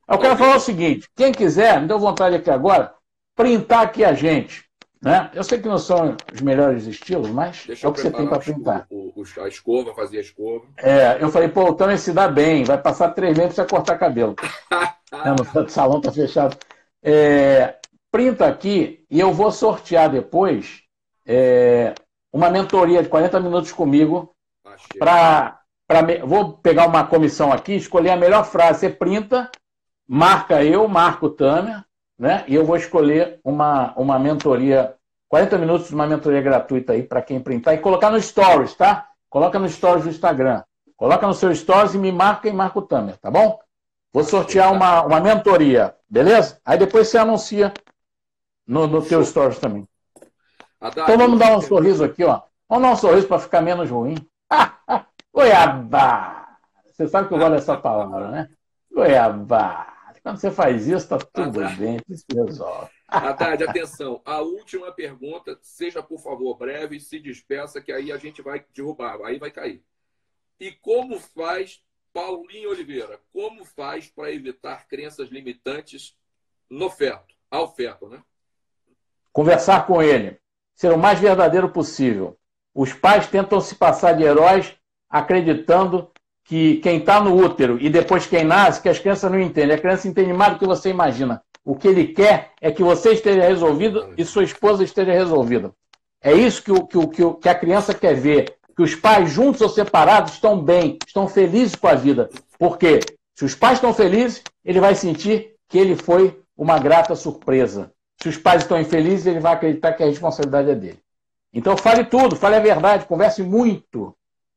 Eu 0.09 0.19
quero 0.19 0.35
falar 0.35 0.57
o 0.57 0.59
seguinte: 0.59 1.07
quem 1.15 1.31
quiser, 1.31 1.79
me 1.79 1.87
deu 1.87 1.97
vontade 1.97 2.35
aqui 2.35 2.51
agora, 2.51 2.93
printar 3.33 3.83
aqui 3.83 4.03
a 4.03 4.11
gente. 4.11 4.65
Né? 5.01 5.31
Eu 5.33 5.45
sei 5.45 5.61
que 5.61 5.69
não 5.69 5.77
são 5.77 6.17
os 6.33 6.41
melhores 6.41 6.85
estilos, 6.85 7.29
mas 7.29 7.63
Deixa 7.65 7.87
é 7.87 7.89
o 7.89 7.93
que 7.93 8.01
você 8.01 8.11
tem 8.11 8.27
para 8.27 8.39
printar. 8.39 8.87
O, 8.89 9.13
o, 9.15 9.41
a 9.41 9.47
escova, 9.47 9.93
fazer 9.93 10.17
a 10.17 10.21
escova. 10.21 10.65
É, 10.75 11.17
eu 11.23 11.29
falei, 11.29 11.47
pô, 11.47 11.63
o 11.63 11.73
Tânia 11.73 11.97
se 11.97 12.11
dá 12.11 12.27
bem, 12.27 12.65
vai 12.65 12.77
passar 12.77 13.11
três 13.11 13.37
meses 13.37 13.55
para 13.55 13.65
cortar 13.65 13.97
cabelo. 13.97 14.35
é, 15.13 15.59
no 15.61 15.69
salão 15.69 16.01
tá 16.01 16.11
fechado. 16.11 16.57
É, 17.03 17.75
printa 18.11 18.47
aqui 18.47 19.05
e 19.09 19.19
eu 19.19 19.31
vou 19.31 19.51
sortear 19.51 20.09
depois 20.09 20.83
é, 21.25 21.93
uma 22.31 22.49
mentoria 22.49 23.01
de 23.03 23.09
40 23.09 23.39
minutos 23.39 23.71
comigo 23.71 24.33
para. 24.97 25.59
Vou 26.23 26.53
pegar 26.53 26.85
uma 26.85 27.05
comissão 27.05 27.51
aqui, 27.51 27.73
escolher 27.73 28.11
a 28.11 28.17
melhor 28.17 28.45
frase. 28.45 28.81
Você 28.81 28.89
printa, 28.89 29.49
marca 30.07 30.63
eu, 30.63 30.87
marco 30.87 31.27
o 31.27 31.29
Tamer, 31.31 31.83
né? 32.17 32.43
E 32.47 32.53
eu 32.53 32.63
vou 32.63 32.75
escolher 32.75 33.39
uma, 33.43 33.93
uma 33.95 34.19
mentoria, 34.19 34.93
40 35.27 35.57
minutos 35.57 35.87
de 35.87 35.95
uma 35.95 36.05
mentoria 36.05 36.41
gratuita 36.41 36.93
aí 36.93 37.01
para 37.01 37.23
quem 37.23 37.39
printar 37.39 37.73
e 37.73 37.79
colocar 37.79 38.11
no 38.11 38.21
Stories, 38.21 38.75
tá? 38.75 39.07
Coloca 39.29 39.57
no 39.57 39.67
Stories 39.67 40.03
do 40.03 40.09
Instagram. 40.09 40.63
Coloca 40.95 41.25
no 41.25 41.33
seu 41.33 41.53
Stories 41.55 41.93
e 41.93 41.97
me 41.97 42.11
marca 42.11 42.49
e 42.49 42.53
marca 42.53 42.77
o 42.77 42.81
Tamer, 42.81 43.17
tá 43.17 43.31
bom? 43.31 43.57
Vou 44.11 44.23
sortear 44.23 44.73
uma, 44.73 45.03
uma 45.03 45.19
mentoria, 45.19 45.95
beleza? 46.09 46.59
Aí 46.65 46.77
depois 46.77 47.07
você 47.07 47.17
anuncia 47.17 47.73
no, 48.65 48.87
no 48.87 49.05
teu 49.05 49.23
stories 49.23 49.59
também. 49.59 49.87
Então 50.81 51.17
vamos 51.17 51.39
dar 51.39 51.57
um 51.57 51.61
sorriso 51.61 52.03
aqui, 52.03 52.23
ó. 52.23 52.41
Vamos 52.67 52.83
dar 52.83 52.93
um 52.93 52.95
sorriso 52.95 53.27
para 53.27 53.39
ficar 53.39 53.61
menos 53.61 53.89
ruim. 53.89 54.15
Goiabá! 55.33 56.57
Você 56.85 57.07
sabe 57.07 57.27
que 57.27 57.33
eu 57.33 57.37
gosto 57.37 57.51
dessa 57.51 57.77
palavra, 57.77 58.31
né? 58.31 58.49
Goiabá! 58.91 59.99
Quando 60.21 60.37
você 60.37 60.51
faz 60.51 60.87
isso, 60.87 61.07
tá 61.07 61.17
tudo 61.17 61.59
bem, 61.77 61.99
isso 62.09 62.25
resolve. 62.33 62.91
Haddad, 63.07 63.63
atenção. 63.63 64.21
A 64.25 64.41
última 64.41 64.91
pergunta, 64.91 65.57
seja 65.61 66.03
por 66.03 66.19
favor 66.19 66.55
breve, 66.57 66.99
se 66.99 67.19
despeça, 67.19 67.81
que 67.81 67.91
aí 67.91 68.11
a 68.11 68.17
gente 68.17 68.41
vai 68.41 68.63
derrubar, 68.75 69.19
aí 69.23 69.39
vai 69.39 69.49
cair. 69.49 69.83
E 70.59 70.71
como 70.71 71.19
faz 71.19 71.81
Paulinho 72.13 72.71
Oliveira, 72.71 73.19
como 73.31 73.63
faz 73.63 74.07
para 74.07 74.31
evitar 74.31 74.87
crenças 74.87 75.29
limitantes 75.29 76.15
no 76.69 76.89
feto, 76.89 77.35
ao 77.49 77.73
feto, 77.73 78.07
né? 78.07 78.21
Conversar 79.31 79.85
com 79.85 80.01
ele, 80.01 80.39
ser 80.75 80.91
o 80.91 80.97
mais 80.97 81.19
verdadeiro 81.19 81.69
possível. 81.69 82.37
Os 82.73 82.93
pais 82.93 83.27
tentam 83.27 83.59
se 83.61 83.75
passar 83.75 84.13
de 84.13 84.23
heróis 84.23 84.75
acreditando 85.09 86.11
que 86.43 86.77
quem 86.77 86.97
está 86.97 87.21
no 87.21 87.35
útero 87.35 87.77
e 87.79 87.89
depois 87.89 88.25
quem 88.25 88.43
nasce, 88.43 88.81
que 88.81 88.89
as 88.89 88.99
crianças 88.99 89.31
não 89.31 89.39
entendem. 89.39 89.75
A 89.75 89.79
criança 89.79 90.07
entende 90.07 90.33
mais 90.33 90.53
do 90.53 90.59
que 90.59 90.65
você 90.65 90.89
imagina. 90.89 91.43
O 91.63 91.75
que 91.75 91.87
ele 91.87 92.07
quer 92.07 92.53
é 92.59 92.71
que 92.71 92.83
você 92.83 93.13
esteja 93.13 93.41
resolvido 93.41 94.13
e 94.17 94.25
sua 94.25 94.43
esposa 94.43 94.83
esteja 94.83 95.11
resolvida. 95.11 95.71
É 96.21 96.33
isso 96.33 96.63
que, 96.63 96.71
o, 96.71 96.85
que, 96.85 97.23
o, 97.23 97.35
que 97.35 97.47
a 97.47 97.55
criança 97.55 97.93
quer 97.93 98.15
ver 98.15 98.57
que 98.79 98.83
os 98.83 98.95
pais, 98.95 99.29
juntos 99.29 99.59
ou 99.59 99.67
separados, 99.67 100.35
estão 100.35 100.63
bem, 100.63 100.97
estão 101.05 101.27
felizes 101.27 101.75
com 101.75 101.85
a 101.85 101.95
vida. 101.95 102.29
Porque 102.57 103.01
se 103.35 103.43
os 103.43 103.53
pais 103.53 103.73
estão 103.73 103.93
felizes, 103.93 104.41
ele 104.63 104.79
vai 104.79 104.95
sentir 104.95 105.53
que 105.67 105.77
ele 105.77 105.97
foi 105.97 106.41
uma 106.55 106.79
grata 106.79 107.13
surpresa. 107.13 107.93
Se 108.21 108.29
os 108.29 108.37
pais 108.37 108.61
estão 108.61 108.79
infelizes, 108.79 109.25
ele 109.25 109.41
vai 109.41 109.51
acreditar 109.51 109.91
que 109.91 110.01
a 110.01 110.05
responsabilidade 110.05 110.69
é 110.69 110.75
dele. 110.75 111.03
Então 111.51 111.75
fale 111.75 112.05
tudo, 112.05 112.37
fale 112.37 112.55
a 112.55 112.61
verdade, 112.61 113.05
converse 113.05 113.43
muito. 113.43 114.15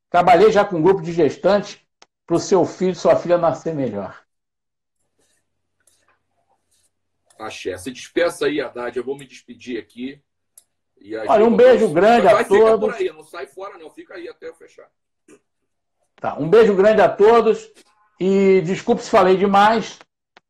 Trabalhei 0.09 0.53
já 0.53 0.65
com 0.65 0.77
um 0.77 0.83
grupo 0.83 1.03
de 1.03 1.13
gestantes 1.13 1.81
para 2.25 2.37
o 2.37 2.39
seu 2.39 2.65
filho, 2.65 2.95
sua 2.95 3.17
filha 3.17 3.39
nascer 3.39 3.75
melhor. 3.75 4.23
Axé. 7.41 7.77
Se 7.77 7.91
despeça 7.91 8.47
aí, 8.47 8.61
Haddad. 8.61 8.97
Eu 8.97 9.03
vou 9.03 9.19
me 9.19 9.27
despedir 9.27 9.81
aqui. 9.81 10.23
Olha, 11.29 11.45
um 11.45 11.55
beijo 11.55 11.89
grande 11.89 12.29
a 12.29 12.45
todos. 12.45 12.95
Aí, 12.95 13.13
não 13.13 13.25
sai 13.25 13.47
fora, 13.47 13.77
não. 13.79 13.91
Fica 13.91 14.15
aí 14.15 14.29
até 14.29 14.49
eu 14.49 14.55
fechar. 14.55 14.89
Tá, 16.17 16.37
um 16.39 16.49
beijo 16.49 16.75
grande 16.75 17.01
a 17.01 17.09
todos. 17.09 17.71
E 18.21 18.61
desculpe 18.61 19.03
se 19.03 19.11
falei 19.11 19.37
demais, 19.37 19.99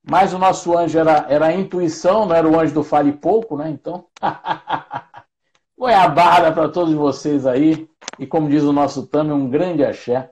mas 0.03 0.35
o 0.35 0.39
nosso 0.39 0.77
anjo 0.77 0.99
era, 0.99 1.27
era 1.29 1.47
a 1.47 1.55
intuição, 1.55 2.27
não 2.27 2.37
era 2.37 2.47
o 2.47 2.61
anjo 2.61 2.75
do 2.75 2.85
fale 2.85 3.13
pouco, 3.13 3.57
né? 3.57 3.71
Então, 3.71 4.07
barra 6.15 6.53
para 6.53 6.69
todos 6.69 6.93
vocês 6.93 7.47
aí. 7.47 7.89
E 8.19 8.27
como 8.27 8.49
diz 8.49 8.63
o 8.63 8.73
nosso 8.73 9.07
Tami, 9.07 9.33
um 9.33 9.49
grande 9.49 9.83
axé, 9.83 10.31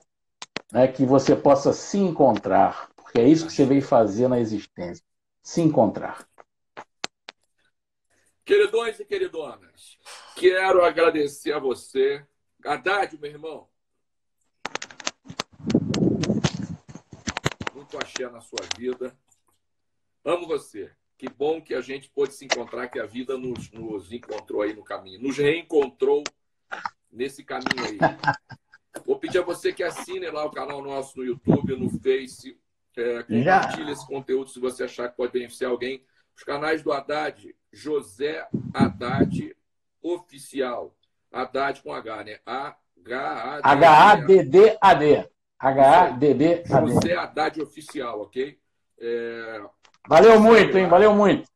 né? 0.70 0.86
que 0.86 1.06
você 1.06 1.34
possa 1.34 1.72
se 1.72 1.98
encontrar, 1.98 2.90
porque 2.94 3.18
é 3.20 3.26
isso 3.26 3.46
que 3.46 3.52
você 3.52 3.64
veio 3.64 3.82
fazer 3.82 4.28
na 4.28 4.38
existência, 4.38 5.02
se 5.42 5.62
encontrar. 5.62 6.26
Queridões 8.50 8.98
e 8.98 9.04
queridonas, 9.04 9.96
quero 10.34 10.84
agradecer 10.84 11.52
a 11.52 11.60
você. 11.60 12.26
Haddad, 12.64 13.16
meu 13.16 13.30
irmão. 13.30 13.68
Muito 17.72 17.96
axé 17.96 18.28
na 18.28 18.40
sua 18.40 18.58
vida. 18.76 19.16
Amo 20.24 20.48
você. 20.48 20.90
Que 21.16 21.28
bom 21.28 21.62
que 21.62 21.72
a 21.74 21.80
gente 21.80 22.10
pôde 22.10 22.34
se 22.34 22.44
encontrar, 22.44 22.88
que 22.88 22.98
a 22.98 23.06
vida 23.06 23.38
nos, 23.38 23.70
nos 23.70 24.12
encontrou 24.12 24.62
aí 24.62 24.74
no 24.74 24.82
caminho. 24.82 25.22
Nos 25.22 25.38
reencontrou 25.38 26.24
nesse 27.08 27.44
caminho 27.44 27.84
aí. 27.84 27.98
Vou 29.06 29.16
pedir 29.16 29.38
a 29.38 29.42
você 29.42 29.72
que 29.72 29.84
assine 29.84 30.28
lá 30.28 30.44
o 30.44 30.50
canal 30.50 30.82
nosso 30.82 31.18
no 31.18 31.24
YouTube, 31.24 31.76
no 31.76 31.88
Face. 32.00 32.58
É, 32.96 33.22
compartilhe 33.22 33.92
esse 33.92 34.04
conteúdo 34.08 34.50
se 34.50 34.58
você 34.58 34.82
achar 34.82 35.08
que 35.08 35.16
pode 35.16 35.32
beneficiar 35.32 35.70
alguém. 35.70 36.04
Os 36.40 36.44
canais 36.44 36.82
do 36.82 36.90
Haddad, 36.90 37.54
José 37.70 38.48
Haddad 38.72 39.54
Oficial. 40.00 40.96
Haddad 41.30 41.82
com 41.82 41.92
H, 41.92 42.24
né? 42.24 42.40
H-A-D-D-A-D. 43.04 43.68
H-A-D-D-A-D. 45.58 46.64
José 46.64 47.14
Haddad 47.14 47.60
Oficial, 47.60 48.22
ok? 48.22 48.58
É... 48.98 49.62
Valeu 50.08 50.40
muito, 50.40 50.78
hein? 50.78 50.88
Valeu 50.88 51.14
muito. 51.14 51.46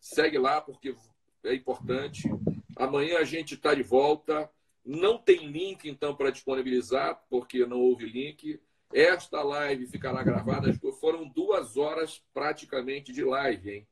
Segue 0.00 0.36
lá, 0.36 0.60
porque 0.60 0.96
é 1.44 1.54
importante. 1.54 2.28
Amanhã 2.74 3.18
a 3.18 3.24
gente 3.24 3.54
está 3.54 3.72
de 3.72 3.84
volta. 3.84 4.50
Não 4.84 5.16
tem 5.16 5.46
link, 5.46 5.88
então, 5.88 6.12
para 6.16 6.32
disponibilizar, 6.32 7.22
porque 7.30 7.64
não 7.64 7.78
houve 7.78 8.04
link. 8.06 8.60
Esta 8.92 9.44
live 9.44 9.86
ficará 9.86 10.24
gravada. 10.24 10.76
Foram 11.00 11.28
duas 11.28 11.76
horas 11.76 12.20
praticamente 12.34 13.12
de 13.12 13.22
live, 13.22 13.70
hein? 13.70 13.86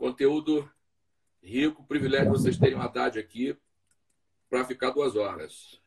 Conteúdo 0.00 0.66
rico, 1.42 1.84
privilégio 1.84 2.30
vocês 2.30 2.56
terem 2.56 2.74
uma 2.74 2.86
Haddad 2.86 3.18
aqui 3.18 3.54
para 4.48 4.64
ficar 4.64 4.92
duas 4.92 5.14
horas. 5.14 5.78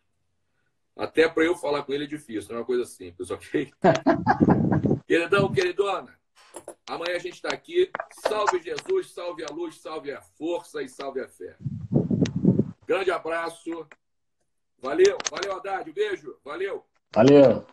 Até 0.96 1.28
para 1.28 1.46
eu 1.46 1.56
falar 1.56 1.82
com 1.82 1.92
ele 1.94 2.04
é 2.04 2.08
difícil, 2.08 2.52
não 2.52 2.58
é 2.58 2.60
uma 2.60 2.66
coisa 2.66 2.86
simples, 2.86 3.32
ok? 3.32 3.74
Queridão, 5.08 5.52
queridona, 5.52 6.16
amanhã 6.88 7.16
a 7.16 7.20
gente 7.20 7.34
está 7.34 7.50
aqui. 7.50 7.90
Salve 8.28 8.62
Jesus, 8.62 9.12
salve 9.12 9.44
a 9.44 9.52
luz, 9.52 9.82
salve 9.82 10.12
a 10.12 10.22
força 10.22 10.84
e 10.84 10.88
salve 10.88 11.20
a 11.20 11.28
fé. 11.28 11.58
Grande 12.86 13.10
abraço. 13.10 13.88
Valeu, 14.78 15.18
valeu, 15.32 15.58
Haddad. 15.58 15.90
Um 15.90 15.94
beijo. 15.94 16.38
Valeu. 16.46 16.86
Valeu. 17.16 17.66